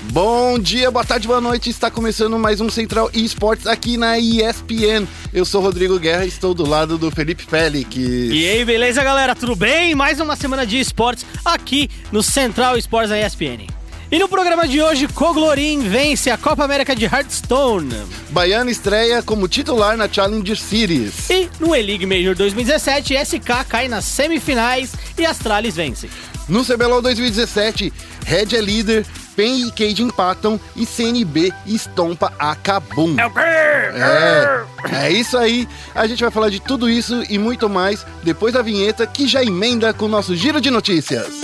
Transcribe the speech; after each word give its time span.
Bom 0.00 0.58
dia, 0.58 0.90
boa 0.90 1.04
tarde, 1.04 1.26
boa 1.26 1.40
noite. 1.40 1.70
Está 1.70 1.90
começando 1.90 2.38
mais 2.38 2.60
um 2.60 2.68
Central 2.70 3.10
Esportes 3.12 3.66
aqui 3.66 3.96
na 3.96 4.18
ESPN. 4.18 5.06
Eu 5.32 5.44
sou 5.44 5.60
Rodrigo 5.62 5.98
Guerra 5.98 6.24
e 6.24 6.28
estou 6.28 6.54
do 6.54 6.66
lado 6.66 6.98
do 6.98 7.10
Felipe 7.10 7.44
Félix. 7.44 7.94
E 7.96 8.48
aí, 8.48 8.64
beleza, 8.64 9.02
galera? 9.02 9.34
Tudo 9.34 9.54
bem? 9.54 9.94
Mais 9.94 10.20
uma 10.20 10.34
semana 10.36 10.66
de 10.66 10.78
esportes 10.78 11.24
aqui 11.44 11.88
no 12.10 12.22
Central 12.22 12.76
Esportes 12.76 13.10
da 13.10 13.20
ESPN. 13.20 13.66
E 14.10 14.18
no 14.18 14.28
programa 14.28 14.68
de 14.68 14.82
hoje, 14.82 15.08
Coglorin 15.08 15.88
vence 15.88 16.30
a 16.30 16.36
Copa 16.36 16.64
América 16.64 16.94
de 16.94 17.06
Hearthstone. 17.06 18.02
Baiano 18.28 18.68
estreia 18.68 19.22
como 19.22 19.48
titular 19.48 19.96
na 19.96 20.06
Challenger 20.06 20.58
Series. 20.58 21.30
E 21.30 21.48
no 21.58 21.74
E-League 21.74 22.04
Major 22.04 22.34
2017, 22.34 23.14
SK 23.24 23.64
cai 23.66 23.88
nas 23.88 24.04
semifinais 24.04 24.92
e 25.16 25.24
Astralis 25.24 25.76
vence. 25.76 26.10
No 26.46 26.62
CBLOL 26.62 27.00
2017, 27.00 27.90
Red 28.26 28.54
é 28.54 28.60
líder, 28.60 29.06
PEN 29.36 29.66
e 29.66 29.70
Cade 29.70 30.02
empatam 30.02 30.60
e 30.76 30.86
CNB 30.86 31.52
estompa 31.66 32.32
a 32.38 32.54
Kabum. 32.54 33.16
É? 33.18 33.92
É, 33.94 35.06
é 35.06 35.10
isso 35.10 35.36
aí. 35.36 35.68
A 35.94 36.06
gente 36.06 36.22
vai 36.22 36.30
falar 36.30 36.50
de 36.50 36.60
tudo 36.60 36.88
isso 36.88 37.22
e 37.28 37.38
muito 37.38 37.68
mais 37.68 38.06
depois 38.22 38.52
da 38.54 38.62
vinheta 38.62 39.06
que 39.06 39.26
já 39.26 39.42
emenda 39.42 39.92
com 39.92 40.06
o 40.06 40.08
nosso 40.08 40.34
giro 40.34 40.60
de 40.60 40.70
notícias. 40.70 41.42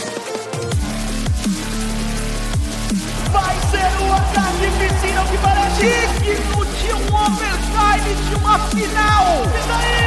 Vai 3.31 3.57
ser 3.71 4.03
uma 4.03 4.21
carnificina 4.33 5.25
que 5.31 5.39
parece 5.39 5.81
digno 6.23 6.65
de 6.65 6.93
um 6.95 7.15
overtime 7.15 8.15
de 8.29 8.35
uma 8.37 8.59
final. 8.69 9.43
E 9.45 9.69
daí? 9.69 9.98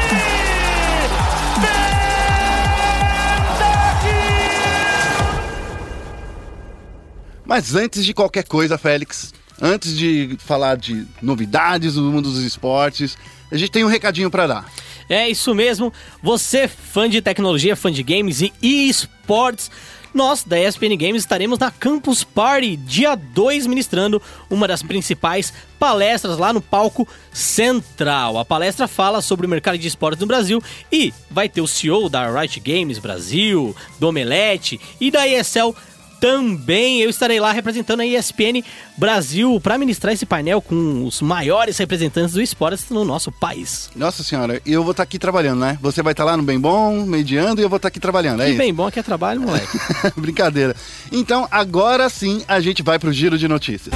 Mas 7.52 7.76
antes 7.76 8.06
de 8.06 8.14
qualquer 8.14 8.46
coisa, 8.46 8.78
Félix, 8.78 9.34
antes 9.62 9.98
de 9.98 10.38
falar 10.40 10.78
de 10.78 11.06
novidades 11.22 11.96
do 11.96 12.04
mundo 12.04 12.32
dos 12.32 12.46
esportes, 12.46 13.18
a 13.52 13.58
gente 13.58 13.70
tem 13.70 13.84
um 13.84 13.90
recadinho 13.90 14.32
para 14.32 14.48
dar. 14.48 14.72
É 15.10 15.28
isso 15.28 15.54
mesmo. 15.54 15.92
Você, 16.24 16.70
fã 16.70 17.10
de 17.10 17.22
tecnologia, 17.22 17.76
fã 17.76 17.92
de 17.92 18.04
games 18.04 18.40
e 18.40 18.54
esportes, 18.88 19.70
nós 20.14 20.44
da 20.44 20.58
ESPN 20.58 20.96
Games 20.98 21.24
estaremos 21.24 21.60
na 21.60 21.72
Campus 21.72 22.24
Party 22.24 22.76
dia 22.78 23.16
2 23.16 23.68
ministrando 23.68 24.22
uma 24.50 24.68
das 24.68 24.82
principais 24.82 25.54
palestras 25.80 26.38
lá 26.38 26.54
no 26.54 26.62
palco 26.62 27.08
central. 27.34 28.38
A 28.38 28.46
palestra 28.46 28.88
fala 28.88 29.22
sobre 29.22 29.46
o 29.46 29.50
mercado 29.50 29.78
de 29.78 29.88
esportes 29.88 30.20
no 30.20 30.28
Brasil 30.28 30.62
e 30.92 31.14
vai 31.30 31.48
ter 31.48 31.62
o 31.62 31.68
CEO 31.68 32.10
da 32.10 32.30
Riot 32.30 32.60
Games 32.60 33.00
Brasil, 33.00 33.76
do 34.00 34.08
Omelete 34.08 34.80
e 35.00 35.10
da 35.10 35.28
ESL 35.28 35.76
também 36.22 37.02
eu 37.02 37.10
estarei 37.10 37.40
lá 37.40 37.52
representando 37.52 38.02
a 38.02 38.06
ESPN 38.06 38.64
Brasil 38.96 39.60
para 39.60 39.76
ministrar 39.80 40.14
esse 40.14 40.24
painel 40.24 40.62
com 40.62 41.04
os 41.04 41.20
maiores 41.20 41.80
representantes 41.80 42.36
do 42.36 42.42
esporte 42.42 42.86
no 42.92 43.04
nosso 43.04 43.32
país. 43.32 43.90
Nossa 43.96 44.24
senhora, 44.24 44.62
e 44.64 44.72
eu 44.72 44.84
vou 44.84 44.92
estar 44.92 45.02
aqui 45.02 45.18
trabalhando, 45.18 45.62
né? 45.62 45.80
Você 45.82 46.04
vai 46.04 46.14
estar 46.14 46.24
lá 46.24 46.38
no 46.38 46.44
Bem 46.44 46.60
Bom, 46.60 47.04
mediando, 47.08 47.60
e 47.60 47.64
eu 47.64 47.70
vou 47.70 47.78
estar 47.78 47.88
aqui 47.88 48.00
trabalhando, 48.00 48.44
é 48.44 48.48
e 48.48 48.50
isso? 48.52 48.60
bem 48.60 48.72
bom 48.72 48.92
que 48.92 49.00
é 49.00 49.04
trabalho, 49.04 49.42
moleque. 49.42 49.80
Brincadeira. 50.16 50.76
Então, 51.12 51.48
agora 51.50 52.08
sim, 52.08 52.44
a 52.48 52.60
gente 52.60 52.84
vai 52.84 53.00
pro 53.00 53.12
giro 53.12 53.36
de 53.36 53.48
notícias. 53.48 53.96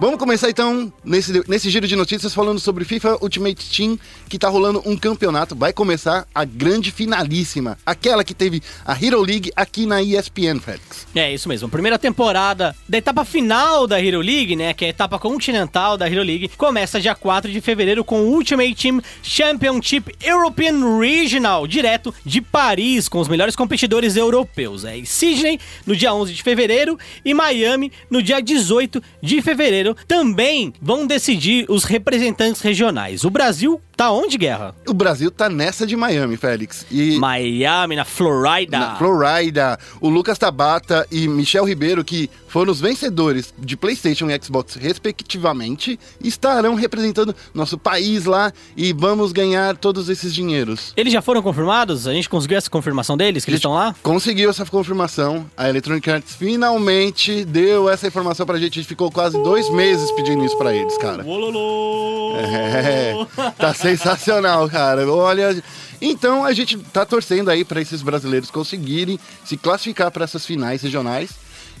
Vamos 0.00 0.18
começar 0.18 0.48
então 0.48 0.90
nesse, 1.04 1.46
nesse 1.46 1.68
giro 1.68 1.86
de 1.86 1.94
notícias 1.94 2.32
falando 2.32 2.58
sobre 2.58 2.86
FIFA 2.86 3.18
Ultimate 3.20 3.68
Team, 3.68 3.98
que 4.30 4.38
tá 4.38 4.48
rolando 4.48 4.82
um 4.86 4.96
campeonato. 4.96 5.54
Vai 5.54 5.74
começar 5.74 6.26
a 6.34 6.42
grande 6.42 6.90
finalíssima, 6.90 7.76
aquela 7.84 8.24
que 8.24 8.32
teve 8.32 8.62
a 8.82 8.94
Hero 8.94 9.20
League 9.20 9.52
aqui 9.54 9.84
na 9.84 10.02
ESPN, 10.02 10.58
Félix. 10.58 11.06
É 11.14 11.30
isso 11.34 11.50
mesmo. 11.50 11.68
Primeira 11.68 11.98
temporada 11.98 12.74
da 12.88 12.96
etapa 12.96 13.26
final 13.26 13.86
da 13.86 14.02
Hero 14.02 14.22
League, 14.22 14.56
né? 14.56 14.72
Que 14.72 14.86
é 14.86 14.88
a 14.88 14.90
etapa 14.90 15.18
continental 15.18 15.98
da 15.98 16.08
Hero 16.08 16.22
League, 16.22 16.48
começa 16.56 16.98
dia 16.98 17.14
4 17.14 17.52
de 17.52 17.60
fevereiro 17.60 18.02
com 18.02 18.22
o 18.22 18.32
Ultimate 18.32 18.74
Team 18.74 19.02
Championship 19.22 20.16
European 20.22 20.98
Regional, 20.98 21.66
direto 21.66 22.14
de 22.24 22.40
Paris, 22.40 23.06
com 23.06 23.20
os 23.20 23.28
melhores 23.28 23.54
competidores 23.54 24.16
europeus. 24.16 24.86
É 24.86 24.96
em 24.96 25.04
Sydney 25.04 25.60
no 25.84 25.94
dia 25.94 26.14
11 26.14 26.32
de 26.32 26.42
fevereiro 26.42 26.98
e 27.22 27.34
Miami 27.34 27.92
no 28.10 28.22
dia 28.22 28.40
18 28.40 29.02
de 29.22 29.42
fevereiro. 29.42 29.89
Também 30.06 30.72
vão 30.80 31.06
decidir 31.06 31.66
os 31.68 31.84
representantes 31.84 32.60
regionais. 32.60 33.24
O 33.24 33.30
Brasil 33.30 33.80
tá 34.00 34.10
onde, 34.10 34.38
Guerra? 34.38 34.74
O 34.88 34.94
Brasil 34.94 35.30
tá 35.30 35.50
nessa 35.50 35.86
de 35.86 35.94
Miami, 35.94 36.38
Félix. 36.38 36.86
E 36.90 37.18
Miami, 37.18 37.96
na 37.96 38.06
Florida. 38.06 38.78
na 38.78 38.96
Florida, 38.96 39.78
o 40.00 40.08
Lucas 40.08 40.38
Tabata 40.38 41.06
e 41.10 41.28
Michel 41.28 41.66
Ribeiro, 41.66 42.02
que 42.02 42.30
foram 42.48 42.72
os 42.72 42.80
vencedores 42.80 43.52
de 43.58 43.76
PlayStation 43.76 44.30
e 44.30 44.42
Xbox, 44.42 44.74
respectivamente, 44.74 46.00
estarão 46.18 46.74
representando 46.74 47.36
nosso 47.52 47.76
país 47.76 48.24
lá 48.24 48.50
e 48.74 48.90
vamos 48.94 49.32
ganhar 49.32 49.76
todos 49.76 50.08
esses 50.08 50.32
dinheiros. 50.32 50.94
Eles 50.96 51.12
já 51.12 51.20
foram 51.20 51.42
confirmados? 51.42 52.08
A 52.08 52.14
gente 52.14 52.28
conseguiu 52.28 52.56
essa 52.56 52.70
confirmação 52.70 53.18
deles, 53.18 53.44
que 53.44 53.50
eles 53.50 53.58
estão 53.58 53.74
lá? 53.74 53.94
Conseguiu 54.02 54.48
essa 54.48 54.64
confirmação. 54.64 55.44
A 55.54 55.68
Electronic 55.68 56.10
Arts 56.10 56.34
finalmente 56.34 57.44
deu 57.44 57.86
essa 57.86 58.06
informação 58.06 58.46
pra 58.46 58.56
gente. 58.56 58.78
A 58.78 58.82
gente 58.82 58.88
ficou 58.88 59.10
quase 59.12 59.40
dois 59.42 59.68
meses 59.68 60.10
pedindo 60.12 60.42
isso 60.42 60.56
pra 60.56 60.74
eles, 60.74 60.96
cara. 60.96 61.22
Ololô! 61.22 62.38
É, 62.38 63.26
tá 63.58 63.74
sensacional, 63.96 64.68
cara. 64.68 65.10
Olha. 65.10 65.62
Então 66.00 66.44
a 66.44 66.52
gente 66.52 66.78
tá 66.78 67.04
torcendo 67.04 67.50
aí 67.50 67.64
pra 67.64 67.80
esses 67.80 68.00
brasileiros 68.00 68.50
conseguirem 68.50 69.18
se 69.44 69.56
classificar 69.56 70.10
pra 70.10 70.24
essas 70.24 70.46
finais 70.46 70.82
regionais 70.82 71.30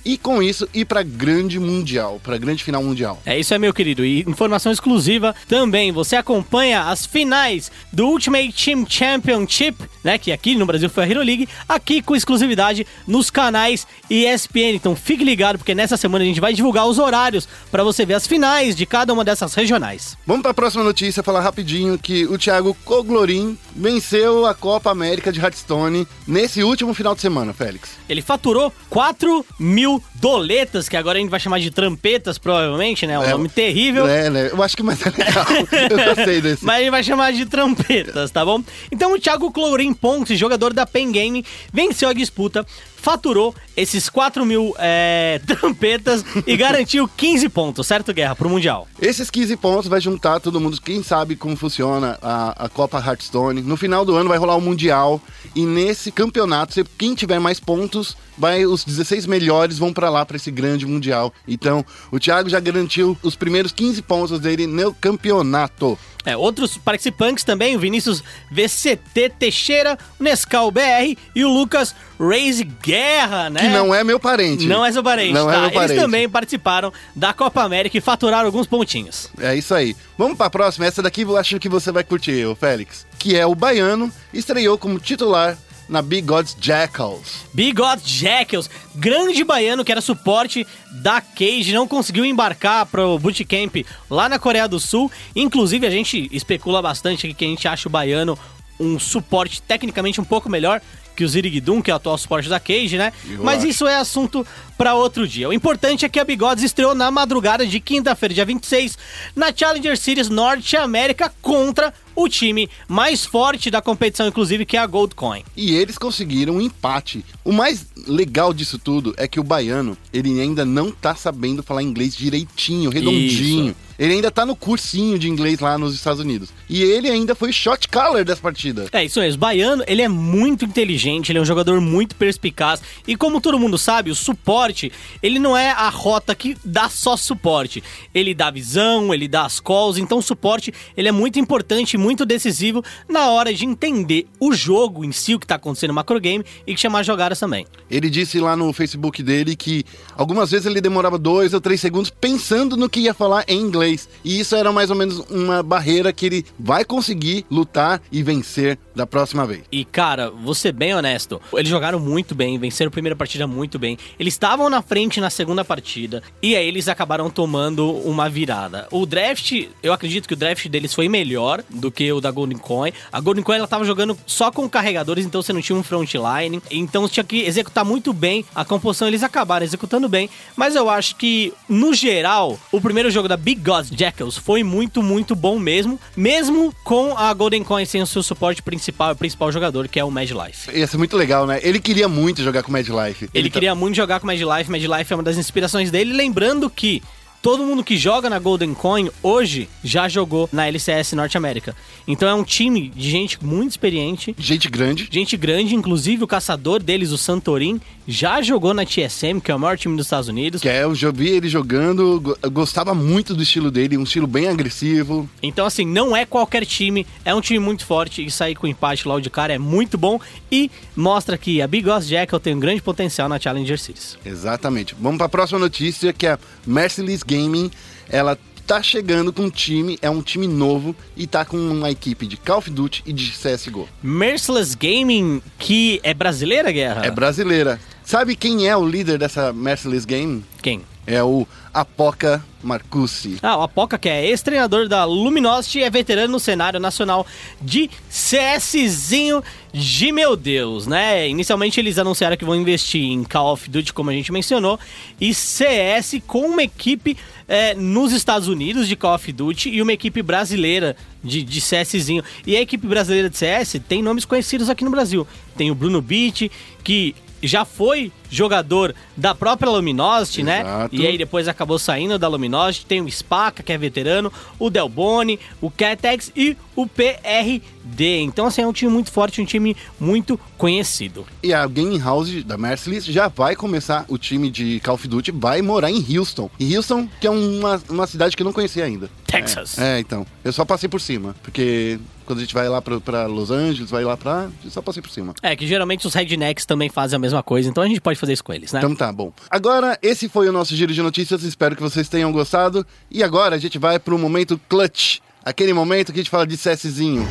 e 0.04 0.16
com 0.16 0.42
isso 0.42 0.68
ir 0.72 0.84
pra 0.84 1.02
grande 1.02 1.58
mundial, 1.58 2.20
pra 2.22 2.38
grande 2.38 2.62
final 2.64 2.82
mundial. 2.82 3.20
É 3.24 3.38
isso 3.38 3.52
aí, 3.52 3.60
meu 3.60 3.72
querido. 3.72 4.04
E 4.04 4.20
informação 4.20 4.72
exclusiva 4.72 5.34
também. 5.48 5.92
Você 5.92 6.16
acompanha 6.16 6.84
as 6.84 7.06
finais 7.06 7.70
do 7.92 8.06
Ultimate 8.06 8.52
Team 8.52 8.86
Championship, 8.88 9.76
né? 10.02 10.18
Que 10.18 10.32
aqui 10.32 10.54
no 10.54 10.66
Brasil 10.66 10.88
foi 10.88 11.04
a 11.04 11.08
Hero 11.08 11.22
League, 11.22 11.48
aqui 11.68 12.02
com 12.02 12.16
exclusividade 12.16 12.86
nos 13.06 13.30
canais 13.30 13.86
ESPN. 14.08 14.74
Então 14.74 14.96
fique 14.96 15.24
ligado, 15.24 15.58
porque 15.58 15.74
nessa 15.74 15.96
semana 15.96 16.24
a 16.24 16.26
gente 16.26 16.40
vai 16.40 16.52
divulgar 16.52 16.86
os 16.86 16.98
horários 16.98 17.48
pra 17.70 17.84
você 17.84 18.04
ver 18.06 18.14
as 18.14 18.26
finais 18.26 18.74
de 18.76 18.86
cada 18.86 19.12
uma 19.12 19.24
dessas 19.24 19.54
regionais. 19.54 20.16
Vamos 20.26 20.42
pra 20.42 20.54
próxima 20.54 20.84
notícia, 20.84 21.22
falar 21.22 21.40
rapidinho 21.40 21.98
que 21.98 22.26
o 22.26 22.38
Thiago 22.38 22.76
Coglorin 22.84 23.58
venceu 23.74 24.46
a 24.46 24.54
Copa 24.54 24.90
América 24.90 25.32
de 25.32 25.40
Hearthstone 25.40 26.06
nesse 26.26 26.62
último 26.62 26.94
final 26.94 27.14
de 27.14 27.20
semana, 27.20 27.52
Félix. 27.52 27.90
Ele 28.08 28.22
faturou 28.22 28.72
4 28.88 29.44
mil 29.58 29.89
doletas, 30.14 30.88
que 30.88 30.96
agora 30.96 31.18
a 31.18 31.20
gente 31.20 31.30
vai 31.30 31.40
chamar 31.40 31.58
de 31.60 31.70
trampetas, 31.70 32.36
provavelmente, 32.36 33.06
né? 33.06 33.18
Um 33.18 33.22
É, 33.22 33.30
nome 33.30 33.48
terrível. 33.48 34.06
É, 34.06 34.28
né? 34.28 34.50
Eu 34.52 34.62
acho 34.62 34.76
que 34.76 34.82
mais 34.82 35.00
é 35.00 35.08
legal. 35.10 35.46
Eu 35.90 36.14
gostei 36.14 36.40
desse. 36.42 36.64
Mas 36.64 36.76
a 36.76 36.80
gente 36.80 36.90
vai 36.90 37.02
chamar 37.02 37.32
de 37.32 37.46
trompetas, 37.46 38.30
tá 38.30 38.44
bom? 38.44 38.62
Então 38.92 39.14
o 39.14 39.18
Thiago 39.18 39.50
Clorin 39.50 39.94
Pontes, 39.94 40.38
jogador 40.38 40.72
da 40.74 40.84
Pen 40.84 41.10
Game, 41.10 41.44
venceu 41.72 42.08
a 42.10 42.12
disputa, 42.12 42.66
faturou 43.00 43.54
esses 43.76 44.08
4 44.08 44.44
mil 44.44 44.74
é, 44.78 45.40
trompetas 45.46 46.24
e 46.46 46.56
garantiu 46.56 47.08
15 47.08 47.48
pontos, 47.48 47.86
certo, 47.86 48.12
Guerra, 48.12 48.36
pro 48.36 48.48
Mundial. 48.48 48.86
Esses 49.00 49.30
15 49.30 49.56
pontos 49.56 49.88
vai 49.88 50.00
juntar 50.00 50.40
todo 50.40 50.60
mundo, 50.60 50.80
quem 50.80 51.02
sabe 51.02 51.34
como 51.34 51.56
funciona 51.56 52.18
a, 52.20 52.66
a 52.66 52.68
Copa 52.68 52.98
Hearthstone. 52.98 53.62
No 53.62 53.76
final 53.76 54.04
do 54.04 54.14
ano 54.14 54.28
vai 54.28 54.38
rolar 54.38 54.56
o 54.56 54.60
Mundial 54.60 55.20
e 55.54 55.64
nesse 55.64 56.12
campeonato, 56.12 56.84
quem 56.98 57.14
tiver 57.14 57.38
mais 57.38 57.58
pontos, 57.58 58.16
vai 58.36 58.66
os 58.66 58.84
16 58.84 59.26
melhores 59.26 59.78
vão 59.78 59.92
pra 59.92 60.10
lá 60.10 60.24
pra 60.24 60.36
esse 60.36 60.50
grande 60.50 60.86
Mundial. 60.86 61.32
Então, 61.46 61.84
o 62.10 62.18
Thiago 62.18 62.48
já 62.48 62.60
garantiu 62.60 63.16
os 63.22 63.34
primeiros 63.34 63.72
15 63.72 64.02
pontos 64.02 64.40
dele 64.40 64.66
no 64.66 64.94
campeonato. 64.94 65.98
É, 66.24 66.36
outros 66.36 66.76
participantes 66.76 67.44
também, 67.44 67.74
o 67.74 67.78
Vinícius 67.78 68.22
VCT 68.50 69.30
Teixeira, 69.38 69.98
o 70.18 70.22
Nescau 70.22 70.70
BR 70.70 71.16
e 71.34 71.44
o 71.44 71.48
Lucas 71.48 71.94
Reis 72.18 72.60
Guerra, 72.60 73.48
né? 73.48 73.60
Que 73.60 73.68
não 73.68 73.94
é 73.94 74.04
meu 74.04 74.20
parente. 74.20 74.66
Não 74.66 74.84
é 74.84 74.92
seu 74.92 75.02
parente, 75.02 75.32
Não 75.32 75.46
tá? 75.46 75.54
é 75.54 75.60
meu 75.62 75.70
parente. 75.70 75.92
Eles 75.92 76.02
também 76.02 76.28
participaram 76.28 76.92
da 77.16 77.32
Copa 77.32 77.62
América 77.62 77.96
e 77.96 78.00
faturaram 78.00 78.46
alguns 78.46 78.66
pontinhos. 78.66 79.28
É 79.40 79.54
isso 79.54 79.74
aí. 79.74 79.96
Vamos 80.18 80.36
pra 80.36 80.50
próxima. 80.50 80.84
Essa 80.84 81.02
daqui 81.02 81.22
eu 81.22 81.36
acho 81.36 81.58
que 81.58 81.68
você 81.68 81.90
vai 81.90 82.04
curtir, 82.04 82.44
ô 82.44 82.54
Félix. 82.54 83.06
Que 83.18 83.36
é 83.36 83.46
o 83.46 83.54
Baiano, 83.54 84.12
estreou 84.34 84.76
como 84.76 84.98
titular 84.98 85.56
na 85.90 86.00
Big 86.00 86.22
Gods 86.22 86.56
Jackals. 86.58 87.44
Bigode 87.52 88.02
Jackals, 88.04 88.70
grande 88.94 89.42
baiano 89.42 89.84
que 89.84 89.90
era 89.90 90.00
suporte 90.00 90.66
da 91.02 91.20
Cage, 91.20 91.72
não 91.72 91.86
conseguiu 91.86 92.24
embarcar 92.24 92.86
pro 92.86 93.18
bootcamp 93.18 93.84
lá 94.08 94.28
na 94.28 94.38
Coreia 94.38 94.68
do 94.68 94.78
Sul. 94.78 95.10
Inclusive, 95.34 95.86
a 95.86 95.90
gente 95.90 96.28
especula 96.32 96.80
bastante 96.80 97.34
que 97.34 97.44
a 97.44 97.48
gente 97.48 97.66
acha 97.66 97.88
o 97.88 97.92
baiano 97.92 98.38
um 98.78 98.98
suporte 98.98 99.60
tecnicamente 99.60 100.20
um 100.20 100.24
pouco 100.24 100.48
melhor 100.48 100.80
que 101.20 101.24
o 101.24 101.28
Zirigdum, 101.28 101.82
que 101.82 101.90
é 101.90 101.94
o 101.94 101.98
atual 101.98 102.16
suporte 102.16 102.48
da 102.48 102.58
Cage, 102.58 102.96
né? 102.96 103.12
Eu 103.28 103.44
Mas 103.44 103.58
acho. 103.58 103.68
isso 103.68 103.86
é 103.86 103.94
assunto 103.96 104.46
para 104.78 104.94
outro 104.94 105.28
dia. 105.28 105.50
O 105.50 105.52
importante 105.52 106.02
é 106.02 106.08
que 106.08 106.18
a 106.18 106.24
Bigodes 106.24 106.64
estreou 106.64 106.94
na 106.94 107.10
madrugada 107.10 107.66
de 107.66 107.78
quinta-feira, 107.78 108.34
dia 108.34 108.46
26, 108.46 108.96
na 109.36 109.52
Challenger 109.54 109.98
Series 109.98 110.30
Norte 110.30 110.78
América 110.78 111.30
contra 111.42 111.92
o 112.16 112.26
time 112.26 112.70
mais 112.88 113.26
forte 113.26 113.70
da 113.70 113.82
competição, 113.82 114.28
inclusive, 114.28 114.64
que 114.64 114.78
é 114.78 114.80
a 114.80 114.86
Gold 114.86 115.14
Coin. 115.14 115.42
E 115.54 115.74
eles 115.74 115.98
conseguiram 115.98 116.54
um 116.54 116.60
empate. 116.62 117.22
O 117.44 117.52
mais 117.52 117.86
legal 118.06 118.54
disso 118.54 118.78
tudo 118.78 119.12
é 119.18 119.28
que 119.28 119.38
o 119.38 119.44
baiano, 119.44 119.98
ele 120.14 120.40
ainda 120.40 120.64
não 120.64 120.90
tá 120.90 121.14
sabendo 121.14 121.62
falar 121.62 121.82
inglês 121.82 122.16
direitinho, 122.16 122.88
redondinho. 122.88 123.76
Ele 124.00 124.14
ainda 124.14 124.30
tá 124.30 124.46
no 124.46 124.56
cursinho 124.56 125.18
de 125.18 125.28
inglês 125.28 125.60
lá 125.60 125.76
nos 125.76 125.94
Estados 125.94 126.22
Unidos. 126.22 126.48
E 126.66 126.82
ele 126.82 127.10
ainda 127.10 127.34
foi 127.34 127.52
shot 127.52 127.86
caller 127.86 128.24
dessa 128.24 128.40
partida. 128.40 128.86
É, 128.92 129.04
isso 129.04 129.20
mesmo. 129.20 129.38
Baiano, 129.38 129.84
ele 129.86 130.00
é 130.00 130.08
muito 130.08 130.64
inteligente, 130.64 131.30
ele 131.30 131.38
é 131.38 131.42
um 131.42 131.44
jogador 131.44 131.78
muito 131.82 132.16
perspicaz. 132.16 132.80
E 133.06 133.14
como 133.14 133.42
todo 133.42 133.58
mundo 133.58 133.76
sabe, 133.76 134.10
o 134.10 134.14
suporte, 134.14 134.90
ele 135.22 135.38
não 135.38 135.54
é 135.54 135.70
a 135.70 135.90
rota 135.90 136.34
que 136.34 136.56
dá 136.64 136.88
só 136.88 137.14
suporte. 137.14 137.82
Ele 138.14 138.32
dá 138.32 138.50
visão, 138.50 139.12
ele 139.12 139.28
dá 139.28 139.44
as 139.44 139.60
calls. 139.60 139.98
Então 139.98 140.16
o 140.16 140.22
suporte, 140.22 140.72
ele 140.96 141.08
é 141.08 141.12
muito 141.12 141.38
importante, 141.38 141.98
muito 141.98 142.24
decisivo 142.24 142.82
na 143.06 143.28
hora 143.28 143.52
de 143.52 143.66
entender 143.66 144.26
o 144.40 144.54
jogo 144.54 145.04
em 145.04 145.12
si, 145.12 145.34
o 145.34 145.38
que 145.38 145.46
tá 145.46 145.56
acontecendo 145.56 145.88
no 145.88 145.96
macrogame 145.96 146.42
e 146.66 146.74
chamar 146.74 147.02
jogadas 147.02 147.38
também. 147.38 147.66
Ele 147.90 148.08
disse 148.08 148.40
lá 148.40 148.56
no 148.56 148.72
Facebook 148.72 149.22
dele 149.22 149.54
que 149.54 149.84
algumas 150.16 150.50
vezes 150.50 150.64
ele 150.64 150.80
demorava 150.80 151.18
dois 151.18 151.52
ou 151.52 151.60
três 151.60 151.82
segundos 151.82 152.08
pensando 152.08 152.78
no 152.78 152.88
que 152.88 153.00
ia 153.00 153.12
falar 153.12 153.44
em 153.46 153.60
inglês. 153.60 153.89
E 154.24 154.40
isso 154.40 154.54
era 154.54 154.72
mais 154.72 154.90
ou 154.90 154.96
menos 154.96 155.18
uma 155.30 155.62
barreira 155.62 156.12
que 156.12 156.26
ele 156.26 156.44
vai 156.58 156.84
conseguir 156.84 157.44
lutar 157.50 158.00
e 158.10 158.22
vencer 158.22 158.78
da 158.94 159.06
próxima 159.06 159.46
vez. 159.46 159.62
E, 159.70 159.84
cara, 159.84 160.30
vou 160.30 160.54
ser 160.54 160.72
bem 160.72 160.94
honesto. 160.94 161.40
Eles 161.54 161.68
jogaram 161.68 161.98
muito 161.98 162.34
bem, 162.34 162.58
venceram 162.58 162.88
a 162.88 162.92
primeira 162.92 163.16
partida 163.16 163.46
muito 163.46 163.78
bem. 163.78 163.98
Eles 164.18 164.34
estavam 164.34 164.68
na 164.68 164.82
frente 164.82 165.20
na 165.20 165.30
segunda 165.30 165.64
partida. 165.64 166.22
E 166.42 166.56
aí 166.56 166.66
eles 166.66 166.88
acabaram 166.88 167.30
tomando 167.30 167.90
uma 167.90 168.28
virada. 168.28 168.86
O 168.90 169.06
draft, 169.06 169.52
eu 169.82 169.92
acredito 169.92 170.26
que 170.26 170.34
o 170.34 170.36
draft 170.36 170.66
deles 170.68 170.94
foi 170.94 171.08
melhor 171.08 171.62
do 171.68 171.90
que 171.90 172.12
o 172.12 172.20
da 172.20 172.30
Golden 172.30 172.58
Coin. 172.58 172.92
A 173.12 173.20
Golden 173.20 173.42
Coin 173.42 173.58
ela 173.58 173.68
tava 173.68 173.84
jogando 173.84 174.16
só 174.26 174.50
com 174.50 174.68
carregadores, 174.68 175.24
então 175.24 175.42
você 175.42 175.52
não 175.52 175.60
tinha 175.60 175.76
um 175.76 175.82
frontline. 175.82 176.62
Então 176.70 177.02
você 177.02 177.14
tinha 177.14 177.24
que 177.24 177.40
executar 177.42 177.84
muito 177.84 178.12
bem 178.12 178.44
a 178.54 178.64
composição. 178.64 179.08
Eles 179.08 179.22
acabaram 179.22 179.64
executando 179.64 180.08
bem. 180.08 180.28
Mas 180.56 180.74
eu 180.74 180.88
acho 180.90 181.16
que, 181.16 181.52
no 181.68 181.94
geral, 181.94 182.58
o 182.70 182.80
primeiro 182.80 183.10
jogo 183.10 183.28
da 183.28 183.36
Big 183.36 183.60
Gods 183.88 183.98
Jackals 183.98 184.36
foi 184.36 184.62
muito, 184.62 185.02
muito 185.02 185.34
bom 185.34 185.58
mesmo. 185.58 185.98
Mesmo 186.16 186.74
com 186.84 187.16
a 187.16 187.32
Golden 187.32 187.62
Coin 187.64 187.84
sem 187.84 188.02
o 188.02 188.06
seu 188.06 188.22
suporte 188.22 188.62
principal, 188.62 189.12
o 189.12 189.16
principal 189.16 189.50
jogador, 189.50 189.88
que 189.88 189.98
é 189.98 190.04
o 190.04 190.10
Mad 190.10 190.30
Life. 190.30 190.70
Ia 190.76 190.86
ser 190.86 190.98
muito 190.98 191.16
legal, 191.16 191.46
né? 191.46 191.60
Ele 191.62 191.80
queria 191.80 192.08
muito 192.08 192.42
jogar 192.42 192.62
com 192.62 192.68
o 192.68 192.72
Mad 192.72 192.86
Life. 192.86 193.28
Ele 193.32 193.48
tá- 193.48 193.54
queria 193.54 193.74
muito 193.74 193.94
jogar 193.96 194.20
com 194.20 194.26
Mad 194.26 194.38
Life, 194.40 194.70
Mad 194.70 194.82
Life 194.82 195.12
é 195.12 195.16
uma 195.16 195.22
das 195.22 195.36
inspirações 195.36 195.90
dele. 195.90 196.12
Lembrando 196.12 196.68
que 196.68 197.02
todo 197.42 197.64
mundo 197.64 197.82
que 197.82 197.96
joga 197.96 198.28
na 198.28 198.38
Golden 198.38 198.74
Coin 198.74 199.10
hoje 199.22 199.68
já 199.82 200.08
jogou 200.08 200.48
na 200.52 200.66
LCS 200.68 201.12
Norte 201.12 201.36
América. 201.36 201.74
Então 202.06 202.28
é 202.28 202.34
um 202.34 202.44
time 202.44 202.88
de 202.94 203.10
gente 203.10 203.42
muito 203.44 203.70
experiente, 203.70 204.34
Gente 204.38 204.68
grande. 204.68 205.08
gente 205.10 205.36
grande, 205.36 205.74
inclusive 205.74 206.24
o 206.24 206.26
caçador 206.26 206.82
deles, 206.82 207.12
o 207.12 207.18
Santorin, 207.18 207.80
já 208.06 208.42
jogou 208.42 208.74
na 208.74 208.84
TSM, 208.84 209.38
que 209.42 209.50
é 209.52 209.54
o 209.54 209.58
maior 209.58 209.78
time 209.78 209.96
dos 209.96 210.06
Estados 210.06 210.28
Unidos. 210.28 210.60
Que 210.60 210.68
é, 210.68 210.82
eu 210.82 210.94
já 210.94 211.10
vi 211.12 211.28
ele 211.28 211.48
jogando, 211.48 212.36
gostava 212.52 212.94
muito 212.94 213.34
do 213.34 213.42
estilo 213.42 213.70
dele, 213.70 213.96
um 213.96 214.02
estilo 214.02 214.26
bem 214.26 214.48
agressivo. 214.48 215.28
Então, 215.42 215.64
assim, 215.64 215.84
não 215.84 216.16
é 216.16 216.26
qualquer 216.26 216.66
time, 216.66 217.06
é 217.24 217.32
um 217.34 217.40
time 217.40 217.58
muito 217.60 217.86
forte 217.86 218.24
e 218.24 218.30
sair 218.30 218.54
com 218.56 218.66
empate 218.66 219.06
logo 219.06 219.20
de 219.20 219.30
cara 219.30 219.52
é 219.52 219.58
muito 219.58 219.96
bom 219.96 220.18
e 220.50 220.70
mostra 220.96 221.38
que 221.38 221.62
a 221.62 221.66
Big 221.68 221.84
Boss 221.86 222.06
Jackal 222.08 222.40
tem 222.40 222.54
um 222.54 222.60
grande 222.60 222.82
potencial 222.82 223.28
na 223.28 223.38
Challenger 223.38 223.78
Series. 223.78 224.18
Exatamente. 224.24 224.96
Vamos 224.98 225.18
para 225.18 225.26
a 225.26 225.30
próxima 225.30 225.58
notícia, 225.60 226.12
que 226.12 226.26
é 226.26 226.32
a 226.32 226.38
Merciless 226.66 227.22
Gaming. 227.30 227.70
Ela 228.08 228.36
tá 228.66 228.82
chegando 228.82 229.32
com 229.32 229.42
um 229.42 229.50
time, 229.50 229.98
é 230.02 230.10
um 230.10 230.22
time 230.22 230.46
novo 230.46 230.94
e 231.16 231.26
tá 231.26 231.44
com 231.44 231.56
uma 231.56 231.90
equipe 231.90 232.26
de 232.26 232.36
Call 232.36 232.58
of 232.58 232.70
Duty 232.70 233.02
e 233.06 233.12
de 233.12 233.32
CSGO. 233.32 233.88
Merciless 234.02 234.76
Gaming, 234.76 235.42
que 235.58 236.00
é 236.02 236.12
brasileira, 236.12 236.70
Guerra? 236.70 237.04
É 237.04 237.10
brasileira. 237.10 237.80
Sabe 238.04 238.34
quem 238.34 238.68
é 238.68 238.76
o 238.76 238.86
líder 238.86 239.18
dessa 239.18 239.52
Merciless 239.52 240.06
Gaming? 240.06 240.44
Quem? 240.62 240.82
É 241.06 241.22
o 241.22 241.46
Apoca 241.72 242.44
Marcucci. 242.62 243.38
Ah, 243.42 243.56
o 243.56 243.62
Apoca, 243.62 243.98
que 243.98 244.08
é 244.08 244.26
ex-treinador 244.26 244.88
da 244.88 245.04
Luminosity, 245.04 245.82
é 245.82 245.88
veterano 245.88 246.32
no 246.32 246.40
cenário 246.40 246.78
nacional 246.78 247.26
de 247.60 247.90
CSzinho 248.08 249.42
de 249.72 250.12
meu 250.12 250.36
Deus, 250.36 250.86
né? 250.86 251.28
Inicialmente 251.28 251.80
eles 251.80 251.98
anunciaram 251.98 252.36
que 252.36 252.44
vão 252.44 252.56
investir 252.56 253.02
em 253.02 253.24
Call 253.24 253.52
of 253.52 253.70
Duty, 253.70 253.92
como 253.92 254.10
a 254.10 254.12
gente 254.12 254.30
mencionou, 254.30 254.78
e 255.20 255.32
CS 255.32 256.20
com 256.26 256.46
uma 256.46 256.62
equipe 256.62 257.16
é, 257.48 257.74
nos 257.74 258.12
Estados 258.12 258.48
Unidos 258.48 258.86
de 258.86 258.96
Call 258.96 259.14
of 259.14 259.32
Duty 259.32 259.70
e 259.70 259.80
uma 259.80 259.92
equipe 259.92 260.22
brasileira 260.22 260.96
de, 261.24 261.42
de 261.42 261.60
CSzinho. 261.60 262.22
E 262.46 262.56
a 262.56 262.60
equipe 262.60 262.86
brasileira 262.86 263.30
de 263.30 263.38
CS 263.38 263.80
tem 263.88 264.02
nomes 264.02 264.24
conhecidos 264.24 264.68
aqui 264.68 264.84
no 264.84 264.90
Brasil. 264.90 265.26
Tem 265.56 265.70
o 265.70 265.74
Bruno 265.74 266.02
Beat, 266.02 266.50
que 266.84 267.14
já 267.42 267.64
foi 267.64 268.12
jogador 268.30 268.94
da 269.16 269.34
própria 269.34 269.70
Luminosity, 269.70 270.42
né? 270.42 270.60
Exato. 270.60 270.94
E 270.94 271.06
aí 271.06 271.18
depois 271.18 271.48
acabou 271.48 271.78
saindo 271.78 272.18
da 272.18 272.28
Luminosity. 272.28 272.86
Tem 272.86 273.00
o 273.00 273.10
Spaca, 273.10 273.62
que 273.62 273.72
é 273.72 273.78
veterano, 273.78 274.32
o 274.58 274.70
Delboni, 274.70 275.38
o 275.60 275.70
Catex 275.70 276.30
e 276.36 276.56
o 276.76 276.86
PRD. 276.86 278.20
Então, 278.20 278.46
assim, 278.46 278.62
é 278.62 278.66
um 278.66 278.72
time 278.72 278.90
muito 278.90 279.10
forte, 279.10 279.40
um 279.40 279.44
time 279.44 279.76
muito 279.98 280.38
conhecido. 280.56 281.26
E 281.42 281.52
a 281.52 281.66
Game 281.66 281.98
House 281.98 282.44
da 282.44 282.56
Merciless 282.56 283.10
já 283.10 283.28
vai 283.28 283.56
começar 283.56 284.04
o 284.08 284.16
time 284.16 284.50
de 284.50 284.80
Call 284.80 284.94
of 284.94 285.08
Duty, 285.08 285.32
vai 285.32 285.60
morar 285.62 285.90
em 285.90 286.04
Houston. 286.16 286.50
E 286.58 286.76
Houston, 286.76 287.08
que 287.20 287.26
é 287.26 287.30
uma, 287.30 287.82
uma 287.88 288.06
cidade 288.06 288.36
que 288.36 288.42
eu 288.42 288.44
não 288.44 288.52
conhecia 288.52 288.84
ainda. 288.84 289.10
Texas. 289.26 289.78
É, 289.78 289.98
então. 289.98 290.26
Eu 290.44 290.52
só 290.52 290.64
passei 290.64 290.88
por 290.88 291.00
cima. 291.00 291.34
Porque 291.42 291.98
quando 292.30 292.38
a 292.38 292.42
gente 292.42 292.54
vai 292.54 292.68
lá 292.68 292.80
pra, 292.80 293.00
pra 293.00 293.26
Los 293.26 293.50
Angeles, 293.50 293.90
vai 293.90 294.04
lá 294.04 294.16
pra. 294.16 294.48
Só 294.68 294.80
passei 294.80 295.02
por 295.02 295.10
cima. 295.10 295.34
É, 295.42 295.56
que 295.56 295.66
geralmente 295.66 296.06
os 296.06 296.14
rednecks 296.14 296.64
também 296.64 296.88
fazem 296.88 297.16
a 297.16 297.18
mesma 297.18 297.42
coisa, 297.42 297.68
então 297.68 297.82
a 297.82 297.88
gente 297.88 298.00
pode 298.00 298.20
fazer 298.20 298.34
isso 298.34 298.44
com 298.44 298.52
eles, 298.52 298.72
né? 298.72 298.78
Então 298.78 298.94
tá 298.94 299.12
bom. 299.12 299.32
Agora, 299.50 299.98
esse 300.00 300.28
foi 300.28 300.48
o 300.48 300.52
nosso 300.52 300.76
giro 300.76 300.94
de 300.94 301.02
notícias. 301.02 301.42
Espero 301.42 301.74
que 301.74 301.82
vocês 301.82 302.08
tenham 302.08 302.30
gostado. 302.30 302.86
E 303.10 303.24
agora 303.24 303.56
a 303.56 303.58
gente 303.58 303.78
vai 303.78 303.98
pro 303.98 304.16
momento 304.16 304.60
clutch. 304.68 305.18
Aquele 305.44 305.72
momento 305.72 306.12
que 306.12 306.20
a 306.20 306.22
gente 306.22 306.30
fala 306.30 306.46
de 306.46 306.56
CSzinho. 306.56 307.26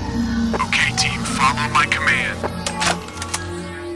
Okay, 0.65 0.93
team, 0.97 1.23
follow 1.23 1.69
my 1.69 1.87
command. 1.95 2.19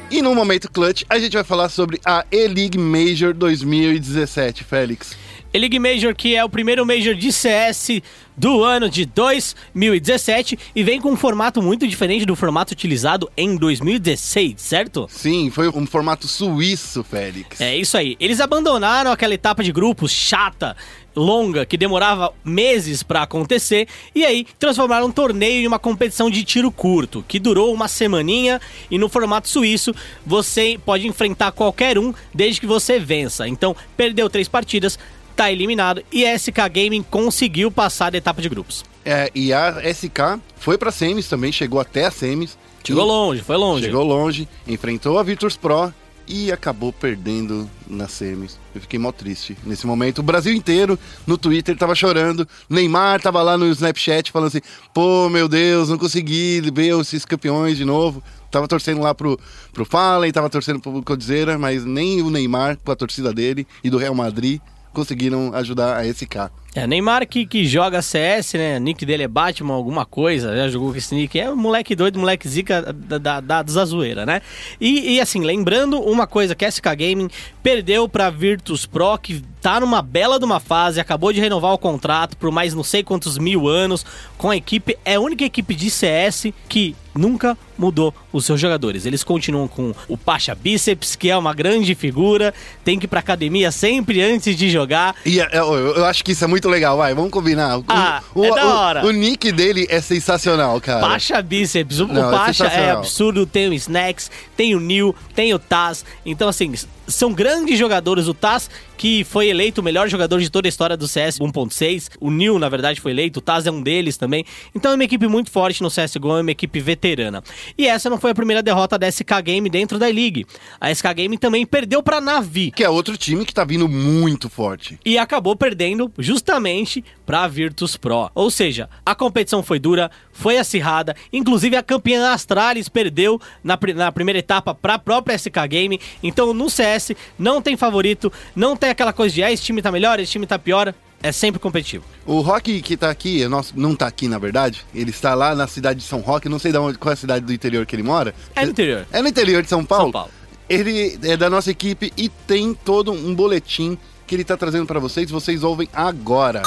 E 0.09 0.21
no 0.21 0.33
momento 0.33 0.71
clutch, 0.71 1.03
a 1.09 1.19
gente 1.19 1.33
vai 1.33 1.43
falar 1.43 1.67
sobre 1.67 1.99
a 2.05 2.23
E-League 2.31 2.77
Major 2.77 3.33
2017, 3.33 4.63
Félix. 4.63 5.17
E-League 5.53 5.77
Major, 5.77 6.15
que 6.15 6.35
é 6.35 6.43
o 6.43 6.49
primeiro 6.49 6.83
Major 6.85 7.13
de 7.13 7.31
CS 7.31 8.01
do 8.35 8.63
ano 8.63 8.89
de 8.89 9.05
2017 9.05 10.57
e 10.75 10.83
vem 10.83 10.99
com 10.99 11.11
um 11.11 11.15
formato 11.15 11.61
muito 11.61 11.87
diferente 11.87 12.25
do 12.25 12.35
formato 12.35 12.73
utilizado 12.73 13.29
em 13.37 13.55
2016, 13.55 14.55
certo? 14.59 15.07
Sim, 15.09 15.51
foi 15.51 15.69
um 15.69 15.85
formato 15.85 16.27
suíço, 16.27 17.03
Félix. 17.03 17.61
É 17.61 17.77
isso 17.77 17.95
aí. 17.95 18.17
Eles 18.19 18.39
abandonaram 18.39 19.11
aquela 19.11 19.35
etapa 19.35 19.63
de 19.63 19.71
grupos 19.71 20.11
chata, 20.11 20.75
longa, 21.15 21.65
que 21.65 21.77
demorava 21.77 22.33
meses 22.43 23.03
pra 23.03 23.21
acontecer, 23.21 23.87
e 24.15 24.25
aí 24.25 24.47
transformaram 24.57 25.05
um 25.05 25.11
torneio 25.11 25.61
em 25.61 25.67
uma 25.67 25.77
competição 25.77 26.29
de 26.29 26.43
tiro 26.43 26.71
curto, 26.71 27.23
que 27.27 27.37
durou 27.37 27.71
uma 27.71 27.87
semaninha, 27.87 28.59
e 28.89 28.97
no 28.97 29.07
formato 29.07 29.47
suíço 29.47 29.93
você 30.25 30.79
pode 30.83 31.05
enfrentar 31.07 31.51
qualquer 31.51 31.99
um 31.99 32.11
desde 32.33 32.59
que 32.59 32.65
você 32.65 32.97
vença. 32.99 33.47
Então, 33.47 33.75
perdeu 33.95 34.27
três 34.27 34.47
partidas, 34.47 34.97
tá 35.35 35.51
eliminado, 35.51 36.03
e 36.11 36.25
a 36.25 36.37
SK 36.37 36.57
Gaming 36.71 37.03
conseguiu 37.03 37.69
passar 37.71 38.11
da 38.11 38.17
etapa 38.17 38.41
de 38.41 38.49
grupos. 38.49 38.83
É, 39.05 39.29
e 39.35 39.51
a 39.51 39.81
SK 39.93 40.39
foi 40.57 40.77
pra 40.77 40.91
semis 40.91 41.27
também, 41.27 41.51
chegou 41.51 41.79
até 41.79 42.05
a 42.05 42.11
semis. 42.11 42.57
Chegou 42.83 43.03
E- 43.03 43.07
longe, 43.07 43.41
foi 43.41 43.57
longe. 43.57 43.85
Chegou 43.85 44.03
longe, 44.03 44.47
enfrentou 44.67 45.17
a 45.19 45.23
Virtus 45.23 45.57
Pro 45.57 45.93
e 46.25 46.51
acabou 46.53 46.93
perdendo 46.93 47.69
nas 47.87 48.11
semis. 48.11 48.57
Eu 48.73 48.79
fiquei 48.81 48.97
mó 48.97 49.11
triste 49.11 49.57
nesse 49.65 49.85
momento. 49.85 50.19
O 50.19 50.23
Brasil 50.23 50.53
inteiro 50.53 50.97
no 51.27 51.37
Twitter 51.37 51.75
tava 51.77 51.93
chorando. 51.95 52.47
Neymar 52.69 53.21
tava 53.21 53.41
lá 53.41 53.57
no 53.57 53.67
Snapchat 53.67 54.31
falando 54.31 54.47
assim: 54.47 54.61
pô, 54.93 55.27
meu 55.29 55.47
Deus, 55.49 55.89
não 55.89 55.97
consegui 55.97 56.61
ver 56.73 56.97
esses 56.99 57.25
campeões 57.25 57.75
de 57.77 57.83
novo. 57.85 58.23
Tava 58.49 58.67
torcendo 58.67 59.01
lá 59.01 59.13
pro, 59.15 59.37
pro 59.73 59.83
Fallen, 59.83 60.31
tava 60.31 60.49
torcendo 60.49 60.79
pro 60.79 61.01
Codizera, 61.03 61.57
mas 61.57 61.83
nem 61.83 62.21
o 62.21 62.29
Neymar, 62.29 62.77
com 62.85 62.91
a 62.91 62.95
torcida 62.95 63.33
dele 63.33 63.65
e 63.83 63.89
do 63.89 63.97
Real 63.97 64.13
Madrid, 64.13 64.61
conseguiram 64.93 65.53
ajudar 65.53 65.97
a 65.97 66.13
SK. 66.13 66.62
É, 66.75 66.87
Neymar 66.87 67.27
que, 67.27 67.45
que 67.45 67.65
joga 67.65 68.01
CS, 68.01 68.53
né? 68.53 68.79
Nick 68.79 69.05
dele 69.05 69.23
é 69.23 69.27
Batman, 69.27 69.75
alguma 69.75 70.05
coisa, 70.05 70.55
já 70.55 70.67
jogou 70.69 70.91
com 70.91 70.97
esse 70.97 71.13
nick. 71.13 71.39
É 71.39 71.51
um 71.51 71.55
moleque 71.55 71.95
doido, 71.95 72.17
moleque 72.17 72.47
zica 72.47 72.81
da, 72.81 73.17
da, 73.19 73.39
da, 73.39 73.61
da 73.61 73.85
zoeira, 73.85 74.25
né? 74.25 74.41
E, 74.81 75.15
e 75.15 75.21
assim, 75.21 75.43
lembrando 75.43 75.99
uma 75.99 76.25
coisa 76.25 76.55
que 76.55 76.65
a 76.65 76.71
SK 76.71 76.85
Gaming 76.97 77.29
perdeu 77.61 78.09
pra 78.09 78.31
Virtus 78.31 78.87
Pro, 78.87 79.15
que 79.19 79.43
tá 79.61 79.79
numa 79.79 80.01
bela 80.01 80.39
de 80.39 80.45
uma 80.45 80.59
fase, 80.59 80.99
acabou 80.99 81.31
de 81.31 81.39
renovar 81.39 81.71
o 81.73 81.77
contrato 81.77 82.35
por 82.35 82.51
mais 82.51 82.73
não 82.73 82.83
sei 82.83 83.01
quantos 83.01 83.37
mil 83.37 83.67
anos 83.67 84.05
com 84.37 84.49
a 84.49 84.57
equipe. 84.57 84.97
É 85.05 85.15
a 85.15 85.21
única 85.21 85.45
equipe 85.45 85.73
de 85.75 85.89
CS 85.89 86.47
que 86.67 86.95
nunca 87.15 87.57
mudou 87.77 88.13
os 88.31 88.45
seus 88.45 88.59
jogadores. 88.59 89.05
Eles 89.05 89.23
continuam 89.23 89.67
com 89.67 89.93
o 90.07 90.17
Pacha 90.17 90.53
Bíceps, 90.53 91.15
que 91.15 91.29
é 91.29 91.37
uma 91.37 91.53
grande 91.53 91.95
figura, 91.95 92.53
tem 92.83 92.99
que 92.99 93.05
ir 93.05 93.07
pra 93.07 93.19
academia 93.19 93.71
sempre 93.71 94.21
antes 94.21 94.55
de 94.55 94.69
jogar. 94.69 95.15
E 95.25 95.39
é, 95.39 95.47
eu, 95.53 95.73
eu 95.73 96.05
acho 96.05 96.23
que 96.23 96.31
isso 96.31 96.43
é 96.43 96.47
muito 96.47 96.62
legal, 96.69 96.97
vai, 96.97 97.13
vamos 97.13 97.31
combinar. 97.31 97.77
O, 97.79 97.85
Ah, 97.87 98.21
o, 98.35 98.45
é 98.45 98.51
o- 98.51 98.55
da 98.55 98.65
hora. 98.75 99.05
O, 99.05 99.11
nick 99.11 99.51
dele 99.51 99.85
é 99.89 99.99
sensacional, 100.01 100.79
cara. 100.81 101.01
Pacha 101.01 101.41
Bíceps. 101.41 101.99
O, 101.99 102.07
Não, 102.07 102.29
o 102.29 102.33
é 102.33 102.37
Pacha 102.37 102.65
é, 102.65 102.69
sensacional. 102.69 102.97
absurdo. 102.99 103.45
Tem 103.45 103.67
o 103.69 103.73
Snacks, 103.73 104.29
tem 104.55 104.75
o 104.75 104.79
Neil, 104.79 105.15
tem 105.35 105.53
o 105.53 105.59
Taz. 105.59 106.03
Então, 106.25 106.47
assim, 106.47 106.73
são 107.07 107.33
grandes 107.33 107.77
jogadores. 107.77 108.27
O 108.27 108.33
Taz, 108.33 108.69
que 108.97 109.23
foi 109.23 109.47
eleito 109.47 109.81
o 109.81 109.83
melhor 109.83 110.07
jogador 110.07 110.39
de 110.39 110.49
toda 110.49 110.67
a 110.67 110.69
história 110.69 110.95
do 110.95 111.07
CS 111.07 111.39
1.6. 111.39 112.09
O 112.19 112.31
Neil, 112.31 112.57
na 112.59 112.69
verdade, 112.69 113.01
foi 113.01 113.11
eleito. 113.11 113.39
O 113.39 113.41
Taz 113.41 113.65
é 113.67 113.71
um 113.71 113.81
deles 113.81 114.17
também. 114.17 114.45
Então, 114.73 114.91
é 114.91 114.95
uma 114.95 115.03
equipe 115.03 115.27
muito 115.27 115.51
forte 115.51 115.81
no 115.81 115.89
CSGO, 115.89 116.37
é 116.37 116.41
uma 116.41 116.51
equipe 116.51 116.79
veterana. 116.79 117.43
E 117.77 117.87
essa 117.87 118.09
não 118.09 118.19
foi 118.19 118.31
a 118.31 118.35
primeira 118.35 118.61
derrota 118.63 118.97
da 118.97 119.11
SK 119.11 119.41
Game 119.43 119.69
dentro 119.69 119.99
da 119.99 120.07
League. 120.07 120.45
A 120.79 120.93
SK 120.93 121.13
Game 121.15 121.37
também 121.37 121.65
perdeu 121.65 122.01
pra 122.01 122.21
Navi. 122.21 122.71
Que 122.71 122.83
é 122.83 122.89
outro 122.89 123.17
time 123.17 123.45
que 123.45 123.53
tá 123.53 123.63
vindo 123.63 123.87
muito 123.87 124.49
forte. 124.49 124.99
e 125.05 125.17
acabou 125.17 125.55
perdendo 125.55 126.11
justamente 126.17 127.03
pra 127.25 127.47
Virtus 127.47 127.97
Pro. 127.97 128.29
Ou 128.33 128.49
seja, 128.49 128.89
a 129.05 129.15
competição 129.15 129.63
foi 129.63 129.79
dura, 129.79 130.11
foi 130.31 130.57
acirrada, 130.57 131.15
inclusive 131.31 131.75
a 131.75 131.83
campeã 131.83 132.31
Astralis 132.31 132.89
perdeu 132.89 133.39
na, 133.63 133.77
na 133.95 134.11
primeira 134.11 134.39
etapa 134.39 134.73
pra 134.73 134.99
própria 134.99 135.37
SK 135.37 135.67
Game. 135.67 135.99
Então 136.21 136.53
no 136.53 136.69
CS 136.69 137.11
não 137.37 137.61
tem 137.61 137.77
favorito, 137.77 138.31
não 138.55 138.75
tem 138.75 138.89
aquela 138.89 139.13
coisa 139.13 139.33
de 139.33 139.43
ah, 139.43 139.51
esse 139.51 139.63
time 139.63 139.81
tá 139.81 139.91
melhor, 139.91 140.19
esse 140.19 140.31
time 140.31 140.45
tá 140.45 140.59
pior. 140.59 140.93
É 141.21 141.31
sempre 141.31 141.57
competitivo. 141.57 142.03
O 142.25 142.41
Rock 142.41 142.81
que 142.81 142.97
tá 142.97 143.09
aqui, 143.09 143.41
é 143.41 143.47
nosso, 143.47 143.73
não 143.77 143.95
tá 143.95 144.07
aqui 144.07 144.27
na 144.27 144.37
verdade, 144.37 144.81
ele 144.93 145.09
está 145.09 145.33
lá 145.33 145.55
na 145.55 145.67
cidade 145.67 145.99
de 146.01 146.05
São 146.05 146.19
Roque, 146.19 146.49
não 146.49 146.59
sei 146.59 146.73
de 146.73 146.77
onde, 146.77 146.97
qual 146.97 147.11
é 147.11 147.13
a 147.13 147.17
cidade 147.17 147.45
do 147.45 147.53
interior 147.53 147.85
que 147.85 147.95
ele 147.95 148.03
mora. 148.03 148.35
É 148.53 148.65
no 148.65 148.71
interior. 148.71 149.07
É 149.09 149.21
no 149.21 149.29
interior 149.29 149.63
de 149.63 149.69
São 149.69 149.85
Paulo. 149.85 150.03
São 150.03 150.11
Paulo. 150.11 150.31
Ele 150.69 151.17
é 151.23 151.37
da 151.37 151.49
nossa 151.49 151.71
equipe 151.71 152.11
e 152.17 152.27
tem 152.27 152.73
todo 152.73 153.13
um 153.13 153.33
boletim 153.33 153.97
que 154.27 154.35
ele 154.35 154.43
tá 154.43 154.57
trazendo 154.57 154.85
pra 154.85 154.99
vocês, 154.99 155.29
vocês 155.29 155.63
ouvem 155.63 155.87
agora. 155.93 156.63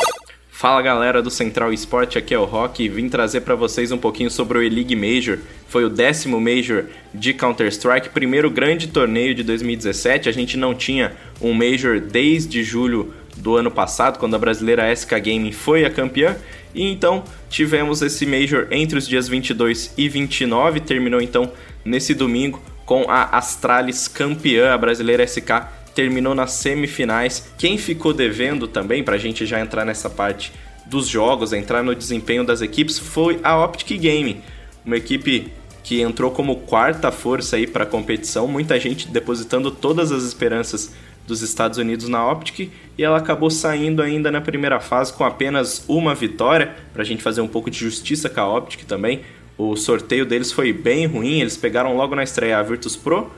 Fala 0.59 0.81
galera 0.81 1.21
do 1.21 1.31
Central 1.31 1.71
Esporte, 1.71 2.17
aqui 2.17 2.33
é 2.33 2.39
o 2.39 2.47
Rock 2.47 2.83
e 2.83 2.89
vim 2.89 3.11
trazer 3.11 3.43
para 3.43 3.55
vocês 3.55 3.93
um 3.93 3.99
pouquinho 3.99 4.31
sobre 4.31 4.57
o 4.57 4.63
E-League 4.63 4.97
Major. 4.97 5.39
Foi 5.69 5.85
o 5.85 5.91
décimo 5.91 6.41
Major 6.41 6.87
de 7.13 7.35
Counter-Strike, 7.35 8.09
primeiro 8.09 8.51
grande 8.51 8.87
torneio 8.87 9.35
de 9.35 9.43
2017. 9.43 10.31
A 10.31 10.33
gente 10.33 10.57
não 10.57 10.75
tinha 10.75 11.15
um 11.43 11.53
Major 11.53 12.01
desde 12.01 12.65
julho 12.65 13.13
do 13.37 13.55
ano 13.55 13.71
passado, 13.71 14.19
quando 14.19 14.35
a 14.35 14.39
brasileira 14.39 14.91
SK 14.91 15.21
Gaming 15.21 15.53
foi 15.53 15.85
a 15.85 15.91
campeã. 15.91 16.35
E 16.75 16.91
então 16.91 17.23
tivemos 17.51 18.01
esse 18.01 18.25
Major 18.25 18.67
entre 18.71 18.97
os 18.97 19.07
dias 19.07 19.29
22 19.29 19.93
e 19.95 20.09
29, 20.09 20.81
terminou 20.81 21.21
então 21.21 21.53
nesse 21.85 22.15
domingo 22.15 22.63
com 22.87 23.05
a 23.11 23.25
Astralis 23.25 24.09
campeã, 24.09 24.73
a 24.73 24.79
brasileira 24.79 25.23
SK 25.23 25.51
terminou 25.97 26.35
nas 26.35 26.53
semifinais. 26.53 27.51
Quem 27.57 27.79
ficou 27.79 28.13
devendo 28.13 28.69
também, 28.69 29.03
pra 29.03 29.17
gente 29.17 29.47
já 29.47 29.59
entrar 29.59 29.87
nessa 29.87 30.11
parte 30.11 30.53
dos 30.85 31.09
jogos, 31.09 31.55
entrar 31.55 31.83
no 31.83 31.95
desempenho 31.95 32.45
das 32.45 32.61
equipes, 32.61 32.99
foi 32.99 33.41
a 33.43 33.59
Optic 33.65 33.99
Gaming, 33.99 34.43
uma 34.85 34.97
equipe 34.97 35.51
que 35.83 36.01
entrou 36.01 36.31
como 36.31 36.57
quarta 36.57 37.11
força 37.11 37.57
aí 37.57 37.67
para 37.67 37.85
a 37.85 37.87
competição, 37.87 38.47
muita 38.47 38.79
gente 38.79 39.09
depositando 39.09 39.71
todas 39.71 40.13
as 40.13 40.23
esperanças 40.23 40.93
dos 41.27 41.43
Estados 41.43 41.79
Unidos 41.79 42.09
na 42.09 42.31
Optic 42.31 42.71
e 42.97 43.03
ela 43.03 43.19
acabou 43.19 43.51
saindo 43.51 44.03
ainda 44.03 44.31
na 44.31 44.41
primeira 44.41 44.79
fase 44.79 45.13
com 45.13 45.25
apenas 45.25 45.85
uma 45.89 46.15
vitória, 46.15 46.75
pra 46.93 47.05
gente 47.05 47.23
fazer 47.23 47.41
um 47.41 47.49
pouco 47.49 47.71
de 47.71 47.79
justiça 47.79 48.29
com 48.29 48.41
a 48.41 48.59
Optic 48.59 48.85
também. 48.85 49.23
O 49.59 49.77
sorteio 49.77 50.27
deles 50.27 50.53
foi 50.53 50.73
bem 50.73 51.07
ruim, 51.07 51.41
eles 51.41 51.57
pegaram 51.57 51.97
logo 51.97 52.15
na 52.15 52.23
estreia 52.23 52.59
a 52.59 52.63
Virtus 52.63 52.95
Pro, 52.95 53.33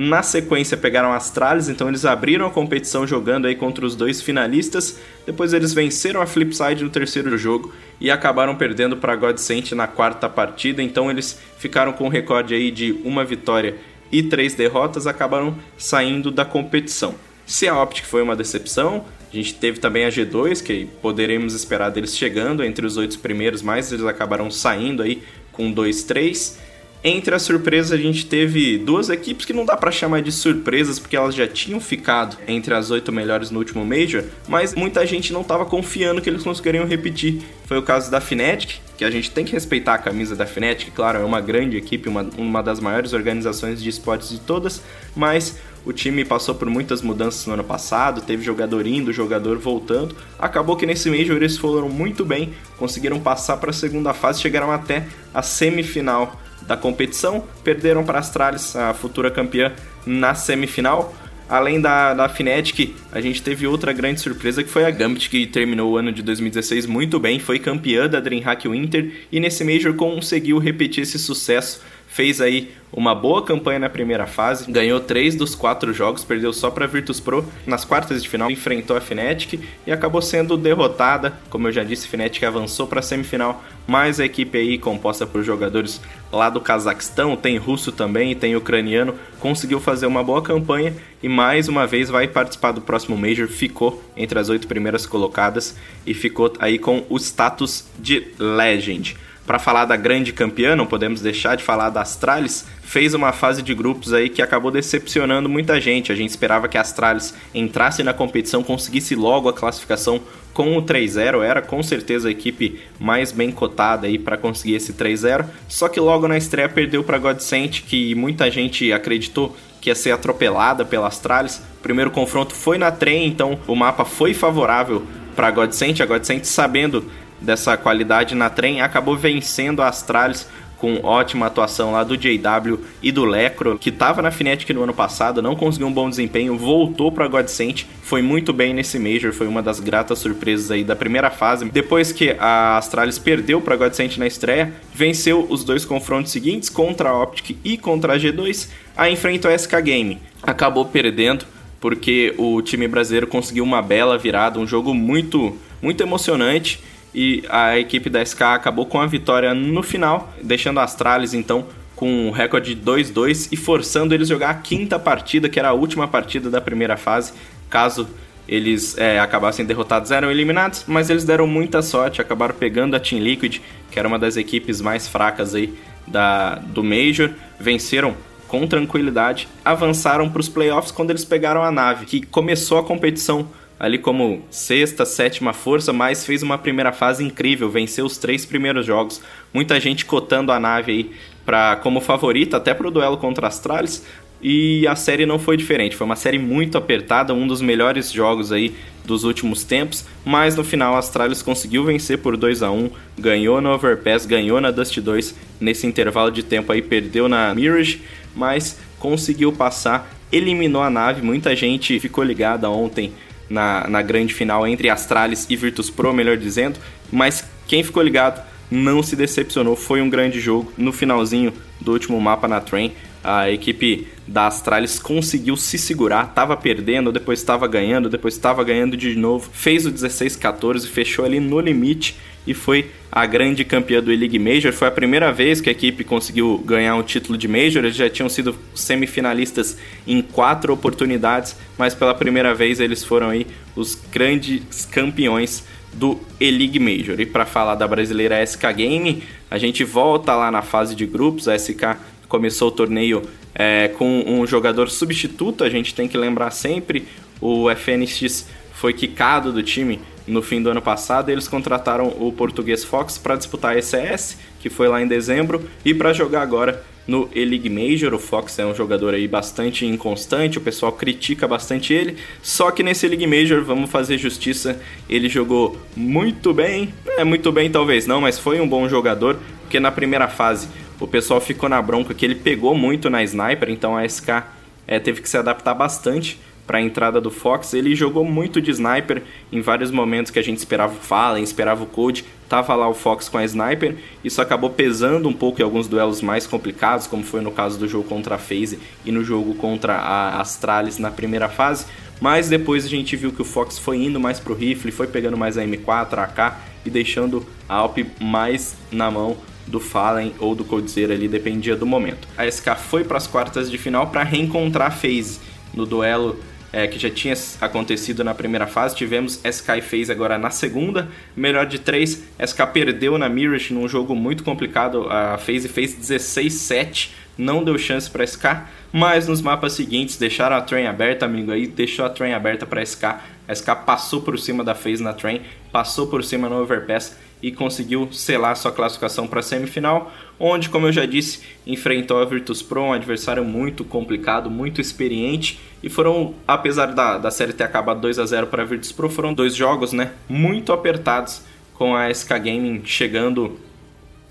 na 0.00 0.22
sequência 0.22 0.76
pegaram 0.76 1.12
a 1.12 1.16
Astralis, 1.16 1.68
então 1.68 1.88
eles 1.88 2.04
abriram 2.04 2.46
a 2.46 2.50
competição 2.52 3.04
jogando 3.04 3.46
aí 3.48 3.56
contra 3.56 3.84
os 3.84 3.96
dois 3.96 4.22
finalistas. 4.22 4.96
Depois 5.26 5.52
eles 5.52 5.72
venceram 5.72 6.22
a 6.22 6.26
Flipside 6.26 6.84
no 6.84 6.88
terceiro 6.88 7.36
jogo 7.36 7.74
e 8.00 8.08
acabaram 8.08 8.54
perdendo 8.54 8.96
para 8.96 9.16
Godsent 9.16 9.72
na 9.72 9.88
quarta 9.88 10.28
partida. 10.28 10.80
Então 10.80 11.10
eles 11.10 11.36
ficaram 11.58 11.92
com 11.92 12.04
um 12.04 12.08
recorde 12.08 12.54
aí 12.54 12.70
de 12.70 12.92
uma 13.04 13.24
vitória 13.24 13.74
e 14.12 14.22
três 14.22 14.54
derrotas, 14.54 15.08
acabaram 15.08 15.58
saindo 15.76 16.30
da 16.30 16.44
competição. 16.44 17.16
Se 17.44 17.66
a 17.66 17.82
Optic 17.82 18.04
foi 18.04 18.22
uma 18.22 18.36
decepção, 18.36 19.04
a 19.32 19.34
gente 19.34 19.54
teve 19.54 19.80
também 19.80 20.04
a 20.04 20.10
G2, 20.10 20.62
que 20.62 20.86
poderemos 21.02 21.54
esperar 21.54 21.90
deles 21.90 22.16
chegando 22.16 22.62
entre 22.62 22.86
os 22.86 22.96
oito 22.96 23.18
primeiros, 23.18 23.62
mas 23.62 23.90
eles 23.90 24.06
acabaram 24.06 24.48
saindo 24.48 25.02
aí 25.02 25.24
com 25.50 25.74
2-3. 25.74 26.67
Entre 27.08 27.34
as 27.34 27.40
surpresas, 27.40 27.90
a 27.90 27.96
gente 27.96 28.26
teve 28.26 28.76
duas 28.76 29.08
equipes 29.08 29.46
que 29.46 29.54
não 29.54 29.64
dá 29.64 29.74
pra 29.78 29.90
chamar 29.90 30.20
de 30.20 30.30
surpresas, 30.30 30.98
porque 30.98 31.16
elas 31.16 31.34
já 31.34 31.48
tinham 31.48 31.80
ficado 31.80 32.36
entre 32.46 32.74
as 32.74 32.90
oito 32.90 33.10
melhores 33.10 33.50
no 33.50 33.58
último 33.58 33.82
Major, 33.82 34.22
mas 34.46 34.74
muita 34.74 35.06
gente 35.06 35.32
não 35.32 35.42
tava 35.42 35.64
confiando 35.64 36.20
que 36.20 36.28
eles 36.28 36.42
conseguiriam 36.42 36.86
repetir. 36.86 37.40
Foi 37.64 37.78
o 37.78 37.82
caso 37.82 38.10
da 38.10 38.20
Fnatic, 38.20 38.80
que 38.98 39.06
a 39.06 39.10
gente 39.10 39.30
tem 39.30 39.42
que 39.42 39.52
respeitar 39.52 39.94
a 39.94 39.98
camisa 39.98 40.36
da 40.36 40.44
Fnatic, 40.44 40.92
claro, 40.94 41.20
é 41.20 41.24
uma 41.24 41.40
grande 41.40 41.78
equipe, 41.78 42.10
uma, 42.10 42.28
uma 42.36 42.62
das 42.62 42.78
maiores 42.78 43.14
organizações 43.14 43.82
de 43.82 43.88
esportes 43.88 44.28
de 44.28 44.40
todas, 44.40 44.82
mas 45.16 45.56
o 45.86 45.94
time 45.94 46.26
passou 46.26 46.56
por 46.56 46.68
muitas 46.68 47.00
mudanças 47.00 47.46
no 47.46 47.54
ano 47.54 47.64
passado, 47.64 48.20
teve 48.20 48.44
jogador 48.44 48.86
indo, 48.86 49.14
jogador 49.14 49.56
voltando. 49.56 50.14
Acabou 50.38 50.76
que 50.76 50.84
nesse 50.84 51.08
Major 51.08 51.36
eles 51.36 51.56
foram 51.56 51.88
muito 51.88 52.22
bem, 52.22 52.52
conseguiram 52.76 53.18
passar 53.18 53.56
para 53.56 53.70
a 53.70 53.72
segunda 53.72 54.12
fase, 54.12 54.42
chegaram 54.42 54.70
até 54.70 55.06
a 55.32 55.40
semifinal 55.40 56.38
da 56.68 56.76
competição, 56.76 57.42
perderam 57.64 58.04
para 58.04 58.18
a 58.18 58.20
Astralis, 58.20 58.76
a 58.76 58.92
futura 58.92 59.30
campeã, 59.30 59.72
na 60.06 60.34
semifinal. 60.34 61.14
Além 61.48 61.80
da, 61.80 62.12
da 62.12 62.28
Fnatic, 62.28 62.94
a 63.10 63.22
gente 63.22 63.40
teve 63.40 63.66
outra 63.66 63.90
grande 63.90 64.20
surpresa 64.20 64.62
que 64.62 64.68
foi 64.68 64.84
a 64.84 64.90
Gambit, 64.90 65.30
que 65.30 65.46
terminou 65.46 65.92
o 65.92 65.96
ano 65.96 66.12
de 66.12 66.22
2016 66.22 66.84
muito 66.84 67.18
bem, 67.18 67.38
foi 67.38 67.58
campeã 67.58 68.06
da 68.06 68.20
DreamHack 68.20 68.68
Winter 68.68 69.10
e 69.32 69.40
nesse 69.40 69.64
Major 69.64 69.94
conseguiu 69.94 70.58
repetir 70.58 71.04
esse 71.04 71.18
sucesso. 71.18 71.80
Fez 72.18 72.40
aí 72.40 72.72
uma 72.92 73.14
boa 73.14 73.44
campanha 73.44 73.78
na 73.78 73.88
primeira 73.88 74.26
fase, 74.26 74.68
ganhou 74.68 74.98
três 74.98 75.36
dos 75.36 75.54
quatro 75.54 75.92
jogos, 75.92 76.24
perdeu 76.24 76.52
só 76.52 76.68
para 76.68 76.84
Virtus 76.84 77.20
Pro. 77.20 77.46
Nas 77.64 77.84
quartas 77.84 78.20
de 78.20 78.28
final 78.28 78.50
enfrentou 78.50 78.96
a 78.96 79.00
Fnatic 79.00 79.60
e 79.86 79.92
acabou 79.92 80.20
sendo 80.20 80.56
derrotada. 80.56 81.38
Como 81.48 81.68
eu 81.68 81.72
já 81.72 81.84
disse, 81.84 82.08
Fnatic 82.08 82.42
avançou 82.42 82.88
para 82.88 82.98
a 82.98 83.02
semifinal, 83.02 83.62
mas 83.86 84.18
a 84.18 84.24
equipe 84.24 84.58
aí 84.58 84.78
composta 84.78 85.28
por 85.28 85.44
jogadores 85.44 86.00
lá 86.32 86.50
do 86.50 86.60
Cazaquistão, 86.60 87.36
tem 87.36 87.56
russo 87.56 87.92
também 87.92 88.32
e 88.32 88.34
tem 88.34 88.56
ucraniano, 88.56 89.14
conseguiu 89.38 89.78
fazer 89.78 90.06
uma 90.06 90.24
boa 90.24 90.42
campanha 90.42 90.92
e 91.22 91.28
mais 91.28 91.68
uma 91.68 91.86
vez 91.86 92.10
vai 92.10 92.26
participar 92.26 92.72
do 92.72 92.80
próximo 92.80 93.16
Major, 93.16 93.46
ficou 93.46 94.02
entre 94.16 94.40
as 94.40 94.48
oito 94.48 94.66
primeiras 94.66 95.06
colocadas 95.06 95.76
e 96.04 96.12
ficou 96.14 96.52
aí 96.58 96.80
com 96.80 97.04
o 97.08 97.16
status 97.16 97.86
de 97.96 98.26
Legend. 98.40 99.16
Para 99.48 99.58
falar 99.58 99.86
da 99.86 99.96
grande 99.96 100.30
campeã, 100.30 100.76
não 100.76 100.84
podemos 100.84 101.22
deixar 101.22 101.56
de 101.56 101.64
falar 101.64 101.88
da 101.88 102.02
Astralis, 102.02 102.66
fez 102.82 103.14
uma 103.14 103.32
fase 103.32 103.62
de 103.62 103.72
grupos 103.72 104.12
aí 104.12 104.28
que 104.28 104.42
acabou 104.42 104.70
decepcionando 104.70 105.48
muita 105.48 105.80
gente. 105.80 106.12
A 106.12 106.14
gente 106.14 106.28
esperava 106.28 106.68
que 106.68 106.76
a 106.76 106.82
Astralis 106.82 107.34
entrasse 107.54 108.02
na 108.02 108.12
competição, 108.12 108.62
conseguisse 108.62 109.14
logo 109.14 109.48
a 109.48 109.54
classificação 109.54 110.20
com 110.52 110.76
o 110.76 110.82
3-0, 110.82 111.42
era 111.42 111.62
com 111.62 111.82
certeza 111.82 112.28
a 112.28 112.30
equipe 112.30 112.78
mais 113.00 113.32
bem 113.32 113.50
cotada 113.50 114.06
aí 114.06 114.18
para 114.18 114.36
conseguir 114.36 114.74
esse 114.74 114.92
3-0. 114.92 115.46
Só 115.66 115.88
que 115.88 115.98
logo 115.98 116.28
na 116.28 116.36
estreia 116.36 116.68
perdeu 116.68 117.02
para 117.02 117.16
Godsent, 117.16 117.84
que 117.84 118.14
muita 118.14 118.50
gente 118.50 118.92
acreditou 118.92 119.56
que 119.80 119.88
ia 119.88 119.94
ser 119.94 120.10
atropelada 120.10 120.84
pela 120.84 121.08
Astralis. 121.08 121.56
O 121.78 121.82
primeiro 121.82 122.10
confronto 122.10 122.54
foi 122.54 122.76
na 122.76 122.90
trem, 122.90 123.26
então 123.26 123.58
o 123.66 123.74
mapa 123.74 124.04
foi 124.04 124.34
favorável 124.34 125.06
para 125.34 125.50
Godsent. 125.50 126.00
A 126.02 126.04
Godsent 126.04 126.44
sabendo 126.44 127.10
dessa 127.40 127.76
qualidade 127.76 128.34
na 128.34 128.50
trem, 128.50 128.80
acabou 128.80 129.16
vencendo 129.16 129.82
a 129.82 129.88
Astralis 129.88 130.46
com 130.78 131.00
ótima 131.02 131.46
atuação 131.46 131.92
lá 131.92 132.04
do 132.04 132.16
JW 132.16 132.78
e 133.02 133.10
do 133.10 133.24
Lecro, 133.24 133.76
que 133.78 133.90
estava 133.90 134.22
na 134.22 134.30
Fnatic 134.30 134.70
no 134.70 134.84
ano 134.84 134.94
passado, 134.94 135.42
não 135.42 135.56
conseguiu 135.56 135.88
um 135.88 135.92
bom 135.92 136.08
desempenho, 136.08 136.56
voltou 136.56 137.10
para 137.10 137.26
Godsent, 137.26 137.84
foi 138.02 138.22
muito 138.22 138.52
bem 138.52 138.72
nesse 138.72 138.98
Major, 138.98 139.32
foi 139.32 139.48
uma 139.48 139.60
das 139.60 139.80
gratas 139.80 140.20
surpresas 140.20 140.70
aí 140.70 140.84
da 140.84 140.94
primeira 140.94 141.30
fase. 141.30 141.64
Depois 141.68 142.12
que 142.12 142.36
a 142.38 142.78
Astralis 142.78 143.18
perdeu 143.18 143.60
para 143.60 143.76
Godsent 143.76 144.16
na 144.18 144.26
estreia, 144.26 144.72
venceu 144.94 145.46
os 145.50 145.64
dois 145.64 145.84
confrontos 145.84 146.30
seguintes 146.30 146.68
contra 146.68 147.10
a 147.10 147.22
Optic 147.22 147.56
e 147.64 147.76
contra 147.76 148.14
a 148.14 148.18
G2, 148.18 148.68
aí 148.96 149.12
enfrentou 149.12 149.50
a 149.50 149.58
SK 149.58 149.82
Game. 149.82 150.18
Acabou 150.42 150.84
perdendo 150.86 151.44
porque 151.80 152.34
o 152.38 152.60
time 152.62 152.88
brasileiro 152.88 153.26
conseguiu 153.26 153.64
uma 153.64 153.82
bela 153.82 154.16
virada, 154.18 154.58
um 154.58 154.66
jogo 154.66 154.94
muito 154.94 155.56
muito 155.80 156.02
emocionante 156.02 156.80
e 157.14 157.44
a 157.48 157.78
equipe 157.78 158.10
da 158.10 158.24
SK 158.24 158.42
acabou 158.42 158.86
com 158.86 159.00
a 159.00 159.06
vitória 159.06 159.54
no 159.54 159.82
final, 159.82 160.32
deixando 160.42 160.80
a 160.80 160.84
Astralis 160.84 161.34
então 161.34 161.66
com 161.96 162.28
um 162.28 162.30
recorde 162.30 162.74
de 162.74 162.80
2-2 162.80 163.48
e 163.50 163.56
forçando 163.56 164.14
eles 164.14 164.30
a 164.30 164.34
jogar 164.34 164.50
a 164.50 164.54
quinta 164.54 164.98
partida, 164.98 165.48
que 165.48 165.58
era 165.58 165.70
a 165.70 165.72
última 165.72 166.06
partida 166.06 166.48
da 166.48 166.60
primeira 166.60 166.96
fase, 166.96 167.32
caso 167.68 168.08
eles 168.48 168.96
é, 168.96 169.18
acabassem 169.18 169.66
derrotados, 169.66 170.10
eram 170.10 170.30
eliminados, 170.30 170.84
mas 170.86 171.10
eles 171.10 171.24
deram 171.24 171.46
muita 171.46 171.82
sorte, 171.82 172.20
acabaram 172.20 172.54
pegando 172.54 172.94
a 172.94 173.00
Team 173.00 173.20
Liquid, 173.20 173.58
que 173.90 173.98
era 173.98 174.06
uma 174.06 174.18
das 174.18 174.36
equipes 174.36 174.80
mais 174.80 175.08
fracas 175.08 175.54
aí 175.54 175.74
da, 176.06 176.54
do 176.54 176.82
Major, 176.82 177.30
venceram 177.60 178.14
com 178.46 178.66
tranquilidade, 178.66 179.46
avançaram 179.64 180.30
para 180.30 180.40
os 180.40 180.48
playoffs 180.48 180.90
quando 180.90 181.10
eles 181.10 181.24
pegaram 181.24 181.62
a 181.62 181.70
nave, 181.70 182.06
que 182.06 182.22
começou 182.22 182.78
a 182.78 182.84
competição 182.84 183.48
ali 183.78 183.98
como 183.98 184.42
sexta, 184.50 185.04
sétima 185.06 185.52
força, 185.52 185.92
mas 185.92 186.24
fez 186.24 186.42
uma 186.42 186.58
primeira 186.58 186.92
fase 186.92 187.24
incrível, 187.24 187.70
venceu 187.70 188.04
os 188.04 188.18
três 188.18 188.44
primeiros 188.44 188.84
jogos. 188.84 189.22
Muita 189.52 189.78
gente 189.78 190.04
cotando 190.04 190.50
a 190.50 190.58
nave 190.58 190.92
aí 190.92 191.10
pra, 191.46 191.76
como 191.76 192.00
favorita, 192.00 192.56
até 192.56 192.74
para 192.74 192.88
o 192.88 192.90
duelo 192.90 193.16
contra 193.16 193.46
Astralis. 193.46 194.04
E 194.40 194.86
a 194.86 194.94
série 194.94 195.26
não 195.26 195.38
foi 195.38 195.56
diferente, 195.56 195.96
foi 195.96 196.04
uma 196.04 196.14
série 196.14 196.38
muito 196.38 196.78
apertada, 196.78 197.34
um 197.34 197.46
dos 197.46 197.60
melhores 197.60 198.12
jogos 198.12 198.52
aí 198.52 198.72
dos 199.04 199.24
últimos 199.24 199.64
tempos, 199.64 200.04
mas 200.24 200.54
no 200.54 200.62
final 200.62 200.94
a 200.94 200.98
Astralis 200.98 201.42
conseguiu 201.42 201.82
vencer 201.82 202.18
por 202.18 202.36
2 202.36 202.62
a 202.62 202.70
1 202.70 202.90
ganhou 203.18 203.60
no 203.60 203.72
Overpass, 203.72 204.26
ganhou 204.26 204.60
na 204.60 204.70
Dust 204.70 205.00
2, 205.00 205.34
nesse 205.58 205.88
intervalo 205.88 206.30
de 206.30 206.44
tempo 206.44 206.70
aí 206.70 206.80
perdeu 206.80 207.28
na 207.28 207.52
Mirage, 207.52 208.00
mas 208.36 208.78
conseguiu 209.00 209.50
passar, 209.52 210.08
eliminou 210.30 210.82
a 210.82 210.90
nave, 210.90 211.20
muita 211.20 211.56
gente 211.56 211.98
ficou 211.98 212.22
ligada 212.22 212.70
ontem 212.70 213.12
na, 213.48 213.86
na 213.88 214.02
grande 214.02 214.34
final 214.34 214.66
entre 214.66 214.90
Astralis 214.90 215.46
e 215.48 215.56
Virtus 215.56 215.90
Pro, 215.90 216.12
melhor 216.12 216.36
dizendo. 216.36 216.78
Mas 217.10 217.44
quem 217.66 217.82
ficou 217.82 218.02
ligado 218.02 218.42
não 218.70 219.02
se 219.02 219.16
decepcionou, 219.16 219.76
foi 219.76 220.00
um 220.00 220.10
grande 220.10 220.40
jogo. 220.40 220.72
No 220.76 220.92
finalzinho 220.92 221.52
do 221.80 221.92
último 221.92 222.20
mapa 222.20 222.46
na 222.46 222.60
Train, 222.60 222.92
a 223.22 223.50
equipe 223.50 224.06
da 224.26 224.46
Astralis 224.46 224.98
conseguiu 224.98 225.56
se 225.56 225.78
segurar, 225.78 226.28
estava 226.28 226.56
perdendo, 226.56 227.12
depois 227.12 227.38
estava 227.38 227.66
ganhando, 227.66 228.08
depois 228.08 228.34
estava 228.34 228.62
ganhando 228.62 228.96
de 228.96 229.14
novo, 229.16 229.50
fez 229.52 229.86
o 229.86 229.92
16-14, 229.92 230.86
fechou 230.86 231.24
ali 231.24 231.40
no 231.40 231.60
limite 231.60 232.16
e 232.46 232.54
foi 232.54 232.90
a 233.12 233.26
grande 233.26 233.64
campeã 233.64 234.02
do 234.02 234.10
E-League 234.10 234.38
Major. 234.38 234.72
Foi 234.72 234.88
a 234.88 234.90
primeira 234.90 235.30
vez 235.30 235.60
que 235.60 235.68
a 235.68 235.72
equipe 235.72 236.02
conseguiu 236.02 236.56
ganhar 236.64 236.94
um 236.94 237.02
título 237.02 237.36
de 237.36 237.46
Major. 237.46 237.84
Eles 237.84 237.96
já 237.96 238.08
tinham 238.08 238.28
sido 238.28 238.56
semifinalistas 238.74 239.76
em 240.06 240.22
quatro 240.22 240.72
oportunidades, 240.72 241.56
mas 241.76 241.94
pela 241.94 242.14
primeira 242.14 242.54
vez 242.54 242.80
eles 242.80 243.04
foram 243.04 243.28
aí 243.28 243.46
os 243.76 243.94
grandes 243.94 244.86
campeões 244.86 245.62
do 245.92 246.18
E-League 246.40 246.78
Major. 246.78 247.20
E 247.20 247.26
para 247.26 247.44
falar 247.44 247.74
da 247.74 247.86
brasileira 247.86 248.42
SK 248.44 248.72
Game, 248.74 249.22
a 249.50 249.58
gente 249.58 249.84
volta 249.84 250.34
lá 250.34 250.50
na 250.50 250.62
fase 250.62 250.94
de 250.94 251.04
grupos. 251.04 251.48
A 251.48 251.58
SK 251.58 251.98
começou 252.28 252.68
o 252.68 252.72
torneio 252.72 253.22
é, 253.54 253.88
com 253.88 254.24
um 254.26 254.46
jogador 254.46 254.88
substituto, 254.90 255.64
a 255.64 255.70
gente 255.70 255.94
tem 255.94 256.06
que 256.06 256.16
lembrar 256.16 256.50
sempre. 256.50 257.06
O 257.40 257.68
FNX 257.70 258.46
foi 258.72 258.92
quicado 258.92 259.52
do 259.52 259.62
time 259.62 260.00
no 260.26 260.42
fim 260.42 260.62
do 260.62 260.70
ano 260.70 260.82
passado. 260.82 261.30
Eles 261.30 261.48
contrataram 261.48 262.08
o 262.18 262.32
português 262.32 262.84
Fox 262.84 263.18
para 263.18 263.34
disputar 263.36 263.74
a 263.74 263.78
ECS, 263.78 264.38
que 264.60 264.70
foi 264.70 264.88
lá 264.88 265.02
em 265.02 265.06
dezembro, 265.06 265.68
e 265.84 265.92
para 265.92 266.12
jogar 266.12 266.42
agora 266.42 266.84
no 267.06 267.28
E-League 267.34 267.70
Major. 267.70 268.12
O 268.14 268.18
Fox 268.18 268.58
é 268.58 268.66
um 268.66 268.74
jogador 268.74 269.14
aí 269.14 269.26
bastante 269.26 269.86
inconstante, 269.86 270.58
o 270.58 270.60
pessoal 270.60 270.92
critica 270.92 271.48
bastante 271.48 271.92
ele. 271.92 272.16
Só 272.42 272.70
que 272.70 272.82
nesse 272.82 273.06
E-League 273.06 273.26
Major, 273.26 273.64
vamos 273.64 273.90
fazer 273.90 274.18
justiça, 274.18 274.78
ele 275.08 275.28
jogou 275.28 275.76
muito 275.96 276.52
bem. 276.52 276.92
É 277.16 277.24
muito 277.24 277.50
bem, 277.50 277.70
talvez 277.70 278.06
não, 278.06 278.20
mas 278.20 278.38
foi 278.38 278.60
um 278.60 278.68
bom 278.68 278.88
jogador, 278.88 279.38
porque 279.62 279.80
na 279.80 279.90
primeira 279.90 280.28
fase 280.28 280.68
o 281.00 281.06
pessoal 281.06 281.40
ficou 281.40 281.68
na 281.68 281.80
bronca 281.80 282.14
que 282.14 282.24
ele 282.24 282.34
pegou 282.34 282.74
muito 282.74 283.08
na 283.08 283.22
sniper, 283.22 283.70
então 283.70 283.96
a 283.96 284.04
SK 284.04 284.44
é, 284.86 284.98
teve 284.98 285.20
que 285.20 285.28
se 285.28 285.36
adaptar 285.36 285.74
bastante 285.74 286.38
para 286.68 286.78
a 286.78 286.82
entrada 286.82 287.18
do 287.18 287.30
Fox. 287.30 287.72
Ele 287.72 287.94
jogou 287.94 288.24
muito 288.24 288.60
de 288.60 288.70
sniper 288.70 289.22
em 289.50 289.62
vários 289.62 289.90
momentos 289.90 290.30
que 290.30 290.38
a 290.38 290.42
gente 290.42 290.58
esperava 290.58 290.92
o 290.92 291.00
Fallen, 291.00 291.42
esperava 291.42 291.82
o 291.82 291.86
Code, 291.86 292.26
tava 292.46 292.74
lá 292.74 292.86
o 292.86 292.92
Fox 292.92 293.26
com 293.26 293.38
a 293.38 293.44
sniper. 293.44 293.96
Isso 294.22 294.42
acabou 294.42 294.68
pesando 294.68 295.28
um 295.28 295.32
pouco 295.32 295.62
em 295.62 295.64
alguns 295.64 295.88
duelos 295.88 296.20
mais 296.20 296.46
complicados, 296.46 297.06
como 297.06 297.22
foi 297.22 297.40
no 297.40 297.50
caso 297.50 297.78
do 297.78 297.88
jogo 297.88 298.06
contra 298.06 298.34
a 298.34 298.38
FaZe 298.38 298.78
e 299.04 299.10
no 299.10 299.24
jogo 299.24 299.54
contra 299.54 299.94
a 299.94 300.40
Astralis 300.40 300.98
na 300.98 301.10
primeira 301.10 301.48
fase. 301.48 301.86
Mas 302.20 302.50
depois 302.50 302.84
a 302.84 302.88
gente 302.88 303.16
viu 303.16 303.32
que 303.32 303.40
o 303.40 303.46
Fox 303.46 303.78
foi 303.78 304.04
indo 304.04 304.20
mais 304.20 304.38
pro 304.38 304.52
rifle, 304.52 304.92
foi 304.92 305.06
pegando 305.06 305.38
mais 305.38 305.56
a 305.56 305.64
M4, 305.64 306.18
a 306.18 306.24
AK 306.24 306.56
e 306.84 306.90
deixando 306.90 307.46
a 307.66 307.76
Alp 307.76 307.98
mais 308.20 308.76
na 308.90 309.10
mão 309.10 309.36
do 309.68 309.78
Fallen 309.78 310.34
ou 310.38 310.54
do 310.54 310.64
Coldzera 310.64 311.14
ali, 311.14 311.28
dependia 311.28 311.76
do 311.76 311.86
momento. 311.86 312.26
A 312.36 312.46
SK 312.50 312.76
foi 312.76 313.04
para 313.04 313.18
as 313.18 313.26
quartas 313.26 313.70
de 313.70 313.78
final 313.78 314.08
para 314.08 314.22
reencontrar 314.22 314.88
a 314.88 314.90
FaZe 314.90 315.40
no 315.74 315.86
duelo 315.86 316.38
é, 316.72 316.86
que 316.86 316.98
já 316.98 317.10
tinha 317.10 317.34
acontecido 317.60 318.22
na 318.22 318.34
primeira 318.34 318.66
fase. 318.66 318.96
Tivemos 318.96 319.40
SK 319.44 319.80
fez 319.82 320.10
agora 320.10 320.38
na 320.38 320.50
segunda. 320.50 321.08
Melhor 321.36 321.66
de 321.66 321.78
três, 321.78 322.24
SK 322.44 322.66
perdeu 322.72 323.16
na 323.18 323.28
Mirage 323.28 323.72
num 323.72 323.88
jogo 323.88 324.14
muito 324.14 324.44
complicado. 324.44 325.08
A 325.10 325.38
FaZe 325.38 325.68
fez 325.68 325.94
16-7, 325.94 327.10
não 327.36 327.64
deu 327.64 327.78
chance 327.78 328.10
para 328.10 328.26
SK. 328.26 328.44
Mas 328.92 329.28
nos 329.28 329.42
mapas 329.42 329.74
seguintes 329.74 330.16
deixaram 330.16 330.56
a 330.56 330.62
train 330.62 330.86
aberta, 330.86 331.26
amigo 331.26 331.52
aí, 331.52 331.66
deixou 331.66 332.04
a 332.04 332.10
train 332.10 332.32
aberta 332.32 332.66
para 332.66 332.84
SK. 332.84 333.04
A 333.46 333.54
SK 333.54 333.66
passou 333.86 334.22
por 334.22 334.38
cima 334.38 334.64
da 334.64 334.74
FaZe 334.74 335.02
na 335.02 335.12
train, 335.12 335.42
passou 335.70 336.06
por 336.06 336.24
cima 336.24 336.48
no 336.48 336.60
overpass 336.62 337.16
e 337.42 337.52
conseguiu 337.52 338.08
selar 338.12 338.56
sua 338.56 338.72
classificação 338.72 339.26
para 339.26 339.40
a 339.40 339.42
semifinal, 339.42 340.12
onde, 340.38 340.68
como 340.68 340.86
eu 340.86 340.92
já 340.92 341.06
disse, 341.06 341.40
enfrentou 341.66 342.20
a 342.20 342.24
Virtus 342.24 342.62
Pro, 342.62 342.82
um 342.82 342.92
adversário 342.92 343.44
muito 343.44 343.84
complicado, 343.84 344.50
muito 344.50 344.80
experiente, 344.80 345.60
e 345.82 345.88
foram, 345.88 346.34
apesar 346.46 346.86
da, 346.86 347.18
da 347.18 347.30
série 347.30 347.52
ter 347.52 347.64
acabado 347.64 348.00
2 348.00 348.18
a 348.18 348.26
0 348.26 348.46
para 348.48 348.62
a 348.62 348.66
Virtus 348.66 348.92
Pro, 348.92 349.08
foram 349.08 349.32
dois 349.32 349.54
jogos 349.54 349.92
né, 349.92 350.12
muito 350.28 350.72
apertados, 350.72 351.42
com 351.74 351.94
a 351.94 352.12
SK 352.12 352.30
Gaming 352.30 352.82
chegando 352.84 353.58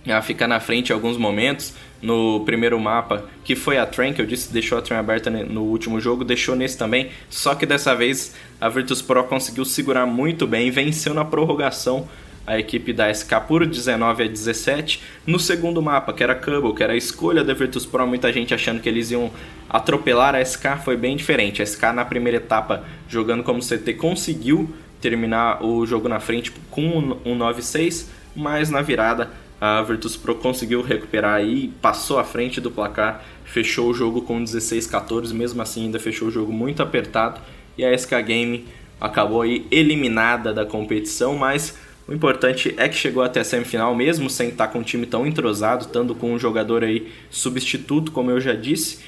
a 0.06 0.22
ficar 0.22 0.48
na 0.48 0.60
frente 0.60 0.90
em 0.90 0.94
alguns 0.94 1.18
momentos. 1.18 1.74
No 2.02 2.42
primeiro 2.46 2.80
mapa, 2.80 3.26
que 3.44 3.56
foi 3.56 3.78
a 3.78 3.86
Train, 3.86 4.14
que 4.14 4.22
eu 4.22 4.26
disse, 4.26 4.54
deixou 4.54 4.78
a 4.78 4.82
Train 4.82 5.00
aberta 5.00 5.32
no 5.32 5.64
último 5.64 6.00
jogo, 6.00 6.24
deixou 6.24 6.56
nesse 6.56 6.78
também. 6.78 7.10
Só 7.30 7.56
que 7.56 7.66
dessa 7.66 7.96
vez 7.96 8.36
a 8.62 8.70
Virtus 8.70 9.02
Pro 9.02 9.24
conseguiu 9.24 9.66
segurar 9.66 10.06
muito 10.06 10.46
bem, 10.46 10.70
venceu 10.70 11.14
na 11.14 11.26
prorrogação 11.26 12.08
a 12.48 12.58
equipe 12.58 12.94
da 12.94 13.14
SK 13.14 13.42
por 13.46 13.66
19 13.66 14.24
a 14.24 14.28
17. 14.28 15.04
No 15.26 15.38
segundo 15.38 15.82
mapa, 15.82 16.14
que 16.14 16.24
era 16.24 16.34
Cubble, 16.34 16.74
que 16.74 16.82
era 16.82 16.94
a 16.94 16.96
escolha 16.96 17.44
da 17.44 17.54
Virtus 17.54 17.86
Pro, 17.86 18.08
muita 18.08 18.32
gente 18.32 18.54
achando 18.54 18.80
que 18.80 18.88
eles 18.88 19.12
iam 19.12 19.30
atropelar 19.70 20.34
a 20.34 20.44
SK, 20.44 20.78
foi 20.86 20.96
bem 20.96 21.18
diferente. 21.18 21.62
A 21.62 21.66
SK 21.66 21.92
na 21.94 22.06
primeira 22.06 22.38
etapa, 22.38 22.86
jogando 23.10 23.44
como 23.44 23.60
CT, 23.60 23.96
conseguiu 23.96 24.74
terminar 25.02 25.62
o 25.62 25.86
jogo 25.86 26.08
na 26.08 26.22
frente 26.22 26.52
com 26.72 26.88
um 27.26 27.38
9-6, 27.38 28.08
mas 28.34 28.70
na 28.70 28.82
virada 28.82 29.30
a 29.60 29.82
Virtus 29.82 30.16
Pro 30.16 30.36
conseguiu 30.36 30.82
recuperar 30.82 31.36
aí, 31.36 31.74
passou 31.82 32.18
à 32.18 32.24
frente 32.24 32.62
do 32.62 32.72
placar, 32.72 33.24
fechou 33.44 33.90
o 33.90 33.94
jogo 33.94 34.22
com 34.22 34.42
16-14, 34.42 35.34
mesmo 35.34 35.62
assim 35.62 35.86
ainda 35.86 36.00
fechou 36.00 36.30
o 36.30 36.32
jogo 36.32 36.54
muito 36.54 36.82
apertado 36.82 37.42
e 37.78 37.84
a 37.84 37.96
SK 37.98 38.14
Game 38.26 38.66
acabou 39.02 39.42
aí 39.42 39.66
eliminada 39.70 40.54
da 40.54 40.66
competição, 40.66 41.36
mas 41.36 41.78
o 42.08 42.14
importante 42.14 42.74
é 42.78 42.88
que 42.88 42.96
chegou 42.96 43.22
até 43.22 43.42
a 43.42 43.44
semifinal, 43.44 43.94
mesmo 43.94 44.30
sem 44.30 44.50
estar 44.50 44.70
com 44.70 44.80
um 44.80 44.84
time 44.84 45.06
tão 45.06 45.28
entrosado, 45.28 45.86
estando 45.86 46.16
com 46.16 46.32
um 46.32 46.40
jogador 46.40 46.84
aí 46.84 47.12
substituto, 47.30 48.12
como 48.14 48.32
eu 48.32 48.40
já 48.40 48.54
disse, 48.54 49.00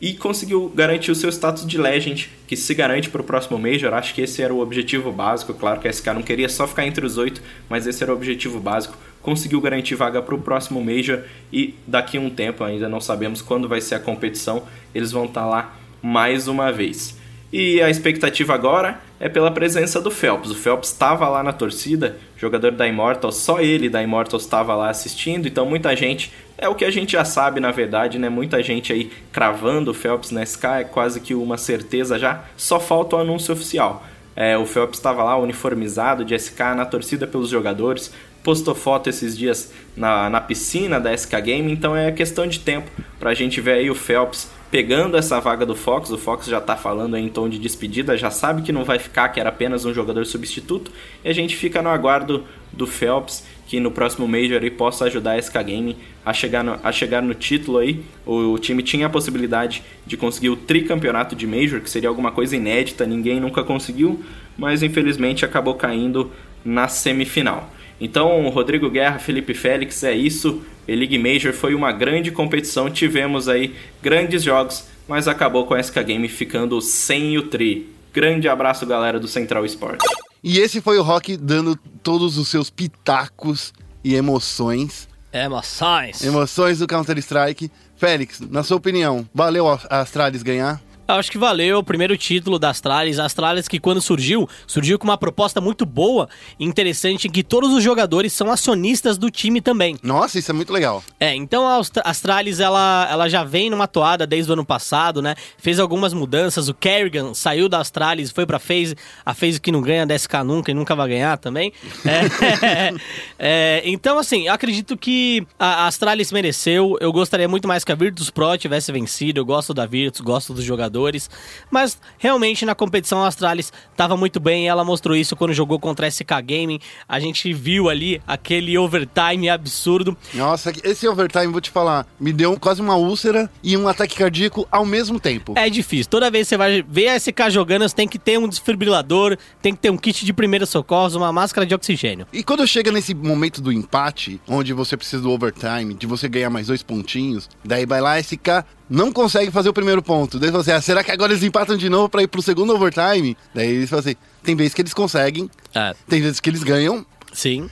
e 0.00 0.14
conseguiu 0.14 0.72
garantir 0.74 1.10
o 1.10 1.14
seu 1.14 1.30
status 1.30 1.66
de 1.66 1.76
Legend, 1.76 2.30
que 2.46 2.56
se 2.56 2.74
garante 2.74 3.10
para 3.10 3.20
o 3.20 3.24
próximo 3.24 3.58
Major. 3.58 3.92
Acho 3.92 4.14
que 4.14 4.22
esse 4.22 4.42
era 4.42 4.52
o 4.52 4.60
objetivo 4.60 5.12
básico. 5.12 5.52
Claro 5.54 5.80
que 5.80 5.88
a 5.88 5.92
SK 5.92 6.08
não 6.08 6.22
queria 6.22 6.48
só 6.48 6.66
ficar 6.66 6.86
entre 6.86 7.04
os 7.04 7.18
oito, 7.18 7.42
mas 7.68 7.86
esse 7.86 8.02
era 8.02 8.12
o 8.12 8.16
objetivo 8.16 8.58
básico. 8.58 8.96
Conseguiu 9.22 9.60
garantir 9.60 9.94
vaga 9.94 10.22
para 10.22 10.34
o 10.34 10.40
próximo 10.40 10.82
Major 10.82 11.22
e 11.52 11.74
daqui 11.86 12.16
a 12.16 12.20
um 12.20 12.30
tempo, 12.30 12.62
ainda 12.64 12.88
não 12.88 13.00
sabemos 13.00 13.42
quando 13.42 13.68
vai 13.68 13.80
ser 13.80 13.96
a 13.96 14.00
competição, 14.00 14.64
eles 14.94 15.12
vão 15.12 15.24
estar 15.24 15.42
tá 15.42 15.46
lá 15.46 15.76
mais 16.02 16.46
uma 16.46 16.70
vez. 16.70 17.18
E 17.52 17.80
a 17.80 17.88
expectativa 17.88 18.54
agora 18.54 19.00
é 19.18 19.28
pela 19.28 19.50
presença 19.50 20.00
do 20.00 20.10
Phelps. 20.10 20.50
O 20.50 20.54
Phelps 20.54 20.90
estava 20.90 21.28
lá 21.28 21.42
na 21.42 21.52
torcida, 21.52 22.16
jogador 22.36 22.72
da 22.72 22.86
Immortals, 22.86 23.36
só 23.36 23.60
ele 23.60 23.88
da 23.88 24.02
Immortals 24.02 24.42
estava 24.42 24.74
lá 24.74 24.90
assistindo, 24.90 25.48
então 25.48 25.66
muita 25.66 25.94
gente, 25.96 26.32
é 26.58 26.68
o 26.68 26.74
que 26.74 26.84
a 26.84 26.90
gente 26.90 27.12
já 27.12 27.24
sabe 27.24 27.60
na 27.60 27.70
verdade, 27.70 28.18
né? 28.18 28.28
Muita 28.28 28.62
gente 28.62 28.92
aí 28.92 29.10
cravando 29.32 29.90
o 29.90 29.94
Phelps 29.94 30.30
na 30.30 30.44
SK, 30.44 30.64
é 30.64 30.84
quase 30.84 31.20
que 31.20 31.34
uma 31.34 31.56
certeza 31.56 32.18
já, 32.18 32.44
só 32.56 32.78
falta 32.78 33.16
o 33.16 33.20
anúncio 33.20 33.52
oficial. 33.52 34.04
É, 34.34 34.58
o 34.58 34.66
Phelps 34.66 34.98
estava 34.98 35.24
lá 35.24 35.36
uniformizado 35.38 36.22
de 36.22 36.38
SK 36.38 36.60
na 36.76 36.84
torcida 36.84 37.26
pelos 37.26 37.48
jogadores, 37.48 38.12
postou 38.46 38.76
foto 38.76 39.10
esses 39.10 39.36
dias 39.36 39.72
na, 39.96 40.30
na 40.30 40.40
piscina 40.40 41.00
da 41.00 41.12
SK 41.12 41.34
Game, 41.42 41.72
então 41.72 41.96
é 41.96 42.12
questão 42.12 42.46
de 42.46 42.60
tempo 42.60 42.88
para 43.18 43.30
a 43.30 43.34
gente 43.34 43.60
ver 43.60 43.72
aí 43.72 43.90
o 43.90 43.94
Phelps 43.94 44.48
pegando 44.70 45.16
essa 45.16 45.40
vaga 45.40 45.66
do 45.66 45.74
Fox. 45.74 46.10
O 46.10 46.16
Fox 46.16 46.46
já 46.46 46.58
está 46.58 46.76
falando 46.76 47.16
em 47.16 47.28
tom 47.28 47.48
de 47.48 47.58
despedida, 47.58 48.16
já 48.16 48.30
sabe 48.30 48.62
que 48.62 48.70
não 48.70 48.84
vai 48.84 49.00
ficar, 49.00 49.30
que 49.30 49.40
era 49.40 49.48
apenas 49.48 49.84
um 49.84 49.92
jogador 49.92 50.24
substituto, 50.24 50.92
e 51.24 51.28
a 51.28 51.32
gente 51.32 51.56
fica 51.56 51.82
no 51.82 51.88
aguardo 51.88 52.44
do 52.72 52.86
Phelps 52.86 53.44
que 53.66 53.80
no 53.80 53.90
próximo 53.90 54.28
Major 54.28 54.60
possa 54.78 55.06
ajudar 55.06 55.32
a 55.32 55.42
SK 55.42 55.56
Game 55.64 55.96
a 56.24 56.32
chegar 56.32 56.62
no, 56.62 56.78
a 56.84 56.92
chegar 56.92 57.20
no 57.20 57.34
título 57.34 57.78
aí. 57.78 58.00
O, 58.24 58.52
o, 58.52 58.58
time 58.60 58.80
tinha 58.80 59.08
a 59.08 59.10
possibilidade 59.10 59.82
de 60.06 60.16
conseguir 60.16 60.50
o 60.50 60.56
tricampeonato 60.56 61.34
de 61.34 61.48
Major, 61.48 61.80
que 61.80 61.90
seria 61.90 62.08
alguma 62.08 62.30
coisa 62.30 62.54
inédita, 62.54 63.04
ninguém 63.04 63.40
nunca 63.40 63.64
conseguiu, 63.64 64.22
mas 64.56 64.84
infelizmente 64.84 65.44
acabou 65.44 65.74
caindo 65.74 66.30
na 66.64 66.86
semifinal. 66.86 67.72
Então, 68.00 68.48
Rodrigo 68.48 68.90
Guerra, 68.90 69.18
Felipe 69.18 69.54
Félix, 69.54 70.02
é 70.04 70.12
isso. 70.12 70.62
A 70.88 70.92
League 70.92 71.18
Major 71.18 71.52
foi 71.52 71.74
uma 71.74 71.92
grande 71.92 72.30
competição, 72.30 72.90
tivemos 72.90 73.48
aí 73.48 73.74
grandes 74.02 74.42
jogos, 74.42 74.86
mas 75.08 75.26
acabou 75.26 75.66
com 75.66 75.74
a 75.74 75.82
SK 75.82 76.02
Game 76.04 76.28
ficando 76.28 76.80
sem 76.80 77.36
o 77.38 77.44
tri. 77.44 77.88
Grande 78.12 78.48
abraço, 78.48 78.86
galera 78.86 79.18
do 79.18 79.28
Central 79.28 79.64
Esporte. 79.64 80.06
E 80.42 80.58
esse 80.58 80.80
foi 80.80 80.98
o 80.98 81.02
Rock 81.02 81.36
dando 81.36 81.76
todos 82.02 82.38
os 82.38 82.48
seus 82.48 82.70
pitacos 82.70 83.72
e 84.04 84.14
emoções. 84.14 85.08
Emoções. 85.32 86.24
Emoções 86.24 86.78
do 86.78 86.86
Counter-Strike. 86.86 87.70
Félix, 87.96 88.40
na 88.40 88.62
sua 88.62 88.76
opinião, 88.76 89.26
valeu 89.34 89.66
a 89.68 90.00
Astralis 90.00 90.42
ganhar? 90.42 90.80
Acho 91.08 91.30
que 91.30 91.38
valeu 91.38 91.78
o 91.78 91.84
primeiro 91.84 92.16
título 92.16 92.58
da 92.58 92.70
Astralis. 92.70 93.20
A 93.20 93.26
Astralis 93.26 93.68
que 93.68 93.78
quando 93.78 94.00
surgiu, 94.00 94.48
surgiu 94.66 94.98
com 94.98 95.04
uma 95.04 95.16
proposta 95.16 95.60
muito 95.60 95.86
boa 95.86 96.28
e 96.58 96.64
interessante 96.64 97.28
em 97.28 97.30
que 97.30 97.44
todos 97.44 97.72
os 97.72 97.82
jogadores 97.82 98.32
são 98.32 98.50
acionistas 98.50 99.16
do 99.16 99.30
time 99.30 99.60
também. 99.60 99.96
Nossa, 100.02 100.36
isso 100.38 100.50
é 100.50 100.54
muito 100.54 100.72
legal. 100.72 101.04
É, 101.20 101.32
então 101.34 101.66
a 101.68 101.80
Astralis 102.04 102.58
ela, 102.58 103.06
ela 103.08 103.28
já 103.28 103.44
vem 103.44 103.70
numa 103.70 103.86
toada 103.86 104.26
desde 104.26 104.50
o 104.50 104.54
ano 104.54 104.64
passado, 104.64 105.22
né? 105.22 105.36
Fez 105.56 105.78
algumas 105.78 106.12
mudanças. 106.12 106.68
O 106.68 106.74
Kerrigan 106.74 107.34
saiu 107.34 107.68
da 107.68 107.78
Astralis, 107.78 108.32
foi 108.32 108.44
pra 108.44 108.58
FaZe, 108.58 108.96
a 109.24 109.32
FaZe 109.32 109.60
que 109.60 109.70
não 109.70 109.80
ganha 109.80 110.04
10k 110.04 110.42
nunca 110.42 110.72
e 110.72 110.74
nunca 110.74 110.96
vai 110.96 111.08
ganhar 111.08 111.38
também. 111.38 111.72
É, 112.04 112.92
é, 113.38 113.82
então, 113.84 114.18
assim, 114.18 114.48
eu 114.48 114.52
acredito 114.52 114.96
que 114.96 115.46
a 115.56 115.86
Astralis 115.86 116.32
mereceu. 116.32 116.96
Eu 117.00 117.12
gostaria 117.12 117.46
muito 117.46 117.68
mais 117.68 117.84
que 117.84 117.92
a 117.92 117.94
Virtus 117.94 118.28
Pro 118.28 118.58
tivesse 118.58 118.90
vencido. 118.90 119.38
Eu 119.38 119.44
gosto 119.44 119.72
da 119.72 119.86
Virtus, 119.86 120.20
gosto 120.20 120.52
dos 120.52 120.64
jogadores 120.64 120.95
jogadores. 120.96 121.30
Mas 121.70 121.98
realmente 122.18 122.64
na 122.64 122.74
competição 122.74 123.22
a 123.22 123.28
Astralis 123.28 123.72
estava 123.90 124.16
muito 124.16 124.40
bem. 124.40 124.68
Ela 124.68 124.84
mostrou 124.84 125.14
isso 125.14 125.36
quando 125.36 125.52
jogou 125.52 125.78
contra 125.78 126.06
a 126.06 126.10
SK 126.10 126.30
Gaming. 126.42 126.80
A 127.08 127.20
gente 127.20 127.52
viu 127.52 127.88
ali 127.88 128.20
aquele 128.26 128.76
overtime 128.78 129.48
absurdo. 129.48 130.16
Nossa, 130.34 130.72
esse 130.82 131.06
overtime, 131.06 131.48
vou 131.48 131.60
te 131.60 131.70
falar, 131.70 132.06
me 132.18 132.32
deu 132.32 132.58
quase 132.58 132.80
uma 132.80 132.96
úlcera 132.96 133.50
e 133.62 133.76
um 133.76 133.86
ataque 133.86 134.16
cardíaco 134.16 134.66
ao 134.70 134.86
mesmo 134.86 135.20
tempo. 135.20 135.52
É 135.56 135.68
difícil. 135.68 136.10
Toda 136.10 136.30
vez 136.30 136.46
que 136.46 136.50
você 136.50 136.56
vai 136.56 136.82
ver 136.82 137.08
a 137.08 137.20
SK 137.20 137.50
jogando, 137.50 137.88
você 137.88 137.94
tem 137.94 138.08
que 138.08 138.18
ter 138.18 138.38
um 138.38 138.48
desfibrilador, 138.48 139.36
tem 139.60 139.74
que 139.74 139.80
ter 139.80 139.90
um 139.90 139.96
kit 139.96 140.24
de 140.24 140.32
primeiros 140.32 140.70
socorros, 140.70 141.14
uma 141.14 141.32
máscara 141.32 141.66
de 141.66 141.74
oxigênio. 141.74 142.26
E 142.32 142.42
quando 142.42 142.66
chega 142.66 142.90
nesse 142.90 143.14
momento 143.14 143.60
do 143.60 143.72
empate, 143.72 144.40
onde 144.48 144.72
você 144.72 144.96
precisa 144.96 145.22
do 145.22 145.30
overtime, 145.30 145.94
de 145.94 146.06
você 146.06 146.28
ganhar 146.28 146.50
mais 146.50 146.68
dois 146.68 146.82
pontinhos, 146.82 147.48
daí 147.64 147.84
vai 147.84 148.00
lá 148.00 148.20
SK 148.20 148.64
não 148.88 149.12
consegue 149.12 149.50
fazer 149.50 149.68
o 149.68 149.72
primeiro 149.72 150.02
ponto. 150.02 150.38
Daí 150.38 150.50
você, 150.50 150.72
ah, 150.72 150.80
será 150.80 151.02
que 151.02 151.10
agora 151.10 151.32
eles 151.32 151.42
empatam 151.42 151.76
de 151.76 151.88
novo 151.88 152.08
para 152.08 152.22
ir 152.22 152.28
pro 152.28 152.40
segundo 152.42 152.74
overtime? 152.74 153.36
Daí 153.54 153.68
eles 153.68 153.90
falam 153.90 154.00
assim, 154.00 154.14
tem 154.42 154.54
vezes 154.54 154.74
que 154.74 154.82
eles 154.82 154.94
conseguem, 154.94 155.50
É. 155.74 155.94
tem 156.08 156.20
vezes 156.22 156.40
que 156.40 156.48
eles 156.50 156.62
ganham, 156.62 157.04
Sim. 157.32 157.68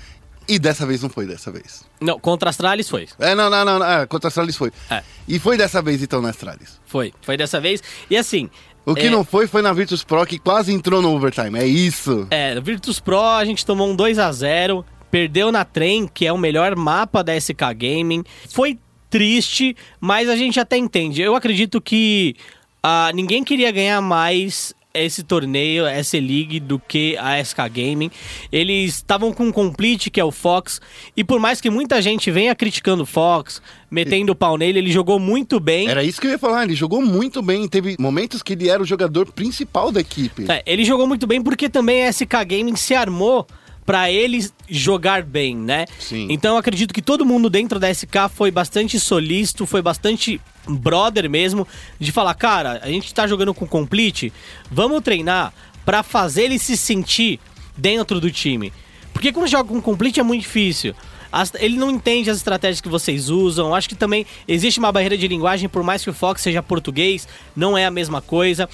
e 0.49 0.59
dessa 0.59 0.85
vez 0.87 1.03
não 1.03 1.09
foi 1.09 1.27
dessa 1.27 1.51
vez. 1.53 1.85
Não, 2.01 2.19
contra 2.19 2.49
a 2.49 2.51
Astralis 2.51 2.89
foi. 2.89 3.09
É, 3.19 3.35
não, 3.35 3.49
não, 3.49 3.65
não, 3.65 3.79
não 3.79 3.87
é, 3.87 4.07
contra 4.07 4.27
a 4.27 4.29
Astralis 4.29 4.57
foi. 4.57 4.73
É. 4.91 5.03
E 5.29 5.39
foi 5.39 5.57
dessa 5.57 5.81
vez 5.81 6.03
então 6.03 6.21
na 6.21 6.31
Astralis. 6.31 6.81
Foi. 6.87 7.13
Foi 7.23 7.37
dessa 7.37 7.61
vez. 7.61 7.83
E 8.11 8.17
assim. 8.17 8.51
O 8.87 8.95
que 8.95 9.07
é, 9.07 9.11
não 9.11 9.25
foi 9.25 9.47
foi 9.47 9.63
na 9.63 9.73
Virtus 9.73 10.05
Pro 10.05 10.27
que 10.27 10.39
quase 10.39 10.71
entrou 10.71 11.01
no 11.01 11.15
overtime. 11.15 11.59
É 11.59 11.67
isso. 11.67 12.27
É, 12.31 12.61
Virtus 12.61 13.01
Pro 13.01 13.19
a 13.19 13.43
gente 13.43 13.65
tomou 13.65 13.89
um 13.89 13.97
2 13.97 14.19
a 14.19 14.31
0 14.31 14.85
perdeu 15.11 15.51
na 15.51 15.65
Trem, 15.65 16.07
que 16.07 16.27
é 16.27 16.33
o 16.33 16.37
melhor 16.37 16.77
mapa 16.77 17.23
da 17.25 17.35
SK 17.41 17.73
Gaming. 17.75 18.25
Foi 18.51 18.79
triste, 19.15 19.77
mas 20.01 20.29
a 20.29 20.35
gente 20.35 20.59
até 20.59 20.77
entende. 20.77 21.23
Eu 21.23 21.37
acredito 21.37 21.81
que 21.81 22.35
ah, 22.83 23.13
ninguém 23.15 23.45
queria 23.45 23.71
ganhar 23.71 24.01
mais 24.01 24.75
esse 24.93 25.23
torneio, 25.23 25.87
essa 25.87 26.17
league, 26.17 26.59
do 26.59 26.81
que 26.81 27.17
a 27.19 27.41
SK 27.41 27.59
Gaming. 27.73 28.11
Eles 28.51 28.97
estavam 28.97 29.33
com 29.33 29.45
um 29.45 29.53
complete, 29.53 30.11
que 30.11 30.19
é 30.19 30.25
o 30.25 30.33
Fox, 30.33 30.81
e 31.17 31.23
por 31.23 31.39
mais 31.39 31.61
que 31.61 31.71
muita 31.71 32.03
gente 32.03 32.29
venha 32.29 32.57
criticando 32.57 33.05
o 33.05 33.07
Fox, 33.07 33.63
metendo 33.89 34.33
o 34.33 34.35
pau 34.35 34.59
nele, 34.59 34.81
ele 34.81 34.91
jogou 34.91 35.21
muito 35.21 35.61
bem. 35.61 35.89
Era 35.89 36.03
isso 36.03 36.21
que 36.21 36.27
eu 36.27 36.33
ia 36.33 36.39
falar, 36.39 36.65
ele 36.65 36.75
jogou 36.75 37.01
muito 37.01 37.41
bem. 37.41 37.69
Teve 37.69 37.95
momentos 38.01 38.43
que 38.43 38.55
ele 38.55 38.69
era 38.69 38.83
o 38.83 38.87
jogador 38.87 39.31
principal 39.33 39.93
da 39.93 40.01
equipe. 40.01 40.45
É, 40.51 40.61
ele 40.67 40.85
jogou 40.85 41.07
muito 41.07 41.25
bem 41.25 41.41
porque 41.41 41.69
também 41.69 42.05
a 42.05 42.13
SK 42.13 42.35
Gaming 42.49 42.75
se 42.75 42.97
armou 42.97 43.47
para 43.87 44.11
ele 44.11 44.47
jogar 44.69 45.23
bem, 45.23 45.55
né? 45.57 45.85
Sim. 45.99 46.27
Então 46.31 46.53
eu 46.53 46.59
acredito 46.59 46.93
que 46.95 47.03
todo 47.03 47.25
mundo 47.25 47.51
dentro 47.51 47.79
da 47.79 47.89
SK 47.93 48.29
foi 48.35 48.51
bastante 48.51 48.99
solícito, 48.99 49.67
foi 49.67 49.83
bastante 49.83 50.41
brother 50.67 51.29
mesmo, 51.29 51.67
de 52.01 52.11
falar, 52.11 52.35
cara, 52.35 52.81
a 52.83 52.89
gente 52.89 53.13
tá 53.13 53.27
jogando 53.27 53.53
com 53.53 53.67
complete, 53.67 54.33
vamos 54.71 55.03
treinar 55.03 55.53
para 55.85 56.03
fazer 56.03 56.45
ele 56.45 56.59
se 56.59 56.77
sentir 56.77 57.39
dentro 57.77 58.19
do 58.21 58.31
time. 58.31 58.73
Porque 59.13 59.33
quando 59.33 59.47
joga 59.49 59.69
com 59.69 59.81
complete 59.81 60.19
é 60.19 60.23
muito 60.23 60.43
difícil. 60.43 60.95
As- 61.31 61.53
ele 61.59 61.77
não 61.77 61.91
entende 61.91 62.31
as 62.31 62.37
estratégias 62.37 62.81
que 62.81 62.89
vocês 62.89 63.29
usam. 63.29 63.75
Acho 63.75 63.89
que 63.89 63.95
também 63.97 64.25
existe 64.47 64.79
uma 64.79 64.93
barreira 64.93 65.19
de 65.19 65.27
linguagem, 65.27 65.69
por 65.69 65.83
mais 65.83 66.03
que 66.03 66.09
o 66.09 66.15
Fox 66.15 66.41
seja 66.41 66.63
português, 66.63 67.27
não 67.57 67.77
é 67.77 67.85
a 67.85 67.91
mesma 67.91 68.23
coisa. 68.23 68.69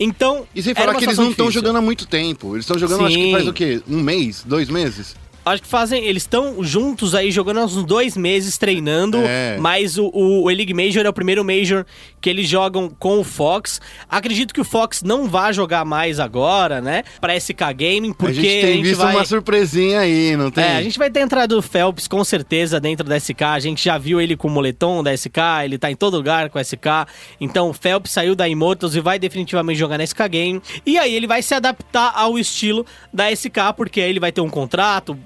Então. 0.00 0.46
E 0.54 0.62
sem 0.62 0.74
falar 0.74 0.94
que 0.94 1.04
eles 1.04 1.18
não 1.18 1.30
estão 1.30 1.50
jogando 1.50 1.76
há 1.76 1.80
muito 1.80 2.06
tempo. 2.06 2.54
Eles 2.54 2.64
estão 2.64 2.78
jogando, 2.78 3.06
acho 3.06 3.16
que 3.16 3.22
Sim. 3.22 3.32
faz 3.32 3.48
o 3.48 3.52
quê? 3.52 3.82
Um 3.88 4.00
mês? 4.00 4.44
Dois 4.46 4.68
meses? 4.68 5.16
Acho 5.48 5.62
que 5.62 5.68
fazem. 5.68 6.04
Eles 6.04 6.22
estão 6.22 6.62
juntos 6.62 7.14
aí 7.14 7.30
jogando 7.30 7.60
há 7.60 7.64
uns 7.64 7.84
dois 7.84 8.16
meses 8.16 8.58
treinando. 8.58 9.18
É. 9.18 9.56
Mas 9.58 9.98
o, 9.98 10.06
o, 10.12 10.44
o 10.44 10.50
E-League 10.50 10.74
Major 10.74 11.04
é 11.04 11.08
o 11.08 11.12
primeiro 11.12 11.44
Major 11.44 11.84
que 12.20 12.28
eles 12.28 12.48
jogam 12.48 12.88
com 12.88 13.20
o 13.20 13.24
Fox. 13.24 13.80
Acredito 14.08 14.52
que 14.52 14.60
o 14.60 14.64
Fox 14.64 15.02
não 15.02 15.28
vai 15.28 15.52
jogar 15.52 15.84
mais 15.84 16.18
agora, 16.20 16.80
né? 16.80 17.04
Pra 17.20 17.38
SK 17.38 17.60
Gaming, 17.76 18.12
porque 18.12 18.38
a 18.38 18.42
gente 18.42 18.60
tem 18.60 18.82
visto 18.82 18.98
vai. 18.98 19.14
uma 19.14 19.24
surpresinha 19.24 20.00
aí, 20.00 20.36
não 20.36 20.50
tem? 20.50 20.64
É, 20.64 20.76
a 20.76 20.82
gente 20.82 20.98
vai 20.98 21.10
ter 21.10 21.20
entrado 21.20 21.54
do 21.54 21.62
Phelps 21.62 22.06
com 22.08 22.22
certeza 22.24 22.80
dentro 22.80 23.06
da 23.06 23.18
SK. 23.18 23.42
A 23.42 23.58
gente 23.58 23.84
já 23.84 23.96
viu 23.98 24.20
ele 24.20 24.36
com 24.36 24.48
o 24.48 24.50
moletom 24.50 25.02
da 25.02 25.16
SK, 25.16 25.38
ele 25.64 25.78
tá 25.78 25.90
em 25.90 25.96
todo 25.96 26.16
lugar 26.16 26.50
com 26.50 26.58
a 26.58 26.64
SK. 26.64 27.06
Então 27.40 27.70
o 27.70 27.72
Phelps 27.72 28.12
saiu 28.12 28.34
da 28.34 28.48
Immortals 28.48 28.94
e 28.94 29.00
vai 29.00 29.18
definitivamente 29.18 29.78
jogar 29.78 29.98
na 29.98 30.06
SK 30.06 30.28
Game. 30.30 30.62
E 30.84 30.98
aí 30.98 31.14
ele 31.14 31.26
vai 31.26 31.42
se 31.42 31.54
adaptar 31.54 32.12
ao 32.14 32.38
estilo 32.38 32.84
da 33.12 33.30
SK, 33.30 33.74
porque 33.76 34.00
aí 34.00 34.10
ele 34.10 34.20
vai 34.20 34.32
ter 34.32 34.40
um 34.40 34.48
contrato. 34.48 35.18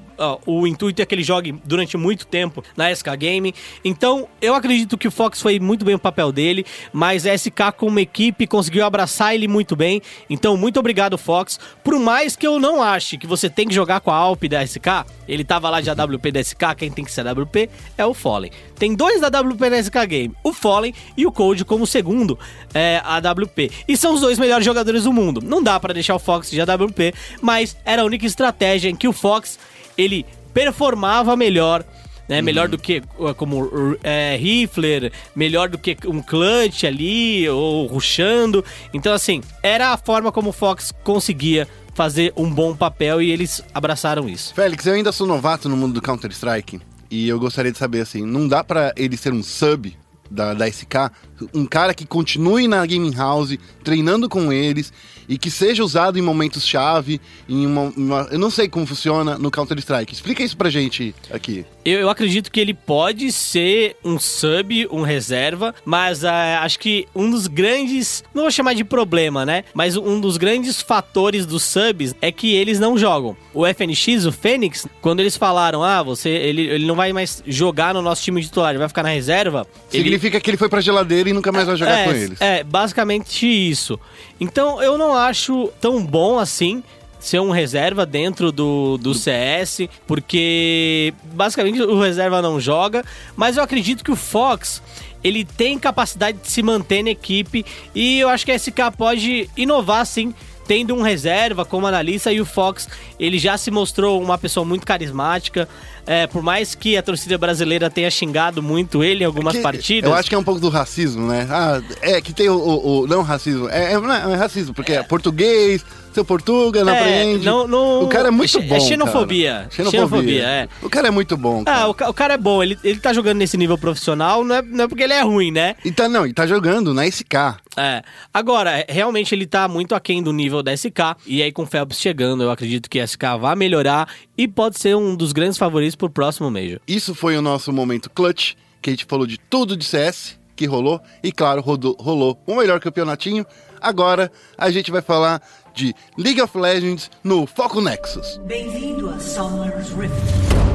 O 0.46 0.66
intuito 0.66 1.00
é 1.00 1.06
que 1.06 1.14
ele 1.14 1.22
jogue 1.22 1.52
durante 1.64 1.96
muito 1.96 2.26
tempo 2.26 2.62
na 2.76 2.94
SK 2.94 3.16
Game. 3.18 3.54
Então, 3.84 4.28
eu 4.40 4.54
acredito 4.54 4.98
que 4.98 5.08
o 5.08 5.10
Fox 5.10 5.40
foi 5.40 5.58
muito 5.58 5.84
bem 5.84 5.94
o 5.94 5.98
papel 5.98 6.32
dele, 6.32 6.64
mas 6.92 7.26
a 7.26 7.36
SK 7.36 7.72
como 7.76 7.98
equipe 7.98 8.46
conseguiu 8.46 8.84
abraçar 8.84 9.34
ele 9.34 9.48
muito 9.48 9.76
bem. 9.76 10.00
Então, 10.28 10.56
muito 10.56 10.78
obrigado, 10.78 11.16
Fox. 11.18 11.58
Por 11.82 11.98
mais 11.98 12.36
que 12.36 12.46
eu 12.46 12.58
não 12.58 12.82
ache 12.82 13.16
que 13.18 13.26
você 13.26 13.48
tem 13.48 13.66
que 13.66 13.74
jogar 13.74 14.00
com 14.00 14.10
a 14.10 14.16
Alp 14.16 14.44
da 14.44 14.66
SK, 14.66 15.06
ele 15.28 15.44
tava 15.44 15.70
lá 15.70 15.80
de 15.80 15.90
AWP 15.90 16.30
da 16.30 16.42
SK, 16.42 16.74
quem 16.76 16.90
tem 16.90 17.04
que 17.04 17.12
ser 17.12 17.26
AWP 17.26 17.70
é 17.96 18.04
o 18.04 18.14
Fallen. 18.14 18.50
Tem 18.78 18.94
dois 18.94 19.20
da 19.20 19.26
AWP 19.26 19.70
na 19.70 19.82
SK 19.82 20.06
Game, 20.06 20.34
o 20.42 20.52
Fallen 20.52 20.94
e 21.16 21.26
o 21.26 21.32
Code 21.32 21.64
como 21.64 21.86
segundo 21.86 22.38
é, 22.74 23.00
AWP. 23.04 23.70
E 23.86 23.96
são 23.96 24.14
os 24.14 24.20
dois 24.20 24.38
melhores 24.38 24.64
jogadores 24.64 25.04
do 25.04 25.12
mundo. 25.12 25.40
Não 25.42 25.62
dá 25.62 25.78
pra 25.78 25.92
deixar 25.92 26.14
o 26.14 26.18
Fox 26.18 26.50
de 26.50 26.60
AWP, 26.60 27.14
mas 27.40 27.76
era 27.84 28.02
a 28.02 28.04
única 28.04 28.26
estratégia 28.26 28.88
em 28.88 28.96
que 28.96 29.08
o 29.08 29.12
Fox 29.12 29.58
ele 29.96 30.26
performava 30.52 31.36
melhor. 31.36 31.84
Né, 32.28 32.40
melhor 32.40 32.68
do 32.68 32.78
que 32.78 33.02
uh, 33.18 33.34
como 33.34 33.68
é, 34.02 34.36
Rifler, 34.40 35.12
melhor 35.34 35.68
do 35.68 35.76
que 35.76 35.98
um 36.06 36.22
clutch 36.22 36.84
ali, 36.84 37.46
ou 37.48 37.84
rushando. 37.86 38.64
Então, 38.94 39.12
assim, 39.12 39.42
era 39.62 39.92
a 39.92 39.98
forma 39.98 40.32
como 40.32 40.50
o 40.50 40.52
Fox 40.52 40.94
conseguia 41.04 41.68
fazer 41.94 42.32
um 42.36 42.48
bom 42.48 42.74
papel 42.74 43.20
e 43.20 43.30
eles 43.30 43.62
abraçaram 43.74 44.28
isso. 44.28 44.54
Félix, 44.54 44.86
eu 44.86 44.94
ainda 44.94 45.12
sou 45.12 45.26
novato 45.26 45.68
no 45.68 45.76
mundo 45.76 45.94
do 45.94 46.00
Counter-Strike 46.00 46.80
e 47.10 47.28
eu 47.28 47.38
gostaria 47.38 47.70
de 47.70 47.76
saber 47.76 48.00
assim, 48.00 48.24
não 48.24 48.48
dá 48.48 48.64
pra 48.64 48.92
ele 48.96 49.16
ser 49.16 49.32
um 49.32 49.42
sub 49.42 49.94
da, 50.30 50.54
da 50.54 50.66
SK, 50.66 51.12
um 51.52 51.66
cara 51.66 51.92
que 51.92 52.06
continue 52.06 52.66
na 52.66 52.84
gaming 52.86 53.14
house, 53.14 53.58
treinando 53.84 54.28
com 54.28 54.50
eles 54.50 54.92
e 55.28 55.38
que 55.38 55.50
seja 55.50 55.82
usado 55.84 56.18
em 56.18 56.22
momentos 56.22 56.66
chave, 56.66 57.20
em 57.48 57.66
uma, 57.66 57.92
uma- 57.96 58.28
eu 58.30 58.38
não 58.38 58.50
sei 58.50 58.68
como 58.68 58.86
funciona 58.86 59.38
no 59.38 59.50
Counter 59.50 59.78
Strike. 59.78 60.12
Explica 60.12 60.42
isso 60.42 60.56
pra 60.56 60.70
gente 60.70 61.14
aqui. 61.30 61.64
Eu, 61.84 61.98
eu 62.00 62.08
acredito 62.10 62.50
que 62.50 62.60
ele 62.60 62.74
pode 62.74 63.32
ser 63.32 63.96
um 64.04 64.18
sub, 64.18 64.86
um 64.90 65.02
reserva, 65.02 65.74
mas 65.84 66.24
ah, 66.24 66.60
acho 66.62 66.78
que 66.78 67.06
um 67.14 67.28
dos 67.28 67.46
grandes, 67.48 68.22
não 68.32 68.42
vou 68.42 68.50
chamar 68.52 68.74
de 68.74 68.84
problema, 68.84 69.44
né? 69.44 69.64
Mas 69.74 69.96
um 69.96 70.20
dos 70.20 70.36
grandes 70.36 70.80
fatores 70.80 71.44
dos 71.44 71.62
subs 71.64 72.14
é 72.20 72.30
que 72.30 72.54
eles 72.54 72.78
não 72.78 72.96
jogam. 72.96 73.36
O 73.52 73.66
FNX, 73.66 74.24
o 74.26 74.32
Fênix, 74.32 74.86
quando 75.00 75.20
eles 75.20 75.36
falaram, 75.36 75.82
ah, 75.82 76.02
você, 76.02 76.28
ele, 76.28 76.62
ele 76.62 76.86
não 76.86 76.94
vai 76.94 77.12
mais 77.12 77.42
jogar 77.46 77.92
no 77.94 78.00
nosso 78.02 78.22
time 78.22 78.40
titular, 78.42 78.70
ele 78.70 78.78
vai 78.78 78.88
ficar 78.88 79.02
na 79.02 79.08
reserva. 79.10 79.66
ele- 79.92 80.02
Significa 80.04 80.40
que 80.40 80.50
ele 80.50 80.56
foi 80.56 80.68
pra 80.68 80.80
geladeira 80.80 81.30
e 81.30 81.32
nunca 81.32 81.50
mais 81.50 81.66
vai 81.66 81.76
jogar 81.76 81.98
é, 81.98 82.04
com 82.04 82.12
eles. 82.12 82.40
É, 82.40 82.62
basicamente 82.64 83.46
isso. 83.46 83.98
Então 84.42 84.82
eu 84.82 84.98
não 84.98 85.16
acho 85.16 85.70
tão 85.80 86.04
bom 86.04 86.36
assim 86.36 86.82
ser 87.20 87.40
um 87.40 87.52
reserva 87.52 88.04
dentro 88.04 88.50
do, 88.50 88.98
do 88.98 89.14
CS, 89.14 89.82
porque 90.04 91.14
basicamente 91.32 91.80
o 91.80 92.00
reserva 92.00 92.42
não 92.42 92.58
joga, 92.58 93.04
mas 93.36 93.56
eu 93.56 93.62
acredito 93.62 94.02
que 94.02 94.10
o 94.10 94.16
Fox 94.16 94.82
ele 95.22 95.44
tem 95.44 95.78
capacidade 95.78 96.38
de 96.38 96.50
se 96.50 96.60
manter 96.60 97.04
na 97.04 97.10
equipe 97.10 97.64
e 97.94 98.18
eu 98.18 98.28
acho 98.28 98.44
que 98.44 98.50
a 98.50 98.58
SK 98.58 98.90
pode 98.98 99.48
inovar 99.56 100.04
sim. 100.04 100.34
Tendo 100.66 100.94
um 100.94 101.02
reserva 101.02 101.64
como 101.64 101.88
analista 101.88 102.32
e 102.32 102.40
o 102.40 102.46
Fox, 102.46 102.88
ele 103.18 103.36
já 103.38 103.58
se 103.58 103.70
mostrou 103.70 104.22
uma 104.22 104.38
pessoa 104.38 104.64
muito 104.64 104.86
carismática. 104.86 105.68
É, 106.06 106.26
por 106.26 106.42
mais 106.42 106.74
que 106.74 106.96
a 106.96 107.02
torcida 107.02 107.38
brasileira 107.38 107.88
tenha 107.88 108.10
xingado 108.10 108.62
muito 108.62 109.04
ele 109.04 109.22
em 109.22 109.26
algumas 109.26 109.54
Que- 109.56 109.62
partidas. 109.62 110.10
Eu 110.10 110.16
acho 110.16 110.28
que 110.28 110.34
é 110.34 110.38
um 110.38 110.42
pouco 110.44 110.60
do 110.60 110.68
racismo, 110.68 111.26
né? 111.28 111.46
Ah, 111.50 111.80
é 112.00 112.20
que 112.20 112.32
tem 112.32 112.48
o. 112.48 112.56
o- 112.56 113.00
o- 113.02 113.06
não 113.06 113.22
racismo, 113.22 113.68
é, 113.68 113.92
é, 113.92 113.94
é- 113.94 114.32
é 114.32 114.34
racismo, 114.34 114.74
porque 114.74 114.92
é, 114.92 115.02
português, 115.02 115.84
seu 116.12 116.24
portuga, 116.24 116.84
não 116.84 116.92
É, 116.92 116.98
aprende. 117.00 117.44
não- 117.46 117.66
não- 117.68 118.02
O 118.02 118.08
cara 118.08 118.28
é 118.28 118.30
muito 118.30 118.58
é 118.58 118.62
bom. 118.62 118.80
xenofobia. 118.80 119.52
cara. 119.52 119.68
Xenofobia. 119.70 120.00
Xenofobia, 120.00 120.42
é. 120.44 120.68
O 120.82 120.90
cara 120.90 121.08
é 121.08 121.10
muito 121.10 121.36
bom. 121.36 121.62
Ah, 121.62 121.64
Cara. 121.72 121.88
o, 121.88 121.94
ca- 121.94 122.10
o 122.10 122.14
cara 122.14 122.34
é 122.34 122.38
bom, 122.38 122.62
ele, 122.62 122.76
ele 122.82 122.98
tá 122.98 123.12
jogando 123.12 123.38
nesse 123.38 123.56
nível 123.56 123.78
profissional, 123.78 124.44
não 124.44 124.56
é, 124.56 124.62
não 124.62 124.84
é 124.84 124.88
porque 124.88 125.04
ele 125.04 125.12
é 125.14 125.22
ruim, 125.22 125.50
né? 125.52 125.76
E 125.84 125.92
tá, 125.92 126.08
não, 126.08 126.26
e 126.26 126.32
tá 126.32 126.46
jogando 126.46 126.92
na 126.92 127.06
SK. 127.06 127.56
É. 127.76 128.02
Agora, 128.34 128.70
é, 128.80 128.86
realmente 128.88 129.34
ele 129.34 129.46
tá 129.46 129.66
muito 129.68 129.94
aquém 129.94 130.22
do 130.22 130.32
nível 130.32 130.62
da 130.62 130.72
SK. 130.76 131.16
E 131.26 131.42
aí, 131.42 131.50
com 131.52 131.62
o 131.62 131.66
Phelps 131.66 131.98
chegando, 131.98 132.42
eu 132.42 132.50
acredito 132.50 132.90
que 132.90 133.00
a 133.00 133.04
SK 133.06 133.38
vai 133.40 133.54
melhorar 133.56 134.08
e 134.42 134.48
pode 134.48 134.76
ser 134.80 134.96
um 134.96 135.14
dos 135.14 135.32
grandes 135.32 135.56
favoritos 135.56 135.94
pro 135.94 136.10
próximo 136.10 136.50
Major. 136.50 136.80
Isso 136.88 137.14
foi 137.14 137.36
o 137.36 137.42
nosso 137.42 137.72
momento 137.72 138.10
clutch, 138.10 138.54
que 138.80 138.90
a 138.90 138.92
gente 138.92 139.04
falou 139.04 139.24
de 139.26 139.38
tudo 139.38 139.76
de 139.76 139.84
CS 139.84 140.36
que 140.56 140.66
rolou. 140.66 141.00
E 141.22 141.30
claro, 141.30 141.60
rodou- 141.62 141.96
rolou 142.00 142.36
o 142.44 142.56
melhor 142.56 142.80
campeonatinho. 142.80 143.46
Agora 143.80 144.32
a 144.58 144.68
gente 144.70 144.90
vai 144.90 145.00
falar 145.00 145.40
de 145.74 145.94
League 146.18 146.40
of 146.42 146.58
Legends 146.58 147.08
no 147.22 147.46
Foco 147.46 147.80
Nexus. 147.80 148.38
Bem-vindo 148.44 149.08
a 149.10 149.18
Summer's 149.20 149.90
Rift. 149.90 150.71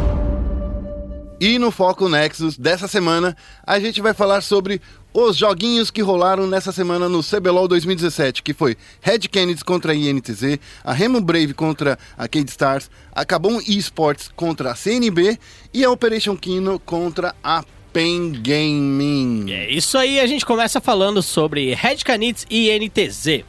E 1.39 1.59
no 1.59 1.69
Foco 1.69 2.09
Nexus 2.09 2.57
dessa 2.57 2.87
semana, 2.87 3.37
a 3.65 3.79
gente 3.79 4.01
vai 4.01 4.11
falar 4.11 4.41
sobre 4.41 4.81
os 5.13 5.37
joguinhos 5.37 5.91
que 5.91 6.01
rolaram 6.01 6.47
nessa 6.47 6.71
semana 6.71 7.07
no 7.07 7.21
CBLOL 7.23 7.67
2017, 7.67 8.41
que 8.41 8.55
foi 8.55 8.75
Red 9.01 9.19
Canids 9.31 9.61
contra 9.61 9.91
a 9.91 9.95
INTZ, 9.95 10.57
a 10.83 10.93
Remo 10.93 11.21
Brave 11.21 11.53
contra 11.53 11.97
a 12.17 12.27
Cade 12.27 12.49
Stars, 12.49 12.89
a 13.13 13.23
Cabum 13.23 13.59
Esports 13.67 14.31
contra 14.35 14.71
a 14.71 14.75
CNB 14.75 15.37
e 15.71 15.83
a 15.85 15.91
Operation 15.91 16.35
Kino 16.35 16.79
contra 16.79 17.35
a 17.43 17.63
Pen 17.93 18.31
Gaming. 18.41 19.51
É 19.51 19.69
isso 19.69 19.95
aí, 19.95 20.19
a 20.19 20.25
gente 20.25 20.45
começa 20.45 20.81
falando 20.81 21.21
sobre 21.21 21.75
Red 21.75 21.97
Canids 21.97 22.47
e 22.49 22.69
NTZ. 22.79 23.43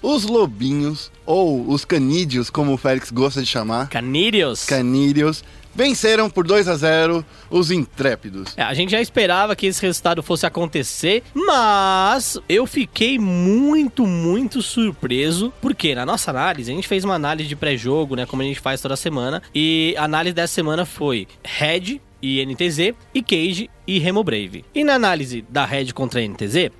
Os 0.00 0.24
lobinhos, 0.24 1.12
ou 1.24 1.68
os 1.68 1.84
canídeos, 1.84 2.50
como 2.50 2.72
o 2.72 2.76
Félix 2.76 3.12
gosta 3.12 3.40
de 3.40 3.46
chamar, 3.46 3.88
Canídeos. 3.88 4.64
canídeos, 4.64 5.44
venceram 5.74 6.28
por 6.30 6.46
2 6.46 6.68
a 6.68 6.76
0 6.76 7.24
os 7.50 7.70
intrépidos. 7.70 8.54
É, 8.56 8.62
a 8.62 8.74
gente 8.74 8.90
já 8.90 9.00
esperava 9.00 9.54
que 9.56 9.66
esse 9.66 9.80
resultado 9.82 10.22
fosse 10.22 10.46
acontecer, 10.46 11.22
mas 11.34 12.38
eu 12.48 12.66
fiquei 12.66 13.18
muito, 13.18 14.06
muito 14.06 14.62
surpreso, 14.62 15.52
porque 15.60 15.94
na 15.94 16.06
nossa 16.06 16.30
análise, 16.30 16.70
a 16.70 16.74
gente 16.74 16.88
fez 16.88 17.04
uma 17.04 17.14
análise 17.14 17.48
de 17.48 17.56
pré-jogo, 17.56 18.16
né, 18.16 18.26
como 18.26 18.42
a 18.42 18.44
gente 18.44 18.60
faz 18.60 18.80
toda 18.80 18.96
semana, 18.96 19.42
e 19.54 19.94
a 19.98 20.04
análise 20.04 20.34
dessa 20.34 20.54
semana 20.54 20.84
foi 20.84 21.26
Red 21.44 22.00
e 22.22 22.44
NTZ, 22.46 22.94
e 23.12 23.22
Cage 23.22 23.68
e 23.86 23.98
Remo 23.98 24.22
Brave. 24.22 24.64
E 24.74 24.84
na 24.84 24.94
análise 24.94 25.44
da 25.48 25.64
Red 25.64 25.92
contra 25.92 26.20
a 26.20 26.22
NTZ, 26.26 26.70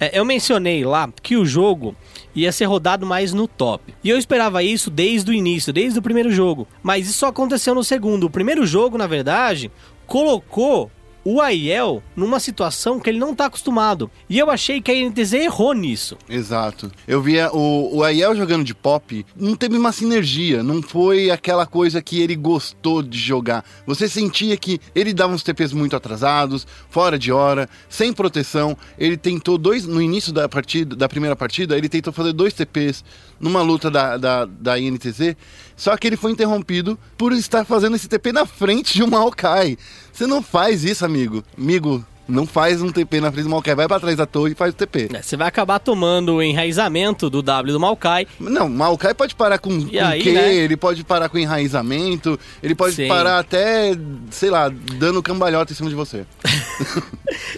é, 0.00 0.18
eu 0.18 0.24
mencionei 0.24 0.84
lá 0.84 1.08
que 1.22 1.36
o 1.36 1.44
jogo 1.44 1.94
ia 2.36 2.52
ser 2.52 2.66
rodado 2.66 3.06
mais 3.06 3.32
no 3.32 3.48
top. 3.48 3.94
E 4.04 4.10
eu 4.10 4.18
esperava 4.18 4.62
isso 4.62 4.90
desde 4.90 5.30
o 5.30 5.34
início, 5.34 5.72
desde 5.72 5.98
o 5.98 6.02
primeiro 6.02 6.30
jogo. 6.30 6.68
Mas 6.82 7.08
isso 7.08 7.18
só 7.18 7.28
aconteceu 7.28 7.74
no 7.74 7.82
segundo. 7.82 8.24
O 8.24 8.30
primeiro 8.30 8.66
jogo, 8.66 8.98
na 8.98 9.06
verdade, 9.06 9.70
colocou 10.06 10.90
o 11.28 11.40
Aiel 11.40 12.04
numa 12.14 12.38
situação 12.38 13.00
que 13.00 13.10
ele 13.10 13.18
não 13.18 13.34
tá 13.34 13.46
acostumado. 13.46 14.08
E 14.30 14.38
eu 14.38 14.48
achei 14.48 14.80
que 14.80 14.92
a 14.92 14.94
NTZ 14.94 15.32
errou 15.32 15.72
nisso. 15.72 16.16
Exato. 16.28 16.88
Eu 17.06 17.20
via 17.20 17.50
o, 17.52 17.96
o 17.96 18.04
Aiel 18.04 18.36
jogando 18.36 18.62
de 18.62 18.72
pop, 18.72 19.26
não 19.34 19.56
teve 19.56 19.76
uma 19.76 19.90
sinergia, 19.90 20.62
não 20.62 20.80
foi 20.80 21.28
aquela 21.28 21.66
coisa 21.66 22.00
que 22.00 22.20
ele 22.20 22.36
gostou 22.36 23.02
de 23.02 23.18
jogar. 23.18 23.64
Você 23.84 24.08
sentia 24.08 24.56
que 24.56 24.80
ele 24.94 25.12
dava 25.12 25.34
uns 25.34 25.42
TPs 25.42 25.72
muito 25.72 25.96
atrasados, 25.96 26.64
fora 26.88 27.18
de 27.18 27.32
hora, 27.32 27.68
sem 27.88 28.12
proteção. 28.12 28.78
Ele 28.96 29.16
tentou 29.16 29.58
dois, 29.58 29.84
no 29.84 30.00
início 30.00 30.32
da 30.32 30.48
partida, 30.48 30.94
da 30.94 31.08
primeira 31.08 31.34
partida, 31.34 31.76
ele 31.76 31.88
tentou 31.88 32.12
fazer 32.12 32.32
dois 32.32 32.54
TPs 32.54 33.02
numa 33.40 33.62
luta 33.62 33.90
da, 33.90 34.16
da, 34.16 34.44
da 34.44 34.78
INTZ, 34.78 35.36
só 35.76 35.96
que 35.96 36.06
ele 36.06 36.16
foi 36.16 36.32
interrompido 36.32 36.98
por 37.18 37.32
estar 37.32 37.64
fazendo 37.64 37.96
esse 37.96 38.08
TP 38.08 38.32
na 38.32 38.46
frente 38.46 38.94
de 38.94 39.02
um 39.02 39.08
Maokai. 39.08 39.76
Você 40.16 40.26
não 40.26 40.42
faz 40.42 40.82
isso, 40.82 41.04
amigo. 41.04 41.44
Amigo, 41.58 42.02
não 42.26 42.46
faz 42.46 42.80
um 42.80 42.90
TP 42.90 43.20
na 43.20 43.30
frente 43.30 43.44
do 43.44 43.50
Maokai, 43.50 43.74
vai 43.74 43.86
pra 43.86 44.00
trás 44.00 44.16
da 44.16 44.24
torre 44.24 44.52
e 44.52 44.54
faz 44.54 44.72
o 44.72 44.76
TP. 44.76 45.10
É, 45.12 45.20
Você 45.20 45.36
vai 45.36 45.46
acabar 45.46 45.78
tomando 45.78 46.36
o 46.36 46.42
enraizamento 46.42 47.28
do 47.28 47.42
W 47.42 47.70
do 47.70 47.78
Maokai. 47.78 48.26
Não, 48.40 48.66
Maokai 48.66 49.12
pode 49.12 49.34
parar 49.34 49.58
com, 49.58 49.70
com 49.86 49.98
aí, 50.00 50.22
Q, 50.22 50.32
né? 50.32 50.54
ele 50.54 50.74
pode 50.74 51.04
parar 51.04 51.28
com 51.28 51.36
enraizamento, 51.36 52.40
ele 52.62 52.74
pode 52.74 52.94
Sim. 52.94 53.08
parar 53.08 53.38
até, 53.40 53.92
sei 54.30 54.48
lá, 54.48 54.70
dando 54.70 55.22
cambalhota 55.22 55.74
em 55.74 55.76
cima 55.76 55.90
de 55.90 55.94
você. 55.94 56.24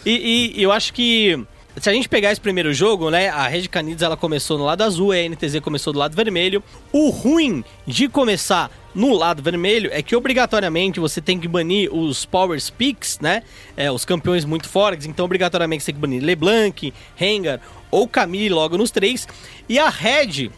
E, 0.04 0.54
e 0.56 0.62
eu 0.62 0.72
acho 0.72 0.92
que 0.92 1.38
se 1.80 1.88
a 1.88 1.92
gente 1.92 2.08
pegar 2.08 2.32
esse 2.32 2.40
primeiro 2.40 2.72
jogo, 2.72 3.10
né, 3.10 3.28
a 3.28 3.46
Red 3.46 3.68
Canids 3.68 4.02
ela 4.02 4.16
começou 4.16 4.58
no 4.58 4.64
lado 4.64 4.82
azul, 4.82 5.12
a 5.12 5.16
NTZ 5.16 5.60
começou 5.60 5.92
do 5.92 5.98
lado 5.98 6.16
vermelho. 6.16 6.62
O 6.92 7.10
ruim 7.10 7.64
de 7.86 8.08
começar 8.08 8.70
no 8.94 9.14
lado 9.14 9.42
vermelho 9.42 9.90
é 9.92 10.02
que 10.02 10.16
obrigatoriamente 10.16 10.98
você 10.98 11.20
tem 11.20 11.38
que 11.38 11.46
banir 11.46 11.92
os 11.94 12.24
Power 12.24 12.60
Speaks, 12.60 13.18
né, 13.20 13.42
é, 13.76 13.90
os 13.90 14.04
campeões 14.04 14.44
muito 14.44 14.68
fortes. 14.68 15.06
Então 15.06 15.24
obrigatoriamente 15.24 15.84
você 15.84 15.92
tem 15.92 15.96
que 15.96 16.00
banir 16.00 16.22
LeBlanc, 16.22 16.92
Rengar 17.14 17.60
ou 17.90 18.08
Camille 18.08 18.48
logo 18.48 18.76
nos 18.78 18.90
três. 18.90 19.26
E 19.68 19.78
a 19.78 19.88
Red 19.88 20.50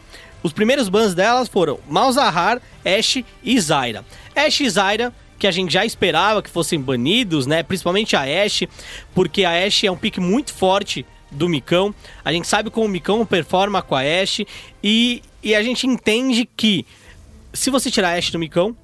os 0.43 0.51
primeiros 0.51 0.89
bans 0.89 1.13
delas 1.13 1.47
foram 1.47 1.79
Malzahar, 1.87 2.59
Ashe 2.83 3.23
e 3.43 3.59
Zyra. 3.59 4.03
Ashe 4.35 4.63
e 4.63 4.69
Zyra, 4.69 5.13
que 5.37 5.45
a 5.45 5.51
gente 5.51 5.71
já 5.71 5.85
esperava 5.85 6.41
que 6.41 6.49
fossem 6.49 6.79
banidos, 6.79 7.45
né? 7.45 7.61
Principalmente 7.61 8.15
a 8.15 8.21
Ashe, 8.21 8.67
porque 9.13 9.43
a 9.43 9.51
Ashe 9.51 9.85
é 9.85 9.91
um 9.91 9.97
pique 9.97 10.19
muito 10.19 10.53
forte 10.53 11.05
do 11.31 11.47
Micão. 11.47 11.95
A 12.23 12.31
gente 12.31 12.47
sabe 12.47 12.69
como 12.69 12.85
o 12.85 12.89
Micão 12.89 13.25
performa 13.25 13.81
com 13.81 13.95
a 13.95 14.01
Ashe 14.01 14.45
e, 14.83 15.23
e 15.41 15.55
a 15.55 15.63
gente 15.63 15.87
entende 15.87 16.45
que 16.45 16.85
se 17.53 17.69
você 17.69 17.89
tirar 17.89 18.09
a 18.09 18.17
Ashe 18.17 18.31
do 18.31 18.39
Micão, 18.39 18.75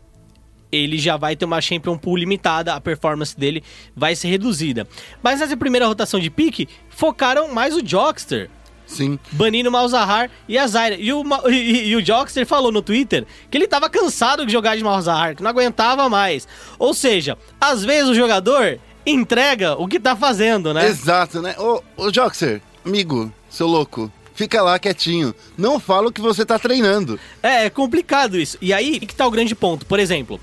ele 0.71 0.97
já 0.97 1.17
vai 1.17 1.35
ter 1.35 1.45
uma 1.45 1.61
Champion 1.61 1.97
Pool 1.97 2.17
limitada, 2.17 2.73
a 2.73 2.81
performance 2.81 3.37
dele 3.37 3.63
vai 3.95 4.15
ser 4.15 4.27
reduzida. 4.29 4.87
Mas 5.21 5.39
nessa 5.39 5.55
primeira 5.55 5.87
rotação 5.87 6.19
de 6.19 6.29
pique, 6.29 6.67
focaram 6.89 7.53
mais 7.53 7.75
o 7.75 7.85
Jockster 7.85 8.49
Sim. 8.85 9.19
banindo 9.31 9.69
o 9.69 9.71
Malzahar 9.71 10.29
e 10.47 10.57
a 10.57 10.65
Zyra. 10.65 10.95
E 10.95 11.11
o, 11.11 11.23
e, 11.49 11.89
e 11.89 11.95
o 11.95 12.03
Jockster 12.03 12.45
falou 12.45 12.71
no 12.71 12.81
Twitter 12.81 13.25
que 13.51 13.57
ele 13.57 13.67
tava 13.67 13.89
cansado 13.89 14.45
de 14.45 14.51
jogar 14.51 14.75
de 14.75 14.83
Malzahar, 14.83 15.35
que 15.35 15.43
não 15.43 15.49
aguentava 15.49 16.09
mais. 16.09 16.47
Ou 16.79 16.93
seja, 16.93 17.37
às 17.59 17.83
vezes 17.83 18.09
o 18.09 18.15
jogador 18.15 18.79
entrega 19.07 19.73
o 19.73 19.87
que 19.87 19.99
tá 19.99 20.15
fazendo, 20.15 20.73
né? 20.73 20.87
Exato, 20.87 21.41
né? 21.41 21.55
Ô, 21.57 21.81
ô 21.95 22.13
Joxer, 22.13 22.61
amigo, 22.85 23.31
seu 23.49 23.67
louco, 23.67 24.11
fica 24.33 24.61
lá 24.61 24.77
quietinho. 24.77 25.33
Não 25.57 25.79
fala 25.79 26.07
o 26.07 26.11
que 26.11 26.21
você 26.21 26.45
tá 26.45 26.59
treinando. 26.59 27.19
É, 27.41 27.65
é 27.65 27.69
complicado 27.69 28.37
isso. 28.37 28.57
E 28.61 28.73
aí 28.73 28.99
que 28.99 29.15
tá 29.15 29.25
o 29.25 29.31
grande 29.31 29.55
ponto. 29.55 29.85
Por 29.85 29.99
exemplo, 29.99 30.39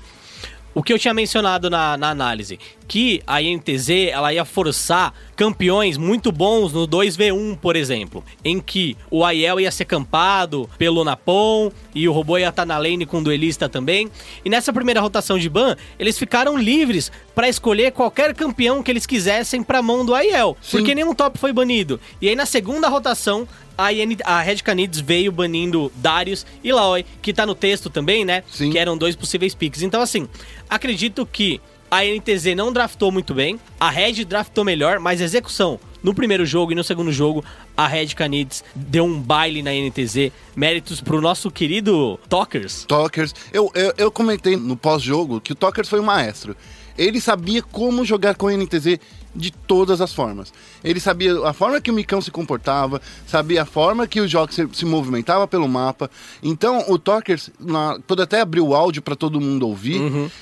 o 0.73 0.83
que 0.83 0.91
eu 0.91 0.99
tinha 0.99 1.13
mencionado 1.13 1.69
na, 1.69 1.95
na 1.95 2.09
análise, 2.09 2.59
que 2.87 3.21
a 3.25 3.41
INTZ 3.41 3.89
ela 4.11 4.33
ia 4.33 4.43
forçar 4.43 5.13
campeões 5.35 5.97
muito 5.97 6.31
bons 6.31 6.71
no 6.71 6.87
2v1, 6.87 7.57
por 7.57 7.75
exemplo, 7.75 8.23
em 8.43 8.59
que 8.59 8.95
o 9.11 9.23
Aiel 9.23 9.59
ia 9.59 9.71
ser 9.71 9.85
campado 9.85 10.69
pelo 10.77 11.03
Napon 11.03 11.71
e 11.93 12.07
o 12.07 12.11
robô 12.11 12.37
ia 12.37 12.49
estar 12.49 12.65
na 12.65 12.77
lane 12.77 13.05
com 13.05 13.19
o 13.19 13.23
duelista 13.23 13.67
também. 13.67 14.09
E 14.43 14.49
nessa 14.49 14.71
primeira 14.71 15.01
rotação 15.01 15.37
de 15.37 15.49
ban, 15.49 15.75
eles 15.99 16.17
ficaram 16.17 16.57
livres 16.57 17.11
para 17.33 17.49
escolher 17.49 17.91
qualquer 17.91 18.33
campeão 18.33 18.81
que 18.81 18.91
eles 18.91 19.05
quisessem 19.05 19.61
para 19.61 19.81
mão 19.81 20.05
do 20.05 20.15
Aiel, 20.15 20.55
Sim. 20.61 20.77
porque 20.77 20.95
nenhum 20.95 21.13
top 21.13 21.37
foi 21.37 21.51
banido. 21.51 21.99
E 22.21 22.29
aí 22.29 22.35
na 22.35 22.45
segunda 22.45 22.87
rotação, 22.87 23.47
a, 23.77 23.91
IN, 23.91 24.17
a 24.23 24.41
Red 24.41 24.57
Canids 24.57 24.99
veio 24.99 25.31
banindo 25.31 25.91
Darius 25.95 26.45
e 26.63 26.71
Laoi, 26.71 27.05
que 27.21 27.33
tá 27.33 27.45
no 27.45 27.55
texto 27.55 27.89
também, 27.89 28.23
né? 28.23 28.43
Sim. 28.49 28.71
Que 28.71 28.79
eram 28.79 28.97
dois 28.97 29.15
possíveis 29.15 29.53
picks. 29.53 29.81
Então, 29.81 30.01
assim, 30.01 30.27
acredito 30.69 31.25
que 31.25 31.59
a 31.95 32.03
NTZ 32.03 32.55
não 32.57 32.73
draftou 32.73 33.09
muito 33.09 33.33
bem, 33.33 33.57
a 33.79 33.89
Red 33.89 34.25
draftou 34.25 34.65
melhor, 34.65 34.99
mas 34.99 35.21
execução 35.21 35.79
no 36.03 36.13
primeiro 36.13 36.45
jogo 36.45 36.73
e 36.73 36.75
no 36.75 36.83
segundo 36.83 37.09
jogo, 37.09 37.43
a 37.75 37.87
Red 37.87 38.07
Canids 38.07 38.63
deu 38.75 39.05
um 39.05 39.19
baile 39.19 39.63
na 39.63 39.71
NTZ. 39.71 40.31
Méritos 40.55 40.99
pro 40.99 41.21
nosso 41.21 41.49
querido 41.49 42.19
Talkers. 42.29 42.85
Talkers. 42.85 43.33
Eu, 43.51 43.71
eu, 43.73 43.93
eu 43.97 44.11
comentei 44.11 44.55
no 44.57 44.75
pós-jogo 44.75 45.39
que 45.39 45.53
o 45.53 45.55
Talkers 45.55 45.89
foi 45.89 45.99
um 45.99 46.03
maestro. 46.03 46.55
Ele 46.97 47.19
sabia 47.19 47.63
como 47.63 48.05
jogar 48.05 48.35
com 48.35 48.47
a 48.47 48.53
NTZ 48.53 48.99
de 49.35 49.51
todas 49.51 49.99
as 49.99 50.13
formas. 50.13 50.53
Ele 50.83 50.99
sabia 50.99 51.45
a 51.47 51.51
forma 51.53 51.81
que 51.81 51.91
o 51.91 51.93
Micão 51.93 52.21
se 52.21 52.31
comportava, 52.31 53.01
sabia 53.27 53.63
a 53.63 53.65
forma 53.65 54.07
que 54.07 54.21
o 54.21 54.27
jogo 54.27 54.53
se, 54.53 54.67
se 54.71 54.85
movimentava 54.85 55.47
pelo 55.47 55.67
mapa. 55.67 56.09
Então, 56.41 56.85
o 56.87 56.97
Talkers, 56.97 57.49
na, 57.59 57.99
quando 58.07 58.21
até 58.21 58.39
abriu 58.41 58.67
o 58.67 58.75
áudio 58.75 59.01
para 59.01 59.15
todo 59.15 59.41
mundo 59.41 59.67
ouvir, 59.67 59.99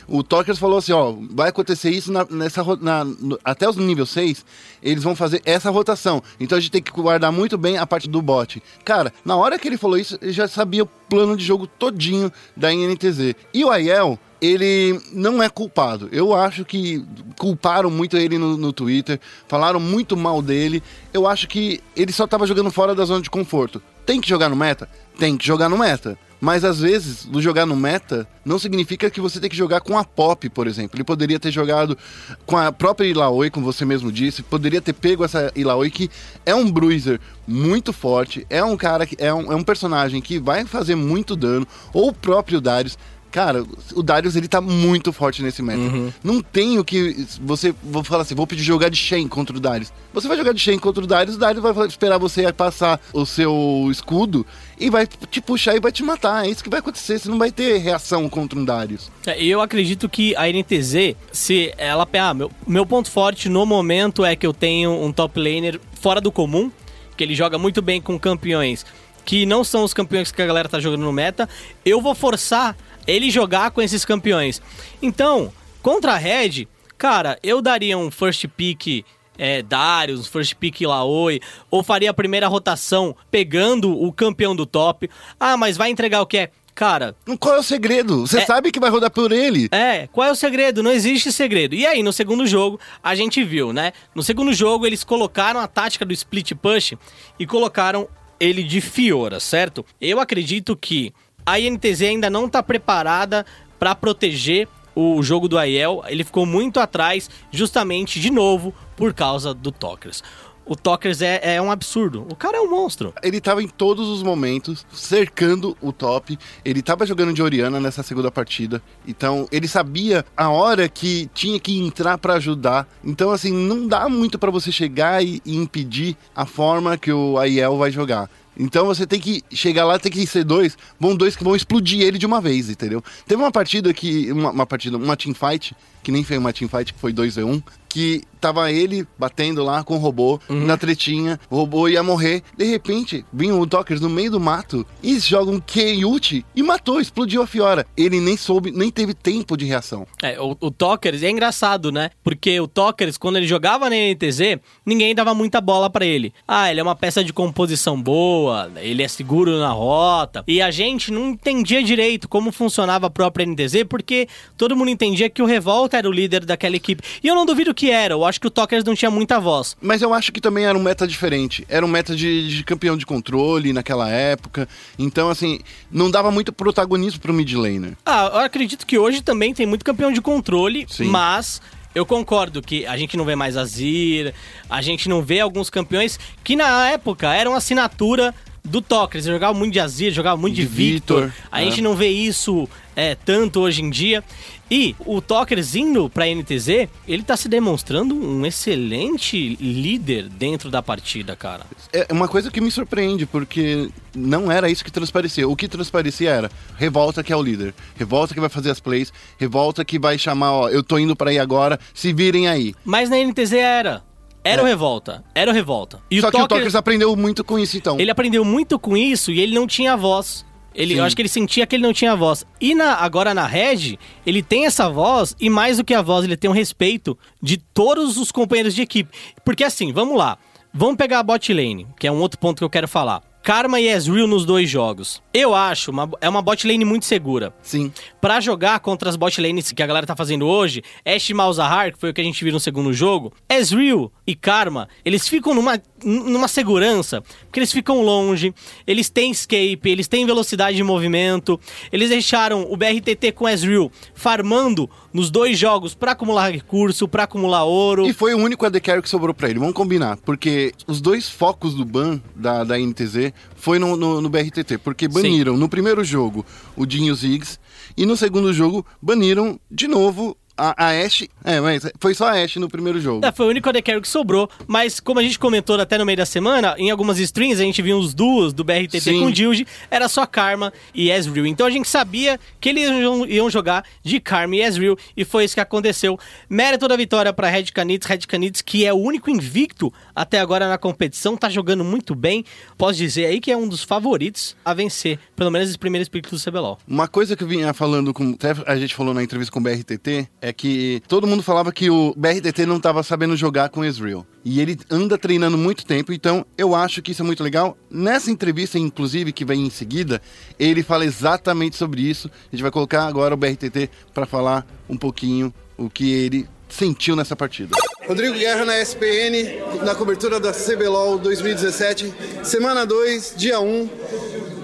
o 0.07 0.21
Talkers 0.21 0.59
falou 0.59 0.77
assim, 0.77 0.91
ó, 0.91 1.13
vai 1.31 1.49
acontecer 1.49 1.89
isso 1.89 2.11
na- 2.11 2.27
nessa 2.29 2.63
na- 2.81 3.03
no- 3.03 3.39
até 3.43 3.67
os 3.67 3.75
nível 3.77 4.05
6, 4.05 4.45
eles 4.81 5.03
vão 5.03 5.15
fazer 5.15 5.41
essa 5.45 5.69
rotação. 5.71 6.21
Então 6.39 6.57
a 6.57 6.61
gente 6.61 6.71
tem 6.71 6.81
que 6.81 6.91
guardar 6.91 7.31
muito 7.31 7.57
bem 7.57 7.77
a 7.77 7.87
parte 7.87 8.07
do 8.07 8.21
bot. 8.21 8.61
Cara, 8.85 9.11
na 9.25 9.35
hora 9.35 9.57
que 9.57 9.67
ele 9.67 9.77
falou 9.77 9.97
isso, 9.97 10.17
ele 10.21 10.31
já 10.31 10.47
sabia 10.47 10.83
o 10.83 10.87
plano 10.87 11.35
de 11.35 11.43
jogo 11.43 11.65
todinho 11.67 12.31
da 12.55 12.71
INTZ. 12.71 13.33
E 13.53 13.63
o 13.65 13.69
Aiel, 13.71 14.19
ele 14.43 14.99
não 15.13 15.41
é 15.41 15.47
culpado. 15.47 16.09
Eu 16.11 16.33
acho 16.33 16.65
que 16.65 17.01
culparam 17.39 17.89
muito 17.89 18.17
ele 18.17 18.37
no, 18.37 18.57
no 18.57 18.73
Twitter, 18.73 19.17
falaram 19.47 19.79
muito 19.79 20.17
mal 20.17 20.41
dele. 20.41 20.83
Eu 21.13 21.25
acho 21.25 21.47
que 21.47 21.79
ele 21.95 22.11
só 22.11 22.27
tava 22.27 22.45
jogando 22.45 22.69
fora 22.69 22.93
da 22.93 23.05
zona 23.05 23.21
de 23.21 23.29
conforto. 23.29 23.81
Tem 24.05 24.19
que 24.19 24.27
jogar 24.27 24.49
no 24.49 24.55
meta? 24.55 24.89
Tem 25.17 25.37
que 25.37 25.47
jogar 25.47 25.69
no 25.69 25.77
meta. 25.77 26.19
Mas 26.41 26.65
às 26.65 26.81
vezes, 26.81 27.25
jogar 27.35 27.65
no 27.65 27.73
meta 27.73 28.27
não 28.43 28.59
significa 28.59 29.09
que 29.09 29.21
você 29.21 29.39
tem 29.39 29.49
que 29.49 29.55
jogar 29.55 29.79
com 29.79 29.97
a 29.97 30.03
Pop, 30.03 30.49
por 30.49 30.67
exemplo. 30.67 30.97
Ele 30.97 31.05
poderia 31.05 31.39
ter 31.39 31.51
jogado 31.51 31.97
com 32.45 32.57
a 32.57 32.69
própria 32.69 33.07
Ilaoi, 33.07 33.49
como 33.49 33.65
você 33.65 33.85
mesmo 33.85 34.11
disse, 34.11 34.43
poderia 34.43 34.81
ter 34.81 34.91
pego 34.91 35.23
essa 35.23 35.53
Ilaoi, 35.55 35.89
que 35.89 36.11
é 36.45 36.53
um 36.53 36.69
bruiser 36.69 37.17
muito 37.47 37.93
forte, 37.93 38.45
é 38.49 38.61
um 38.61 38.75
cara 38.75 39.05
que 39.05 39.15
é 39.17 39.33
um, 39.33 39.53
é 39.53 39.55
um 39.55 39.63
personagem 39.63 40.21
que 40.21 40.37
vai 40.37 40.65
fazer 40.65 40.95
muito 40.95 41.33
dano, 41.33 41.65
ou 41.93 42.09
o 42.09 42.13
próprio 42.13 42.59
Darius. 42.59 42.97
Cara, 43.33 43.65
o 43.95 44.03
Darius 44.03 44.35
ele 44.35 44.47
tá 44.47 44.61
muito 44.61 45.11
forte 45.11 45.41
nesse 45.41 45.63
meta. 45.63 45.81
Não 46.23 46.39
tem 46.39 46.77
o 46.77 46.85
que 46.85 47.25
você. 47.41 47.73
Vou 47.81 48.03
falar 48.03 48.21
assim, 48.21 48.35
vou 48.35 48.45
pedir 48.45 48.61
jogar 48.61 48.89
de 48.89 48.95
Shen 48.95 49.27
contra 49.27 49.57
o 49.57 49.59
Darius. 49.59 49.91
Você 50.13 50.27
vai 50.27 50.37
jogar 50.37 50.53
de 50.53 50.59
Shen 50.59 50.77
contra 50.77 51.03
o 51.03 51.07
Darius, 51.07 51.35
o 51.35 51.39
Darius 51.39 51.63
vai 51.63 51.87
esperar 51.87 52.19
você 52.19 52.53
passar 52.53 53.01
o 53.11 53.25
seu 53.25 53.87
escudo 53.89 54.45
e 54.79 54.87
vai 54.87 55.07
te 55.07 55.41
puxar 55.41 55.75
e 55.75 55.79
vai 55.79 55.91
te 55.91 56.03
matar. 56.03 56.45
É 56.45 56.51
isso 56.51 56.63
que 56.63 56.69
vai 56.69 56.79
acontecer. 56.79 57.17
Você 57.17 57.27
não 57.27 57.39
vai 57.39 57.51
ter 57.51 57.79
reação 57.79 58.29
contra 58.29 58.59
um 58.59 58.63
Darius. 58.63 59.09
É, 59.25 59.43
Eu 59.43 59.61
acredito 59.61 60.07
que 60.07 60.35
a 60.35 60.43
NTZ, 60.47 61.15
se 61.31 61.73
ela. 61.75 62.07
Ah, 62.13 62.35
meu, 62.35 62.51
meu 62.67 62.85
ponto 62.85 63.09
forte 63.09 63.49
no 63.49 63.65
momento 63.65 64.23
é 64.23 64.35
que 64.35 64.45
eu 64.45 64.53
tenho 64.53 64.91
um 64.91 65.11
top 65.11 65.39
laner 65.39 65.81
fora 65.99 66.21
do 66.21 66.31
comum, 66.31 66.71
que 67.17 67.23
ele 67.23 67.33
joga 67.33 67.57
muito 67.57 67.81
bem 67.81 67.99
com 67.99 68.19
campeões 68.19 68.85
que 69.25 69.45
não 69.45 69.63
são 69.63 69.83
os 69.83 69.93
campeões 69.93 70.31
que 70.31 70.41
a 70.41 70.45
galera 70.45 70.69
tá 70.69 70.79
jogando 70.79 71.01
no 71.01 71.11
meta. 71.11 71.47
Eu 71.85 72.01
vou 72.01 72.13
forçar 72.13 72.75
ele 73.07 73.29
jogar 73.29 73.71
com 73.71 73.81
esses 73.81 74.03
campeões. 74.05 74.61
Então, 75.01 75.51
contra 75.81 76.13
a 76.13 76.17
Red, 76.17 76.67
cara, 76.97 77.37
eu 77.43 77.61
daria 77.61 77.97
um 77.97 78.09
first 78.11 78.45
pick. 78.55 79.05
É, 79.35 79.63
Darius, 79.63 80.27
first 80.27 80.53
pick 80.57 80.81
Laoi, 80.81 81.39
ou 81.71 81.81
faria 81.81 82.11
a 82.11 82.13
primeira 82.13 82.47
rotação 82.47 83.15
pegando 83.31 83.91
o 83.91 84.13
campeão 84.13 84.55
do 84.55 84.63
top. 84.63 85.09
Ah, 85.39 85.57
mas 85.57 85.75
vai 85.75 85.89
entregar 85.89 86.21
o 86.21 86.27
que 86.27 86.37
é? 86.37 86.49
Cara, 86.75 87.15
Qual 87.39 87.55
é 87.55 87.59
o 87.59 87.63
segredo? 87.63 88.27
Você 88.27 88.39
É. 88.39 88.45
sabe 88.45 88.71
que 88.71 88.79
vai 88.79 88.89
rodar 88.91 89.09
por 89.11 89.31
ele. 89.31 89.69
é, 89.71 90.07
qual 90.11 90.27
é 90.27 90.31
o 90.31 90.35
segredo? 90.35 90.81
Não 90.83 90.91
existe 90.91 91.31
segredo. 91.31 91.73
E 91.75 91.85
aí, 91.85 92.01
no 92.03 92.13
segundo 92.13 92.45
jogo, 92.47 92.79
a 93.03 93.13
gente 93.15 93.43
viu, 93.43 93.73
né? 93.73 93.91
No 94.13 94.21
segundo 94.23 94.53
jogo, 94.53 94.85
eles 94.85 95.03
colocaram 95.03 95.59
a 95.59 95.67
tática 95.67 96.03
do 96.05 96.13
split 96.13 96.53
push 96.53 96.93
e 97.39 97.45
colocaram 97.47 98.07
ele 98.39 98.61
de 98.63 98.81
Fiora, 98.81 99.39
certo? 99.39 99.83
Eu 100.01 100.19
acredito 100.19 100.75
que 100.75 101.11
a 101.45 101.59
INTZ 101.59 102.01
ainda 102.03 102.29
não 102.29 102.47
tá 102.47 102.61
preparada 102.61 103.45
pra 103.79 103.95
proteger 103.95 104.67
o 104.95 105.21
jogo 105.23 105.47
do 105.47 105.57
Aiel. 105.57 106.03
Ele 106.07 106.23
ficou 106.23 106.45
muito 106.45 106.79
atrás, 106.79 107.29
justamente, 107.51 108.19
de 108.19 108.31
novo, 108.31 108.73
por 108.95 109.13
causa 109.13 109.53
do 109.53 109.71
Tokers. 109.71 110.23
O 110.65 110.77
Tokers 110.77 111.21
é, 111.21 111.55
é 111.55 111.61
um 111.61 111.69
absurdo. 111.69 112.25
O 112.31 112.35
cara 112.35 112.57
é 112.57 112.61
um 112.61 112.69
monstro. 112.69 113.13
Ele 113.21 113.41
tava 113.41 113.61
em 113.61 113.67
todos 113.67 114.07
os 114.07 114.23
momentos, 114.23 114.85
cercando 114.93 115.75
o 115.81 115.91
top. 115.91 116.39
Ele 116.63 116.81
tava 116.81 117.05
jogando 117.05 117.33
de 117.33 117.43
Oriana 117.43 117.81
nessa 117.81 118.01
segunda 118.01 118.31
partida. 118.31 118.81
Então, 119.05 119.45
ele 119.51 119.67
sabia 119.67 120.25
a 120.37 120.49
hora 120.49 120.87
que 120.87 121.29
tinha 121.33 121.59
que 121.59 121.77
entrar 121.77 122.17
pra 122.17 122.35
ajudar. 122.35 122.87
Então, 123.03 123.31
assim, 123.31 123.51
não 123.51 123.87
dá 123.87 124.07
muito 124.07 124.39
pra 124.39 124.49
você 124.49 124.71
chegar 124.71 125.21
e, 125.21 125.41
e 125.45 125.57
impedir 125.57 126.15
a 126.33 126.45
forma 126.45 126.97
que 126.97 127.11
o 127.11 127.37
Aiel 127.37 127.77
vai 127.77 127.91
jogar. 127.91 128.29
Então 128.57 128.85
você 128.85 129.07
tem 129.07 129.19
que 129.19 129.43
chegar 129.51 129.85
lá, 129.85 129.97
tem 129.97 130.11
que 130.11 130.25
ser 130.27 130.43
dois, 130.43 130.77
vão 130.99 131.15
dois 131.15 131.35
que 131.35 131.43
vão 131.43 131.55
explodir 131.55 132.01
ele 132.01 132.17
de 132.17 132.25
uma 132.25 132.39
vez, 132.39 132.69
entendeu? 132.69 133.03
Teve 133.27 133.41
uma 133.41 133.51
partida 133.51 133.93
que. 133.93 134.31
Uma, 134.31 134.51
uma 134.51 134.65
partida, 134.65 134.97
uma 134.97 135.17
teamfight, 135.17 135.75
que 136.03 136.11
nem 136.11 136.23
foi 136.23 136.37
uma 136.37 136.53
teamfight, 136.53 136.93
que 136.93 136.99
foi 136.99 137.13
2v1, 137.13 137.63
que 137.89 138.23
tava 138.43 138.69
ele 138.69 139.07
batendo 139.17 139.63
lá 139.63 139.85
com 139.85 139.95
o 139.95 139.97
robô 139.97 140.37
na 140.49 140.75
tretinha, 140.75 141.39
o 141.49 141.55
robô 141.55 141.87
ia 141.87 142.03
morrer. 142.03 142.43
De 142.57 142.65
repente, 142.65 143.25
vinha 143.31 143.55
o 143.55 143.65
Dockers 143.65 144.01
no 144.01 144.09
meio 144.09 144.31
do 144.31 144.39
mato 144.39 144.85
e 145.01 145.17
joga 145.17 145.49
um 145.49 145.61
Keyuchi 145.61 146.45
e 146.53 146.61
matou, 146.61 146.99
explodiu 146.99 147.41
a 147.41 147.47
Fiora. 147.47 147.87
Ele 147.95 148.19
nem 148.19 148.35
soube, 148.35 148.69
nem 148.69 148.91
teve 148.91 149.13
tempo 149.13 149.55
de 149.55 149.63
reação. 149.63 150.05
É, 150.21 150.37
o, 150.41 150.57
o 150.59 150.69
Tokers 150.69 151.23
é 151.23 151.29
engraçado, 151.29 151.89
né? 151.89 152.09
Porque 152.21 152.59
o 152.59 152.67
Tokers, 152.67 153.17
quando 153.17 153.37
ele 153.37 153.47
jogava 153.47 153.89
na 153.89 153.95
NTZ, 153.95 154.59
ninguém 154.85 155.15
dava 155.15 155.33
muita 155.33 155.61
bola 155.61 155.89
pra 155.89 156.05
ele. 156.05 156.33
Ah, 156.45 156.69
ele 156.69 156.81
é 156.81 156.83
uma 156.83 156.97
peça 156.97 157.23
de 157.23 157.31
composição 157.31 158.01
boa, 158.01 158.69
ele 158.75 159.03
é 159.03 159.07
seguro 159.07 159.57
na 159.57 159.69
rota. 159.69 160.43
E 160.45 160.61
a 160.61 160.69
gente 160.69 161.13
não 161.13 161.29
entendia 161.29 161.81
direito 161.81 162.27
como 162.27 162.51
funcionava 162.51 163.07
a 163.07 163.09
própria 163.09 163.45
NTZ, 163.45 163.85
porque 163.87 164.27
todo 164.57 164.75
mundo 164.75 164.89
entendia 164.89 165.29
que 165.29 165.41
o 165.41 165.45
Revolta 165.45 165.97
era 165.97 166.09
o 166.09 166.11
líder 166.11 166.43
daquela 166.43 166.75
equipe. 166.75 167.01
E 167.23 167.27
eu 167.29 167.35
não 167.35 167.45
duvido 167.45 167.73
que 167.73 167.89
era, 167.89 168.13
eu 168.13 168.25
acho 168.25 168.32
que 168.39 168.47
o 168.47 168.51
Tokers 168.51 168.83
não 168.83 168.95
tinha 168.95 169.11
muita 169.11 169.39
voz. 169.39 169.75
Mas 169.81 170.01
eu 170.01 170.13
acho 170.13 170.31
que 170.31 170.41
também 170.41 170.65
era 170.65 170.77
um 170.77 170.81
meta 170.81 171.07
diferente. 171.07 171.65
Era 171.67 171.85
um 171.85 171.89
meta 171.89 172.15
de, 172.15 172.47
de 172.47 172.63
campeão 172.63 172.97
de 172.97 173.05
controle 173.05 173.73
naquela 173.73 174.09
época. 174.09 174.67
Então, 174.97 175.29
assim, 175.29 175.59
não 175.91 176.09
dava 176.09 176.31
muito 176.31 176.51
protagonismo 176.51 177.19
pro 177.19 177.33
mid 177.33 177.53
laner. 177.53 177.93
Ah, 178.05 178.29
eu 178.33 178.39
acredito 178.39 178.85
que 178.85 178.97
hoje 178.97 179.21
também 179.21 179.53
tem 179.53 179.65
muito 179.65 179.85
campeão 179.85 180.11
de 180.11 180.21
controle, 180.21 180.85
Sim. 180.89 181.05
mas 181.05 181.61
eu 181.95 182.05
concordo 182.05 182.61
que 182.61 182.85
a 182.85 182.97
gente 182.97 183.15
não 183.15 183.25
vê 183.25 183.35
mais 183.35 183.55
Azir, 183.55 184.33
a 184.69 184.81
gente 184.81 185.07
não 185.07 185.21
vê 185.21 185.39
alguns 185.39 185.69
campeões 185.69 186.19
que 186.43 186.55
na 186.55 186.89
época 186.89 187.33
eram 187.33 187.53
assinatura 187.53 188.33
do 188.63 188.81
Tokers. 188.81 189.25
Jogava 189.25 189.53
muito 189.57 189.73
de 189.73 189.79
Azir, 189.79 190.11
jogava 190.11 190.37
muito 190.37 190.55
de, 190.55 190.61
De 190.61 190.67
Victor. 190.67 191.25
Victor, 191.25 191.45
A 191.51 191.61
é. 191.61 191.65
gente 191.65 191.81
não 191.81 191.95
vê 191.95 192.07
isso 192.09 192.67
é, 192.95 193.15
tanto 193.15 193.59
hoje 193.59 193.81
em 193.81 193.89
dia. 193.89 194.23
E 194.71 194.95
o 195.05 195.21
Tokers 195.21 195.75
indo 195.75 196.09
pra 196.09 196.25
NTZ, 196.25 196.87
ele 197.07 197.21
tá 197.21 197.37
se 197.37 197.47
demonstrando 197.47 198.15
um 198.15 198.43
excelente 198.45 199.55
líder 199.59 200.27
dentro 200.29 200.71
da 200.71 200.81
partida, 200.81 201.35
cara. 201.35 201.63
É 201.91 202.07
uma 202.11 202.27
coisa 202.27 202.49
que 202.49 202.59
me 202.59 202.71
surpreende, 202.71 203.25
porque 203.25 203.89
não 204.15 204.51
era 204.51 204.69
isso 204.71 204.83
que 204.83 204.91
transparecia. 204.91 205.47
O 205.47 205.55
que 205.55 205.67
transparecia 205.67 206.31
era 206.31 206.51
Revolta 206.75 207.23
que 207.23 207.31
é 207.31 207.35
o 207.35 207.43
líder. 207.43 207.75
Revolta 207.95 208.33
que 208.33 208.39
vai 208.39 208.49
fazer 208.49 208.71
as 208.71 208.79
plays. 208.79 209.13
Revolta 209.37 209.85
que 209.85 209.99
vai 209.99 210.17
chamar, 210.17 210.51
ó, 210.53 210.69
eu 210.69 210.81
tô 210.81 210.97
indo 210.97 211.15
pra 211.15 211.29
aí 211.29 211.37
agora, 211.37 211.79
se 211.93 212.11
virem 212.11 212.47
aí. 212.47 212.73
Mas 212.83 213.09
na 213.09 213.17
NTZ 213.17 213.53
era. 213.53 214.01
Era 214.43 214.61
o 214.61 214.65
Revolta. 214.65 215.23
Era 215.33 215.51
o 215.51 215.53
Revolta. 215.53 215.99
E. 216.11 216.19
Só 216.19 216.29
que 216.29 216.37
o 216.37 216.47
Tokers- 216.47 216.75
aprendeu 216.75 217.15
muito 217.15 217.43
com 217.43 217.57
isso, 217.57 217.77
então. 217.77 217.99
Ele 217.99 218.11
aprendeu 218.11 218.43
muito 218.43 218.77
com 218.77 218.97
isso 218.97 219.31
e 219.31 219.39
ele 219.39 219.55
não 219.55 219.65
tinha 219.65 219.95
voz. 219.95 220.45
Ele, 220.75 220.93
Sim. 220.95 220.99
eu 220.99 221.05
acho 221.05 221.15
que 221.15 221.21
ele 221.21 221.29
sentia 221.29 221.67
que 221.67 221.75
ele 221.75 221.83
não 221.83 221.93
tinha 221.93 222.15
voz. 222.15 222.45
E 222.59 222.73
na, 222.73 222.95
agora 222.95 223.33
na 223.33 223.45
Red, 223.45 223.97
ele 224.25 224.41
tem 224.41 224.65
essa 224.65 224.89
voz, 224.89 225.35
e 225.39 225.47
mais 225.47 225.77
do 225.77 225.83
que 225.83 225.93
a 225.93 226.01
voz, 226.01 226.25
ele 226.25 226.35
tem 226.35 226.49
um 226.49 226.53
respeito 226.53 227.15
de 227.41 227.57
todos 227.57 228.17
os 228.17 228.31
companheiros 228.31 228.73
de 228.73 228.81
equipe. 228.81 229.15
Porque 229.45 229.63
assim, 229.63 229.93
vamos 229.93 230.17
lá. 230.17 230.37
Vamos 230.73 230.95
pegar 230.97 231.19
a 231.19 231.23
bot 231.23 231.53
lane, 231.53 231.85
que 231.99 232.07
é 232.07 232.11
um 232.11 232.19
outro 232.19 232.39
ponto 232.39 232.57
que 232.57 232.63
eu 232.63 232.69
quero 232.69 232.87
falar. 232.87 233.21
Karma 233.43 233.77
e 233.77 233.89
Ezreal 233.89 234.25
nos 234.25 234.45
dois 234.45 234.69
jogos. 234.69 235.21
Eu 235.33 235.53
acho, 235.53 235.91
uma, 235.91 236.09
é 236.21 236.29
uma 236.29 236.41
bot 236.41 236.65
lane 236.65 236.85
muito 236.85 237.03
segura. 237.03 237.53
Sim. 237.61 237.91
Pra 238.21 238.39
jogar 238.39 238.79
contra 238.79 239.09
as 239.09 239.17
bot 239.17 239.41
lanes 239.41 239.69
que 239.73 239.83
a 239.83 239.85
galera 239.85 240.07
tá 240.07 240.15
fazendo 240.15 240.47
hoje, 240.47 240.81
Ashe 241.05 241.33
e 241.33 241.35
Malzahar, 241.35 241.91
que 241.91 241.99
foi 241.99 242.11
o 242.11 242.13
que 242.13 242.21
a 242.21 242.23
gente 242.23 242.41
viu 242.41 242.53
no 242.53 242.59
segundo 242.59 242.93
jogo, 242.93 243.33
Ezreal 243.49 244.09
e 244.25 244.33
Karma, 244.33 244.87
eles 245.03 245.27
ficam 245.27 245.53
numa, 245.53 245.77
numa 246.01 246.47
segurança, 246.47 247.21
porque 247.41 247.59
eles 247.59 247.73
ficam 247.73 248.01
longe, 248.01 248.53
eles 248.87 249.09
têm 249.09 249.31
escape, 249.31 249.81
eles 249.89 250.07
têm 250.07 250.25
velocidade 250.25 250.77
de 250.77 250.83
movimento, 250.83 251.59
eles 251.91 252.09
deixaram 252.09 252.65
o 252.71 252.77
BRTT 252.77 253.33
com 253.33 253.49
Ezreal 253.49 253.91
farmando 254.13 254.89
nos 255.13 255.29
dois 255.29 255.57
jogos 255.57 255.93
pra 255.93 256.13
acumular 256.13 256.49
recurso, 256.51 257.07
pra 257.07 257.23
acumular 257.23 257.63
ouro. 257.63 258.05
E 258.05 258.13
foi 258.13 258.33
o 258.33 258.37
único 258.37 258.65
AD 258.65 258.79
Carry 258.81 259.01
que 259.01 259.09
sobrou 259.09 259.33
pra 259.33 259.49
ele, 259.49 259.59
vamos 259.59 259.75
combinar. 259.75 260.17
Porque 260.17 260.73
os 260.87 260.99
dois 260.99 261.29
focos 261.29 261.73
do 261.75 261.85
ban 261.85 262.19
da, 262.35 262.63
da 262.63 262.77
NTZ 262.77 263.31
foi 263.55 263.77
no, 263.77 263.95
no, 263.95 264.19
no 264.19 264.29
BRTT. 264.29 264.79
Porque 264.79 265.07
baniram 265.07 265.55
no 265.55 265.69
primeiro 265.69 266.03
jogo 266.03 266.45
o 266.75 266.89
Jin 266.89 267.05
e 267.05 267.11
o 267.11 267.15
Ziggs. 267.15 267.59
E 267.95 268.05
no 268.05 268.17
segundo 268.17 268.51
jogo 268.51 268.85
baniram 269.01 269.59
de 269.69 269.87
novo 269.87 270.35
a, 270.57 270.85
a 270.85 271.05
Ashe. 271.05 271.29
É, 271.43 271.59
mas 271.59 271.83
foi 271.99 272.13
só 272.13 272.27
a 272.27 272.31
Ashe 272.31 272.59
no 272.59 272.69
primeiro 272.69 272.99
jogo. 272.99 273.25
É, 273.25 273.31
foi 273.31 273.45
o 273.45 273.49
único 273.49 273.67
AD 273.69 273.81
Carry 273.81 274.01
que 274.01 274.07
sobrou, 274.07 274.49
mas 274.67 274.99
como 274.99 275.19
a 275.19 275.23
gente 275.23 275.39
comentou 275.39 275.79
até 275.79 275.97
no 275.97 276.05
meio 276.05 276.17
da 276.17 276.25
semana, 276.25 276.75
em 276.77 276.91
algumas 276.91 277.19
streams 277.19 277.59
a 277.59 277.63
gente 277.63 277.81
viu 277.81 277.97
os 277.97 278.13
duos 278.13 278.53
do 278.53 278.63
BRTT 278.63 279.01
Sim. 279.01 279.19
com 279.19 279.31
Dilge, 279.31 279.65
era 279.89 280.07
só 280.07 280.25
Karma 280.25 280.71
e 280.93 281.09
Ezreal. 281.09 281.45
Então 281.45 281.65
a 281.65 281.69
gente 281.69 281.89
sabia 281.89 282.39
que 282.61 282.69
eles 282.69 282.89
iam, 283.27 283.49
jogar 283.49 283.83
de 284.03 284.19
Karma 284.19 284.55
e 284.55 284.61
Ezreal, 284.61 284.97
e 285.17 285.25
foi 285.25 285.45
isso 285.45 285.55
que 285.55 285.59
aconteceu. 285.59 286.19
Mérito 286.49 286.87
da 286.87 286.95
vitória 286.95 287.33
para 287.33 287.49
Red 287.49 287.65
Canids, 287.65 288.07
Red 288.07 288.19
Canids 288.19 288.61
que 288.61 288.85
é 288.85 288.93
o 288.93 288.97
único 288.97 289.29
invicto 289.29 289.91
até 290.15 290.39
agora 290.39 290.67
na 290.67 290.77
competição, 290.77 291.35
tá 291.35 291.49
jogando 291.49 291.83
muito 291.83 292.13
bem. 292.15 292.45
Posso 292.77 292.97
dizer 292.97 293.25
aí 293.25 293.39
que 293.39 293.51
é 293.51 293.57
um 293.57 293.67
dos 293.67 293.83
favoritos 293.83 294.55
a 294.63 294.73
vencer, 294.73 295.19
pelo 295.35 295.49
menos 295.49 295.69
esse 295.69 295.77
primeiro 295.77 296.03
split 296.03 296.29
do 296.29 296.39
CBLOL. 296.39 296.77
Uma 296.87 297.07
coisa 297.07 297.35
que 297.35 297.43
eu 297.43 297.47
vinha 297.47 297.73
falando 297.73 298.13
com. 298.13 298.31
Até 298.31 298.53
a 298.65 298.75
gente 298.75 298.95
falou 298.95 299.13
na 299.13 299.23
entrevista 299.23 299.51
com 299.51 299.59
o 299.59 299.63
BRTT 299.63 300.29
é 300.43 300.51
que 300.51 301.01
todo 301.07 301.25
mundo 301.25 301.41
falava 301.41 301.71
que 301.71 301.89
o 301.89 302.13
BRTT 302.17 302.65
não 302.65 302.75
estava 302.75 303.01
sabendo 303.01 303.33
jogar 303.37 303.69
com 303.69 303.81
Ezreal. 303.81 304.25
E 304.43 304.59
ele 304.59 304.77
anda 304.91 305.17
treinando 305.17 305.57
muito 305.57 305.85
tempo, 305.85 306.11
então 306.11 306.45
eu 306.57 306.75
acho 306.75 307.01
que 307.01 307.13
isso 307.13 307.21
é 307.21 307.25
muito 307.25 307.41
legal. 307.41 307.77
Nessa 307.89 308.29
entrevista, 308.29 308.77
inclusive, 308.77 309.31
que 309.31 309.45
vem 309.45 309.65
em 309.65 309.69
seguida, 309.69 310.21
ele 310.59 310.83
fala 310.83 311.05
exatamente 311.05 311.77
sobre 311.77 312.01
isso. 312.01 312.29
A 312.51 312.53
gente 312.53 312.61
vai 312.61 312.71
colocar 312.71 313.05
agora 313.05 313.33
o 313.33 313.37
BRTT 313.37 313.89
para 314.13 314.25
falar 314.25 314.67
um 314.89 314.97
pouquinho 314.97 315.53
o 315.77 315.89
que 315.89 316.11
ele 316.11 316.49
sentiu 316.67 317.15
nessa 317.15 317.37
partida. 317.37 317.77
Rodrigo 318.05 318.37
Guerra 318.37 318.65
na 318.65 318.81
SPN, 318.81 319.61
na 319.85 319.95
cobertura 319.95 320.41
da 320.41 320.51
CBLOL 320.51 321.19
2017, 321.19 322.13
semana 322.43 322.85
2, 322.85 323.35
dia 323.37 323.61
1. 323.61 323.89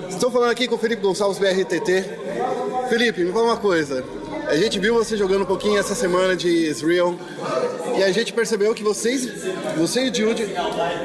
Estou 0.09 0.29
falando 0.29 0.51
aqui 0.51 0.67
com 0.67 0.75
o 0.75 0.77
Felipe 0.77 1.01
Gonçalves, 1.01 1.39
BRTT. 1.39 2.03
Felipe, 2.89 3.23
me 3.23 3.31
fala 3.31 3.45
uma 3.45 3.57
coisa. 3.57 4.18
A 4.49 4.55
gente 4.55 4.79
viu 4.79 4.95
você 4.95 5.15
jogando 5.15 5.43
um 5.43 5.45
pouquinho 5.45 5.77
essa 5.77 5.93
semana 5.93 6.35
de 6.35 6.49
Israel 6.49 7.15
e 7.95 8.01
a 8.01 8.11
gente 8.11 8.33
percebeu 8.33 8.73
que 8.73 8.81
vocês, 8.81 9.29
você 9.77 10.07
e 10.07 10.09
o 10.09 10.15
Jude, 10.15 10.47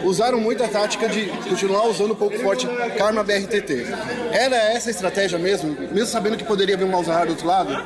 usaram 0.03 0.41
muito 0.41 0.65
a 0.65 0.69
tática 0.69 1.07
de 1.11 1.27
continuar 1.47 1.87
usando 1.87 2.13
um 2.13 2.17
pouco 2.17 2.39
forte 2.39 2.67
Karma 2.97 3.23
BRTT. 3.23 3.85
Era 4.33 4.57
essa 4.57 4.89
a 4.89 4.93
estratégia 4.93 5.39
mesmo? 5.39 5.77
Mesmo 5.93 6.07
sabendo 6.07 6.39
que 6.39 6.45
poderia 6.45 6.75
vir 6.75 6.85
um 6.85 6.91
Malzahar 6.91 7.27
do 7.27 7.33
outro 7.33 7.47
lado? 7.47 7.85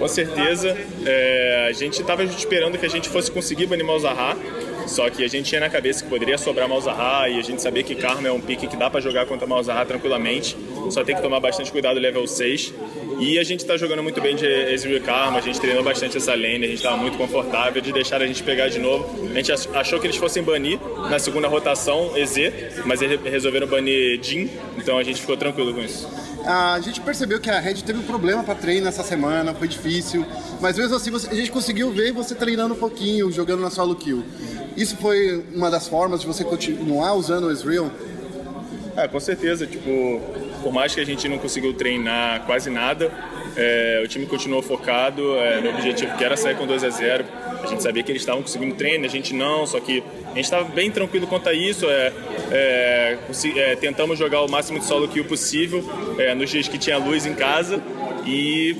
Com 0.00 0.08
certeza. 0.08 0.76
É, 1.06 1.66
a 1.68 1.72
gente 1.72 2.00
estava 2.00 2.24
esperando 2.24 2.76
que 2.76 2.84
a 2.84 2.90
gente 2.90 3.08
fosse 3.08 3.30
conseguir 3.30 3.66
banir 3.66 3.86
Malzahar, 3.86 4.36
só 4.88 5.08
que 5.10 5.22
a 5.22 5.28
gente 5.28 5.48
tinha 5.48 5.60
na 5.60 5.70
cabeça 5.70 6.02
que 6.02 6.10
poderia 6.10 6.38
sobrar 6.38 6.68
Malzahar 6.68 7.30
e 7.30 7.38
a 7.38 7.42
gente 7.42 7.62
sabia 7.62 7.84
que 7.84 7.94
Karma 7.94 8.26
é 8.26 8.32
um 8.32 8.40
pique 8.40 8.66
que 8.66 8.76
dá 8.76 8.90
para 8.90 9.00
jogar 9.00 9.26
contra 9.26 9.46
Malzahar 9.46 9.86
tranquilamente. 9.86 10.56
Só 10.90 11.04
tem 11.04 11.14
que 11.14 11.22
tomar 11.22 11.38
bastante 11.38 11.70
cuidado 11.70 12.00
level 12.00 12.26
6. 12.26 12.74
E 13.18 13.36
a 13.38 13.42
gente 13.42 13.60
está 13.60 13.76
jogando 13.76 14.02
muito 14.02 14.20
bem 14.20 14.36
de 14.36 14.46
Ezreal 14.46 14.96
e 14.98 15.00
Karma, 15.00 15.38
a 15.38 15.40
gente 15.40 15.60
treinou 15.60 15.82
bastante 15.82 16.16
essa 16.16 16.32
lane, 16.34 16.64
a 16.64 16.68
gente 16.68 16.74
estava 16.74 16.96
muito 16.96 17.18
confortável 17.18 17.82
de 17.82 17.92
deixar 17.92 18.22
a 18.22 18.26
gente 18.26 18.42
pegar 18.44 18.68
de 18.68 18.78
novo. 18.78 19.28
A 19.30 19.34
gente 19.34 19.50
ach- 19.50 19.66
achou 19.74 19.98
que 19.98 20.06
eles 20.06 20.16
fossem 20.16 20.42
banir 20.42 20.78
na 21.10 21.18
segunda 21.18 21.48
rotação 21.48 22.16
EZ, 22.16 22.36
mas 22.86 23.02
eles 23.02 23.20
resolveram 23.24 23.66
banir 23.66 24.22
Jin, 24.22 24.48
então 24.76 24.96
a 24.98 25.02
gente 25.02 25.20
ficou 25.20 25.36
tranquilo 25.36 25.74
com 25.74 25.80
isso. 25.80 26.08
A 26.46 26.78
gente 26.80 27.00
percebeu 27.00 27.40
que 27.40 27.50
a 27.50 27.58
Red 27.58 27.74
teve 27.82 27.98
um 27.98 28.02
problema 28.04 28.44
para 28.44 28.54
treino 28.54 28.86
essa 28.86 29.02
semana, 29.02 29.52
foi 29.52 29.66
difícil, 29.66 30.24
mas 30.60 30.78
mesmo 30.78 30.94
assim 30.94 31.10
a 31.14 31.34
gente 31.34 31.50
conseguiu 31.50 31.90
ver 31.90 32.12
você 32.12 32.36
treinando 32.36 32.74
um 32.74 32.78
pouquinho, 32.78 33.32
jogando 33.32 33.60
na 33.60 33.70
solo 33.70 33.96
kill. 33.96 34.22
Isso 34.76 34.96
foi 34.96 35.42
uma 35.52 35.68
das 35.70 35.88
formas 35.88 36.20
de 36.20 36.26
você 36.26 36.44
continuar 36.44 37.14
usando 37.14 37.48
o 37.48 37.50
Ezreal? 37.50 37.90
É, 38.96 39.06
com 39.08 39.20
certeza. 39.20 39.66
Tipo, 39.66 40.20
por 40.58 40.72
mais 40.72 40.94
que 40.94 41.00
a 41.00 41.04
gente 41.04 41.28
não 41.28 41.38
conseguiu 41.38 41.72
treinar 41.74 42.42
quase 42.44 42.70
nada, 42.70 43.10
é, 43.56 44.00
o 44.04 44.08
time 44.08 44.26
continuou 44.26 44.62
focado 44.62 45.36
é, 45.36 45.60
no 45.60 45.70
objetivo 45.70 46.16
que 46.16 46.24
era 46.24 46.36
sair 46.36 46.56
com 46.56 46.66
2 46.66 46.84
a 46.84 46.90
0 46.90 47.24
A 47.62 47.66
gente 47.66 47.82
sabia 47.82 48.02
que 48.02 48.12
eles 48.12 48.22
estavam 48.22 48.42
conseguindo 48.42 48.74
treino, 48.74 49.04
a 49.04 49.08
gente 49.08 49.34
não, 49.34 49.66
só 49.66 49.80
que 49.80 50.02
a 50.26 50.34
gente 50.34 50.44
estava 50.44 50.64
bem 50.64 50.90
tranquilo 50.90 51.26
quanto 51.26 51.48
a 51.48 51.54
isso. 51.54 51.86
É, 51.88 52.12
é, 52.50 53.18
é, 53.56 53.76
tentamos 53.76 54.18
jogar 54.18 54.42
o 54.42 54.48
máximo 54.48 54.78
de 54.78 54.84
solo 54.84 55.08
kill 55.08 55.24
possível 55.24 55.84
é, 56.18 56.34
nos 56.34 56.50
dias 56.50 56.68
que 56.68 56.78
tinha 56.78 56.98
luz 56.98 57.26
em 57.26 57.34
casa 57.34 57.82
e. 58.24 58.76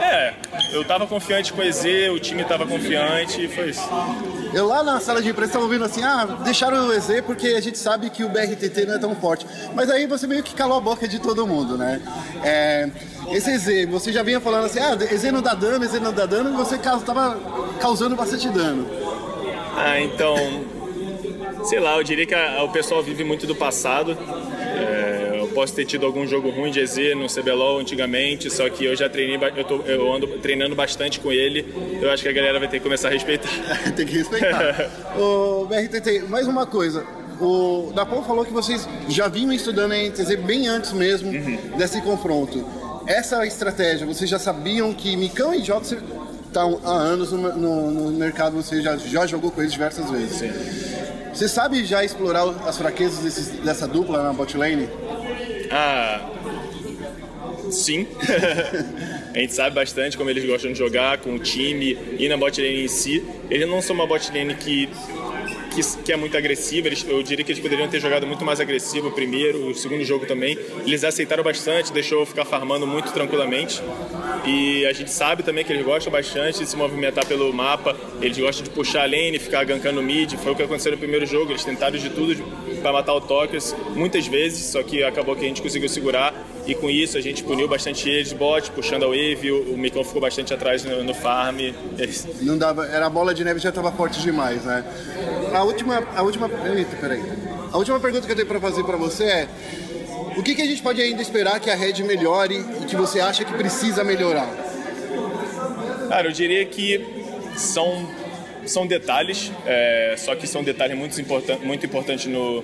É, 0.00 0.34
eu 0.72 0.84
tava 0.84 1.06
confiante 1.06 1.52
com 1.52 1.60
o 1.60 1.64
EZ, 1.64 1.84
o 2.14 2.18
time 2.20 2.44
tava 2.44 2.66
confiante 2.66 3.44
e 3.44 3.48
foi 3.48 3.70
isso. 3.70 3.88
Eu 4.52 4.66
lá 4.66 4.82
na 4.82 4.98
sala 5.00 5.20
de 5.20 5.28
imprensa 5.28 5.50
estava 5.50 5.64
ouvindo 5.64 5.84
assim, 5.84 6.02
ah, 6.02 6.24
deixaram 6.42 6.88
o 6.88 6.92
EZ 6.92 7.20
porque 7.26 7.48
a 7.48 7.60
gente 7.60 7.76
sabe 7.78 8.08
que 8.10 8.24
o 8.24 8.28
BRTT 8.28 8.86
não 8.86 8.94
é 8.94 8.98
tão 8.98 9.14
forte. 9.14 9.46
Mas 9.74 9.90
aí 9.90 10.06
você 10.06 10.26
meio 10.26 10.42
que 10.42 10.54
calou 10.54 10.78
a 10.78 10.80
boca 10.80 11.06
de 11.06 11.18
todo 11.18 11.46
mundo, 11.46 11.76
né? 11.76 12.00
É, 12.42 12.88
esse 13.30 13.50
EZ, 13.50 13.88
você 13.90 14.10
já 14.10 14.22
vinha 14.22 14.40
falando 14.40 14.64
assim, 14.66 14.78
ah, 14.80 14.96
EZ 15.10 15.24
não 15.32 15.42
dá 15.42 15.54
dano, 15.54 15.84
EZ 15.84 16.00
não 16.00 16.12
dá 16.12 16.24
dano, 16.26 16.50
e 16.50 16.56
você 16.56 16.76
estava 16.76 17.36
causando 17.80 18.16
bastante 18.16 18.48
dano. 18.48 18.86
Ah, 19.76 20.00
então. 20.00 20.34
Sei 21.64 21.78
lá, 21.78 21.96
eu 21.96 22.02
diria 22.04 22.24
que 22.24 22.34
a- 22.34 22.62
o 22.64 22.70
pessoal 22.70 23.02
vive 23.02 23.24
muito 23.24 23.46
do 23.46 23.54
passado. 23.54 24.16
Posso 25.58 25.74
ter 25.74 25.84
tido 25.86 26.06
algum 26.06 26.24
jogo 26.24 26.50
ruim 26.50 26.70
de 26.70 26.78
EZ 26.78 26.96
no 27.16 27.26
CBLOL 27.26 27.80
antigamente, 27.80 28.48
só 28.48 28.70
que 28.70 28.84
eu 28.84 28.94
já 28.94 29.08
treinei, 29.08 29.36
eu, 29.56 29.64
tô- 29.64 29.80
eu 29.86 30.12
ando 30.14 30.28
treinando 30.38 30.76
bastante 30.76 31.18
com 31.18 31.32
ele. 31.32 31.66
Eu 32.00 32.08
acho 32.12 32.22
que 32.22 32.28
a 32.28 32.32
galera 32.32 32.60
vai 32.60 32.68
ter 32.68 32.78
que 32.78 32.84
começar 32.84 33.08
a 33.08 33.10
respeitar. 33.10 33.48
Tem 33.96 34.06
que 34.06 34.16
respeitar. 34.18 34.88
o 35.18 35.66
BRTT, 35.66 36.26
mais 36.28 36.46
uma 36.46 36.64
coisa. 36.64 37.04
O 37.40 37.90
Dapão 37.92 38.22
falou 38.22 38.44
que 38.44 38.52
vocês 38.52 38.88
já 39.08 39.26
vinham 39.26 39.52
estudando 39.52 39.90
a 39.90 39.96
NTZ 39.96 40.36
bem 40.36 40.68
antes 40.68 40.92
mesmo 40.92 41.32
desse 41.76 42.00
confronto. 42.02 42.64
Essa 43.08 43.44
estratégia, 43.44 44.06
vocês 44.06 44.30
já 44.30 44.38
sabiam 44.38 44.94
que 44.94 45.16
Micão 45.16 45.52
e 45.52 45.64
Jota 45.64 45.98
estão 46.46 46.80
há 46.84 46.92
anos 46.92 47.32
no, 47.32 47.56
no- 47.56 47.90
no 47.90 48.10
mercado, 48.12 48.54
você 48.62 48.80
já, 48.80 48.96
já 48.96 49.26
jogou 49.26 49.50
com 49.50 49.60
eles 49.60 49.72
diversas 49.72 50.08
vezes. 50.08 50.40
Você 51.34 51.48
sabe 51.48 51.84
já 51.84 52.04
explorar 52.04 52.44
as 52.66 52.78
fraquezas 52.78 53.18
desses- 53.18 53.48
dessa 53.60 53.88
dupla 53.88 54.22
na 54.22 54.32
bot 54.32 54.56
lane? 54.56 54.88
Ah. 55.70 56.30
Sim. 57.70 58.06
a 59.34 59.38
gente 59.38 59.54
sabe 59.54 59.74
bastante 59.74 60.16
como 60.16 60.30
eles 60.30 60.44
gostam 60.44 60.72
de 60.72 60.78
jogar 60.78 61.18
com 61.18 61.34
o 61.34 61.38
time 61.38 61.98
e 62.18 62.28
na 62.28 62.36
bot 62.36 62.60
lane 62.60 62.84
em 62.84 62.88
si. 62.88 63.24
Eles 63.50 63.68
não 63.68 63.80
são 63.82 63.94
uma 63.94 64.06
bot 64.06 64.30
lane 64.32 64.54
que, 64.54 64.88
que, 65.70 66.02
que 66.02 66.12
é 66.12 66.16
muito 66.16 66.36
agressiva. 66.36 66.86
Eles, 66.86 67.04
eu 67.06 67.22
diria 67.22 67.44
que 67.44 67.52
eles 67.52 67.62
poderiam 67.62 67.88
ter 67.88 68.00
jogado 68.00 68.26
muito 68.26 68.44
mais 68.44 68.60
agressivo 68.60 69.08
o 69.08 69.12
primeiro, 69.12 69.66
o 69.68 69.74
segundo 69.74 70.04
jogo 70.04 70.26
também. 70.26 70.58
Eles 70.86 71.04
aceitaram 71.04 71.42
bastante, 71.42 71.92
deixou 71.92 72.20
eu 72.20 72.26
ficar 72.26 72.44
farmando 72.44 72.86
muito 72.86 73.12
tranquilamente. 73.12 73.82
E 74.46 74.86
a 74.86 74.92
gente 74.92 75.10
sabe 75.10 75.42
também 75.42 75.64
que 75.64 75.72
eles 75.72 75.84
gostam 75.84 76.12
bastante 76.12 76.60
de 76.60 76.66
se 76.66 76.76
movimentar 76.76 77.26
pelo 77.26 77.52
mapa. 77.52 77.96
Eles 78.20 78.38
gostam 78.38 78.64
de 78.64 78.70
puxar 78.70 79.02
a 79.02 79.06
lane, 79.06 79.38
ficar 79.38 79.64
gankando 79.64 80.02
mid. 80.02 80.34
Foi 80.36 80.52
o 80.52 80.56
que 80.56 80.62
aconteceu 80.62 80.92
no 80.92 80.98
primeiro 80.98 81.26
jogo. 81.26 81.52
Eles 81.52 81.64
tentaram 81.64 81.98
de 81.98 82.08
tudo 82.10 82.34
para 82.78 82.92
matar 82.92 83.14
o 83.14 83.20
Tokios 83.20 83.74
muitas 83.94 84.26
vezes, 84.26 84.66
só 84.66 84.82
que 84.82 85.02
acabou 85.02 85.34
que 85.36 85.44
a 85.44 85.48
gente 85.48 85.62
conseguiu 85.62 85.88
segurar. 85.88 86.34
E 86.66 86.74
com 86.74 86.90
isso 86.90 87.16
a 87.16 87.20
gente 87.20 87.42
puniu 87.44 87.66
bastante 87.66 88.08
eles, 88.08 88.32
bot, 88.32 88.70
puxando 88.72 89.04
a 89.04 89.06
wave. 89.06 89.50
O, 89.50 89.74
o 89.74 89.78
Micão 89.78 90.04
ficou 90.04 90.20
bastante 90.20 90.52
atrás 90.52 90.84
no, 90.84 91.02
no 91.02 91.14
farm. 91.14 91.58
Eles- 91.98 92.26
Não 92.42 92.58
dava, 92.58 92.86
era 92.86 93.06
a 93.06 93.10
bola 93.10 93.32
de 93.34 93.42
neve 93.44 93.58
já 93.58 93.70
estava 93.70 93.90
forte 93.90 94.20
demais, 94.20 94.64
né? 94.64 94.84
A 95.54 95.62
última, 95.62 96.06
a 96.14 96.22
última, 96.22 96.50
eita, 96.76 96.96
peraí. 96.96 97.22
A 97.72 97.78
última 97.78 97.98
pergunta 98.00 98.26
que 98.26 98.32
eu 98.32 98.36
tenho 98.36 98.48
para 98.48 98.60
fazer 98.60 98.84
para 98.84 98.96
você 98.96 99.24
é: 99.24 99.48
o 100.36 100.42
que, 100.42 100.54
que 100.54 100.62
a 100.62 100.66
gente 100.66 100.82
pode 100.82 101.00
ainda 101.00 101.22
esperar 101.22 101.58
que 101.58 101.70
a 101.70 101.74
Red 101.74 102.02
melhore 102.02 102.62
e 102.82 102.84
que 102.84 102.96
você 102.96 103.18
acha 103.20 103.44
que 103.44 103.52
precisa 103.54 104.04
melhorar? 104.04 104.48
Cara, 106.08 106.28
eu 106.28 106.32
diria 106.32 106.64
que 106.66 107.04
são, 107.56 108.08
são 108.68 108.86
detalhes, 108.86 109.50
é, 109.66 110.14
só 110.16 110.34
que 110.34 110.46
são 110.46 110.62
detalhes 110.62 110.96
muito, 110.96 111.20
importan 111.20 111.56
muito 111.58 111.84
importantes 111.86 112.26
no, 112.26 112.62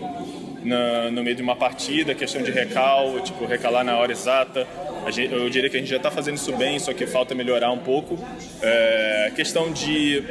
na- 0.63 1.11
no 1.11 1.23
meio 1.23 1.37
de 1.37 1.43
uma 1.43 1.57
partida, 1.57 2.15
questão 2.15 2.43
de 2.43 2.51
recal, 2.51 3.21
tipo, 3.21 3.45
recalar 3.47 3.85
na 3.85 3.97
hora 3.97 4.13
exata. 4.13 4.67
Gente- 5.11 5.33
eu 5.35 5.49
diria 5.51 5.69
que 5.69 5.77
a 5.77 5.81
gente 5.81 5.91
já 5.91 5.97
está 5.99 6.11
fazendo 6.11 6.37
isso 6.37 6.53
bem, 6.57 6.79
só 6.79 6.93
que 6.95 7.07
falta 7.07 7.35
melhorar 7.35 7.71
um 7.71 7.79
pouco. 7.79 8.19
É, 8.63 9.33
questão 9.35 9.71
de 9.73 10.23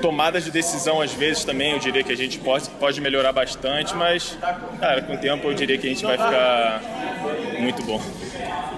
tomadas 0.00 0.44
de 0.44 0.50
decisão, 0.52 1.00
às 1.00 1.12
vezes, 1.12 1.44
também, 1.44 1.72
eu 1.72 1.78
diria 1.80 2.04
que 2.04 2.12
a 2.12 2.16
gente 2.16 2.38
pode, 2.38 2.68
pode 2.70 3.00
melhorar 3.00 3.32
bastante, 3.32 3.94
mas, 3.96 4.38
cara, 4.78 5.02
com 5.02 5.14
o 5.14 5.18
tempo 5.18 5.48
eu 5.48 5.54
diria 5.54 5.76
que 5.76 5.86
a 5.86 5.90
gente 5.90 6.04
vai 6.04 6.16
ficar 6.16 6.82
muito 7.58 7.82
bom. 7.82 8.00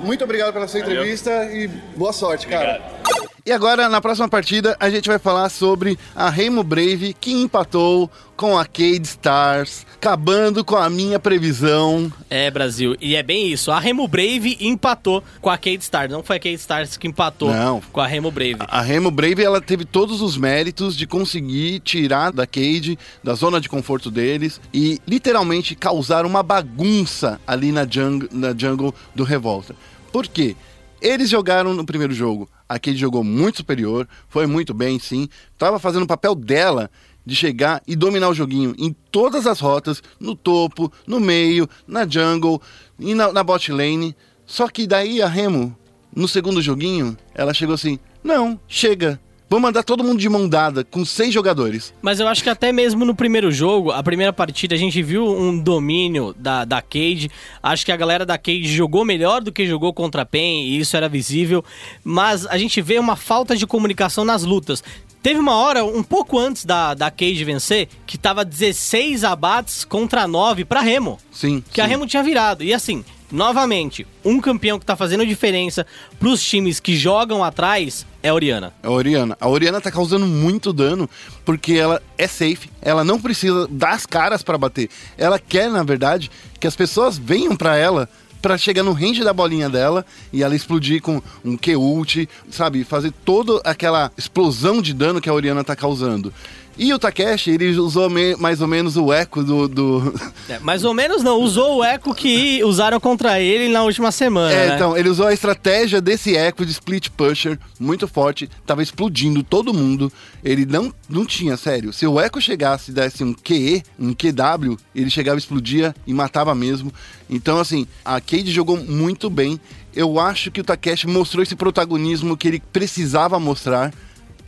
Muito 0.03 0.25
obrigado 0.25 0.53
pela 0.55 0.67
sua 0.67 0.81
Valeu. 0.81 0.97
entrevista 0.97 1.45
e 1.53 1.69
boa 1.69 2.13
sorte, 2.13 2.47
cara. 2.47 2.81
Obrigado. 3.01 3.30
E 3.45 3.53
agora, 3.53 3.89
na 3.89 4.01
próxima 4.01 4.29
partida, 4.29 4.77
a 4.79 4.91
gente 4.91 5.09
vai 5.09 5.19
falar 5.19 5.49
sobre 5.49 5.99
a 6.15 6.29
Remo 6.29 6.63
Brave 6.63 7.15
que 7.19 7.33
empatou 7.33 8.11
com 8.37 8.57
a 8.59 8.65
Cade 8.67 9.03
Stars, 9.05 9.87
acabando 9.95 10.65
com 10.65 10.77
a 10.77 10.91
minha 10.91 11.19
previsão. 11.19 12.13
É, 12.29 12.51
Brasil. 12.51 12.97
E 13.01 13.17
é 13.17 13.23
bem 13.23 13.51
isso. 13.51 13.71
A 13.71 13.81
Remo 13.81 14.07
Brave 14.07 14.59
empatou 14.61 15.23
com 15.41 15.49
a 15.49 15.57
Cade 15.57 15.83
Stars. 15.83 16.11
Não 16.11 16.23
foi 16.23 16.37
a 16.37 16.39
Cade 16.39 16.55
Stars 16.57 16.97
que 16.97 17.09
empatou 17.09 17.53
Não. 17.53 17.81
com 17.93 18.01
a 18.01 18.07
Remo 18.07 18.31
Brave. 18.31 18.57
A 18.61 18.83
Remo 18.83 19.11
Brave 19.11 19.43
ela 19.43 19.61
teve 19.61 19.85
todos 19.85 20.21
os 20.21 20.37
méritos 20.37 20.95
de 20.95 21.07
conseguir 21.07 21.81
tirar 21.81 22.33
da 22.33 22.47
Cade, 22.47 22.99
da 23.25 23.35
zona 23.35 23.61
de 23.61 23.69
conforto 23.69 24.11
deles 24.11 24.61
e 24.73 24.99
literalmente 25.07 25.75
causar 25.75 26.27
uma 26.27 26.43
bagunça 26.43 27.41
ali 27.47 27.73
na 27.73 27.87
jungle, 27.87 28.29
na 28.33 28.55
jungle 28.57 28.95
do 29.15 29.25
Revolta. 29.25 29.75
Por 30.13 30.27
quê? 30.27 30.57
Eles 31.01 31.31
jogaram 31.31 31.73
no 31.73 31.85
primeiro 31.87 32.13
jogo. 32.13 32.49
A 32.71 32.79
Cade 32.79 32.97
jogou 32.97 33.25
muito 33.25 33.57
superior, 33.57 34.07
foi 34.29 34.47
muito 34.47 34.73
bem, 34.73 34.97
sim. 34.97 35.29
Tava 35.59 35.81
fazendo 35.81 36.05
o 36.05 36.07
papel 36.07 36.37
dela 36.37 36.89
de 37.27 37.35
chegar 37.35 37.83
e 37.85 37.97
dominar 37.97 38.29
o 38.29 38.35
joguinho 38.35 38.77
em 38.79 38.95
todas 39.11 39.45
as 39.45 39.59
rotas, 39.59 40.01
no 40.21 40.37
topo, 40.37 40.93
no 41.05 41.19
meio, 41.19 41.69
na 41.85 42.07
jungle 42.07 42.63
e 42.97 43.13
na, 43.13 43.33
na 43.33 43.43
bot 43.43 43.73
lane. 43.73 44.15
Só 44.47 44.69
que 44.69 44.87
daí 44.87 45.21
a 45.21 45.27
Remo, 45.27 45.77
no 46.15 46.29
segundo 46.29 46.63
joguinho, 46.63 47.19
ela 47.35 47.53
chegou 47.53 47.75
assim: 47.75 47.99
não, 48.23 48.57
chega. 48.69 49.21
Vamos 49.51 49.65
mandar 49.65 49.83
todo 49.83 50.05
mundo 50.05 50.21
de 50.21 50.29
mão 50.29 50.49
dada, 50.49 50.85
com 50.85 51.05
seis 51.05 51.35
jogadores. 51.35 51.93
Mas 52.01 52.21
eu 52.21 52.29
acho 52.29 52.41
que 52.41 52.49
até 52.49 52.71
mesmo 52.71 53.05
no 53.05 53.17
primeiro 53.17 53.51
jogo, 53.51 53.91
a 53.91 54.01
primeira 54.01 54.33
partida, 54.33 54.77
a 54.77 54.79
gente 54.79 55.03
viu 55.03 55.27
um 55.27 55.59
domínio 55.59 56.33
da, 56.39 56.65
da 56.65 56.81
Cade. 56.81 57.29
Acho 57.61 57.85
que 57.85 57.91
a 57.91 57.97
galera 57.97 58.25
da 58.25 58.39
Cade 58.39 58.73
jogou 58.73 59.05
melhor 59.05 59.43
do 59.43 59.51
que 59.51 59.67
jogou 59.67 59.93
contra 59.93 60.23
a 60.23 60.25
PEN, 60.25 60.67
e 60.67 60.79
isso 60.79 60.97
era 60.97 61.09
visível. 61.09 61.65
Mas 62.05 62.47
a 62.47 62.57
gente 62.57 62.81
vê 62.81 62.97
uma 62.97 63.17
falta 63.17 63.57
de 63.57 63.67
comunicação 63.67 64.25
nas 64.25 64.45
lutas. 64.45 64.85
Teve 65.21 65.41
uma 65.41 65.57
hora, 65.57 65.85
um 65.85 66.05
pouco 66.05 66.39
antes 66.39 66.65
da, 66.65 66.95
da 66.95 67.11
Cade 67.11 67.45
vencer, 67.45 67.89
que 68.07 68.17
tava 68.17 68.45
16 68.45 69.25
abates 69.25 69.85
contra 69.85 70.29
9 70.29 70.65
pra 70.65 70.81
Remo. 70.81 71.19
Sim. 71.33 71.61
Que 71.73 71.81
a 71.81 71.87
sim. 71.87 71.91
Remo 71.91 72.07
tinha 72.07 72.23
virado. 72.23 72.63
E 72.63 72.73
assim, 72.73 73.05
novamente, 73.31 74.07
um 74.25 74.41
campeão 74.41 74.79
que 74.79 74.87
tá 74.87 74.97
fazendo 74.97 75.27
diferença 75.27 75.87
pros 76.19 76.43
times 76.43 76.81
que 76.81 76.97
jogam 76.97 77.43
atrás 77.43 78.07
é 78.23 78.29
a 78.29 78.35
Oriana. 78.35 78.73
A 78.83 78.91
Oriana. 78.91 79.37
A 79.41 79.49
Oriana 79.49 79.81
tá 79.81 79.91
causando 79.91 80.27
muito 80.27 80.73
dano 80.73 81.09
porque 81.45 81.75
ela 81.75 82.03
é 82.19 82.27
safe, 82.27 82.71
ela 82.83 83.05
não 83.05 83.21
precisa 83.21 83.67
dar 83.71 83.93
as 83.93 84.07
caras 84.07 84.43
pra 84.43 84.59
bater. 84.59 84.89
Ela 85.17 85.39
quer, 85.39 85.71
na 85.71 85.83
verdade, 85.83 86.31
que 86.59 86.67
as 86.67 86.77
pessoas 86.77 87.17
venham 87.17 87.57
pra 87.57 87.77
ela 87.77 88.09
pra 88.41 88.57
chegar 88.57 88.83
no 88.83 88.93
range 88.93 89.23
da 89.23 89.33
bolinha 89.33 89.69
dela 89.69 90.05
e 90.33 90.43
ela 90.43 90.57
explodir 90.57 91.03
com 91.03 91.23
um 91.45 91.57
Q-ult, 91.57 92.29
sabe? 92.51 92.85
Fazer 92.85 93.13
toda 93.25 93.61
aquela 93.65 94.11
explosão 94.17 94.81
de 94.81 94.95
dano 94.95 95.21
que 95.21 95.29
a 95.29 95.35
Oriana 95.35 95.63
tá 95.63 95.77
causando. 95.77 96.33
E 96.79 96.95
o 96.95 96.99
Takeshi, 96.99 97.51
ele 97.51 97.79
usou 97.79 98.09
me- 98.09 98.37
mais 98.37 98.61
ou 98.61 98.67
menos 98.69 98.97
o 98.97 99.13
eco 99.13 99.43
do. 99.43 99.69
do... 99.69 100.15
É, 100.49 100.59
mais 100.61 100.85
ou 100.85 100.95
menos 100.95 101.23
não, 101.23 101.39
usou 101.39 101.79
o 101.79 101.85
eco 101.85 102.15
que 102.15 102.63
usaram 102.65 102.99
contra 102.99 103.41
ele 103.41 103.69
na 103.69 103.83
última 103.83 104.11
semana. 104.11 104.53
É, 104.53 104.69
né? 104.69 104.75
então, 104.77 104.97
ele 104.97 105.09
usou 105.09 105.27
a 105.27 105.33
estratégia 105.33 106.01
desse 106.01 106.37
eco 106.37 106.65
de 106.65 106.73
split 106.73 107.09
pusher 107.11 107.59
muito 107.79 108.09
forte, 108.09 108.49
tava 108.67 108.83
explodindo 108.83 109.43
todo 109.43 109.75
mundo. 109.75 110.11
Ele 110.43 110.65
não, 110.65 110.93
não 111.09 111.27
tinha, 111.27 111.57
sério. 111.57 111.93
Se 111.93 112.07
o 112.07 112.19
eco 112.19 112.41
chegasse 112.41 112.91
e 112.91 112.95
desse 112.95 113.23
um 113.23 113.35
QE, 113.35 113.83
um 113.99 114.15
QW, 114.15 114.77
ele 114.95 115.11
chegava, 115.11 115.39
explodia 115.39 115.95
e 116.07 116.15
matava 116.15 116.55
mesmo. 116.55 116.93
Então, 117.29 117.59
assim, 117.59 117.87
a 118.05 118.21
Cade 118.21 118.51
jogou 118.51 118.77
muito 118.77 119.29
bem. 119.29 119.61
Eu 119.95 120.19
acho 120.19 120.51
que 120.51 120.61
o 120.61 120.65
Takeshi 120.65 121.07
mostrou 121.07 121.43
esse 121.43 121.57
protagonismo 121.57 122.37
que 122.37 122.49
ele 122.49 122.63
precisava 122.73 123.39
mostrar. 123.39 123.93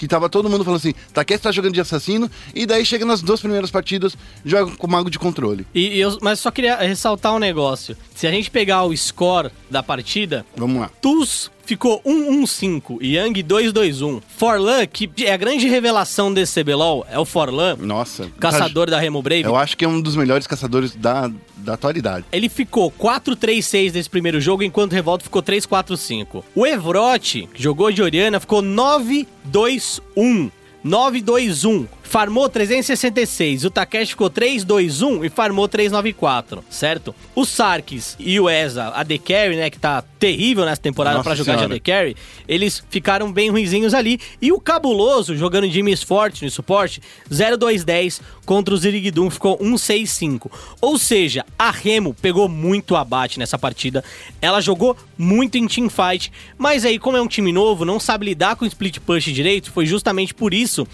Que 0.02 0.08
tava 0.08 0.28
todo 0.28 0.50
mundo 0.50 0.64
falando 0.64 0.80
assim, 0.80 0.94
Takeshi 1.14 1.42
tá 1.42 1.52
jogando 1.52 1.74
de 1.74 1.80
assassino, 1.80 2.28
e 2.52 2.66
daí 2.66 2.84
chega 2.84 3.04
nas 3.04 3.22
duas 3.22 3.38
primeiras 3.38 3.70
partidas, 3.70 4.16
joga 4.44 4.72
com 4.76 4.88
mago 4.88 5.08
de 5.08 5.16
controle. 5.16 5.64
E, 5.72 5.90
e 5.94 6.00
eu, 6.00 6.18
mas 6.20 6.40
só 6.40 6.50
queria 6.50 6.74
ressaltar 6.78 7.32
um 7.32 7.38
negócio. 7.38 7.96
Se 8.12 8.26
a 8.26 8.30
gente 8.32 8.50
pegar 8.50 8.82
o 8.82 8.96
score 8.96 9.52
da 9.70 9.80
partida, 9.80 10.44
Vamos 10.56 10.80
lá. 10.80 10.90
Tuz 11.00 11.52
ficou 11.64 12.02
1-1-5, 12.02 13.00
Yang 13.00 13.44
2-2-1. 13.44 14.22
Forlan, 14.36 14.84
que 14.86 15.08
é 15.22 15.32
a 15.32 15.36
grande 15.36 15.68
revelação 15.68 16.34
desse 16.34 16.60
CBLOL, 16.60 17.06
é 17.08 17.16
o 17.16 17.24
Forlan, 17.24 17.76
Nossa. 17.76 18.28
caçador 18.40 18.90
da 18.90 18.98
Remo 18.98 19.22
Brave. 19.22 19.44
Eu 19.44 19.54
acho 19.54 19.76
que 19.76 19.84
é 19.84 19.88
um 19.88 20.00
dos 20.00 20.16
melhores 20.16 20.48
caçadores 20.48 20.96
da, 20.96 21.30
da 21.62 21.74
atualidade. 21.74 22.26
Ele 22.32 22.48
ficou 22.48 22.90
4-3-6 22.90 23.94
nesse 23.94 24.10
primeiro 24.10 24.40
jogo, 24.40 24.62
enquanto 24.62 24.92
o 24.92 24.94
Revolta 24.94 25.24
ficou 25.24 25.42
3-4-5. 25.42 26.42
O 26.54 26.66
Evrote, 26.66 27.48
que 27.52 27.62
jogou 27.62 27.90
de 27.90 28.02
Oriana, 28.02 28.40
ficou 28.40 28.62
9-2-1. 28.62 30.50
9-2-1. 30.84 31.86
Farmou 32.12 32.46
366. 32.46 33.64
O 33.64 33.70
Takeshi 33.70 34.10
ficou 34.10 34.28
3-2-1 34.28 35.24
e 35.24 35.30
farmou 35.30 35.66
394, 35.66 36.62
certo? 36.68 37.14
O 37.34 37.46
Sarkis 37.46 38.16
e 38.18 38.38
o 38.38 38.50
Eza, 38.50 38.88
a 38.88 39.02
The 39.02 39.16
Carry, 39.16 39.56
né, 39.56 39.70
que 39.70 39.78
tá 39.78 40.04
terrível 40.18 40.66
nessa 40.66 40.82
temporada 40.82 41.22
pra 41.22 41.34
jogar 41.34 41.54
Senhora. 41.54 41.68
de 41.68 41.74
AD 41.76 41.80
Carry, 41.80 42.16
eles 42.46 42.84
ficaram 42.90 43.32
bem 43.32 43.48
ruizinhos 43.48 43.94
ali. 43.94 44.20
E 44.42 44.52
o 44.52 44.60
Cabuloso, 44.60 45.34
jogando 45.34 45.66
de 45.70 45.82
Miss 45.82 46.02
Fortune, 46.02 46.50
suporte, 46.50 47.00
0-2-10 47.30 48.20
contra 48.44 48.74
o 48.74 48.76
Zirigdum, 48.76 49.30
ficou 49.30 49.56
1-6-5. 49.58 50.50
Ou 50.82 50.98
seja, 50.98 51.46
a 51.58 51.70
Remo 51.70 52.12
pegou 52.12 52.46
muito 52.46 52.94
abate 52.94 53.38
nessa 53.38 53.58
partida. 53.58 54.04
Ela 54.40 54.60
jogou 54.60 54.94
muito 55.16 55.56
em 55.56 55.66
teamfight, 55.66 56.30
mas 56.58 56.84
aí, 56.84 56.98
como 56.98 57.16
é 57.16 57.22
um 57.22 57.26
time 57.26 57.52
novo, 57.52 57.86
não 57.86 57.98
sabe 57.98 58.26
lidar 58.26 58.54
com 58.54 58.66
o 58.66 58.68
split 58.68 58.98
push 59.00 59.24
direito, 59.24 59.72
foi 59.72 59.86
justamente 59.86 60.34
por 60.34 60.52
isso 60.52 60.86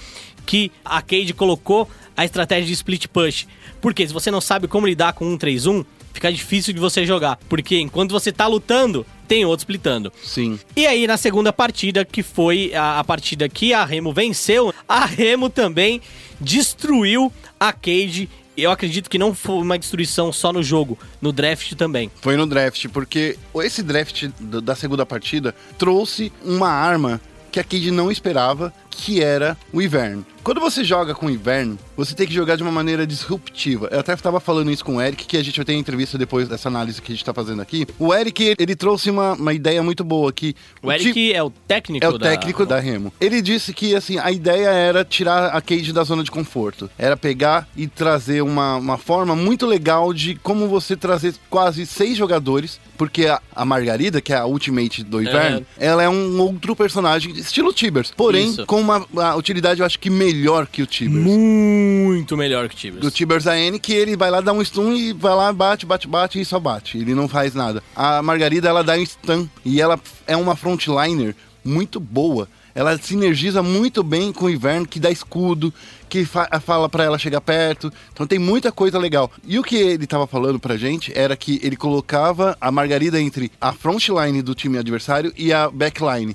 que 0.49 0.73
a 0.83 1.03
Cade 1.03 1.35
colocou 1.35 1.87
a 2.17 2.25
estratégia 2.25 2.65
de 2.65 2.73
split 2.73 3.07
push. 3.09 3.47
Porque 3.83 4.09
se 4.09 4.15
você 4.15 4.31
não 4.31 4.41
sabe 4.41 4.67
como 4.67 4.87
lidar 4.87 5.13
com 5.13 5.27
um 5.27 5.37
3-1, 5.37 5.85
fica 6.15 6.33
difícil 6.33 6.73
de 6.73 6.81
você 6.81 7.05
jogar. 7.05 7.39
Porque 7.51 7.79
enquanto 7.79 8.13
você 8.13 8.33
tá 8.33 8.47
lutando, 8.47 9.05
tem 9.29 9.45
outro 9.45 9.65
splitando. 9.65 10.11
Sim. 10.25 10.59
E 10.75 10.87
aí, 10.87 11.07
na 11.07 11.19
segunda 11.19 11.53
partida, 11.53 12.03
que 12.03 12.23
foi 12.23 12.73
a, 12.75 12.99
a 12.99 13.05
partida 13.05 13.47
que 13.47 13.75
a 13.75 13.85
Remo 13.85 14.11
venceu, 14.11 14.75
a 14.89 15.05
Remo 15.05 15.51
também 15.51 16.01
destruiu 16.41 17.31
a 17.61 17.71
Cade. 17.71 18.31
Eu 18.57 18.71
acredito 18.71 19.11
que 19.11 19.19
não 19.19 19.35
foi 19.35 19.57
uma 19.57 19.79
destruição 19.79 20.33
só 20.33 20.51
no 20.51 20.63
jogo, 20.63 20.99
no 21.21 21.31
draft 21.31 21.75
também. 21.75 22.11
Foi 22.23 22.39
no 22.39 22.47
draft, 22.47 22.89
porque 22.89 23.37
esse 23.57 23.83
draft 23.83 24.29
da 24.41 24.75
segunda 24.75 25.05
partida 25.05 25.55
trouxe 25.77 26.33
uma 26.43 26.71
arma 26.71 27.21
que 27.53 27.61
a 27.61 27.65
Cade 27.65 27.91
não 27.91 28.11
esperava, 28.11 28.73
que 28.91 29.23
era 29.23 29.57
o 29.73 29.81
Ivern. 29.81 30.25
Quando 30.43 30.61
você 30.61 30.83
joga 30.83 31.15
com 31.15 31.27
o 31.27 31.31
Ivern, 31.31 31.79
você 31.95 32.15
tem 32.15 32.27
que 32.27 32.33
jogar 32.33 32.57
de 32.57 32.63
uma 32.63 32.73
maneira 32.73 33.07
disruptiva. 33.07 33.89
Eu 33.91 34.01
até 34.01 34.15
estava 34.15 34.41
falando 34.41 34.71
isso 34.71 34.83
com 34.85 34.97
o 34.97 35.03
Eric, 35.03 35.27
que 35.27 35.37
a 35.37 35.43
gente 35.45 35.57
vai 35.57 35.65
ter 35.65 35.75
entrevista 35.75 36.17
depois 36.17 36.49
dessa 36.49 36.69
análise 36.69 37.03
que 37.03 37.13
a 37.13 37.15
gente 37.15 37.23
está 37.23 37.35
fazendo 37.35 37.61
aqui. 37.61 37.87
O 37.99 38.15
Eric, 38.15 38.55
ele 38.59 38.75
trouxe 38.75 39.11
uma, 39.11 39.35
uma 39.35 39.53
ideia 39.53 39.83
muito 39.83 40.03
boa, 40.03 40.33
que... 40.33 40.55
O 40.83 40.91
Eric 40.91 41.13
ti- 41.13 41.33
é 41.35 41.43
o 41.43 41.51
técnico 41.51 42.05
é 42.05 42.09
o 42.09 42.17
da- 42.17 42.31
técnico 42.31 42.65
da 42.65 42.81
Remo. 42.81 43.13
Ele 43.21 43.43
disse 43.43 43.75
que 43.75 43.95
assim 43.95 44.19
a 44.19 44.31
ideia 44.33 44.69
era 44.69 45.05
tirar 45.05 45.49
a 45.49 45.61
Cade 45.61 45.93
da 45.93 46.03
zona 46.03 46.25
de 46.25 46.31
conforto. 46.31 46.89
Era 46.99 47.17
pegar 47.17 47.69
e 47.77 47.87
trazer 47.87 48.43
uma, 48.43 48.77
uma 48.77 48.97
forma 48.97 49.37
muito 49.37 49.67
legal 49.67 50.15
de 50.15 50.35
como 50.37 50.67
você 50.67 50.97
trazer 50.97 51.35
quase 51.51 51.85
seis 51.85 52.17
jogadores. 52.17 52.81
Porque 52.97 53.27
a, 53.27 53.41
a 53.55 53.65
Margarida, 53.65 54.21
que 54.21 54.33
é 54.33 54.37
a 54.37 54.45
ultimate 54.47 55.05
do 55.05 55.23
Ivern, 55.23 55.65
ela 55.77 56.03
é 56.03 56.09
um 56.09 56.41
outro 56.41 56.75
personagem 56.75 57.33
estilo 57.33 57.73
Tibers. 57.73 58.13
Porém, 58.17 58.49
Isso. 58.49 58.67
com 58.67 58.78
uma, 58.81 59.07
uma 59.13 59.35
utilidade, 59.37 59.81
eu 59.81 59.87
acho 59.87 59.99
que 59.99 60.11
melhor 60.11 60.67
que 60.67 60.83
o 60.83 60.87
Tibers. 60.87 61.25
Muito 61.25 62.37
melhor 62.37 62.69
que 62.69 62.75
o 62.75 62.79
Tibers. 62.79 63.03
Do 63.03 63.11
Tibers 63.11 63.47
AN, 63.47 63.79
que 63.79 63.93
ele 63.93 64.17
vai 64.17 64.31
lá 64.31 64.41
dar 64.41 64.53
um 64.53 64.65
stun 64.65 64.93
e 64.93 65.13
vai 65.13 65.35
lá, 65.35 65.53
bate, 65.53 65.87
bate, 65.87 66.09
bate 66.09 66.41
e 66.41 66.45
só 66.45 66.59
bate. 66.59 66.99
Ele 66.99 67.15
não 67.15 67.29
faz 67.29 67.55
nada. 67.55 67.83
A 67.95 68.23
Margarida, 68.23 68.69
ela 68.69 68.83
dá 68.83 68.95
um 68.95 69.05
stun 69.05 69.49
e 69.65 69.81
ela 69.81 70.01
é 70.27 70.37
uma 70.37 70.57
frontliner 70.57 71.35
muito 71.65 72.01
boa. 72.01 72.49
Ela 72.75 72.97
sinergiza 72.97 73.63
muito 73.63 74.03
bem 74.05 74.33
com 74.33 74.45
o 74.45 74.51
Ivern, 74.51 74.87
que 74.87 75.01
dá 75.01 75.11
escudo, 75.11 75.75
que 76.09 76.25
fa- 76.25 76.49
fala 76.61 76.89
pra 76.89 77.05
ela 77.05 77.19
chegar 77.19 77.41
perto. 77.41 77.93
Então 78.13 78.27
tem 78.27 78.39
muita 78.39 78.73
coisa 78.73 78.99
legal. 78.99 79.31
E 79.47 79.59
o 79.59 79.63
que 79.63 79.77
ele 79.77 80.07
tava 80.07 80.27
falando 80.27 80.59
pra 80.59 80.77
gente 80.77 81.13
era 81.17 81.37
que 81.37 81.61
ele 81.63 81.77
colocava 81.77 82.57
a 82.61 82.71
Margarida 82.73 83.21
entre 83.21 83.53
a 83.61 83.73
frontline 83.73 84.43
do 84.43 84.55
time 84.55 84.79
adversário 84.79 85.33
e 85.37 85.53
a 85.53 85.71
backline. 85.71 86.35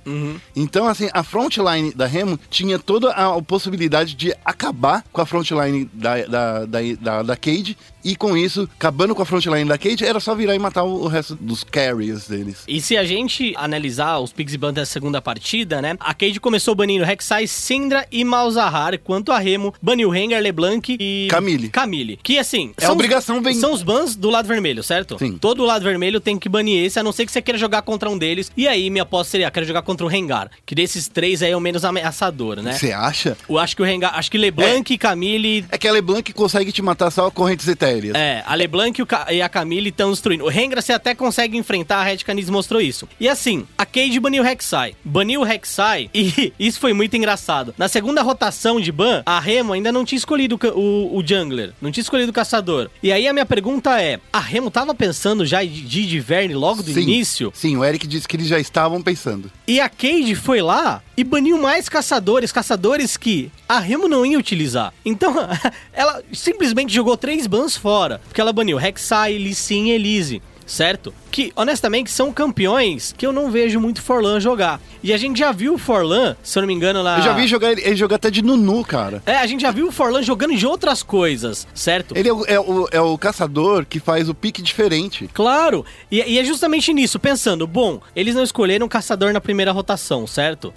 Então, 0.55 0.87
assim, 0.87 1.09
a 1.13 1.23
frontline 1.23 1.93
da 1.93 2.05
Remo 2.05 2.39
tinha 2.49 2.77
toda 2.79 3.11
a 3.11 3.41
possibilidade 3.41 4.15
de 4.15 4.33
acabar 4.45 5.03
com 5.11 5.21
a 5.21 5.25
frontline 5.25 5.89
da, 5.93 6.17
da, 6.25 6.65
da, 6.65 6.79
da, 6.99 7.23
da 7.23 7.35
Cade. 7.37 7.77
E 8.05 8.17
com 8.17 8.35
isso, 8.35 8.67
acabando 8.77 9.15
com 9.15 9.21
a 9.21 9.25
frontline 9.25 9.63
da 9.67 9.77
Cade, 9.77 10.03
era 10.03 10.19
só 10.19 10.35
virar 10.35 10.53
e 10.53 10.59
matar 10.59 10.83
o, 10.83 11.07
resto 11.07 11.35
dos 11.35 11.63
carriers 11.63 12.27
deles. 12.27 12.63
E 12.67 12.81
se 12.81 12.97
a 12.97 13.05
gente 13.05 13.53
analisar 13.55 14.19
os 14.19 14.33
picks 14.33 14.53
e 14.53 14.57
bans 14.57 14.73
da 14.73 14.85
segunda 14.85 15.21
partida, 15.21 15.81
né? 15.81 15.95
A 16.01 16.13
Cade 16.13 16.37
começou 16.39 16.75
banindo 16.75 17.05
Rek'Sai, 17.05 17.47
Syndra 17.47 18.05
e 18.11 18.25
Malzahar, 18.25 18.93
enquanto 18.95 19.31
a 19.31 19.39
Remo 19.39 19.62
baniu 19.81 20.09
Rengar, 20.09 20.41
LeBlanc 20.41 20.97
e... 20.99 21.27
Camille. 21.29 21.69
Camille. 21.69 22.19
Que, 22.21 22.39
assim... 22.39 22.73
É 22.79 22.89
obrigação 22.89 23.41
bem- 23.41 23.53
São 23.53 23.73
os 23.73 23.83
bans 23.83 24.15
do 24.15 24.29
lado 24.29 24.47
vermelho, 24.47 24.83
certo? 24.83 25.17
Sim. 25.19 25.37
Todo 25.37 25.63
lado 25.63 25.83
vermelho 25.83 26.19
tem 26.19 26.37
que 26.37 26.49
banir 26.49 26.83
esse, 26.85 26.99
a 26.99 27.03
não 27.03 27.11
ser 27.11 27.25
que 27.25 27.31
você 27.31 27.41
queira 27.41 27.57
jogar 27.57 27.81
contra 27.83 28.09
um 28.09 28.17
deles. 28.17 28.51
E 28.57 28.67
aí, 28.67 28.89
minha 28.89 29.03
aposta 29.03 29.31
seria, 29.31 29.51
quero 29.51 29.65
jogar 29.65 29.81
contra 29.83 30.05
o 30.05 30.09
Rengar. 30.09 30.49
Que 30.65 30.73
desses 30.75 31.07
três 31.07 31.41
aí 31.43 31.51
é 31.51 31.57
o 31.57 31.59
menos 31.61 31.85
ameaçador, 31.85 32.61
né? 32.61 32.73
Você 32.73 32.91
acha? 32.91 33.37
Eu 33.47 33.57
acho 33.57 33.75
que 33.75 33.81
o 33.81 33.85
Rengar... 33.85 34.15
Acho 34.17 34.31
que 34.31 34.37
LeBlanc, 34.37 34.97
Camille... 34.97 35.65
É 35.71 35.77
que 35.77 35.87
a 35.87 35.91
LeBlanc 35.91 36.33
consegue 36.33 36.71
te 36.71 36.81
matar 36.81 37.11
só 37.11 37.29
correntes 37.29 37.67
etéreas. 37.67 38.15
É, 38.15 38.43
a 38.45 38.55
LeBlanc 38.55 39.01
e 39.31 39.41
a 39.41 39.49
Camille 39.49 39.89
estão 39.89 40.11
destruindo. 40.11 40.45
O 40.45 40.49
Rengar 40.49 40.81
você 40.81 40.93
até 40.93 41.13
consegue 41.15 41.57
enfrentar, 41.57 41.97
a 41.97 42.03
Red 42.03 42.17
Canis 42.17 42.49
mostrou 42.49 42.81
isso. 42.81 43.07
E 43.19 43.27
assim, 43.27 43.65
a 43.77 43.85
Cade 43.85 44.19
baniu 44.19 44.41
o 44.43 44.45
Rek'Sai. 44.45 44.95
Baniu 45.03 45.41
o 45.41 45.43
Rek'Sai 45.43 46.09
e 46.13 46.53
isso 46.59 46.79
foi 46.79 46.93
muito 46.93 47.15
engraçado. 47.15 47.73
Na 47.77 47.87
segunda 47.87 48.21
rotação 48.21 48.79
de 48.79 48.91
ban, 48.91 49.23
a 49.25 49.39
Remo 49.53 49.73
ainda 49.73 49.91
não 49.91 50.03
tinha 50.03 50.17
escolhido 50.17 50.55
o 50.55 50.73
o, 50.73 51.17
o 51.19 51.27
Jungler, 51.27 51.73
não 51.79 51.91
tinha 51.91 52.01
escolhido 52.01 52.31
o 52.31 52.33
Caçador. 52.33 52.89
E 53.03 53.11
aí 53.11 53.27
a 53.27 53.33
minha 53.33 53.45
pergunta 53.45 54.01
é, 54.01 54.19
a 54.31 54.39
Remo 54.39 54.71
tava 54.71 54.95
pensando 54.95 55.45
já 55.45 55.63
de 55.63 56.03
de 56.07 56.19
Verne 56.19 56.55
logo 56.55 56.81
do 56.81 56.91
Sim, 56.91 57.01
início? 57.01 57.51
Sim, 57.53 57.77
o 57.77 57.85
Eric 57.85 58.07
disse 58.07 58.27
que 58.27 58.35
eles 58.35 58.47
já 58.47 58.59
estavam 58.59 59.01
pensando. 59.01 59.51
E 59.67 59.79
a 59.79 59.87
Cade 59.87 60.33
foi 60.33 60.61
lá 60.61 61.03
e 61.15 61.23
baniu 61.23 61.57
mais 61.59 61.87
caçadores, 61.87 62.51
caçadores 62.51 63.15
que 63.15 63.51
a 63.69 63.79
Remo 63.79 64.07
não 64.07 64.25
ia 64.25 64.39
utilizar. 64.39 64.91
Então, 65.05 65.35
ela 65.93 66.23
simplesmente 66.33 66.91
jogou 66.91 67.15
três 67.15 67.45
bans 67.45 67.77
fora, 67.77 68.19
porque 68.25 68.41
ela 68.41 68.51
baniu 68.51 68.77
Rek'Sai, 68.77 69.37
Lee 69.37 69.53
Sin 69.53 69.89
e 69.89 69.91
Elise. 69.91 70.41
Certo? 70.65 71.13
Que, 71.33 71.51
honestamente, 71.55 72.11
são 72.11 72.31
campeões 72.31 73.11
que 73.17 73.25
eu 73.25 73.33
não 73.33 73.49
vejo 73.49 73.79
muito 73.79 74.03
Forlan 74.03 74.39
jogar. 74.39 74.79
E 75.01 75.11
a 75.11 75.17
gente 75.17 75.39
já 75.39 75.51
viu 75.51 75.73
o 75.73 75.77
Forlan, 75.79 76.35
se 76.43 76.57
eu 76.59 76.61
não 76.61 76.67
me 76.67 76.73
engano, 76.75 77.01
lá. 77.01 77.17
Eu 77.17 77.23
já 77.23 77.33
vi 77.33 77.47
jogar 77.47 77.71
ele, 77.71 77.81
ele 77.81 77.95
jogar 77.95 78.17
até 78.17 78.29
de 78.29 78.43
Nunu, 78.43 78.85
cara. 78.85 79.21
É, 79.25 79.37
a 79.37 79.47
gente 79.47 79.61
já 79.61 79.71
viu 79.71 79.87
o 79.87 79.91
Forlan 79.91 80.21
jogando 80.21 80.55
de 80.55 80.67
outras 80.67 81.01
coisas, 81.01 81.67
certo? 81.73 82.15
Ele 82.15 82.29
é 82.29 82.33
o, 82.33 82.45
é 82.45 82.59
o- 82.59 82.87
é 82.91 83.01
o 83.01 83.17
caçador 83.17 83.83
que 83.83 83.99
faz 83.99 84.29
o 84.29 84.35
pique 84.35 84.61
diferente. 84.61 85.27
Claro, 85.33 85.83
e, 86.11 86.17
e 86.21 86.37
é 86.37 86.43
justamente 86.45 86.93
nisso, 86.93 87.17
pensando, 87.19 87.65
bom, 87.65 87.99
eles 88.15 88.35
não 88.35 88.43
escolheram 88.43 88.85
o 88.85 88.89
caçador 88.89 89.33
na 89.33 89.41
primeira 89.41 89.71
rotação, 89.71 90.27
certo? 90.27 90.71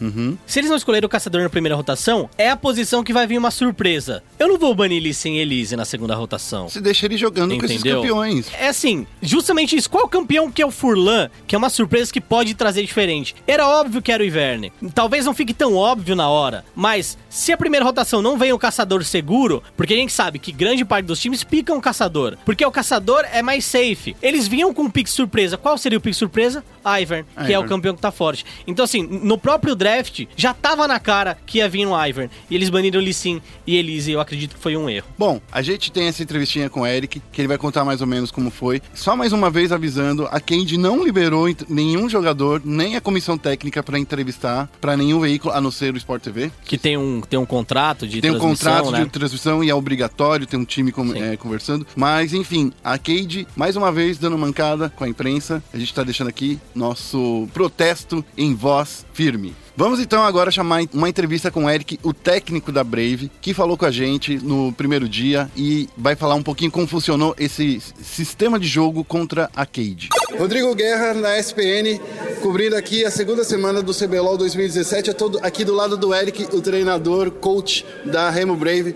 Se 0.47 0.59
eles 0.59 0.71
não 0.71 0.77
escolheram 0.79 1.07
o 1.07 1.11
caçador 1.11 1.43
na 1.43 1.51
primeira 1.51 1.77
rotação, 1.77 2.31
é 2.39 2.49
a 2.49 2.57
posição 2.57 3.05
que 3.05 3.13
vai 3.13 3.27
vir 3.27 3.37
uma 3.37 3.51
surpresa. 3.51 4.23
Eu 4.39 4.49
não 4.49 4.59
vou 4.59 4.75
banir 4.75 5.03
Lee 5.03 5.13
Sin 5.13 5.35
e 5.35 5.41
Elise 5.41 5.77
na 5.77 5.85
segunda 5.85 6.15
rotação. 6.15 6.67
Você 6.69 6.81
deixa 6.81 7.05
ele 7.05 7.19
jogando 7.19 7.57
com 7.59 7.65
esses 7.67 7.81
Entendeu? 7.81 8.01
campeões. 8.01 8.47
É 8.59 8.69
assim, 8.69 9.07
justamente 9.21 9.77
isso. 9.77 9.91
Qual 9.91 10.09
o 10.47 10.53
que 10.53 10.63
é 10.63 10.67
o 10.67 10.71
Furlan, 10.71 11.29
que 11.47 11.55
é 11.55 11.59
uma 11.59 11.69
surpresa 11.71 12.13
que 12.13 12.21
pode 12.21 12.55
trazer 12.55 12.83
diferente? 12.83 13.35
Era 13.47 13.67
óbvio 13.67 14.03
que 14.03 14.13
era 14.13 14.23
o 14.23 14.27
Iverne. 14.27 14.73
Talvez 14.95 15.25
não 15.25 15.35
fique 15.35 15.53
tão 15.55 15.75
óbvio 15.75 16.17
na 16.17 16.29
hora, 16.29 16.65
mas 16.75 17.19
se 17.29 17.53
a 17.53 17.57
primeira 17.57 17.85
rotação 17.85 18.23
não 18.23 18.39
vem 18.39 18.53
o 18.53 18.59
caçador 18.59 19.05
seguro, 19.05 19.63
porque 19.77 19.95
a 19.95 19.97
gente 19.97 20.13
sabe 20.13 20.39
que 20.39 20.53
grande 20.53 20.85
parte 20.85 21.07
dos 21.07 21.21
times 21.21 21.45
picam 21.45 21.77
o 21.77 21.81
caçador, 21.81 22.37
porque 22.45 22.65
o 22.65 22.71
caçador 22.71 23.25
é 23.33 23.43
mais 23.43 23.65
safe. 23.65 24.17
Eles 24.23 24.49
vinham 24.49 24.73
com 24.73 24.83
um 24.83 24.91
pick 24.91 25.09
surpresa. 25.09 25.57
Qual 25.57 25.77
seria 25.77 25.99
o 25.99 26.01
pick 26.01 26.15
surpresa? 26.15 26.65
Ivern, 26.85 27.27
que 27.35 27.41
é 27.53 27.59
o 27.59 27.63
Ivern. 27.63 27.69
campeão 27.69 27.95
que 27.95 28.01
tá 28.01 28.11
forte. 28.11 28.45
Então, 28.67 28.85
assim, 28.85 29.03
no 29.03 29.37
próprio 29.37 29.75
draft, 29.75 30.25
já 30.37 30.55
tava 30.55 30.87
na 30.87 31.01
cara 31.01 31.37
que 31.45 31.59
ia 31.59 31.69
vir 31.69 31.87
um 31.87 32.07
Ivern. 32.07 32.31
E 32.49 32.55
eles 32.55 32.71
baniram 32.71 33.01
Lee 33.01 33.13
Sin 33.13 33.41
e 33.67 33.77
Elise, 33.77 34.13
eu 34.13 34.21
acredito 34.21 34.55
que 34.57 34.63
foi 34.63 34.77
um 34.77 34.89
erro. 34.89 35.07
Bom, 35.19 35.41
a 35.51 35.63
gente 35.63 35.91
tem 35.91 36.07
essa 36.07 36.23
entrevistinha 36.23 36.71
com 36.71 36.81
o 36.81 36.87
Eric, 36.87 37.21
que 37.33 37.41
ele 37.41 37.49
vai 37.49 37.59
contar 37.59 37.85
mais 37.85 38.01
ou 38.01 38.07
menos 38.07 38.31
como 38.31 38.51
foi. 38.51 38.81
Só 38.95 39.17
mais 39.17 39.33
uma 39.33 39.51
vez 39.51 39.73
avisando, 39.73 40.29
a 40.37 40.41
Candy 40.41 40.77
não 40.77 41.03
liberou 41.03 41.47
nenhum 41.69 42.09
jogador, 42.11 42.61
nem 42.63 42.95
a 42.95 43.01
comissão 43.01 43.39
técnica 43.39 43.83
pra 43.83 43.99
entrevistar 43.99 44.69
pra 44.81 44.97
nenhum 44.97 45.19
veículo, 45.21 45.55
a 45.55 45.61
não 45.63 45.71
ser 45.71 45.95
o 45.95 45.97
Sport 45.97 46.23
TV. 46.23 46.51
Que 46.65 46.77
tem 46.77 46.97
um, 46.99 47.23
tem 47.23 47.39
um 47.39 47.47
contrato 47.47 48.07
de 48.07 48.21
Tem 48.21 48.31
um 48.31 48.35
transmissão, 48.39 48.73
contrato 48.75 48.91
né? 48.93 49.05
de 49.05 49.11
transmissão 49.11 49.65
e 49.65 49.71
é 49.71 49.75
obrigatório 49.75 50.47
ter 50.47 50.57
um 50.59 50.65
time 50.65 50.93
com- 50.93 51.15
é, 51.15 51.37
conversando. 51.39 51.87
Mas, 51.97 52.35
enfim, 52.35 52.71
a 52.85 52.99
Cade, 52.99 53.47
mais 53.57 53.77
uma 53.77 53.91
vez, 53.91 54.19
dando 54.19 54.37
mancada 54.37 54.91
com 54.95 55.05
a 55.05 55.09
imprensa. 55.09 55.63
A 55.73 55.79
gente 55.79 55.95
tá 55.95 56.03
deixando 56.03 56.29
aqui 56.29 56.59
nosso 56.75 57.49
protesto 57.55 58.23
em 58.37 58.55
voz 58.55 59.06
firme. 59.17 59.57
Vamos 59.75 59.99
então 59.99 60.23
agora 60.23 60.51
chamar 60.51 60.83
uma 60.93 61.09
entrevista 61.09 61.51
com 61.51 61.65
o 61.65 61.71
Eric, 61.71 61.99
o 62.03 62.13
técnico 62.13 62.71
da 62.71 62.85
Brave, 62.85 63.31
que 63.41 63.55
falou 63.55 63.75
com 63.75 63.87
a 63.87 63.91
gente 63.91 64.37
no 64.37 64.73
primeiro 64.73 65.09
dia 65.09 65.51
e 65.57 65.89
vai 65.97 66.15
falar 66.15 66.35
um 66.35 66.43
pouquinho 66.43 66.71
como 66.71 66.87
funcionou 66.87 67.35
esse 67.39 67.81
sistema 68.03 68.59
de 68.59 68.67
jogo 68.67 69.03
contra 69.03 69.51
a 69.57 69.65
Cade. 69.65 70.11
Rodrigo 70.39 70.75
Guerra, 70.75 71.15
na 71.15 71.39
SPN, 71.39 71.99
cobrindo 72.43 72.77
aqui 72.77 73.07
a 73.07 73.11
segunda 73.11 73.43
semana 73.43 73.83
do 73.83 73.95
CBLOL 73.95 74.37
2017, 74.37 75.11
aqui 75.43 75.65
do 75.65 75.75
lado 75.75 75.97
do 75.97 76.15
Eric, 76.15 76.55
o 76.55 76.61
treinador, 76.61 77.31
coach 77.31 77.87
da 78.05 78.29
Remo 78.29 78.55
Brave. 78.55 78.95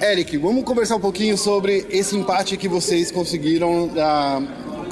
Eric, 0.00 0.36
vamos 0.38 0.64
conversar 0.64 0.96
um 0.96 1.00
pouquinho 1.00 1.38
sobre 1.38 1.86
esse 1.88 2.16
empate 2.16 2.56
que 2.56 2.66
vocês 2.66 3.12
conseguiram 3.12 3.92
ah, 3.96 4.42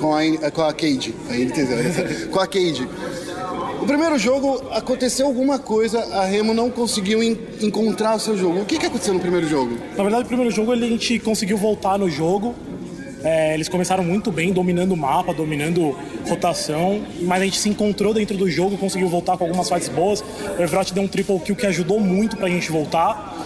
com, 0.01 0.14
a, 0.14 0.51
com 0.51 0.62
a 0.62 0.72
Cade. 0.72 1.14
A 1.28 1.34
NTZ, 1.34 2.26
com 2.30 2.40
a 2.40 2.46
Cade. 2.46 2.88
O 3.82 3.86
primeiro 3.86 4.18
jogo 4.18 4.62
aconteceu 4.72 5.26
alguma 5.26 5.59
coisa, 5.59 5.98
a 6.14 6.24
Remo 6.24 6.53
não 6.55 6.70
conseguiu 6.70 7.22
en- 7.22 7.36
encontrar 7.61 8.16
o 8.16 8.20
seu 8.20 8.36
jogo. 8.36 8.61
O 8.61 8.64
que, 8.64 8.78
que 8.78 8.86
aconteceu 8.86 9.12
no 9.14 9.20
primeiro 9.20 9.46
jogo? 9.48 9.76
Na 9.96 10.03
verdade, 10.03 10.24
o 10.24 10.26
primeiro 10.26 10.51
jogo 10.51 10.72
ele- 10.72 10.86
a 10.86 10.88
gente 10.88 11.18
conseguiu 11.18 11.57
voltar 11.57 11.98
no 11.98 12.09
jogo. 12.11 12.55
É, 13.22 13.53
eles 13.53 13.68
começaram 13.68 14.03
muito 14.03 14.30
bem, 14.32 14.51
dominando 14.51 14.92
o 14.92 14.96
mapa, 14.96 15.34
dominando 15.34 15.94
rotação, 16.26 17.03
mas 17.20 17.42
a 17.42 17.44
gente 17.44 17.59
se 17.59 17.68
encontrou 17.68 18.14
dentro 18.14 18.34
do 18.34 18.51
jogo, 18.51 18.78
conseguiu 18.78 19.09
voltar 19.09 19.36
com 19.36 19.44
algumas 19.44 19.68
fights 19.68 19.88
boas. 19.90 20.24
O 20.59 20.62
Everett 20.62 20.94
deu 20.94 21.03
um 21.03 21.09
triple 21.09 21.38
kill 21.40 21.55
que 21.55 21.66
ajudou 21.66 22.01
muito 22.01 22.38
pra 22.38 22.48
gente 22.48 22.70
voltar, 22.72 23.36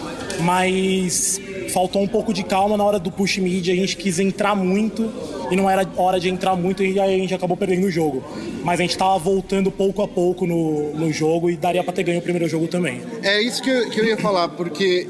mas 0.41 1.41
faltou 1.69 2.01
um 2.01 2.07
pouco 2.07 2.33
de 2.33 2.43
calma 2.43 2.77
na 2.77 2.83
hora 2.83 2.99
do 2.99 3.11
push 3.11 3.37
mid, 3.37 3.69
a 3.69 3.75
gente 3.75 3.97
quis 3.97 4.19
entrar 4.19 4.55
muito 4.55 5.11
e 5.51 5.55
não 5.55 5.69
era 5.69 5.87
hora 5.97 6.19
de 6.19 6.29
entrar 6.29 6.55
muito 6.55 6.83
e 6.83 6.99
aí 6.99 7.15
a 7.15 7.17
gente 7.17 7.33
acabou 7.33 7.57
perdendo 7.57 7.85
o 7.85 7.91
jogo. 7.91 8.23
Mas 8.63 8.79
a 8.79 8.83
gente 8.83 8.97
tava 8.97 9.17
voltando 9.17 9.71
pouco 9.71 10.01
a 10.01 10.07
pouco 10.07 10.45
no, 10.45 10.93
no 10.93 11.11
jogo 11.11 11.49
e 11.49 11.55
daria 11.55 11.83
pra 11.83 11.93
ter 11.93 12.03
ganho 12.03 12.19
o 12.19 12.21
primeiro 12.21 12.47
jogo 12.47 12.67
também. 12.67 13.01
É 13.21 13.41
isso 13.41 13.61
que 13.61 13.69
eu, 13.69 13.89
que 13.89 13.99
eu 13.99 14.05
ia 14.05 14.17
falar, 14.17 14.49
porque 14.49 15.07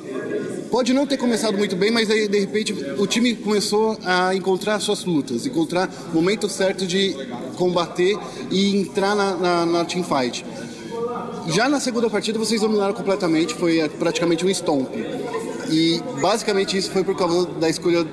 pode 0.69 0.93
não 0.93 1.07
ter 1.07 1.17
começado 1.17 1.57
muito 1.57 1.75
bem, 1.75 1.91
mas 1.91 2.09
aí 2.09 2.27
de 2.27 2.39
repente 2.39 2.73
o 2.97 3.07
time 3.07 3.33
começou 3.35 3.97
a 4.03 4.35
encontrar 4.35 4.79
suas 4.79 5.05
lutas, 5.05 5.45
encontrar 5.45 5.89
o 6.11 6.15
momento 6.15 6.49
certo 6.49 6.85
de 6.85 7.15
combater 7.55 8.17
e 8.51 8.75
entrar 8.75 9.15
na, 9.15 9.35
na, 9.35 9.65
na 9.65 9.85
teamfight. 9.85 10.45
Já 11.47 11.69
na 11.69 11.79
segunda 11.79 12.09
partida 12.09 12.39
vocês 12.39 12.61
dominaram 12.61 12.93
completamente, 12.93 13.53
foi 13.53 13.87
praticamente 13.99 14.45
um 14.45 14.49
stomp. 14.49 14.89
E 15.69 16.01
basicamente 16.21 16.77
isso 16.77 16.91
foi 16.91 17.03
por 17.03 17.15
causa 17.15 17.47
da 17.47 17.69
escolha 17.69 18.03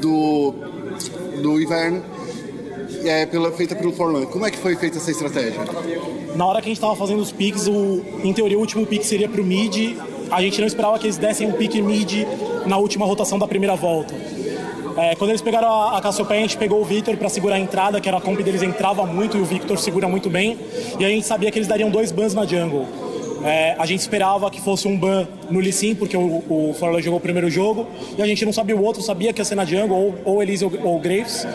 do, 0.00 0.54
do 1.42 1.60
Ivern, 1.60 2.02
é, 3.04 3.26
pela, 3.26 3.52
feita 3.52 3.76
pelo 3.76 3.92
Forlan. 3.92 4.26
Como 4.26 4.46
é 4.46 4.50
que 4.50 4.58
foi 4.58 4.76
feita 4.76 4.98
essa 4.98 5.10
estratégia? 5.10 5.60
Na 6.34 6.46
hora 6.46 6.60
que 6.60 6.68
a 6.68 6.70
gente 6.70 6.80
tava 6.80 6.96
fazendo 6.96 7.20
os 7.20 7.30
picks, 7.30 7.66
o, 7.66 8.02
em 8.22 8.32
teoria 8.32 8.56
o 8.56 8.60
último 8.60 8.86
pick 8.86 9.04
seria 9.04 9.28
pro 9.28 9.44
mid. 9.44 9.96
A 10.30 10.40
gente 10.40 10.58
não 10.60 10.66
esperava 10.66 10.98
que 10.98 11.06
eles 11.06 11.16
dessem 11.16 11.46
um 11.46 11.52
pick 11.52 11.74
mid 11.76 12.26
na 12.66 12.76
última 12.76 13.06
rotação 13.06 13.38
da 13.38 13.46
primeira 13.46 13.76
volta. 13.76 14.14
É, 14.96 15.14
quando 15.16 15.30
eles 15.30 15.42
pegaram 15.42 15.68
a, 15.68 15.98
a 15.98 16.00
Cassiopeia, 16.00 16.40
a 16.40 16.42
gente 16.42 16.56
pegou 16.56 16.80
o 16.80 16.84
Victor 16.84 17.16
para 17.16 17.28
segurar 17.28 17.56
a 17.56 17.58
entrada, 17.58 18.00
que 18.00 18.08
era 18.08 18.18
a 18.18 18.20
comp 18.20 18.40
deles 18.40 18.62
entrava 18.62 19.04
muito 19.04 19.36
e 19.36 19.40
o 19.40 19.44
Victor 19.44 19.78
segura 19.78 20.08
muito 20.08 20.30
bem. 20.30 20.58
E 20.98 21.04
a 21.04 21.08
gente 21.08 21.26
sabia 21.26 21.50
que 21.50 21.58
eles 21.58 21.68
dariam 21.68 21.90
dois 21.90 22.12
bans 22.12 22.32
na 22.32 22.46
jungle. 22.46 22.86
É, 23.44 23.76
a 23.78 23.84
gente 23.84 24.00
esperava 24.00 24.50
que 24.50 24.60
fosse 24.60 24.88
um 24.88 24.96
ban 24.96 25.28
no 25.50 25.60
Lee 25.60 25.72
Sin, 25.72 25.94
porque 25.94 26.16
o, 26.16 26.42
o 26.48 26.74
jogou 27.02 27.18
o 27.18 27.20
primeiro 27.20 27.50
jogo, 27.50 27.86
e 28.16 28.22
a 28.22 28.26
gente 28.26 28.44
não 28.44 28.52
sabia 28.52 28.74
o 28.74 28.82
outro, 28.82 29.02
sabia 29.02 29.32
que 29.34 29.40
ia 29.40 29.44
ser 29.44 29.54
na 29.54 29.66
jungle, 29.66 29.96
ou, 29.96 30.14
ou 30.24 30.42
Elise 30.42 30.64
ou, 30.64 30.72
ou 30.82 30.98
Graves. 30.98 31.46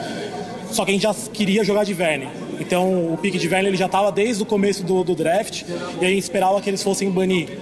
Só 0.71 0.85
que 0.85 0.91
a 0.91 0.93
gente 0.93 1.03
já 1.03 1.15
queria 1.33 1.63
jogar 1.63 1.83
de 1.83 1.93
Verne. 1.93 2.27
Então 2.59 3.13
o 3.13 3.17
pique 3.17 3.39
de 3.39 3.47
Verne 3.47 3.69
ele 3.69 3.77
já 3.77 3.87
estava 3.87 4.11
desde 4.11 4.43
o 4.43 4.45
começo 4.45 4.83
do, 4.83 5.03
do 5.03 5.15
draft 5.15 5.63
e 5.99 6.05
a 6.05 6.09
gente 6.09 6.19
esperava 6.19 6.61
que 6.61 6.69
eles 6.69 6.83
fossem 6.83 7.09
banir 7.09 7.57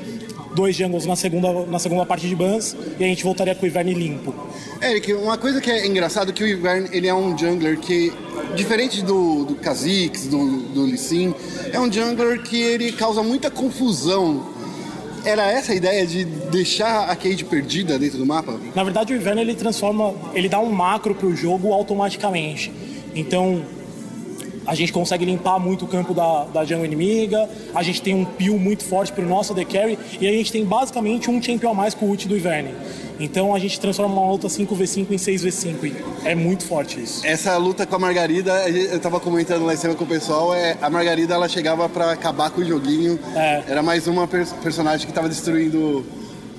dois 0.55 0.75
jungles 0.75 1.05
na 1.05 1.15
segunda, 1.15 1.65
na 1.65 1.80
segunda 1.80 2.05
parte 2.05 2.28
de 2.28 2.36
bans 2.36 2.75
e 2.99 3.03
a 3.03 3.07
gente 3.07 3.23
voltaria 3.23 3.53
com 3.53 3.63
o 3.63 3.67
Iverne 3.67 3.93
limpo. 3.93 4.34
Eric, 4.82 5.13
uma 5.13 5.38
coisa 5.38 5.59
que 5.59 5.71
é 5.71 5.86
engraçado 5.86 6.30
é 6.30 6.34
que 6.34 6.43
o 6.43 6.47
Ivern, 6.47 6.89
ele 6.91 7.07
é 7.07 7.13
um 7.13 7.38
jungler 7.38 7.80
que, 7.80 8.13
diferente 8.55 9.01
do, 9.01 9.45
do 9.45 9.55
Kha'Zix, 9.55 10.28
do, 10.28 10.61
do 10.73 10.84
Lee 10.84 10.97
Sin, 10.97 11.34
é 11.71 11.80
um 11.80 11.91
jungler 11.91 12.41
que 12.43 12.61
ele 12.61 12.91
causa 12.91 13.23
muita 13.23 13.49
confusão. 13.49 14.45
era 15.25 15.45
essa 15.51 15.71
a 15.71 15.75
ideia 15.75 16.05
de 16.05 16.25
deixar 16.25 17.09
a 17.09 17.15
Cade 17.15 17.43
perdida 17.43 17.97
dentro 17.97 18.17
do 18.17 18.25
mapa? 18.25 18.59
Na 18.75 18.84
verdade, 18.84 19.13
o 19.13 19.15
Inverno 19.15 19.41
ele 19.41 19.55
transforma, 19.55 20.13
ele 20.34 20.47
dá 20.47 20.59
um 20.59 20.71
macro 20.71 21.15
pro 21.15 21.36
jogo 21.36 21.73
automaticamente. 21.73 22.71
Então, 23.15 23.63
a 24.68 24.76
gente 24.76 24.91
consegue 24.93 25.26
limpar 25.26 25.57
muito 25.59 25.86
o 25.86 25.88
campo 25.88 26.13
da, 26.13 26.43
da 26.53 26.65
jungle 26.65 26.86
inimiga, 26.86 27.49
a 27.74 27.82
gente 27.82 28.01
tem 28.01 28.13
um 28.13 28.26
peel 28.26 28.59
muito 28.59 28.84
forte 28.84 29.11
pro 29.13 29.26
nosso 29.26 29.53
AD 29.53 29.65
Carry, 29.65 29.97
e 30.20 30.28
a 30.28 30.32
gente 30.32 30.51
tem 30.51 30.63
basicamente 30.65 31.30
um 31.32 31.41
champion 31.41 31.72
a 31.72 31.74
mais 31.74 31.93
com 31.93 32.05
o 32.05 32.09
ult 32.09 32.28
do 32.28 32.36
Ivern. 32.36 32.70
Então 33.20 33.55
a 33.55 33.57
gente 33.57 33.80
transforma 33.80 34.13
uma 34.13 34.32
luta 34.32 34.47
5v5 34.47 35.07
em 35.09 35.15
6v5. 35.15 35.86
e 35.86 36.28
É 36.28 36.36
muito 36.36 36.63
forte 36.65 37.01
isso. 37.01 37.26
Essa 37.26 37.57
luta 37.57 37.84
com 37.88 37.95
a 37.95 37.99
Margarida, 37.99 38.70
eu 38.70 38.99
tava 38.99 39.20
comentando 39.20 39.65
lá 39.65 39.74
em 39.74 39.78
cima 39.78 39.95
com 39.95 40.03
o 40.03 40.07
pessoal, 40.07 40.53
é, 40.53 40.78
a 40.80 40.89
Margarida 40.89 41.34
ela 41.34 41.49
chegava 41.49 41.89
pra 41.89 42.11
acabar 42.11 42.51
com 42.51 42.61
o 42.61 42.65
joguinho. 42.65 43.20
É. 43.36 43.63
Era 43.68 43.82
mais 43.82 44.05
uma 44.05 44.28
pers- 44.28 44.53
personagem 44.61 45.07
que 45.07 45.13
tava 45.13 45.28
destruindo 45.30 46.05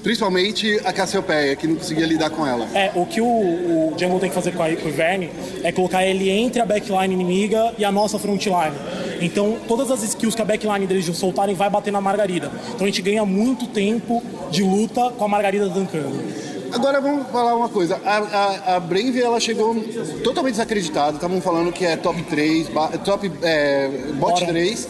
principalmente 0.02 0.80
a 0.84 0.92
Cassiopeia, 0.92 1.54
que 1.56 1.66
não 1.66 1.76
conseguia 1.76 2.06
lidar 2.06 2.30
com 2.30 2.46
ela. 2.46 2.66
É, 2.74 2.90
o 2.94 3.04
que 3.06 3.20
o, 3.20 3.26
o 3.26 3.94
Jungle 3.98 4.18
tem 4.20 4.28
que 4.28 4.34
fazer 4.34 4.52
com, 4.52 4.62
a, 4.62 4.74
com 4.76 4.86
o 4.86 4.88
Ivern 4.88 5.30
é 5.62 5.72
colocar 5.72 6.04
ele 6.04 6.30
entre 6.30 6.60
a 6.60 6.66
backline 6.66 7.12
inimiga 7.14 7.74
e 7.78 7.84
a 7.84 7.92
nossa 7.92 8.18
frontline. 8.18 8.74
Então, 9.20 9.56
todas 9.66 9.90
as 9.90 10.02
skills 10.02 10.34
que 10.34 10.42
a 10.42 10.44
backline 10.44 10.86
deles 10.86 11.04
soltarem 11.16 11.54
vai 11.54 11.68
bater 11.68 11.92
na 11.92 12.00
Margarida. 12.00 12.50
Então, 12.74 12.82
a 12.82 12.86
gente 12.86 13.02
ganha 13.02 13.24
muito 13.24 13.66
tempo 13.66 14.22
de 14.50 14.62
luta 14.62 15.10
com 15.10 15.24
a 15.24 15.28
Margarida 15.28 15.68
tancando. 15.68 16.22
Agora 16.70 17.00
vamos 17.00 17.26
falar 17.28 17.54
uma 17.56 17.68
coisa. 17.68 17.98
A, 18.04 18.18
a, 18.18 18.76
a 18.76 18.80
Brave 18.80 19.20
ela 19.22 19.40
chegou 19.40 19.74
totalmente 20.22 20.52
desacreditada. 20.52 21.16
Estavam 21.16 21.40
falando 21.40 21.72
que 21.72 21.84
é 21.84 21.96
top 21.96 22.22
3, 22.24 22.68
ba- 22.68 22.88
top 22.98 23.32
é, 23.42 23.88
bot 24.14 24.32
Bora. 24.40 24.46
3. 24.46 24.88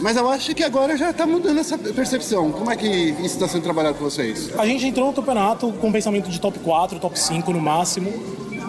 Mas 0.00 0.16
eu 0.16 0.28
acho 0.28 0.54
que 0.54 0.62
agora 0.62 0.96
já 0.96 1.12
tá 1.12 1.26
mudando 1.26 1.58
essa 1.58 1.76
percepção. 1.76 2.52
Como 2.52 2.70
é 2.70 2.76
que 2.76 2.86
isso 2.86 3.34
está 3.34 3.48
sendo 3.48 3.62
trabalhado 3.62 3.98
com 3.98 4.04
vocês? 4.04 4.50
A 4.58 4.64
gente 4.64 4.86
entrou 4.86 5.06
no 5.06 5.12
campeonato 5.12 5.72
com 5.72 5.90
pensamento 5.90 6.30
de 6.30 6.40
top 6.40 6.58
4, 6.60 6.98
top 6.98 7.18
5 7.18 7.52
no 7.52 7.60
máximo. 7.60 8.12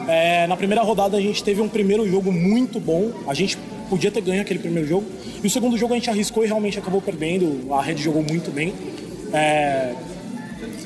É, 0.08 0.48
na 0.48 0.58
primeira 0.58 0.82
rodada 0.82 1.18
a 1.18 1.22
gente 1.22 1.44
teve 1.44 1.62
um 1.62 1.70
primeiro 1.70 2.10
jogo 2.10 2.32
muito 2.32 2.80
bom. 2.80 3.12
A 3.28 3.34
gente 3.34 3.58
podia 3.90 4.12
ter 4.12 4.22
ganho 4.22 4.42
aquele 4.42 4.60
primeiro 4.60 4.88
jogo. 4.88 5.06
E 5.44 5.46
o 5.46 5.50
segundo 5.50 5.78
jogo 5.78 5.94
a 5.94 5.98
gente 5.98 6.10
arriscou 6.10 6.44
e 6.44 6.48
realmente 6.48 6.80
acabou 6.80 7.02
perdendo. 7.02 7.74
A 7.74 7.82
Red 7.82 7.98
jogou 7.98 8.24
muito 8.24 8.52
bem. 8.52 8.74
É, 9.32 9.94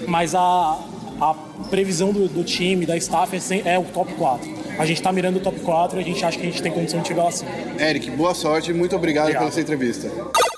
mas 0.08 0.36
a, 0.36 0.80
a 1.22 1.34
previsão 1.70 2.12
do, 2.12 2.28
do 2.28 2.44
time, 2.44 2.86
da 2.86 2.98
staff, 2.98 3.36
é, 3.36 3.76
é 3.76 3.80
o 3.80 3.86
top 3.86 4.14
4. 4.14 4.53
A 4.78 4.86
gente 4.86 5.01
tá 5.01 5.11
mirando 5.11 5.38
o 5.38 5.39
top 5.39 5.59
4 5.59 5.99
e 5.99 6.01
a 6.01 6.05
gente 6.05 6.26
acha 6.26 6.38
que 6.38 6.47
a 6.47 6.49
gente 6.49 6.61
tem 6.61 6.71
condição 6.71 7.01
de 7.01 7.07
chegar 7.07 7.24
lá 7.24 7.32
sim. 7.32 7.45
Eric, 7.80 8.09
boa 8.11 8.34
sorte 8.34 8.71
e 8.71 8.74
muito 8.74 8.95
obrigado, 8.95 9.26
Obrigado. 9.26 9.41
pela 9.43 9.51
sua 9.51 9.61
entrevista. 9.61 10.09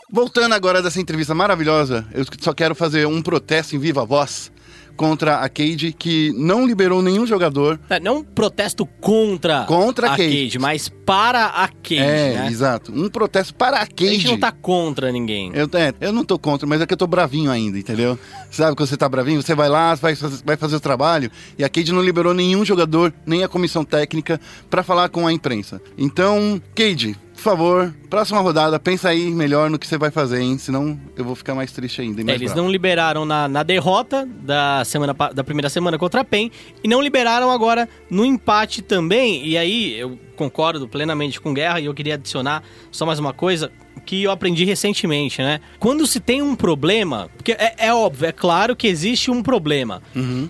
Voltando 0.10 0.54
agora 0.54 0.82
dessa 0.82 1.02
entrevista 1.02 1.34
maravilhosa, 1.36 2.06
eu 2.14 2.24
só 2.40 2.54
quero 2.54 2.74
fazer 2.74 3.06
um 3.06 3.22
protesto 3.22 3.76
em 3.76 3.80
viva 3.80 4.06
voz 4.06 4.52
contra 4.96 5.38
a 5.40 5.50
Cade, 5.50 5.94
que 5.98 6.32
não 6.38 6.66
liberou 6.66 7.02
nenhum 7.02 7.26
jogador. 7.28 7.80
É, 7.90 8.00
Não 8.00 8.18
um 8.18 8.24
protesto 8.24 8.86
contra, 8.86 9.64
Contra 9.66 10.10
a 10.10 10.14
a 10.14 10.18
Cade. 10.18 10.44
Cade, 10.44 10.60
mas 10.60 10.90
para 10.90 11.46
a 11.48 11.68
Cade, 11.68 11.98
é, 11.98 12.34
né? 12.36 12.48
exato. 12.50 12.92
Um 12.92 13.10
protesto 13.10 13.54
para 13.56 13.78
a 13.78 13.82
A 13.82 13.88
Cade. 13.88 14.16
gente 14.16 14.28
não 14.28 14.40
tá 14.40 14.52
contra 14.52 15.12
ninguém. 15.12 15.52
Eu, 15.54 15.70
é, 15.74 15.94
eu 16.02 16.12
não 16.12 16.24
tô 16.24 16.38
contra, 16.40 16.68
mas 16.68 16.82
é 16.82 16.86
que 16.86 16.94
eu 16.94 16.98
tô 16.98 17.08
bravinho 17.08 17.52
ainda, 17.52 17.78
entendeu? 17.78 18.18
Sabe 18.52 18.76
quando 18.76 18.90
você 18.90 18.98
tá 18.98 19.08
bravinho? 19.10 19.42
Você 19.42 19.54
vai 19.54 19.70
lá, 19.70 19.96
vai, 19.96 20.16
fazer- 20.16 20.42
vai 20.46 20.58
fazer 20.58 20.76
o 20.76 20.80
trabalho 20.80 21.30
e 21.58 21.64
a 21.64 21.70
Cade 21.70 21.92
não 21.92 22.02
liberou 22.02 22.34
nenhum 22.34 22.64
jogador, 22.66 23.14
nem 23.26 23.44
a 23.44 23.48
comissão 23.48 23.84
técnica, 23.84 24.40
pra 24.70 24.84
falar 24.84 25.10
com 25.10 25.28
a 25.28 25.34
imprensa. 25.34 25.82
Então, 25.98 26.62
Cade, 26.74 27.16
por 27.36 27.42
favor, 27.42 27.94
próxima 28.16 28.40
rodada, 28.40 28.80
pensa 28.80 29.10
aí 29.10 29.30
melhor 29.30 29.70
no 29.70 29.78
que 29.78 29.86
você 29.86 29.98
vai 29.98 30.10
fazer, 30.10 30.40
hein? 30.40 30.58
Senão 30.58 30.98
eu 31.18 31.26
vou 31.26 31.36
ficar 31.36 31.54
mais 31.54 31.70
triste 31.74 32.00
ainda. 32.02 32.22
e 32.22 32.24
É, 32.24 32.26
mais 32.28 32.40
eles 32.40 32.54
bravo. 32.54 32.64
não 32.64 32.72
liberaram 32.72 33.26
na, 33.26 33.46
na 33.50 33.62
derrota 33.62 34.26
da, 34.26 34.86
semana, 34.86 35.14
da 35.14 35.44
primeira 35.44 35.68
semana 35.68 35.98
contra 35.98 36.22
a 36.22 36.24
PEN 36.24 36.50
e 36.82 36.88
não 36.88 37.02
liberaram 37.02 37.52
agora 37.52 37.90
no 38.10 38.24
empate 38.24 38.82
também. 38.82 39.46
E 39.46 39.58
aí 39.58 40.00
eu 40.00 40.18
concordo 40.38 40.88
plenamente 40.88 41.42
com 41.42 41.54
Guerra 41.54 41.82
e 41.82 41.86
eu 41.86 41.94
queria 41.94 42.14
adicionar 42.14 42.64
só 42.90 43.06
mais 43.06 43.20
uma 43.20 43.34
coisa 43.34 43.70
que 44.06 44.24
eu 44.24 44.32
aprendi 44.32 44.64
recentemente, 44.66 45.42
né? 45.42 45.60
Quando 45.80 46.06
se 46.06 46.20
tem 46.20 46.42
um 46.42 46.56
problema, 46.56 47.30
porque 47.36 47.54
é, 47.54 47.74
é 47.78 47.94
óbvio, 47.94 48.28
é 48.28 48.32
claro 48.32 48.76
que 48.76 48.88
existe 48.88 49.32
um 49.32 49.42
problema, 49.42 50.02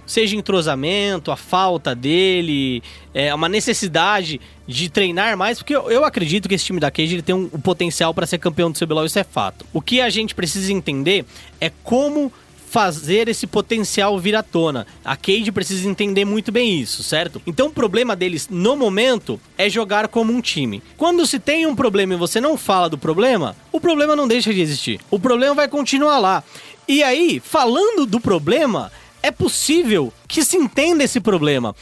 seja 0.05 0.36
entrosamento, 0.36 1.32
a 1.32 1.38
falta 1.38 1.95
dele, 1.95 2.84
é 3.13 3.34
uma 3.34 3.47
necessidade 3.47 4.41
de 4.68 4.89
treinar 4.89 5.38
mais, 5.38 5.59
porque 5.59 5.76
eu, 5.76 5.89
eu 5.91 6.03
acredito 6.03 6.49
que 6.49 6.55
esse 6.55 6.66
time 6.66 6.80
da 6.80 6.89
Cage 6.91 7.16
ele 7.16 7.22
tem 7.22 7.36
um, 7.36 7.49
um 7.56 7.62
potencial 7.62 8.14
para 8.14 8.28
ser 8.28 8.38
campeão 8.38 8.70
do 8.70 8.78
CBLOL, 8.78 9.06
isso 9.06 9.18
é 9.18 9.24
fato. 9.24 9.66
O 9.74 9.82
que 9.82 10.01
a 10.01 10.10
gente 10.10 10.36
precisa 10.36 10.72
entender 10.72 11.26
é 11.60 11.72
como 11.84 12.32
fazer 12.70 13.30
esse 13.30 13.47
potencial 13.47 14.20
vir 14.20 14.36
à 14.36 14.43
tona. 14.43 14.86
A 15.03 15.16
Cade 15.16 15.49
precisa 15.49 15.88
entender 15.88 16.26
muito 16.26 16.51
bem 16.51 16.78
isso, 16.78 17.03
certo? 17.03 17.41
Então 17.47 17.68
o 17.68 17.72
problema 17.72 18.18
deles 18.18 18.49
no 18.49 18.76
momento 18.76 19.39
é 19.58 19.70
jogar 19.70 20.10
como 20.10 20.34
um 20.34 20.41
time. 20.41 20.84
Quando 20.97 21.26
se 21.26 21.39
tem 21.39 21.66
um 21.66 21.74
problema 21.74 22.16
e 22.16 22.18
você 22.18 22.41
não 22.41 22.58
fala 22.58 22.89
do 22.89 22.97
problema, 22.97 23.56
o 23.72 23.80
problema 23.80 24.14
não 24.14 24.28
deixa 24.28 24.53
de 24.53 24.60
existir. 24.60 24.99
O 25.10 25.18
problema 25.18 25.56
vai 25.56 25.70
continuar 25.70 26.20
lá. 26.20 26.43
E 26.86 27.01
aí, 27.01 27.41
falando 27.41 28.06
do 28.06 28.20
problema, 28.20 28.91
é 29.24 29.32
possível 29.32 30.12
que 30.28 30.43
se 30.43 30.58
entenda 30.58 31.03
esse 31.03 31.22
problema. 31.22 31.74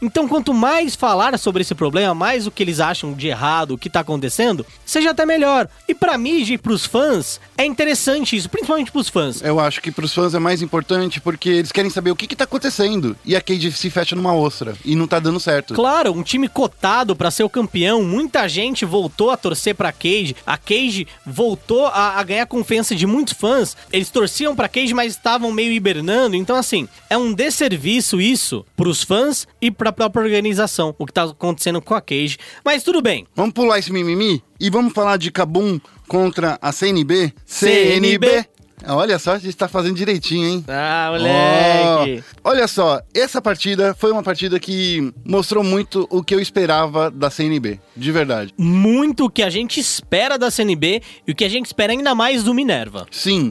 Então, 0.00 0.28
quanto 0.28 0.52
mais 0.52 0.94
falar 0.94 1.38
sobre 1.38 1.62
esse 1.62 1.74
problema, 1.74 2.14
mais 2.14 2.46
o 2.46 2.50
que 2.50 2.62
eles 2.62 2.80
acham 2.80 3.12
de 3.12 3.28
errado, 3.28 3.72
o 3.72 3.78
que 3.78 3.90
tá 3.90 4.00
acontecendo, 4.00 4.64
seja 4.84 5.10
até 5.10 5.24
melhor. 5.24 5.68
E 5.88 5.94
pra 5.94 6.18
mídia 6.18 6.54
e 6.54 6.58
pros 6.58 6.84
fãs, 6.86 7.40
é 7.56 7.64
interessante 7.64 8.36
isso, 8.36 8.48
principalmente 8.48 8.92
pros 8.92 9.08
fãs. 9.08 9.42
Eu 9.42 9.58
acho 9.58 9.80
que 9.80 9.90
pros 9.90 10.14
fãs 10.14 10.34
é 10.34 10.38
mais 10.38 10.62
importante 10.62 11.20
porque 11.20 11.48
eles 11.48 11.72
querem 11.72 11.90
saber 11.90 12.10
o 12.10 12.16
que, 12.16 12.26
que 12.26 12.36
tá 12.36 12.44
acontecendo. 12.44 13.16
E 13.24 13.34
a 13.34 13.40
Cade 13.40 13.72
se 13.72 13.90
fecha 13.90 14.14
numa 14.14 14.34
ostra 14.34 14.74
e 14.84 14.94
não 14.94 15.06
tá 15.06 15.18
dando 15.18 15.40
certo. 15.40 15.74
Claro, 15.74 16.12
um 16.12 16.22
time 16.22 16.48
cotado 16.48 17.16
pra 17.16 17.30
ser 17.30 17.44
o 17.44 17.50
campeão, 17.50 18.02
muita 18.02 18.48
gente 18.48 18.84
voltou 18.84 19.30
a 19.30 19.36
torcer 19.36 19.74
pra 19.74 19.92
Cage. 19.92 20.36
A 20.46 20.56
Cage 20.56 21.06
voltou 21.24 21.86
a, 21.86 22.18
a 22.18 22.22
ganhar 22.22 22.46
confiança 22.46 22.94
de 22.94 23.06
muitos 23.06 23.34
fãs. 23.34 23.76
Eles 23.92 24.10
torciam 24.10 24.54
pra 24.54 24.68
Cage, 24.68 24.94
mas 24.94 25.12
estavam 25.12 25.50
meio 25.52 25.72
hibernando. 25.72 26.36
Então, 26.36 26.56
assim, 26.56 26.88
é 27.08 27.16
um 27.16 27.32
desserviço 27.32 28.20
isso 28.20 28.64
pros 28.76 29.02
fãs 29.02 29.46
e 29.60 29.70
pra 29.70 29.85
própria 29.92 30.22
organização, 30.22 30.94
o 30.98 31.06
que 31.06 31.12
tá 31.12 31.24
acontecendo 31.24 31.80
com 31.80 31.94
a 31.94 32.00
Cage. 32.00 32.38
Mas 32.64 32.82
tudo 32.82 33.02
bem. 33.02 33.26
Vamos 33.34 33.52
pular 33.52 33.78
esse 33.78 33.92
mimimi 33.92 34.42
e 34.60 34.70
vamos 34.70 34.92
falar 34.92 35.16
de 35.16 35.30
Kabum 35.30 35.80
contra 36.08 36.58
a 36.60 36.72
CNB? 36.72 37.32
CNB. 37.44 38.46
Olha 38.88 39.18
só, 39.18 39.32
a 39.32 39.38
gente 39.38 39.56
tá 39.56 39.66
fazendo 39.66 39.96
direitinho, 39.96 40.46
hein? 40.46 40.64
Ah, 40.68 41.08
moleque. 41.10 42.24
Ó, 42.44 42.50
olha 42.50 42.68
só, 42.68 43.00
essa 43.14 43.40
partida 43.40 43.94
foi 43.98 44.12
uma 44.12 44.22
partida 44.22 44.60
que 44.60 45.12
mostrou 45.24 45.64
muito 45.64 46.06
o 46.10 46.22
que 46.22 46.34
eu 46.34 46.40
esperava 46.40 47.10
da 47.10 47.30
CNB, 47.30 47.80
de 47.96 48.12
verdade. 48.12 48.54
Muito 48.56 49.24
o 49.24 49.30
que 49.30 49.42
a 49.42 49.50
gente 49.50 49.80
espera 49.80 50.38
da 50.38 50.50
CNB 50.50 51.02
e 51.26 51.32
o 51.32 51.34
que 51.34 51.44
a 51.44 51.48
gente 51.48 51.66
espera 51.66 51.92
ainda 51.92 52.14
mais 52.14 52.44
do 52.44 52.52
Minerva. 52.52 53.06
Sim, 53.10 53.50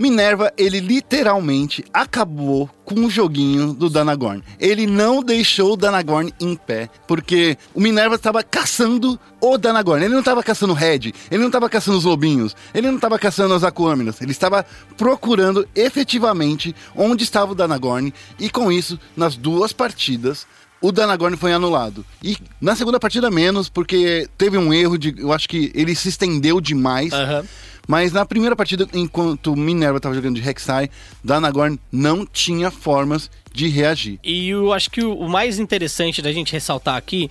Minerva, 0.00 0.50
ele 0.56 0.80
literalmente 0.80 1.84
acabou 1.92 2.70
com 2.86 3.04
o 3.04 3.10
joguinho 3.10 3.74
do 3.74 3.90
Danagorn. 3.90 4.42
Ele 4.58 4.86
não 4.86 5.22
deixou 5.22 5.74
o 5.74 5.76
Danagorn 5.76 6.32
em 6.40 6.56
pé, 6.56 6.88
porque 7.06 7.58
o 7.74 7.80
Minerva 7.82 8.14
estava 8.14 8.42
caçando 8.42 9.20
o 9.38 9.58
Danagorn. 9.58 10.02
Ele 10.02 10.14
não 10.14 10.20
estava 10.20 10.42
caçando 10.42 10.72
o 10.72 10.76
Red, 10.76 11.12
ele 11.30 11.40
não 11.40 11.48
estava 11.48 11.68
caçando 11.68 11.98
os 11.98 12.04
lobinhos, 12.04 12.56
ele 12.72 12.86
não 12.86 12.94
estava 12.94 13.18
caçando 13.18 13.52
as 13.52 13.62
Aquâminas. 13.62 14.22
Ele 14.22 14.32
estava 14.32 14.64
procurando 14.96 15.68
efetivamente 15.74 16.74
onde 16.96 17.22
estava 17.22 17.52
o 17.52 17.54
Danagorn 17.54 18.10
e 18.38 18.48
com 18.48 18.72
isso, 18.72 18.98
nas 19.14 19.36
duas 19.36 19.70
partidas, 19.70 20.46
o 20.80 20.90
Danagorn 20.90 21.36
foi 21.36 21.52
anulado. 21.52 22.06
E 22.22 22.38
na 22.58 22.74
segunda 22.74 22.98
partida 22.98 23.30
menos, 23.30 23.68
porque 23.68 24.26
teve 24.38 24.56
um 24.56 24.72
erro 24.72 24.96
de. 24.96 25.14
Eu 25.18 25.30
acho 25.30 25.46
que 25.46 25.70
ele 25.74 25.94
se 25.94 26.08
estendeu 26.08 26.58
demais. 26.58 27.12
Aham. 27.12 27.44
Mas 27.90 28.12
na 28.12 28.24
primeira 28.24 28.54
partida, 28.54 28.86
enquanto 28.94 29.56
Minerva 29.56 29.96
estava 29.96 30.14
jogando 30.14 30.36
de 30.36 30.40
Rek'Sai, 30.40 30.88
Danagorn 31.24 31.76
não 31.90 32.24
tinha 32.24 32.70
formas 32.70 33.28
de 33.52 33.66
reagir. 33.66 34.20
E 34.22 34.50
eu 34.50 34.72
acho 34.72 34.88
que 34.92 35.02
o 35.02 35.28
mais 35.28 35.58
interessante 35.58 36.22
da 36.22 36.30
gente 36.30 36.52
ressaltar 36.52 36.94
aqui 36.94 37.28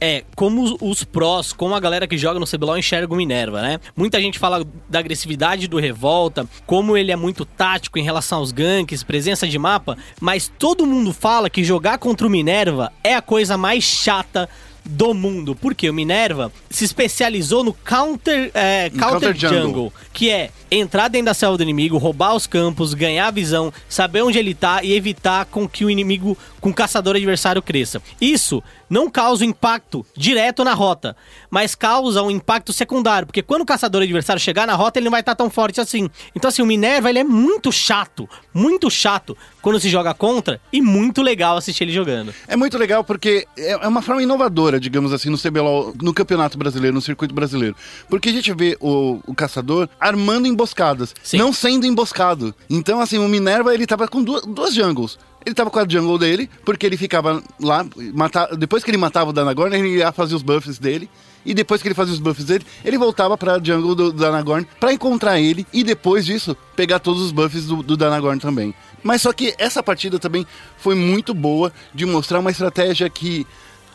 é 0.00 0.24
como 0.34 0.62
os, 0.62 0.76
os 0.80 1.04
prós, 1.04 1.52
como 1.52 1.74
a 1.74 1.80
galera 1.80 2.06
que 2.06 2.16
joga 2.16 2.40
no 2.40 2.46
CBLOL 2.46 2.78
enxerga 2.78 3.12
o 3.12 3.16
Minerva, 3.18 3.60
né? 3.60 3.78
Muita 3.94 4.18
gente 4.18 4.38
fala 4.38 4.66
da 4.88 4.98
agressividade 4.98 5.68
do 5.68 5.78
Revolta, 5.78 6.48
como 6.64 6.96
ele 6.96 7.12
é 7.12 7.16
muito 7.16 7.44
tático 7.44 7.98
em 7.98 8.02
relação 8.02 8.38
aos 8.38 8.50
ganks, 8.50 9.02
presença 9.02 9.46
de 9.46 9.58
mapa, 9.58 9.98
mas 10.18 10.50
todo 10.58 10.86
mundo 10.86 11.12
fala 11.12 11.50
que 11.50 11.62
jogar 11.62 11.98
contra 11.98 12.26
o 12.26 12.30
Minerva 12.30 12.90
é 13.04 13.14
a 13.14 13.20
coisa 13.20 13.58
mais 13.58 13.84
chata 13.84 14.48
do 14.88 15.12
mundo, 15.12 15.54
porque 15.54 15.88
o 15.90 15.92
Minerva 15.92 16.50
se 16.70 16.86
especializou 16.86 17.62
no 17.62 17.74
counter, 17.74 18.50
é, 18.54 18.88
counter, 18.88 19.10
counter 19.10 19.36
jungle. 19.36 19.60
jungle, 19.60 19.92
que 20.14 20.30
é 20.30 20.50
entrar 20.70 21.08
dentro 21.08 21.26
da 21.26 21.34
selva 21.34 21.56
do 21.56 21.62
inimigo, 21.62 21.96
roubar 21.96 22.34
os 22.34 22.46
campos, 22.46 22.94
ganhar 22.94 23.28
a 23.28 23.30
visão, 23.30 23.72
saber 23.88 24.22
onde 24.22 24.38
ele 24.38 24.54
tá 24.54 24.82
e 24.82 24.92
evitar 24.92 25.46
com 25.46 25.68
que 25.68 25.84
o 25.84 25.90
inimigo 25.90 26.36
com 26.60 26.70
o 26.70 26.74
caçador 26.74 27.16
adversário 27.16 27.62
cresça. 27.62 28.02
Isso 28.20 28.62
não 28.90 29.10
causa 29.10 29.44
impacto 29.44 30.04
direto 30.16 30.64
na 30.64 30.74
rota, 30.74 31.16
mas 31.50 31.74
causa 31.74 32.22
um 32.22 32.30
impacto 32.30 32.72
secundário, 32.72 33.26
porque 33.26 33.42
quando 33.42 33.62
o 33.62 33.66
caçador 33.66 34.02
adversário 34.02 34.40
chegar 34.40 34.66
na 34.66 34.74
rota, 34.74 34.98
ele 34.98 35.04
não 35.04 35.10
vai 35.10 35.20
estar 35.20 35.34
tão 35.34 35.50
forte 35.50 35.80
assim. 35.80 36.08
Então, 36.34 36.48
assim, 36.48 36.62
o 36.62 36.66
Minerva 36.66 37.08
ele 37.08 37.18
é 37.18 37.24
muito 37.24 37.70
chato, 37.70 38.28
muito 38.52 38.90
chato 38.90 39.36
quando 39.62 39.78
se 39.78 39.88
joga 39.88 40.14
contra 40.14 40.60
e 40.72 40.80
muito 40.80 41.22
legal 41.22 41.56
assistir 41.56 41.84
ele 41.84 41.92
jogando. 41.92 42.34
É 42.46 42.56
muito 42.56 42.76
legal 42.76 43.04
porque 43.04 43.46
é 43.56 43.78
é 43.80 43.88
uma 43.88 44.02
forma 44.02 44.22
inovadora, 44.22 44.78
digamos 44.78 45.12
assim, 45.12 45.30
no 45.30 45.38
CBLOL, 45.38 45.94
no 46.00 46.12
Campeonato 46.12 46.58
Brasileiro, 46.58 46.94
no 46.94 47.00
circuito 47.00 47.34
brasileiro. 47.34 47.76
Porque 48.08 48.28
a 48.28 48.32
gente 48.32 48.52
vê 48.52 48.76
o, 48.80 49.20
o 49.26 49.34
caçador 49.34 49.88
armando 49.98 50.46
emboscadas, 50.58 51.14
Sim. 51.22 51.38
não 51.38 51.52
sendo 51.52 51.86
emboscado. 51.86 52.52
Então, 52.68 53.00
assim, 53.00 53.18
o 53.18 53.28
Minerva, 53.28 53.72
ele 53.72 53.86
tava 53.86 54.08
com 54.08 54.22
duas, 54.22 54.44
duas 54.44 54.74
jungles. 54.74 55.18
Ele 55.46 55.54
tava 55.54 55.70
com 55.70 55.78
a 55.78 55.86
jungle 55.88 56.18
dele, 56.18 56.50
porque 56.64 56.84
ele 56.84 56.96
ficava 56.96 57.42
lá, 57.60 57.86
mata, 58.12 58.56
depois 58.56 58.82
que 58.82 58.90
ele 58.90 58.98
matava 58.98 59.30
o 59.30 59.32
Danagorn, 59.32 59.74
ele 59.74 59.98
ia 59.98 60.10
fazer 60.10 60.34
os 60.34 60.42
buffs 60.42 60.78
dele. 60.78 61.08
E 61.46 61.54
depois 61.54 61.80
que 61.80 61.88
ele 61.88 61.94
fazia 61.94 62.12
os 62.12 62.18
buffs 62.18 62.44
dele, 62.44 62.66
ele 62.84 62.98
voltava 62.98 63.38
pra 63.38 63.58
jungle 63.62 63.94
do, 63.94 64.12
do 64.12 64.18
Danagorn 64.18 64.66
pra 64.80 64.92
encontrar 64.92 65.38
ele. 65.40 65.66
E 65.72 65.84
depois 65.84 66.26
disso, 66.26 66.56
pegar 66.74 66.98
todos 66.98 67.22
os 67.22 67.30
buffs 67.30 67.66
do, 67.66 67.82
do 67.82 67.96
Danagorn 67.96 68.40
também. 68.40 68.74
Mas 69.02 69.22
só 69.22 69.32
que 69.32 69.54
essa 69.58 69.82
partida 69.82 70.18
também 70.18 70.44
foi 70.76 70.96
muito 70.96 71.32
boa 71.32 71.72
de 71.94 72.04
mostrar 72.04 72.40
uma 72.40 72.50
estratégia 72.50 73.08
que 73.08 73.46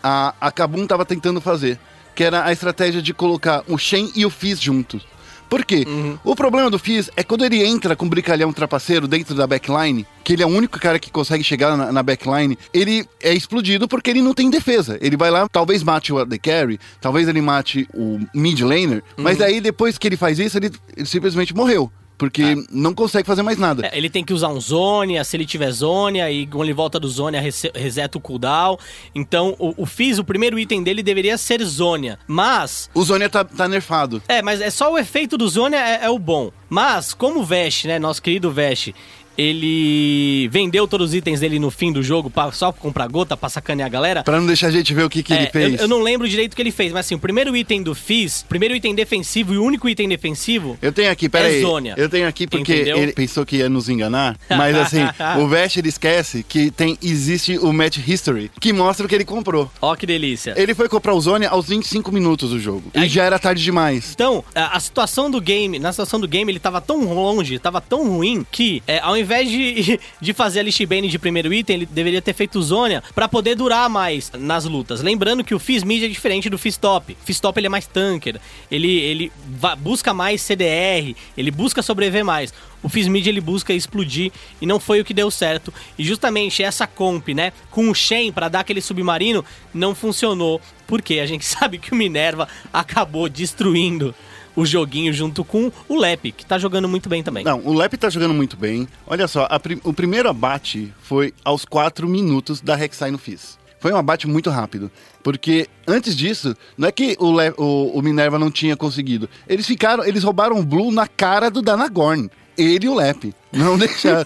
a, 0.01 0.33
a 0.39 0.51
Kabum 0.51 0.87
tava 0.87 1.05
tentando 1.05 1.41
fazer. 1.41 1.77
Que 2.15 2.23
era 2.23 2.45
a 2.45 2.51
estratégia 2.51 3.01
de 3.01 3.13
colocar 3.13 3.63
o 3.67 3.77
Shen 3.77 4.11
e 4.15 4.25
o 4.25 4.29
Fizz 4.29 4.61
juntos. 4.61 5.05
Por 5.49 5.65
quê? 5.65 5.85
O 6.23 6.35
problema 6.35 6.69
do 6.69 6.79
Fizz 6.79 7.09
é 7.15 7.23
quando 7.23 7.45
ele 7.45 7.63
entra 7.63 7.95
com 7.95 8.05
o 8.05 8.09
brincalhão 8.09 8.51
trapaceiro 8.51 9.07
dentro 9.07 9.35
da 9.35 9.45
backline, 9.45 10.05
que 10.23 10.33
ele 10.33 10.43
é 10.43 10.45
o 10.45 10.49
único 10.49 10.79
cara 10.79 10.97
que 10.97 11.11
consegue 11.11 11.43
chegar 11.43 11.77
na, 11.77 11.91
na 11.91 12.03
backline, 12.03 12.57
ele 12.73 13.05
é 13.21 13.33
explodido 13.33 13.87
porque 13.87 14.09
ele 14.09 14.21
não 14.21 14.33
tem 14.33 14.49
defesa. 14.49 14.97
Ele 15.01 15.17
vai 15.17 15.29
lá, 15.29 15.47
talvez 15.49 15.83
mate 15.83 16.11
o 16.11 16.19
AD 16.19 16.37
Carry, 16.39 16.79
talvez 16.99 17.27
ele 17.27 17.41
mate 17.41 17.87
o 17.93 18.19
mid 18.33 18.61
laner, 18.61 19.03
mas 19.17 19.41
aí 19.41 19.61
depois 19.61 19.97
que 19.97 20.07
ele 20.07 20.17
faz 20.17 20.39
isso, 20.39 20.57
ele, 20.57 20.71
ele 20.95 21.05
simplesmente 21.05 21.53
morreu. 21.55 21.91
Porque 22.17 22.55
não 22.71 22.93
consegue 22.93 23.25
fazer 23.27 23.41
mais 23.41 23.57
nada. 23.57 23.87
É, 23.87 23.97
ele 23.97 24.09
tem 24.09 24.23
que 24.23 24.33
usar 24.33 24.47
um 24.49 24.59
Zônia, 24.61 25.23
se 25.23 25.35
ele 25.35 25.45
tiver 25.45 25.71
Zônia, 25.71 26.31
e 26.31 26.45
quando 26.47 26.63
ele 26.63 26.73
volta 26.73 26.99
do 26.99 27.07
Zônia, 27.07 27.41
rese- 27.41 27.71
reseta 27.75 28.17
o 28.17 28.21
cooldown. 28.21 28.77
Então, 29.13 29.55
o, 29.59 29.73
o 29.83 29.85
Fizz, 29.85 30.19
o 30.19 30.23
primeiro 30.23 30.57
item 30.59 30.83
dele 30.83 31.03
deveria 31.03 31.37
ser 31.37 31.63
Zônia. 31.63 32.17
Mas 32.27 32.89
O 32.93 33.03
Zônia 33.03 33.29
tá, 33.29 33.43
tá 33.43 33.67
nerfado. 33.67 34.21
É, 34.27 34.41
mas 34.41 34.61
é 34.61 34.69
só 34.69 34.91
o 34.93 34.97
efeito 34.97 35.37
do 35.37 35.47
Zônia 35.49 35.77
é, 35.77 36.05
é 36.05 36.09
o 36.09 36.19
bom. 36.19 36.51
Mas, 36.69 37.13
como 37.13 37.41
o 37.41 37.43
Vest, 37.43 37.85
né, 37.85 37.99
nosso 37.99 38.21
querido 38.21 38.49
Vest, 38.51 38.91
ele 39.37 40.47
vendeu 40.49 40.87
todos 40.87 41.09
os 41.09 41.15
itens 41.15 41.39
dele 41.39 41.59
no 41.59 41.69
fim 41.71 41.91
do 41.91 42.01
jogo 42.03 42.29
pra, 42.29 42.51
só 42.51 42.71
pra 42.71 42.81
comprar 42.81 43.07
gota, 43.07 43.35
pra 43.37 43.49
sacanear 43.49 43.87
a 43.87 43.89
galera. 43.89 44.23
Pra 44.23 44.39
não 44.39 44.47
deixar 44.47 44.67
a 44.67 44.71
gente 44.71 44.93
ver 44.93 45.03
o 45.03 45.09
que, 45.09 45.23
que 45.23 45.33
ele 45.33 45.45
É, 45.45 45.49
fez. 45.49 45.73
Eu, 45.75 45.79
eu 45.81 45.87
não 45.87 46.01
lembro 46.01 46.27
direito 46.27 46.53
o 46.53 46.55
que 46.55 46.61
ele 46.61 46.71
fez, 46.71 46.91
mas 46.91 47.05
assim, 47.05 47.15
o 47.15 47.19
primeiro 47.19 47.55
item 47.55 47.81
do 47.83 47.93
Fizz, 47.95 48.45
primeiro 48.47 48.75
item 48.75 48.93
defensivo 48.95 49.53
e 49.53 49.57
o 49.57 49.63
único 49.63 49.87
item 49.89 50.07
defensivo. 50.07 50.77
Eu 50.81 50.91
tenho 50.91 51.11
aqui, 51.11 51.27
pera 51.29 51.51
É. 51.51 51.61
Zônia. 51.61 51.93
Eu 51.97 52.09
tenho 52.09 52.27
aqui 52.27 52.47
porque 52.47 52.73
Entendeu? 52.73 52.97
ele 52.97 53.13
pensou 53.13 53.45
que 53.45 53.57
ia 53.57 53.69
nos 53.69 53.89
enganar, 53.89 54.37
mas 54.49 54.75
assim, 54.75 55.01
o 55.41 55.47
Vest 55.47 55.77
ele 55.77 55.89
esquece 55.89 56.43
que 56.43 56.71
tem 56.71 56.97
existe 57.01 57.57
o 57.57 57.71
match 57.73 57.97
history 58.07 58.51
que 58.59 58.71
mostra 58.73 59.05
o 59.05 59.09
que 59.09 59.15
ele 59.15 59.25
comprou. 59.25 59.71
Ó, 59.81 59.95
que 59.95 60.05
delícia. 60.05 60.53
Ele 60.57 60.73
foi 60.73 60.87
comprar 60.89 61.13
o 61.13 61.21
Zone 61.21 61.45
aos 61.45 61.67
25 61.67 62.11
minutos 62.11 62.49
do 62.51 62.59
jogo. 62.59 62.83
E 62.93 62.99
Aí- 62.99 63.09
já 63.09 63.23
era 63.23 63.37
tarde 63.39 63.63
demais. 63.63 64.11
Então, 64.13 64.43
a, 64.55 64.77
a 64.77 64.79
situação 64.79 65.29
do 65.29 65.39
game, 65.41 65.79
na 65.79 65.91
situação 65.91 66.19
do 66.19 66.27
game, 66.27 66.51
ele 66.51 66.59
tava 66.59 66.79
tão 66.81 67.13
longe, 67.13 67.59
tava 67.59 67.79
tão 67.81 68.07
ruim, 68.09 68.45
que 68.51 68.81
é, 68.87 68.99
ao 68.99 69.15
invés 69.17 69.22
de, 69.25 69.99
de 70.19 70.33
fazer 70.33 70.59
a 70.59 70.63
Lich 70.63 70.85
Bane 70.85 71.07
de 71.07 71.19
primeiro 71.19 71.53
item, 71.53 71.77
ele 71.77 71.85
deveria 71.85 72.21
ter 72.21 72.33
feito 72.33 72.61
Zônia 72.61 73.03
pra 73.13 73.27
poder 73.27 73.55
durar 73.55 73.89
mais 73.89 74.31
nas 74.37 74.65
lutas. 74.65 75.01
Lembrando 75.01 75.43
que 75.43 75.55
o 75.55 75.59
Fizz 75.59 75.83
Mid 75.83 76.03
é 76.03 76.07
diferente 76.07 76.49
do 76.49 76.57
Fizz 76.57 76.77
Top. 76.77 77.15
Fizz 77.23 77.39
Top 77.39 77.59
ele 77.59 77.67
é 77.67 77.69
mais 77.69 77.87
tanker, 77.87 78.39
ele, 78.69 78.89
ele 78.89 79.31
busca 79.79 80.13
mais 80.13 80.41
CDR, 80.41 81.15
ele 81.37 81.51
busca 81.51 81.81
sobreviver 81.81 82.25
mais. 82.25 82.53
O 82.83 82.89
Fizz 82.89 83.07
Mid 83.07 83.25
ele 83.25 83.39
busca 83.39 83.73
explodir 83.73 84.31
e 84.61 84.65
não 84.65 84.79
foi 84.79 84.99
o 84.99 85.05
que 85.05 85.13
deu 85.13 85.31
certo. 85.31 85.73
E 85.97 86.03
justamente 86.03 86.61
essa 86.61 86.85
comp, 86.85 87.29
né, 87.29 87.53
com 87.71 87.89
o 87.89 87.95
Shen 87.95 88.31
pra 88.31 88.49
dar 88.49 88.59
aquele 88.59 88.81
submarino, 88.81 89.43
não 89.73 89.95
funcionou. 89.95 90.61
Porque 90.85 91.19
a 91.19 91.25
gente 91.25 91.45
sabe 91.47 91.77
que 91.77 91.93
o 91.93 91.95
Minerva 91.95 92.47
acabou 92.73 93.29
destruindo 93.29 94.13
o 94.55 94.65
joguinho 94.65 95.11
junto 95.13 95.43
com 95.43 95.71
o 95.87 95.97
Lep, 95.97 96.31
que 96.31 96.45
tá 96.45 96.57
jogando 96.57 96.87
muito 96.87 97.09
bem 97.09 97.23
também. 97.23 97.43
Não, 97.43 97.59
o 97.65 97.73
Lep 97.73 97.95
tá 97.97 98.09
jogando 98.09 98.33
muito 98.33 98.55
bem. 98.57 98.87
Olha 99.07 99.27
só, 99.27 99.47
a 99.49 99.59
pri- 99.59 99.79
o 99.83 99.93
primeiro 99.93 100.29
abate 100.29 100.93
foi 101.01 101.33
aos 101.43 101.65
4 101.65 102.07
minutos 102.07 102.61
da 102.61 102.77
no 103.11 103.17
Fizz. 103.17 103.57
Foi 103.79 103.91
um 103.91 103.97
abate 103.97 104.27
muito 104.27 104.49
rápido. 104.49 104.89
Porque 105.21 105.67
antes 105.85 106.15
disso, 106.15 106.55
não 106.77 106.87
é 106.87 106.91
que 106.91 107.17
o, 107.19 107.31
Le- 107.35 107.53
o- 107.57 107.97
o 107.97 108.01
Minerva 108.01 108.39
não 108.39 108.49
tinha 108.51 108.77
conseguido. 108.77 109.29
Eles 109.47 109.65
ficaram, 109.65 110.05
eles 110.05 110.23
roubaram 110.23 110.57
o 110.59 110.63
Blue 110.63 110.91
na 110.91 111.05
cara 111.07 111.49
do 111.51 111.61
Danagorn. 111.61 112.29
Ele 112.57 112.85
e 112.85 112.89
o 112.89 112.93
Lep. 112.93 113.33
Não 113.51 113.75
deixaram. 113.79 114.25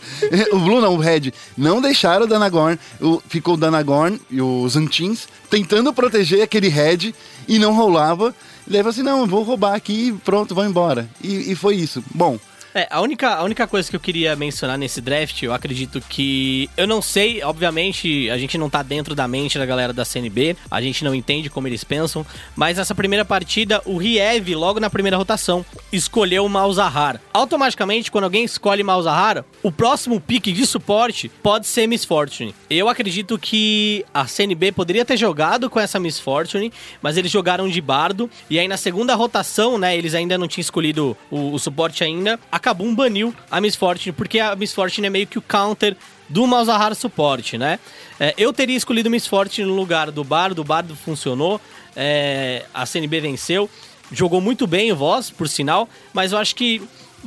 o 0.52 0.60
Blue 0.60 0.82
não, 0.82 0.94
o 0.96 0.98
Red. 0.98 1.32
Não 1.58 1.82
deixaram 1.82 2.26
o 2.26 2.28
Danagorn. 2.28 2.78
O, 3.02 3.22
ficou 3.28 3.54
o 3.54 3.58
Danagorn 3.58 4.20
e 4.30 4.42
os 4.42 4.76
Antins 4.76 5.28
tentando 5.50 5.94
proteger 5.94 6.42
aquele 6.42 6.68
Red 6.68 7.14
e 7.48 7.58
não 7.58 7.74
rolava. 7.74 8.36
Daí 8.68 8.80
falou 8.80 8.90
assim: 8.90 9.04
não, 9.04 9.26
vou 9.26 9.44
roubar 9.44 9.76
aqui 9.76 10.14
pronto, 10.24 10.54
vou 10.54 10.66
embora. 10.66 11.10
E, 11.24 11.52
e 11.52 11.56
foi 11.56 11.76
isso. 11.76 12.04
Bom, 12.14 12.38
É, 12.78 12.88
a 12.92 13.02
única, 13.02 13.34
a 13.34 13.44
única 13.44 13.66
coisa 13.66 13.90
que 13.90 13.96
eu 13.96 14.00
queria 14.00 14.36
mencionar 14.36 14.78
nesse 14.78 15.02
draft, 15.02 15.42
eu 15.42 15.52
acredito 15.52 16.00
que. 16.00 16.70
Eu 16.78 16.86
não 16.86 17.02
sei, 17.02 17.42
obviamente, 17.42 18.30
a 18.30 18.38
gente 18.38 18.56
não 18.56 18.70
tá 18.70 18.84
dentro 18.84 19.16
da 19.16 19.28
mente 19.28 19.58
da 19.58 19.66
galera 19.66 19.92
da 19.92 20.06
CNB, 20.06 20.56
a 20.70 20.80
gente 20.80 21.04
não 21.04 21.16
entende 21.16 21.50
como 21.50 21.68
eles 21.68 21.84
pensam, 21.84 22.24
mas 22.56 22.78
nessa 22.78 22.94
primeira 22.94 23.26
partida, 23.26 23.82
o 23.84 23.98
Riev, 23.98 24.54
logo 24.54 24.80
na 24.80 24.92
primeira 24.92 25.18
rotação, 25.18 25.66
escolheu 25.92 26.46
o 26.46 26.50
Malzahar. 26.50 27.20
Automaticamente, 27.34 28.12
quando 28.12 28.26
alguém 28.26 28.44
escolhe 28.44 28.84
Malzahar, 28.84 29.44
o 29.64 29.72
próximo 29.72 30.22
pick 30.22 30.46
de 30.46 30.66
suporte 30.68 31.32
pode 31.42 31.66
ser 31.66 31.88
Miss 31.88 32.06
Fortune. 32.06 32.54
Eu 32.70 32.88
acredito 32.88 33.40
que 33.40 34.06
a 34.14 34.28
CNB 34.28 34.72
poderia 34.74 35.04
ter 35.04 35.18
jogado 35.18 35.68
com 35.68 35.80
essa 35.80 36.00
Miss 36.00 36.20
Fortune, 36.20 36.72
mas 37.02 37.18
eles 37.18 37.32
jogaram 37.32 37.68
de 37.68 37.82
bardo, 37.82 38.30
e 38.52 38.60
aí 38.60 38.68
na 38.68 38.78
segunda 38.78 39.16
rotação, 39.16 39.80
né, 39.80 39.98
eles 39.98 40.14
ainda 40.14 40.38
não 40.38 40.48
tinham 40.48 40.62
escolhido 40.62 41.18
o, 41.32 41.54
o 41.54 41.58
suporte 41.58 42.04
ainda, 42.04 42.40
a 42.52 42.60
Kabum 42.68 42.94
baniu 42.94 43.34
a 43.50 43.62
Miss 43.62 43.78
Fortune, 43.78 44.12
porque 44.12 44.42
a 44.42 44.54
Miss 44.54 44.74
Fortune 44.74 45.08
é 45.08 45.10
meio 45.10 45.26
que 45.26 45.38
o 45.38 45.42
counter 45.42 45.96
do 46.28 46.46
Malzahar 46.46 46.94
suporte, 46.96 47.58
né? 47.58 47.80
É, 48.20 48.34
eu 48.38 48.52
teria 48.52 48.76
escolhido 48.76 49.10
Miss 49.10 49.26
Fortune 49.26 49.66
no 49.66 49.74
lugar 49.74 50.12
do 50.12 50.22
Bardo, 50.22 50.60
o 50.60 50.66
Bardo 50.66 50.94
funcionou, 50.94 51.62
é, 51.96 52.66
a 52.74 52.86
CNB 52.86 53.22
venceu, 53.22 53.70
jogou 54.12 54.42
muito 54.42 54.68
bem 54.68 54.92
o 54.92 54.98
Voz, 54.98 55.30
por 55.32 55.48
sinal, 55.48 55.88
mas 56.14 56.34
eu 56.34 56.38
acho 56.40 56.58
que 56.58 56.82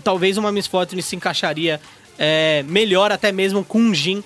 talvez 0.05 0.37
uma 0.37 0.53
Miss 0.53 0.67
Fortune 0.67 1.01
se 1.01 1.17
encaixaria 1.17 1.81
é, 2.19 2.63
melhor 2.69 3.11
até 3.11 3.33
mesmo 3.33 3.65
com 3.65 3.79
um 3.81 3.95
Jin 3.95 4.23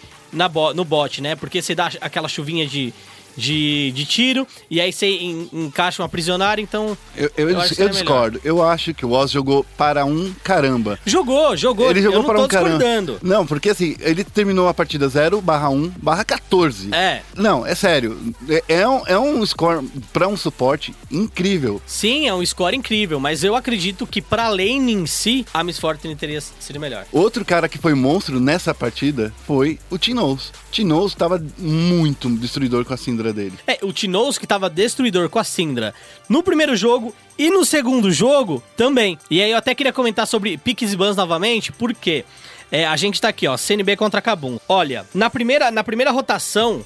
bo- 0.51 0.75
no 0.75 0.85
bot, 0.85 1.23
né? 1.23 1.37
Porque 1.37 1.63
você 1.63 1.77
dá 1.77 1.93
aquela 2.01 2.27
chuvinha 2.27 2.67
de, 2.67 2.93
de, 3.37 3.93
de 3.93 4.05
tiro 4.05 4.47
e 4.71 4.81
aí 4.81 4.93
você 4.93 5.07
en- 5.07 5.49
encaixa 5.53 6.03
uma 6.03 6.09
prisionária, 6.09 6.63
então... 6.63 6.97
eu, 7.17 7.31
eu, 7.37 7.51
eu, 7.51 7.61
que 7.61 7.69
seria 7.69 7.85
melhor. 7.87 7.93
discordo. 7.93 8.41
Eu 8.45 8.63
acho 8.63 8.95
que 8.95 9.05
o 9.05 9.11
Oz 9.13 9.31
jogou 9.31 9.65
para 9.77 10.05
um 10.05 10.33
caramba. 10.43 10.99
Jogou, 11.05 11.57
jogou, 11.57 11.91
Ele 11.91 12.03
jogou 12.03 12.21
eu 12.21 12.25
para 12.25 12.41
um 12.41 12.49
caramba. 12.49 13.19
Não, 13.23 13.47
porque 13.47 13.71
assim, 13.71 13.97
ele 14.01 14.25
terminou 14.25 14.69
a 14.69 14.75
partida 14.75 15.09
0 15.09 15.41
barra 15.41 15.69
1 15.71 15.89
barra 16.03 16.25
14. 16.25 16.95
É. 16.95 17.23
Não, 17.37 17.67
é 17.67 17.75
sério. 17.75 18.35
É, 18.49 18.63
é 18.81 18.89
um, 18.89 19.07
é 19.07 19.19
um 19.19 19.45
score 19.45 19.87
para 20.13 20.29
um 20.29 20.37
suporte 20.37 20.95
incrível. 21.11 21.81
Sim, 21.87 22.29
é 22.29 22.35
um 22.35 22.45
score 22.45 22.77
incrível, 22.77 23.19
mas 23.21 23.43
eu 23.45 23.55
acredito 23.55 24.07
que 24.07 24.21
pra 24.21 24.49
lane 24.49 24.93
em 24.93 25.07
si, 25.07 25.45
a 25.53 25.63
Miss 25.65 25.79
Fortune 25.79 26.15
teria 26.17 26.41
sido 26.41 26.79
melhor. 26.81 27.07
Outro 27.13 27.45
cara 27.45 27.69
que 27.69 27.79
foi 27.79 27.95
monstro 27.95 28.39
nessa 28.41 28.75
partida 28.75 29.33
foi 29.47 29.79
o 29.91 29.99
Tinoz. 29.99 30.53
Tinoz 30.71 31.13
estava 31.13 31.43
muito 31.59 32.29
destruidor 32.37 32.85
com 32.85 32.95
a 32.95 32.97
Syndra 33.25 33.33
dele. 33.33 33.59
É, 33.67 33.79
o 33.83 33.93
Tinoz 33.93 34.37
que 34.37 34.47
tava 34.47 34.69
destruidor 34.69 35.29
com 35.29 35.39
a 35.39 35.45
Syndra 35.45 35.95
no 36.29 36.43
primeiro 36.43 36.77
jogo 36.77 37.15
e 37.39 37.51
no 37.51 37.65
segundo 37.65 38.11
jogo 38.13 38.63
também. 38.77 39.19
E 39.31 39.41
aí 39.41 39.51
eu 39.51 39.57
até 39.57 39.75
queria 39.75 39.93
comentar 39.93 40.27
sobre 40.27 40.59
piques 40.59 40.93
e 40.93 40.97
bans 40.97 41.17
novamente, 41.17 41.73
porque 41.73 42.25
é, 42.71 42.87
a 42.87 42.97
gente 42.97 43.21
tá 43.21 43.29
aqui, 43.29 43.47
ó, 43.47 43.57
CNB 43.57 43.97
contra 43.97 44.21
Kabum. 44.21 44.59
Olha, 44.69 45.07
na 45.15 45.31
primeira, 45.31 45.71
na 45.71 45.83
primeira 45.83 46.11
rotação, 46.11 46.85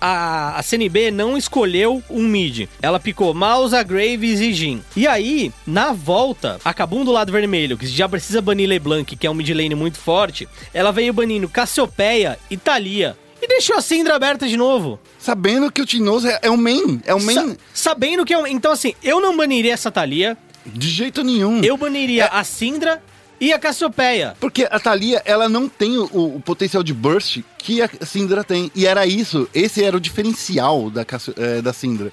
a, 0.00 0.58
a 0.58 0.62
CNB 0.62 1.10
não 1.10 1.36
escolheu 1.36 2.02
um 2.10 2.22
mid. 2.22 2.68
Ela 2.82 3.00
picou 3.00 3.32
Mausa, 3.32 3.82
Graves 3.82 4.40
e 4.40 4.52
Jin. 4.52 4.82
E 4.96 5.06
aí, 5.06 5.52
na 5.66 5.92
volta, 5.92 6.60
a 6.64 6.74
Kabum 6.74 7.04
do 7.04 7.12
lado 7.12 7.32
vermelho, 7.32 7.78
que 7.78 7.86
já 7.86 8.08
precisa 8.08 8.42
banir 8.42 8.68
LeBlanc, 8.68 9.16
que 9.16 9.26
é 9.26 9.30
um 9.30 9.34
mid 9.34 9.48
lane 9.50 9.74
muito 9.74 9.98
forte, 9.98 10.48
ela 10.72 10.92
veio 10.92 11.12
banindo 11.12 11.48
Cassiopeia 11.48 12.38
e 12.50 12.56
Thalia. 12.56 13.16
E 13.44 13.48
deixou 13.48 13.76
a 13.76 13.82
Syndra 13.82 14.14
aberta 14.16 14.48
de 14.48 14.56
novo. 14.56 14.98
Sabendo 15.18 15.70
que 15.70 15.82
o 15.82 15.86
Tinoz 15.86 16.24
é, 16.24 16.38
é 16.42 16.50
o 16.50 16.56
main. 16.56 17.00
É 17.04 17.14
o 17.14 17.20
main 17.22 17.34
Sa- 17.34 17.56
sabendo 17.74 18.24
que 18.24 18.34
eu. 18.34 18.46
Então, 18.46 18.72
assim, 18.72 18.94
eu 19.02 19.20
não 19.20 19.36
baniria 19.36 19.74
essa 19.74 19.90
Thalia. 19.90 20.34
de 20.64 20.88
jeito 20.88 21.22
nenhum. 21.22 21.62
Eu 21.62 21.76
baniria 21.76 22.26
a 22.28 22.42
Syndra 22.42 23.02
E 23.40 23.52
a 23.52 23.58
Cassiopeia? 23.58 24.34
Porque 24.40 24.66
a 24.70 24.80
Thalia, 24.80 25.20
ela 25.26 25.46
não 25.48 25.68
tem 25.68 25.98
o, 25.98 26.04
o 26.36 26.40
potencial 26.42 26.82
de 26.82 26.94
burst 26.94 27.42
que 27.58 27.82
a 27.82 27.90
Syndra 28.06 28.42
tem. 28.42 28.70
E 28.74 28.86
era 28.86 29.04
isso, 29.06 29.46
esse 29.52 29.84
era 29.84 29.94
o 29.96 30.00
diferencial 30.00 30.88
da, 30.88 31.04
Cassio- 31.04 31.34
eh, 31.36 31.60
da 31.60 31.72
Syndra. 31.72 32.10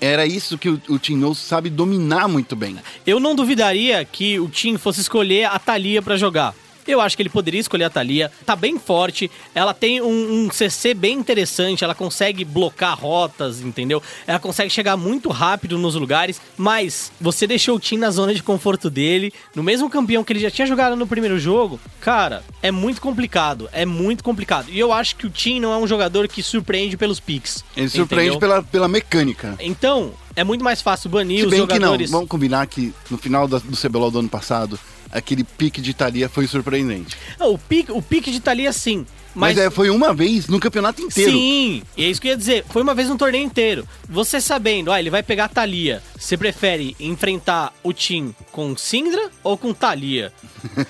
Era 0.00 0.26
isso 0.26 0.58
que 0.58 0.68
o, 0.68 0.80
o 0.88 1.16
Nose 1.16 1.40
sabe 1.40 1.70
dominar 1.70 2.26
muito 2.26 2.56
bem. 2.56 2.76
Eu 3.06 3.20
não 3.20 3.34
duvidaria 3.36 4.04
que 4.04 4.40
o 4.40 4.48
Tim 4.48 4.76
fosse 4.76 5.00
escolher 5.02 5.44
a 5.44 5.58
Thalia 5.58 6.02
pra 6.02 6.16
jogar. 6.16 6.52
Eu 6.86 7.00
acho 7.00 7.16
que 7.16 7.22
ele 7.22 7.28
poderia 7.28 7.60
escolher 7.60 7.84
a 7.84 7.90
Thalia. 7.90 8.30
Tá 8.44 8.54
bem 8.54 8.78
forte. 8.78 9.30
Ela 9.54 9.72
tem 9.74 10.00
um, 10.00 10.46
um 10.46 10.50
CC 10.50 10.94
bem 10.94 11.18
interessante. 11.18 11.84
Ela 11.84 11.94
consegue 11.94 12.44
blocar 12.44 12.98
rotas, 12.98 13.60
entendeu? 13.60 14.02
Ela 14.26 14.38
consegue 14.38 14.70
chegar 14.70 14.96
muito 14.96 15.28
rápido 15.30 15.78
nos 15.78 15.94
lugares. 15.94 16.40
Mas 16.56 17.12
você 17.20 17.46
deixou 17.46 17.76
o 17.76 17.80
Tim 17.80 17.96
na 17.96 18.10
zona 18.10 18.34
de 18.34 18.42
conforto 18.42 18.90
dele. 18.90 19.32
No 19.54 19.62
mesmo 19.62 19.88
campeão 19.88 20.22
que 20.24 20.32
ele 20.32 20.40
já 20.40 20.50
tinha 20.50 20.66
jogado 20.66 20.96
no 20.96 21.06
primeiro 21.06 21.38
jogo. 21.38 21.80
Cara, 22.00 22.42
é 22.62 22.70
muito 22.70 23.00
complicado. 23.00 23.68
É 23.72 23.86
muito 23.86 24.22
complicado. 24.22 24.68
E 24.70 24.78
eu 24.78 24.92
acho 24.92 25.16
que 25.16 25.26
o 25.26 25.30
Tim 25.30 25.60
não 25.60 25.72
é 25.72 25.76
um 25.76 25.86
jogador 25.86 26.28
que 26.28 26.42
surpreende 26.42 26.96
pelos 26.96 27.20
picks. 27.20 27.64
Ele 27.76 27.88
surpreende 27.88 28.38
pela, 28.38 28.62
pela 28.62 28.88
mecânica. 28.88 29.56
Então, 29.60 30.12
é 30.36 30.42
muito 30.44 30.64
mais 30.64 30.82
fácil 30.82 31.08
banir 31.10 31.40
Se 31.40 31.46
os 31.46 31.50
bem 31.50 31.66
que 31.66 31.78
não, 31.78 31.88
jogadores. 31.88 32.10
vamos 32.10 32.28
combinar 32.28 32.66
que 32.66 32.92
no 33.10 33.16
final 33.18 33.46
do 33.46 33.60
CBLOL 33.76 34.10
do 34.10 34.18
ano 34.18 34.28
passado, 34.28 34.78
aquele 35.14 35.44
pique 35.44 35.80
de 35.80 35.94
Thalia 35.94 36.28
foi 36.28 36.46
surpreendente. 36.46 37.16
O 37.40 37.56
pique, 37.56 37.92
o 37.92 38.02
pique 38.02 38.30
de 38.30 38.40
Thalia, 38.40 38.72
sim. 38.72 39.06
Mas, 39.34 39.56
Mas, 39.56 39.66
é, 39.66 39.70
foi 39.70 39.90
uma 39.90 40.14
vez 40.14 40.46
no 40.46 40.60
campeonato 40.60 41.02
inteiro. 41.02 41.32
Sim, 41.32 41.82
e 41.96 42.04
é 42.04 42.08
isso 42.08 42.20
que 42.20 42.28
eu 42.28 42.32
ia 42.32 42.36
dizer. 42.36 42.64
Foi 42.68 42.82
uma 42.82 42.94
vez 42.94 43.08
no 43.08 43.16
torneio 43.16 43.44
inteiro. 43.44 43.86
Você 44.08 44.40
sabendo, 44.40 44.92
ah, 44.92 45.00
ele 45.00 45.10
vai 45.10 45.22
pegar 45.24 45.48
Thalia. 45.48 46.02
Você 46.16 46.36
prefere 46.36 46.94
enfrentar 47.00 47.72
o 47.82 47.92
Tim 47.92 48.34
com 48.52 48.76
Syndra 48.76 49.30
ou 49.42 49.58
com 49.58 49.72
Thalia? 49.72 50.32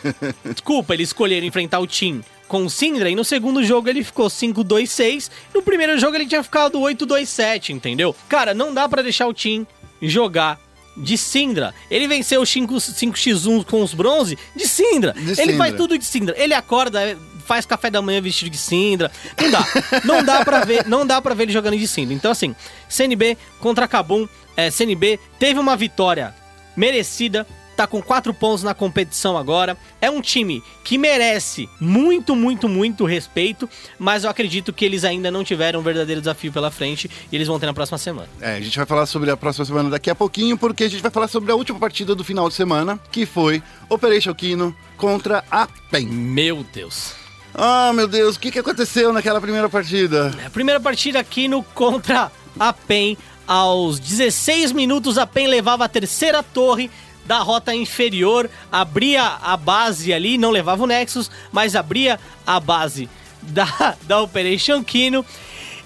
Desculpa, 0.45 0.93
ele 0.93 1.05
escolher 1.05 1.43
enfrentar 1.43 1.79
o 1.79 1.87
Tim 1.87 2.23
com 2.47 2.69
Syndra 2.69 3.09
e 3.09 3.17
no 3.17 3.25
segundo 3.25 3.65
jogo 3.65 3.89
ele 3.89 4.05
ficou 4.05 4.27
5-2-6. 4.27 5.31
No 5.55 5.63
primeiro 5.63 5.99
jogo 5.99 6.17
ele 6.17 6.27
tinha 6.27 6.43
ficado 6.43 6.79
8-2-7, 6.79 7.71
entendeu? 7.71 8.15
Cara, 8.29 8.53
não 8.53 8.75
dá 8.75 8.87
pra 8.87 9.01
deixar 9.01 9.27
o 9.27 9.33
Tim 9.33 9.67
jogar 10.03 10.61
de 10.97 11.19
Syndra. 11.19 11.75
Ele 11.91 12.07
venceu 12.07 12.41
o 12.41 12.47
5 12.47 12.75
5x1 12.75 13.65
com 13.65 13.83
os 13.83 13.95
bronze 13.95 14.39
de 14.55 14.67
Syndra. 14.69 15.13
De 15.13 15.21
ele 15.23 15.35
Syndra. 15.35 15.57
faz 15.57 15.75
tudo 15.77 15.99
de 15.99 16.05
Syndra. 16.05 16.35
Ele 16.39 16.55
acorda, 16.55 17.19
faz 17.45 17.67
café 17.67 17.91
da 17.91 18.01
manhã 18.01 18.21
vestido 18.21 18.51
de 18.51 18.59
Syndra. 18.59 19.11
Não 19.41 19.51
dá. 19.51 19.67
Não 20.05 20.25
dá 20.25 20.45
pra 20.45 20.65
ver, 20.65 20.87
não 20.87 21.07
dá 21.07 21.21
para 21.21 21.35
ver 21.35 21.45
ele 21.45 21.53
jogando 21.53 21.77
de 21.77 21.89
Syndra. 21.89 22.15
Então 22.15 22.31
assim, 22.31 22.55
CNB 22.89 23.37
contra 23.61 23.89
Kabum, 23.89 24.29
é, 24.57 24.71
CNB 24.71 25.19
teve 25.39 25.59
uma 25.59 25.77
vitória 25.77 26.35
merecida. 26.77 27.47
Tá 27.77 27.87
com 27.87 28.01
quatro 28.01 28.33
pontos 28.33 28.63
na 28.63 28.75
competição 28.75 29.37
agora. 29.37 29.77
É 30.01 30.11
um 30.11 30.21
time 30.21 30.63
que 30.85 30.97
merece 30.97 31.69
muito, 31.81 32.37
muito, 32.37 32.69
muito 32.69 33.05
respeito. 33.05 33.69
Mas 33.99 34.25
eu 34.25 34.31
acredito 34.31 34.73
que 34.73 34.85
eles 34.85 35.05
ainda 35.05 35.31
não 35.31 35.43
tiveram 35.43 35.81
um 35.81 35.83
verdadeiro 35.83 36.21
desafio 36.21 36.53
pela 36.53 36.71
frente. 36.71 37.11
E 37.31 37.37
eles 37.37 37.49
vão 37.49 37.59
ter 37.59 37.67
na 37.67 37.75
próxima 37.75 37.99
semana. 37.99 38.29
É, 38.41 38.57
a 38.57 38.61
gente 38.61 38.77
vai 38.77 38.87
falar 38.87 39.07
sobre 39.07 39.31
a 39.31 39.37
próxima 39.37 39.65
semana 39.65 39.91
daqui 39.91 40.11
a 40.11 40.15
pouquinho, 40.15 40.57
porque 40.57 40.85
a 40.85 40.91
gente 40.91 41.03
vai 41.03 41.11
falar 41.11 41.29
sobre 41.29 41.51
a 41.51 41.55
última 41.55 41.79
partida 41.79 42.15
do 42.15 42.23
final 42.23 42.49
de 42.49 42.55
semana, 42.55 42.99
que 43.11 43.27
foi 43.27 43.63
Operation 43.89 44.35
Kino 44.35 44.75
contra 44.97 45.45
a 45.51 45.67
PEN. 45.91 46.07
Meu 46.07 46.65
Deus. 46.73 47.13
Ah, 47.55 47.93
meu 47.93 48.09
Deus, 48.09 48.35
o 48.35 48.41
que, 48.41 48.51
que 48.51 48.59
aconteceu 48.59 49.13
naquela 49.13 49.41
primeira 49.41 49.69
partida? 49.69 50.33
A 50.45 50.51
primeira 50.51 50.81
partida 50.81 51.21
aqui 51.21 51.47
no 51.47 51.63
contra 51.63 52.31
a 52.59 52.73
PEN. 52.73 53.17
Aos 53.47 54.01
16 54.01 54.73
minutos, 54.73 55.19
a 55.19 55.27
PEN 55.27 55.49
levava 55.49 55.85
a 55.85 55.89
terceira 55.89 56.43
torre 56.43 56.91
da 57.25 57.39
rota 57.39 57.75
inferior, 57.75 58.51
abria 58.71 59.23
a 59.43 59.57
base 59.57 60.13
ali, 60.13 60.37
não 60.37 60.51
levava 60.51 60.83
o 60.83 60.87
Nexus, 60.87 61.31
mas 61.51 61.75
abria 61.75 62.21
a 62.47 62.61
base 62.61 63.09
da, 63.43 63.97
da 64.03 64.21
Operation 64.21 64.83
Kino. 64.83 65.25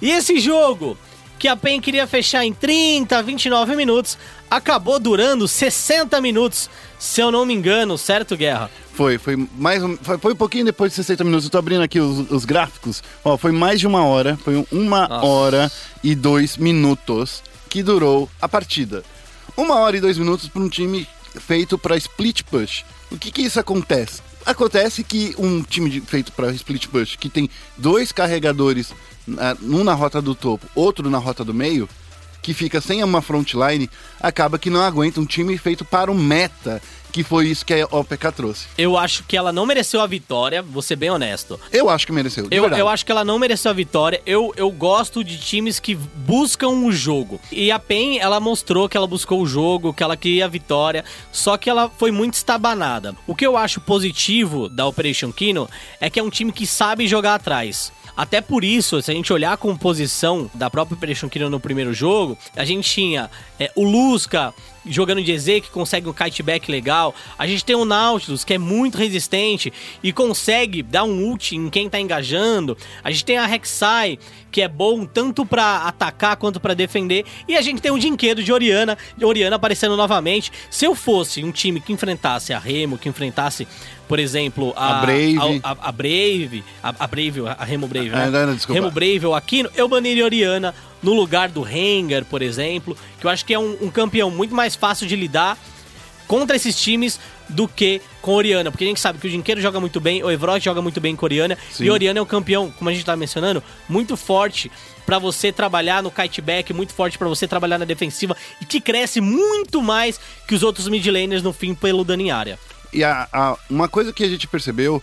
E 0.00 0.10
esse 0.10 0.38
jogo, 0.38 0.96
que 1.38 1.48
a 1.48 1.56
PEN 1.56 1.80
queria 1.80 2.06
fechar 2.06 2.44
em 2.44 2.52
30, 2.52 3.22
29 3.22 3.76
minutos, 3.76 4.18
acabou 4.50 4.98
durando 4.98 5.46
60 5.46 6.20
minutos, 6.20 6.68
se 6.98 7.20
eu 7.20 7.30
não 7.30 7.46
me 7.46 7.54
engano, 7.54 7.96
certo, 7.96 8.36
Guerra? 8.36 8.70
Foi, 8.92 9.16
foi 9.16 9.36
mais 9.56 9.82
um, 9.82 9.96
foi, 9.96 10.18
foi 10.18 10.32
um 10.32 10.36
pouquinho 10.36 10.64
depois 10.64 10.90
de 10.90 10.96
60 10.96 11.22
minutos. 11.22 11.44
Eu 11.44 11.50
tô 11.52 11.58
abrindo 11.58 11.82
aqui 11.82 12.00
os, 12.00 12.28
os 12.32 12.44
gráficos. 12.44 13.00
Ó, 13.24 13.36
foi 13.36 13.52
mais 13.52 13.78
de 13.78 13.86
uma 13.86 14.04
hora. 14.04 14.36
Foi 14.42 14.66
uma 14.72 15.06
Nossa. 15.06 15.24
hora 15.24 15.72
e 16.02 16.16
dois 16.16 16.56
minutos 16.56 17.40
que 17.70 17.80
durou 17.80 18.28
a 18.42 18.48
partida. 18.48 19.04
Uma 19.56 19.76
hora 19.76 19.96
e 19.96 20.00
dois 20.00 20.18
minutos 20.18 20.48
para 20.48 20.60
um 20.60 20.68
time 20.68 21.06
feito 21.34 21.78
para 21.78 21.96
split 21.96 22.42
push. 22.44 22.84
O 23.10 23.18
que 23.18 23.30
que 23.30 23.42
isso 23.42 23.58
acontece? 23.60 24.20
Acontece 24.46 25.02
que 25.04 25.34
um 25.38 25.62
time 25.62 25.90
de- 25.90 26.00
feito 26.00 26.32
para 26.32 26.50
split 26.52 26.86
push, 26.88 27.16
que 27.16 27.28
tem 27.28 27.50
dois 27.76 28.12
carregadores, 28.12 28.92
um 29.62 29.84
na 29.84 29.94
rota 29.94 30.22
do 30.22 30.34
topo, 30.34 30.66
outro 30.74 31.10
na 31.10 31.18
rota 31.18 31.44
do 31.44 31.52
meio, 31.52 31.88
que 32.40 32.54
fica 32.54 32.80
sem 32.80 33.02
uma 33.04 33.20
frontline, 33.20 33.90
acaba 34.20 34.58
que 34.58 34.70
não 34.70 34.80
aguenta 34.80 35.20
um 35.20 35.26
time 35.26 35.58
feito 35.58 35.84
para 35.84 36.10
o 36.10 36.14
meta, 36.14 36.80
que 37.18 37.24
foi 37.24 37.48
isso 37.48 37.66
que 37.66 37.74
a 37.74 37.84
OPK 37.90 38.30
trouxe. 38.30 38.66
Eu 38.78 38.96
acho 38.96 39.24
que 39.24 39.36
ela 39.36 39.52
não 39.52 39.66
mereceu 39.66 40.00
a 40.00 40.06
vitória, 40.06 40.62
vou 40.62 40.80
ser 40.80 40.94
bem 40.94 41.10
honesto. 41.10 41.58
Eu 41.72 41.90
acho 41.90 42.06
que 42.06 42.12
mereceu. 42.12 42.46
de 42.48 42.56
Eu, 42.56 42.62
verdade. 42.62 42.80
eu 42.80 42.88
acho 42.88 43.04
que 43.04 43.10
ela 43.10 43.24
não 43.24 43.40
mereceu 43.40 43.72
a 43.72 43.74
vitória. 43.74 44.22
Eu, 44.24 44.54
eu 44.56 44.70
gosto 44.70 45.24
de 45.24 45.36
times 45.36 45.80
que 45.80 45.96
buscam 45.96 46.68
o 46.68 46.92
jogo. 46.92 47.40
E 47.50 47.72
a 47.72 47.78
PEN, 47.80 48.20
ela 48.20 48.38
mostrou 48.38 48.88
que 48.88 48.96
ela 48.96 49.08
buscou 49.08 49.42
o 49.42 49.46
jogo, 49.48 49.92
que 49.92 50.00
ela 50.00 50.16
queria 50.16 50.44
a 50.44 50.48
vitória, 50.48 51.04
só 51.32 51.56
que 51.56 51.68
ela 51.68 51.90
foi 51.90 52.12
muito 52.12 52.34
estabanada. 52.34 53.16
O 53.26 53.34
que 53.34 53.44
eu 53.44 53.56
acho 53.56 53.80
positivo 53.80 54.68
da 54.68 54.86
Operation 54.86 55.32
Kino 55.32 55.68
é 56.00 56.08
que 56.08 56.20
é 56.20 56.22
um 56.22 56.30
time 56.30 56.52
que 56.52 56.68
sabe 56.68 57.08
jogar 57.08 57.34
atrás. 57.34 57.90
Até 58.16 58.40
por 58.40 58.62
isso, 58.62 59.00
se 59.02 59.10
a 59.10 59.14
gente 59.14 59.32
olhar 59.32 59.52
a 59.52 59.56
composição 59.56 60.48
da 60.54 60.70
própria 60.70 60.94
Operation 60.96 61.28
Kino 61.28 61.50
no 61.50 61.58
primeiro 61.58 61.92
jogo, 61.92 62.38
a 62.56 62.64
gente 62.64 62.88
tinha 62.88 63.30
é, 63.58 63.70
o 63.76 63.84
Lusca 63.84 64.52
jogando 64.88 65.22
de 65.22 65.32
EZ, 65.32 65.44
que 65.60 65.70
consegue 65.70 66.08
um 66.08 66.12
kiteback 66.12 66.70
legal. 66.70 67.14
A 67.38 67.46
gente 67.46 67.64
tem 67.64 67.76
o 67.76 67.84
Nautilus, 67.84 68.44
que 68.44 68.54
é 68.54 68.58
muito 68.58 68.98
resistente 68.98 69.72
e 70.02 70.12
consegue 70.12 70.82
dar 70.82 71.04
um 71.04 71.28
ult 71.28 71.54
em 71.56 71.68
quem 71.70 71.88
tá 71.88 72.00
engajando. 72.00 72.76
A 73.02 73.10
gente 73.10 73.24
tem 73.24 73.38
a 73.38 73.46
Rek'Sai, 73.46 74.18
que 74.50 74.62
é 74.62 74.68
bom 74.68 75.04
tanto 75.04 75.44
pra 75.44 75.78
atacar 75.82 76.36
quanto 76.36 76.58
pra 76.58 76.74
defender. 76.74 77.24
E 77.46 77.56
a 77.56 77.60
gente 77.62 77.80
tem 77.82 77.90
o 77.92 77.98
Dinquedo 77.98 78.42
de 78.42 78.52
Oriana, 78.52 78.96
de 79.16 79.24
Oriana 79.24 79.56
aparecendo 79.56 79.96
novamente. 79.96 80.50
Se 80.70 80.84
eu 80.84 80.94
fosse 80.94 81.44
um 81.44 81.52
time 81.52 81.80
que 81.80 81.92
enfrentasse 81.92 82.52
a 82.52 82.58
Remo, 82.58 82.96
que 82.96 83.08
enfrentasse, 83.08 83.68
por 84.08 84.18
exemplo, 84.18 84.72
a, 84.74 84.98
A 84.98 85.00
Brave. 85.02 85.60
a, 85.62 85.70
a- 85.70 85.76
a 85.88 85.92
Brave, 85.92 86.64
a, 86.82 86.88
a 86.98 87.06
Brave, 87.06 87.42
a 87.46 87.64
Remo 87.64 87.86
Brave, 87.86 88.08
né? 88.08 88.24
Ah, 88.24 88.30
não, 88.30 88.46
não. 88.46 88.74
Remo 88.74 88.90
Brave 88.90 89.26
ou 89.26 89.34
Aquino, 89.34 89.68
eu 89.76 89.86
baniria 89.88 90.24
Oriana 90.24 90.74
no 91.02 91.14
lugar 91.14 91.48
do 91.48 91.62
Rengar, 91.62 92.24
por 92.24 92.42
exemplo, 92.42 92.96
que 93.20 93.26
eu 93.26 93.30
acho 93.30 93.44
que 93.44 93.54
é 93.54 93.58
um, 93.58 93.76
um 93.82 93.90
campeão 93.90 94.30
muito 94.30 94.54
mais 94.54 94.74
fácil 94.74 95.06
de 95.06 95.14
lidar 95.16 95.56
contra 96.26 96.56
esses 96.56 96.78
times 96.80 97.18
do 97.48 97.66
que 97.66 98.02
com 98.20 98.34
Oriana, 98.34 98.70
porque 98.70 98.84
a 98.84 98.86
gente 98.88 99.00
sabe 99.00 99.18
que 99.18 99.26
o 99.26 99.30
Dinqueiro 99.30 99.60
joga 99.60 99.80
muito 99.80 99.98
bem, 100.00 100.22
o 100.22 100.30
Evrod 100.30 100.62
joga 100.62 100.82
muito 100.82 101.00
bem 101.00 101.16
com 101.16 101.24
Oriana, 101.24 101.56
Sim. 101.72 101.84
e 101.84 101.90
Oriana 101.90 102.18
é 102.18 102.22
um 102.22 102.26
campeão, 102.26 102.70
como 102.70 102.90
a 102.90 102.92
gente 102.92 103.04
tá 103.06 103.16
mencionando, 103.16 103.62
muito 103.88 104.14
forte 104.16 104.70
pra 105.06 105.18
você 105.18 105.50
trabalhar 105.50 106.02
no 106.02 106.10
kiteback, 106.10 106.74
muito 106.74 106.92
forte 106.92 107.16
pra 107.16 107.26
você 107.26 107.48
trabalhar 107.48 107.78
na 107.78 107.86
defensiva 107.86 108.36
e 108.60 108.66
que 108.66 108.78
cresce 108.78 109.22
muito 109.22 109.80
mais 109.80 110.20
que 110.46 110.54
os 110.54 110.62
outros 110.62 110.86
mid 110.88 111.06
laners 111.06 111.42
no 111.42 111.52
fim 111.54 111.74
pelo 111.74 112.04
dano 112.04 112.20
em 112.22 112.30
área. 112.30 112.58
E 112.92 113.02
a, 113.02 113.26
a- 113.32 113.56
uma 113.70 113.88
coisa 113.88 114.12
que 114.12 114.22
a 114.22 114.28
gente 114.28 114.46
percebeu 114.46 115.02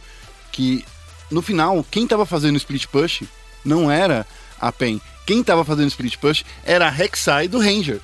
que 0.51 0.85
no 1.31 1.41
final, 1.41 1.83
quem 1.89 2.05
tava 2.05 2.23
fazendo 2.27 2.57
split 2.57 2.85
push 2.85 3.23
não 3.63 3.89
era 3.89 4.27
a 4.61 4.71
PEN. 4.71 5.01
Quem 5.25 5.43
tava 5.43 5.65
fazendo 5.65 5.87
split 5.87 6.17
push 6.17 6.43
era 6.63 6.87
a 6.87 6.89
Rek'Sai 6.89 7.47
do 7.47 7.59
Ranger. 7.59 7.99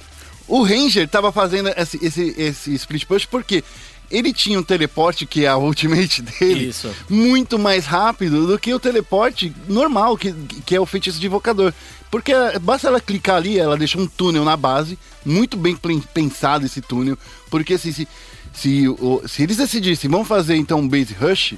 O 0.47 0.63
Ranger 0.63 1.07
tava 1.07 1.31
fazendo 1.31 1.69
esse, 1.69 2.03
esse, 2.03 2.35
esse 2.37 2.73
split 2.73 3.05
push 3.05 3.25
porque 3.25 3.63
ele 4.11 4.33
tinha 4.33 4.59
um 4.59 4.63
teleporte, 4.63 5.25
que 5.25 5.45
é 5.45 5.47
a 5.47 5.57
ultimate 5.57 6.21
dele, 6.39 6.67
Isso. 6.67 6.93
muito 7.09 7.57
mais 7.57 7.85
rápido 7.85 8.45
do 8.45 8.59
que 8.59 8.73
o 8.73 8.79
teleporte 8.79 9.53
normal, 9.67 10.17
que, 10.17 10.33
que 10.65 10.75
é 10.75 10.79
o 10.79 10.85
feitiço 10.85 11.19
de 11.19 11.27
invocador. 11.27 11.73
Porque 12.11 12.33
basta 12.61 12.89
ela 12.89 12.99
clicar 12.99 13.37
ali, 13.37 13.57
ela 13.57 13.77
deixa 13.77 13.97
um 13.97 14.05
túnel 14.05 14.43
na 14.43 14.57
base, 14.57 14.99
muito 15.25 15.55
bem 15.55 15.77
pensado 16.13 16.65
esse 16.65 16.81
túnel, 16.81 17.17
porque 17.49 17.77
se, 17.77 17.93
se, 17.93 18.07
se, 18.53 18.83
se 19.27 19.43
eles 19.43 19.55
decidissem, 19.55 20.09
vamos 20.09 20.27
fazer 20.27 20.57
então 20.57 20.79
um 20.79 20.87
base 20.87 21.13
rush, 21.13 21.55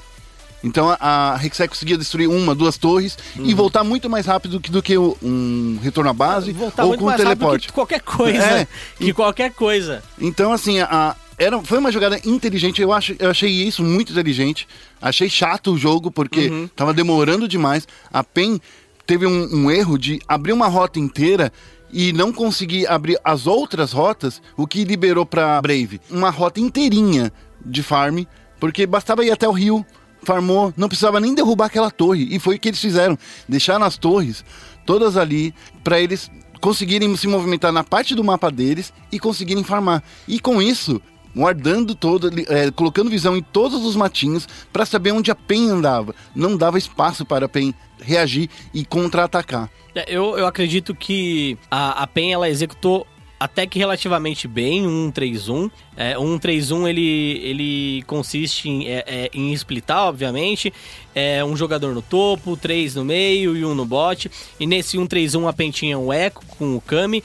então 0.63 0.89
a, 0.89 0.97
a 0.99 1.35
Rek'Sai 1.35 1.67
conseguia 1.67 1.97
destruir 1.97 2.27
uma, 2.29 2.55
duas 2.55 2.77
torres 2.77 3.17
e 3.37 3.53
voltar 3.53 3.83
muito 3.83 4.09
mais 4.09 4.25
rápido 4.25 4.59
que, 4.59 4.71
do 4.71 4.81
que 4.81 4.97
o- 4.97 5.17
um 5.21 5.77
retorno 5.81 6.09
à 6.09 6.13
base 6.13 6.51
Uhum. 6.51 6.57
Voltar 6.57 6.85
ou 6.85 6.97
com 6.97 7.05
rápido 7.05 7.23
teleporte. 7.23 7.67
que 7.67 7.73
qualquer 7.73 8.01
coisa. 8.01 8.43
É. 8.43 8.67
Que 8.97 9.13
qualquer 9.13 9.51
coisa. 9.51 10.01
Então, 10.19 10.51
assim, 10.53 10.79
a, 10.79 11.15
era, 11.37 11.61
foi 11.61 11.77
uma 11.79 11.91
jogada 11.91 12.19
inteligente. 12.25 12.81
Eu, 12.81 12.93
acho, 12.93 13.15
eu 13.19 13.29
achei 13.29 13.49
isso 13.49 13.83
muito 13.83 14.11
inteligente. 14.11 14.67
Achei 15.01 15.29
chato 15.29 15.73
o 15.73 15.77
jogo, 15.77 16.09
porque 16.09 16.47
Uhum. 16.47 16.69
tava 16.75 16.93
demorando 16.93 17.47
demais. 17.47 17.87
A 18.11 18.23
PEN 18.23 18.59
teve 19.05 19.25
um, 19.25 19.49
um 19.53 19.69
erro 19.71 19.97
de 19.97 20.21
abrir 20.27 20.53
uma 20.53 20.67
rota 20.67 20.99
inteira 20.99 21.51
e 21.91 22.13
não 22.13 22.31
conseguir 22.31 22.87
abrir 22.87 23.19
as 23.23 23.45
outras 23.47 23.91
rotas, 23.91 24.41
o 24.57 24.65
que 24.65 24.83
liberou 24.83 25.25
pra 25.25 25.61
Brave 25.61 25.99
uma 26.09 26.29
rota 26.29 26.59
inteirinha 26.59 27.31
de 27.65 27.83
farm 27.83 28.23
Porque 28.59 28.87
bastava 28.87 29.23
ir 29.25 29.31
até 29.31 29.47
o 29.47 29.51
rio, 29.51 29.85
farmou, 30.23 30.73
não 30.75 30.87
precisava 30.87 31.19
nem 31.19 31.35
derrubar 31.35 31.65
aquela 31.65 31.91
torre. 31.91 32.27
E 32.31 32.39
foi 32.39 32.55
o 32.55 32.59
que 32.59 32.69
eles 32.69 32.79
fizeram. 32.79 33.17
Deixaram 33.47 33.85
as 33.85 33.97
torres 33.97 34.43
todas 34.85 35.17
ali 35.17 35.53
para 35.83 35.99
eles 35.99 36.29
conseguirem 36.59 37.15
se 37.17 37.27
movimentar 37.27 37.71
na 37.71 37.83
parte 37.83 38.15
do 38.15 38.23
mapa 38.23 38.49
deles 38.49 38.93
e 39.11 39.19
conseguirem 39.19 39.63
farmar. 39.63 40.01
E 40.27 40.39
com 40.39 40.61
isso, 40.61 41.01
guardando 41.35 41.93
todo, 41.95 42.29
é, 42.47 42.71
colocando 42.71 43.09
visão 43.09 43.35
em 43.35 43.41
todos 43.41 43.83
os 43.85 43.95
matinhos 43.95 44.47
para 44.71 44.85
saber 44.85 45.11
onde 45.11 45.31
a 45.31 45.35
PEN 45.35 45.69
andava. 45.69 46.15
Não 46.35 46.55
dava 46.55 46.77
espaço 46.77 47.25
para 47.25 47.47
a 47.47 47.49
PEN 47.49 47.73
reagir 47.99 48.49
e 48.73 48.85
contra-atacar. 48.85 49.69
É, 49.95 50.05
Eu, 50.07 50.37
eu 50.37 50.47
acredito 50.47 50.95
que 50.95 51.57
a, 51.69 52.03
a 52.03 52.07
PEN 52.07 52.33
ela 52.33 52.49
executou 52.49 53.05
até 53.43 53.67
que 53.67 53.77
relativamente 53.77 54.47
bem 54.47 54.87
um 54.87 55.11
1-3-1. 55.11 55.69
É, 55.97 56.17
um 56.17 56.39
1-3-1 56.39 56.87
ele, 56.87 57.41
ele 57.43 58.03
consiste 58.03 58.69
em, 58.69 58.87
é, 58.87 59.03
é, 59.05 59.29
em 59.33 59.51
splitar, 59.51 60.07
obviamente. 60.07 60.73
É, 61.13 61.43
um 61.43 61.53
jogador 61.53 61.93
no 61.93 62.01
topo, 62.01 62.55
três 62.55 62.95
no 62.95 63.03
meio 63.03 63.53
e 63.53 63.65
um 63.65 63.75
no 63.75 63.85
bot. 63.85 64.31
E 64.57 64.65
nesse 64.65 64.97
1-3-1 64.97 65.49
a 65.49 65.51
PEN 65.51 65.71
tinha 65.71 65.99
o 65.99 66.13
Echo 66.13 66.39
com 66.57 66.77
o 66.77 66.79
Kami. 66.79 67.21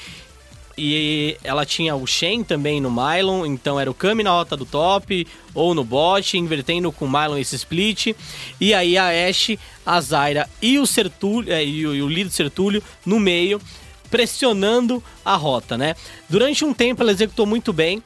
E 0.76 1.36
ela 1.44 1.64
tinha 1.64 1.94
o 1.94 2.04
Shen 2.04 2.42
também 2.42 2.80
no 2.80 2.90
Mylon, 2.90 3.46
então 3.46 3.78
era 3.78 3.88
o 3.88 3.94
Kami 3.94 4.24
na 4.24 4.30
rota 4.30 4.56
do 4.56 4.66
top 4.66 5.24
ou 5.54 5.72
no 5.72 5.84
bot, 5.84 6.36
invertendo 6.36 6.90
com 6.90 7.04
o 7.04 7.08
Mylon 7.08 7.38
esse 7.38 7.54
split. 7.54 8.08
E 8.60 8.74
aí 8.74 8.98
a 8.98 9.28
Ashe, 9.28 9.56
a 9.86 10.00
Zyra 10.00 10.50
e 10.60 10.80
o 10.80 10.86
Sertúlio, 10.86 11.52
é, 11.52 11.64
e 11.64 11.86
o, 11.86 11.94
e 11.94 12.02
o 12.02 12.08
Lido 12.08 12.30
Sertúlio 12.30 12.82
no 13.06 13.20
meio, 13.20 13.60
pressionando 14.11 15.02
a 15.24 15.36
rota, 15.36 15.76
né? 15.76 15.94
Durante 16.28 16.64
um 16.64 16.72
tempo 16.72 17.02
ela 17.02 17.12
executou 17.12 17.46
muito 17.46 17.72
bem, 17.72 18.02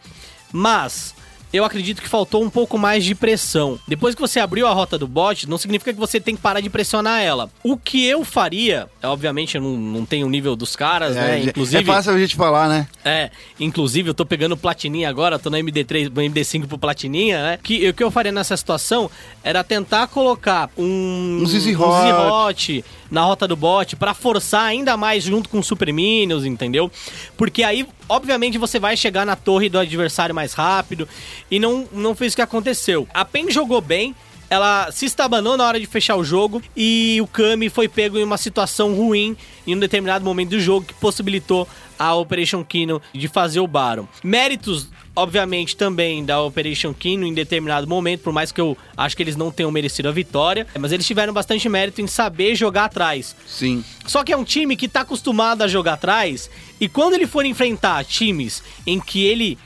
mas 0.52 1.14
eu 1.52 1.64
acredito 1.64 2.00
que 2.00 2.08
faltou 2.08 2.42
um 2.42 2.48
pouco 2.48 2.78
mais 2.78 3.04
de 3.04 3.14
pressão. 3.14 3.78
Depois 3.86 4.14
que 4.14 4.20
você 4.20 4.40
abriu 4.40 4.66
a 4.66 4.72
rota 4.72 4.96
do 4.96 5.06
bot, 5.06 5.46
não 5.48 5.58
significa 5.58 5.92
que 5.92 5.98
você 5.98 6.18
tem 6.18 6.34
que 6.34 6.40
parar 6.40 6.60
de 6.60 6.70
pressionar 6.70 7.20
ela. 7.20 7.50
O 7.62 7.76
que 7.76 8.06
eu 8.06 8.24
faria, 8.24 8.88
obviamente 9.02 9.56
eu 9.56 9.60
não, 9.60 9.76
não 9.76 10.06
tenho 10.06 10.26
o 10.26 10.30
nível 10.30 10.56
dos 10.56 10.74
caras, 10.74 11.14
né? 11.14 11.40
É, 11.40 11.44
Inclusive. 11.44 11.82
é 11.82 11.84
fácil 11.84 12.12
a 12.12 12.18
gente 12.18 12.36
falar, 12.36 12.68
né? 12.68 12.88
É, 13.04 13.30
inclusive 13.60 14.08
eu 14.08 14.14
tô 14.14 14.24
pegando 14.24 14.56
platininha 14.56 15.10
agora, 15.10 15.38
tô 15.38 15.50
no 15.50 15.58
MD3, 15.58 16.04
no 16.04 16.22
MD5 16.22 16.66
pro 16.66 16.78
platininha, 16.78 17.42
né? 17.42 17.58
Que 17.62 17.86
o 17.90 17.92
que 17.92 18.02
eu 18.02 18.10
faria 18.10 18.32
nessa 18.32 18.56
situação 18.56 19.10
era 19.44 19.62
tentar 19.62 20.06
colocar 20.06 20.70
um 20.78 21.40
Um 21.42 21.46
Zizi 21.46 21.76
um 21.76 21.82
Hot. 21.82 22.12
Hot 22.12 22.84
na 23.12 23.22
rota 23.22 23.46
do 23.46 23.54
bot 23.54 23.94
pra 23.94 24.14
forçar 24.14 24.64
ainda 24.64 24.96
mais 24.96 25.22
junto 25.22 25.50
com 25.50 25.58
o 25.58 25.62
Super 25.62 25.92
Minions, 25.92 26.46
entendeu? 26.46 26.90
Porque 27.36 27.62
aí, 27.62 27.86
obviamente, 28.08 28.56
você 28.56 28.78
vai 28.78 28.96
chegar 28.96 29.26
na 29.26 29.36
torre 29.36 29.68
do 29.68 29.78
adversário 29.78 30.34
mais 30.34 30.54
rápido 30.54 31.06
e 31.50 31.60
não 31.60 31.86
não 31.92 32.14
fez 32.14 32.32
o 32.32 32.36
que 32.36 32.42
aconteceu. 32.42 33.06
A 33.12 33.22
PEN 33.22 33.50
jogou 33.50 33.82
bem, 33.82 34.14
ela 34.48 34.90
se 34.90 35.04
estabanou 35.04 35.58
na 35.58 35.66
hora 35.66 35.78
de 35.78 35.84
fechar 35.86 36.16
o 36.16 36.24
jogo 36.24 36.62
e 36.74 37.18
o 37.20 37.26
Kami 37.26 37.68
foi 37.68 37.86
pego 37.86 38.18
em 38.18 38.24
uma 38.24 38.38
situação 38.38 38.94
ruim 38.94 39.36
em 39.66 39.76
um 39.76 39.78
determinado 39.78 40.24
momento 40.24 40.50
do 40.50 40.60
jogo 40.60 40.86
que 40.86 40.94
possibilitou 40.94 41.68
a 42.02 42.16
Operation 42.16 42.64
Kino 42.64 43.00
de 43.14 43.28
fazer 43.28 43.60
o 43.60 43.66
Baron. 43.68 44.08
Méritos, 44.24 44.88
obviamente, 45.14 45.76
também 45.76 46.24
da 46.24 46.42
Operation 46.42 46.92
Kino 46.92 47.24
em 47.24 47.32
determinado 47.32 47.86
momento, 47.86 48.22
por 48.22 48.32
mais 48.32 48.50
que 48.50 48.60
eu 48.60 48.76
acho 48.96 49.16
que 49.16 49.22
eles 49.22 49.36
não 49.36 49.52
tenham 49.52 49.70
merecido 49.70 50.08
a 50.08 50.12
vitória, 50.12 50.66
mas 50.80 50.90
eles 50.90 51.06
tiveram 51.06 51.32
bastante 51.32 51.68
mérito 51.68 52.00
em 52.00 52.08
saber 52.08 52.56
jogar 52.56 52.86
atrás. 52.86 53.36
Sim. 53.46 53.84
Só 54.04 54.24
que 54.24 54.32
é 54.32 54.36
um 54.36 54.42
time 54.42 54.76
que 54.76 54.88
tá 54.88 55.02
acostumado 55.02 55.62
a 55.62 55.68
jogar 55.68 55.92
atrás 55.92 56.50
e 56.80 56.88
quando 56.88 57.14
ele 57.14 57.26
for 57.28 57.46
enfrentar 57.46 58.04
times 58.04 58.64
em 58.84 58.98
que 58.98 59.24
ele 59.24 59.56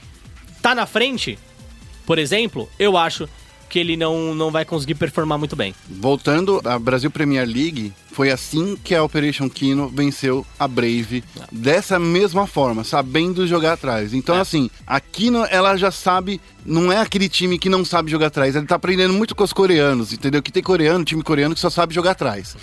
tá 0.60 0.74
na 0.74 0.84
frente, 0.84 1.38
por 2.04 2.18
exemplo, 2.18 2.68
eu 2.78 2.98
acho 2.98 3.26
que 3.68 3.78
ele 3.78 3.96
não, 3.96 4.34
não 4.34 4.50
vai 4.50 4.64
conseguir 4.64 4.94
performar 4.94 5.38
muito 5.38 5.56
bem. 5.56 5.74
Voltando 5.88 6.60
à 6.64 6.78
Brasil 6.78 7.10
Premier 7.10 7.46
League, 7.46 7.92
foi 8.12 8.30
assim 8.30 8.76
que 8.82 8.94
a 8.94 9.02
Operation 9.02 9.48
Kino 9.48 9.88
venceu 9.88 10.46
a 10.58 10.68
Brave. 10.68 11.24
Dessa 11.50 11.98
mesma 11.98 12.46
forma, 12.46 12.84
sabendo 12.84 13.46
jogar 13.46 13.72
atrás. 13.72 14.14
Então, 14.14 14.36
É. 14.36 14.40
assim, 14.40 14.70
a 14.86 15.00
Kino, 15.00 15.44
ela 15.50 15.76
já 15.76 15.90
sabe. 15.90 16.40
Não 16.64 16.90
é 16.92 16.98
aquele 16.98 17.28
time 17.28 17.58
que 17.58 17.68
não 17.68 17.84
sabe 17.84 18.10
jogar 18.10 18.28
atrás. 18.28 18.54
Ele 18.56 18.66
tá 18.66 18.76
aprendendo 18.76 19.12
muito 19.14 19.34
com 19.34 19.44
os 19.44 19.52
coreanos, 19.52 20.12
entendeu? 20.12 20.42
Que 20.42 20.52
tem 20.52 20.62
coreano, 20.62 21.04
time 21.04 21.22
coreano 21.22 21.54
que 21.54 21.60
só 21.60 21.70
sabe 21.70 21.94
jogar 21.94 22.12
atrás. 22.12 22.56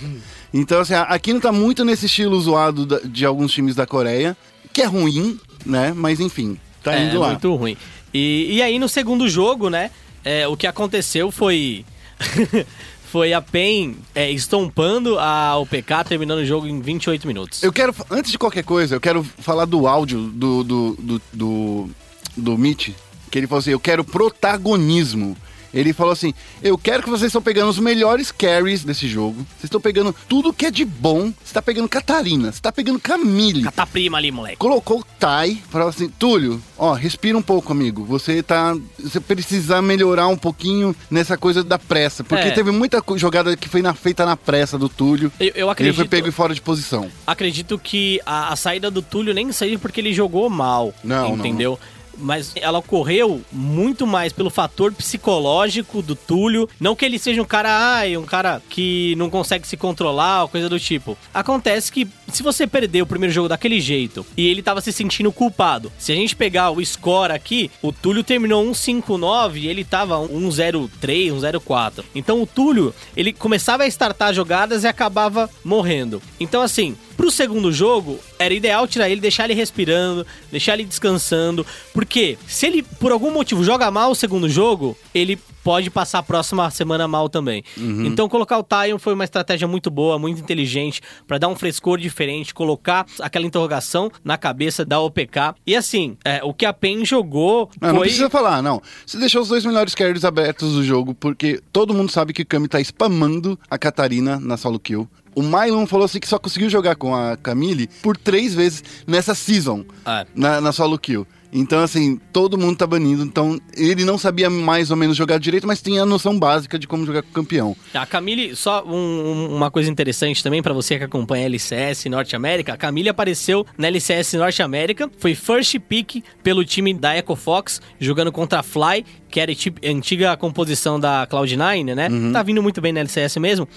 Então, 0.53 0.79
assim, 0.81 0.93
a 0.93 1.19
Kino 1.19 1.39
tá 1.41 1.51
muito 1.51 1.83
nesse 1.85 2.05
estilo 2.05 2.39
zoado 2.41 2.85
de 3.05 3.25
alguns 3.25 3.51
times 3.51 3.75
da 3.75 3.85
Coreia, 3.85 4.35
que 4.71 4.81
é 4.81 4.85
ruim, 4.85 5.37
né? 5.65 5.93
Mas 5.95 6.19
enfim, 6.19 6.57
tá 6.83 6.95
é 6.95 7.05
indo 7.07 7.19
lá. 7.19 7.29
muito 7.29 7.53
ruim. 7.55 7.77
E, 8.13 8.55
e 8.57 8.61
aí 8.61 8.77
no 8.77 8.87
segundo 8.87 9.27
jogo, 9.27 9.69
né, 9.69 9.89
é, 10.23 10.47
o 10.47 10.57
que 10.57 10.67
aconteceu 10.67 11.31
foi... 11.31 11.85
foi 13.13 13.31
a 13.31 13.39
PEN 13.39 13.95
é, 14.15 14.31
estompando 14.31 15.19
a 15.19 15.55
OPK, 15.59 16.03
terminando 16.07 16.39
o 16.39 16.45
jogo 16.45 16.65
em 16.65 16.81
28 16.81 17.27
minutos. 17.27 17.61
Eu 17.61 17.71
quero, 17.71 17.93
antes 18.09 18.31
de 18.31 18.39
qualquer 18.39 18.63
coisa, 18.63 18.95
eu 18.95 18.99
quero 18.99 19.23
falar 19.23 19.65
do 19.65 19.85
áudio 19.85 20.19
do, 20.19 20.63
do, 20.63 20.95
do, 20.95 21.21
do, 21.31 21.89
do 22.35 22.57
Mitch, 22.57 22.89
que 23.29 23.37
ele 23.37 23.45
falou 23.45 23.59
assim, 23.59 23.69
eu 23.69 23.79
quero 23.79 24.03
protagonismo. 24.03 25.37
Ele 25.73 25.91
falou 25.93 26.13
assim, 26.13 26.33
eu 26.61 26.77
quero 26.77 27.01
que 27.03 27.09
vocês 27.09 27.29
estão 27.29 27.41
pegando 27.41 27.69
os 27.69 27.79
melhores 27.79 28.31
carries 28.31 28.83
desse 28.83 29.07
jogo. 29.07 29.37
Vocês 29.37 29.63
estão 29.65 29.81
pegando 29.81 30.15
tudo 30.29 30.53
que 30.53 30.65
é 30.65 30.71
de 30.71 30.85
bom. 30.85 31.31
Você 31.43 31.53
tá 31.53 31.61
pegando 31.61 31.89
Catarina, 31.89 32.51
você 32.51 32.61
tá 32.61 32.71
pegando 32.71 32.99
Camille. 32.99 33.63
Cata 33.63 33.85
prima 33.87 34.17
ali, 34.17 34.31
moleque. 34.31 34.57
Colocou 34.57 34.99
o 34.99 35.03
Tai, 35.19 35.61
falou 35.69 35.87
assim, 35.87 36.07
Túlio, 36.09 36.61
ó, 36.77 36.93
respira 36.93 37.37
um 37.37 37.41
pouco, 37.41 37.71
amigo. 37.71 38.03
Você 38.05 38.43
tá. 38.43 38.75
Você 38.99 39.19
precisa 39.19 39.81
melhorar 39.81 40.27
um 40.27 40.37
pouquinho 40.37 40.95
nessa 41.09 41.37
coisa 41.37 41.63
da 41.63 41.79
pressa. 41.79 42.23
Porque 42.23 42.47
É. 42.47 42.51
teve 42.51 42.71
muita 42.71 43.01
jogada 43.15 43.55
que 43.57 43.67
foi 43.69 43.81
na, 43.81 43.93
feita 43.93 44.25
na 44.25 44.37
pressa 44.37 44.77
do 44.77 44.87
Túlio. 44.89 45.31
Eu, 45.39 45.47
eu 45.47 45.53
Ele 45.55 45.69
acredito, 45.71 45.95
foi 45.95 46.07
pego 46.07 46.31
fora 46.31 46.53
de 46.53 46.61
posição. 46.61 47.09
acredito 47.25 47.79
que 47.79 48.21
a, 48.25 48.53
a 48.53 48.55
saída 48.55 48.91
do 48.91 49.01
Túlio 49.01 49.33
nem 49.33 49.51
seja 49.51 49.79
porque 49.79 49.99
ele 50.01 50.13
jogou 50.13 50.49
mal, 50.49 50.93
Não, 51.03 51.29
não. 51.29 51.37
entendeu? 51.37 51.79
Mas 52.17 52.53
ela 52.55 52.79
ocorreu 52.79 53.41
muito 53.51 54.05
mais 54.05 54.31
pelo 54.31 54.49
fator 54.49 54.93
psicológico 54.93 56.01
do 56.01 56.15
Túlio. 56.15 56.69
Não 56.79 56.95
que 56.95 57.05
ele 57.05 57.17
seja 57.17 57.41
um 57.41 57.45
cara, 57.45 57.69
ai, 57.95 58.17
um 58.17 58.25
cara 58.25 58.61
que 58.69 59.15
não 59.17 59.29
consegue 59.29 59.67
se 59.67 59.77
controlar 59.77 60.43
ou 60.43 60.49
coisa 60.49 60.69
do 60.69 60.79
tipo. 60.79 61.17
Acontece 61.33 61.91
que 61.91 62.07
se 62.33 62.43
você 62.43 62.65
perder 62.65 63.01
o 63.01 63.05
primeiro 63.05 63.33
jogo 63.33 63.47
daquele 63.47 63.79
jeito 63.79 64.25
e 64.35 64.47
ele 64.47 64.63
tava 64.63 64.81
se 64.81 64.91
sentindo 64.91 65.31
culpado, 65.31 65.91
se 65.97 66.11
a 66.11 66.15
gente 66.15 66.35
pegar 66.35 66.71
o 66.71 66.83
score 66.83 67.31
aqui, 67.31 67.69
o 67.81 67.91
Túlio 67.91 68.23
terminou 68.23 68.65
1-5-9 68.65 69.57
e 69.57 69.67
ele 69.67 69.83
tava 69.83 70.17
1-0-3, 70.17 70.89
1-0-4. 71.31 72.03
Então 72.15 72.41
o 72.41 72.47
Túlio, 72.47 72.93
ele 73.15 73.31
começava 73.31 73.83
a 73.83 73.87
startar 73.87 74.33
jogadas 74.33 74.83
e 74.83 74.87
acabava 74.87 75.49
morrendo. 75.63 76.21
Então 76.39 76.61
assim, 76.61 76.97
pro 77.15 77.29
segundo 77.29 77.71
jogo, 77.71 78.19
era 78.39 78.53
ideal 78.53 78.87
tirar 78.87 79.09
ele, 79.09 79.21
deixar 79.21 79.45
ele 79.45 79.53
respirando, 79.53 80.25
deixar 80.51 80.73
ele 80.73 80.85
descansando, 80.85 81.65
porque 81.93 82.37
se 82.47 82.65
ele 82.65 82.83
por 82.83 83.11
algum 83.11 83.31
motivo 83.31 83.63
joga 83.63 83.91
mal 83.91 84.11
o 84.11 84.15
segundo 84.15 84.49
jogo, 84.49 84.97
ele 85.13 85.39
pode 85.63 85.89
passar 85.89 86.19
a 86.19 86.23
próxima 86.23 86.69
semana 86.69 87.07
mal 87.07 87.29
também. 87.29 87.63
Então 87.77 88.27
colocar 88.27 88.57
o 88.57 88.63
Tyon 88.63 88.97
foi 88.99 89.13
uma 89.13 89.23
estratégia 89.23 89.67
muito 89.67 89.89
boa, 89.89 90.19
muito 90.19 90.41
inteligente 90.41 91.01
pra 91.27 91.37
dar 91.37 91.47
um 91.47 91.55
frescor 91.55 91.97
diferente, 91.97 92.53
colocar 92.53 93.05
aquela 93.19 93.45
interrogação 93.45 94.11
na 94.23 94.37
cabeça 94.37 94.83
da 94.85 94.99
OPK. 94.99 95.55
E 95.65 95.75
assim, 95.75 96.17
é, 96.25 96.41
o 96.43 96.53
que 96.53 96.65
a 96.65 96.73
PEN 96.73 97.05
jogou 97.05 97.69
Não, 97.79 97.89
não 97.89 97.95
foi 97.97 98.07
precisa 98.07 98.29
falar, 98.29 98.61
não. 98.61 98.81
Você 99.05 99.17
deixou 99.17 99.41
os 99.41 99.47
dois 99.47 99.65
melhores 99.65 99.95
carries 99.95 100.25
abertos 100.25 100.73
do 100.73 100.83
jogo, 100.83 101.13
porque 101.13 101.61
todo 101.71 101.93
mundo 101.93 102.11
sabe 102.11 102.33
que 102.33 102.41
o 102.41 102.45
Kami 102.45 102.67
tá 102.67 102.79
spamando 102.81 103.57
a 103.69 103.77
Catarina 103.77 104.39
na 104.39 104.57
solo 104.57 104.79
kill. 104.79 105.07
O 105.35 105.41
Mylon 105.41 105.87
falou 105.87 106.05
assim 106.05 106.19
que 106.19 106.27
só 106.27 106.37
conseguiu 106.37 106.69
jogar 106.69 106.95
com 106.95 107.15
a 107.15 107.35
Camille 107.37 107.87
por 108.03 108.15
três 108.15 108.53
vezes 108.53 108.83
nessa 109.07 109.33
season, 109.33 109.83
É. 110.05 110.25
na, 110.35 110.61
na 110.61 110.71
solo 110.71 110.97
kill. 110.99 111.25
Então, 111.53 111.79
assim, 111.83 112.19
todo 112.31 112.57
mundo 112.57 112.75
tá 112.77 112.87
banido. 112.87 113.23
Então, 113.23 113.59
ele 113.77 114.03
não 114.03 114.17
sabia 114.17 114.49
mais 114.49 114.89
ou 114.91 114.97
menos 114.97 115.15
jogar 115.15 115.37
direito, 115.37 115.67
mas 115.67 115.81
tinha 115.81 116.01
a 116.01 116.05
noção 116.05 116.37
básica 116.39 116.79
de 116.79 116.87
como 116.87 117.05
jogar 117.05 117.21
com 117.21 117.29
o 117.29 117.33
campeão. 117.33 117.75
A 117.93 118.05
Camille, 118.05 118.55
só 118.55 118.83
um- 118.85 118.91
um- 118.93 119.55
uma 119.55 119.69
coisa 119.69 119.89
interessante 119.89 120.43
também 120.43 120.61
pra 120.63 120.73
você 120.73 120.97
que 120.97 121.03
acompanha 121.03 121.43
a 121.43 121.49
LCS 121.49 122.09
Norte 122.09 122.35
América, 122.35 122.73
a 122.73 122.77
Camille 122.77 123.09
apareceu 123.09 123.65
na 123.77 123.87
LCS 123.87 124.35
Norte 124.37 124.61
América, 124.63 125.09
foi 125.19 125.35
first 125.35 125.77
pick 125.79 126.23
pelo 126.41 126.65
time 126.65 126.93
da 126.93 127.15
Echo 127.17 127.35
Fox, 127.35 127.79
jogando 127.99 128.31
contra 128.31 128.59
a 128.59 128.63
Fly, 128.63 129.05
que 129.29 129.39
era 129.39 129.51
a 129.51 129.55
ti- 129.55 129.73
antiga 129.83 130.35
composição 130.37 130.99
da 130.99 131.25
Cloud9, 131.27 131.95
né? 131.95 132.07
Tá 132.31 132.43
vindo 132.43 132.61
muito 132.61 132.79
bem 132.81 132.93
na 132.93 132.99
LCS 132.99 133.39
mesmo. 133.39 133.67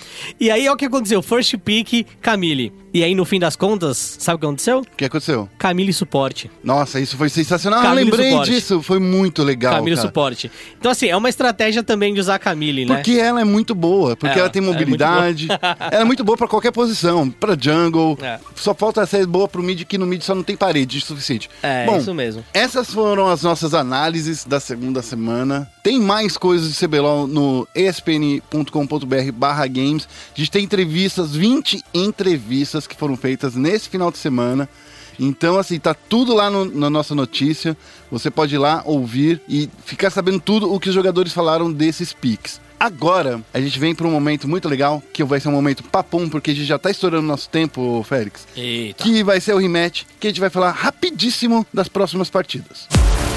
E 0.40 0.50
aí, 0.50 0.62
olha 0.62 0.72
o 0.72 0.76
que 0.76 0.84
aconteceu, 0.84 1.22
first 1.22 1.56
pick, 1.58 2.06
Camille. 2.20 2.72
E 2.96 3.04
aí, 3.04 3.14
no 3.14 3.26
fim 3.26 3.38
das 3.38 3.54
contas, 3.56 4.16
sabe 4.18 4.36
o 4.36 4.38
que 4.38 4.46
aconteceu? 4.46 4.78
O 4.78 4.96
que 4.96 5.04
aconteceu? 5.04 5.46
Camille 5.58 5.92
suporte. 5.92 6.50
Nossa, 6.64 6.98
isso 6.98 7.14
foi 7.18 7.28
sensacional. 7.28 7.80
Ah, 7.80 7.82
Camille 7.82 8.10
lembrei 8.10 8.30
suporte. 8.30 8.50
disso. 8.50 8.80
Foi 8.80 8.98
muito 8.98 9.42
legal. 9.42 9.74
Camille 9.74 9.96
cara. 9.96 10.08
suporte. 10.08 10.50
Então, 10.78 10.90
assim, 10.90 11.06
é 11.06 11.14
uma 11.14 11.28
estratégia 11.28 11.82
também 11.82 12.14
de 12.14 12.20
usar 12.20 12.36
a 12.36 12.38
Camille, 12.38 12.86
né? 12.86 12.94
Porque 12.94 13.12
ela 13.12 13.38
é 13.38 13.44
muito 13.44 13.74
boa, 13.74 14.16
porque 14.16 14.32
Ela 14.32 14.44
ela, 14.44 14.48
tem 14.48 14.62
é 14.62 14.64
mobilidade. 14.64 15.46
ela 15.92 16.00
é 16.00 16.04
muito 16.04 16.24
boa 16.24 16.38
pra 16.38 16.48
qualquer 16.48 16.72
posição, 16.72 17.28
pra 17.28 17.54
jungle. 17.54 18.16
É. 18.22 18.38
Só 18.54 18.74
falta 18.74 19.04
ser 19.04 19.26
boa 19.26 19.46
pro 19.46 19.62
mid, 19.62 19.82
que 19.84 19.98
no 19.98 20.06
mid 20.06 20.22
só 20.22 20.34
não 20.34 20.42
tem 20.42 20.56
parede 20.56 20.96
o 20.96 21.00
suficiente. 21.02 21.50
É, 21.62 21.84
Bom, 21.84 21.98
isso 21.98 22.14
mesmo. 22.14 22.42
Essas 22.54 22.90
foram 22.90 23.28
as 23.28 23.42
nossas 23.42 23.74
análises 23.74 24.42
da 24.46 24.58
segunda 24.58 25.02
semana. 25.02 25.70
Tem 25.86 26.00
mais 26.00 26.36
coisas 26.36 26.68
de 26.74 26.84
CBLOL 26.84 27.28
no 27.28 27.68
espn.com.br 27.72 29.32
barra 29.32 29.68
games. 29.68 30.08
A 30.36 30.40
gente 30.40 30.50
tem 30.50 30.64
entrevistas, 30.64 31.30
20 31.36 31.80
entrevistas 31.94 32.88
que 32.88 32.96
foram 32.96 33.16
feitas 33.16 33.54
nesse 33.54 33.88
final 33.88 34.10
de 34.10 34.18
semana. 34.18 34.68
Então, 35.16 35.56
assim, 35.56 35.78
tá 35.78 35.94
tudo 35.94 36.34
lá 36.34 36.50
no- 36.50 36.64
na 36.64 36.90
nossa 36.90 37.14
notícia. 37.14 37.76
Você 38.10 38.32
pode 38.32 38.56
ir 38.56 38.58
lá 38.58 38.82
ouvir 38.84 39.40
e 39.48 39.70
ficar 39.84 40.10
sabendo 40.10 40.40
tudo 40.40 40.74
o 40.74 40.80
que 40.80 40.88
os 40.88 40.94
jogadores 40.96 41.32
falaram 41.32 41.72
desses 41.72 42.12
picks. 42.12 42.60
Agora, 42.80 43.40
a 43.54 43.60
gente 43.60 43.78
vem 43.78 43.94
para 43.94 44.08
um 44.08 44.10
momento 44.10 44.48
muito 44.48 44.68
legal, 44.68 45.00
que 45.12 45.22
vai 45.22 45.38
ser 45.38 45.50
um 45.50 45.52
momento 45.52 45.84
papum, 45.84 46.28
porque 46.28 46.50
a 46.50 46.54
gente 46.54 46.66
já 46.66 46.80
tá 46.80 46.90
estourando 46.90 47.28
nosso 47.28 47.48
tempo, 47.48 48.04
Félix. 48.08 48.44
Eita. 48.56 49.04
Que 49.04 49.22
vai 49.22 49.40
ser 49.40 49.54
o 49.54 49.58
rematch, 49.58 50.02
que 50.18 50.26
a 50.26 50.30
gente 50.30 50.40
vai 50.40 50.50
falar 50.50 50.72
rapidíssimo 50.72 51.64
das 51.72 51.86
próximas 51.86 52.28
partidas. 52.28 52.88
A 52.90 53.35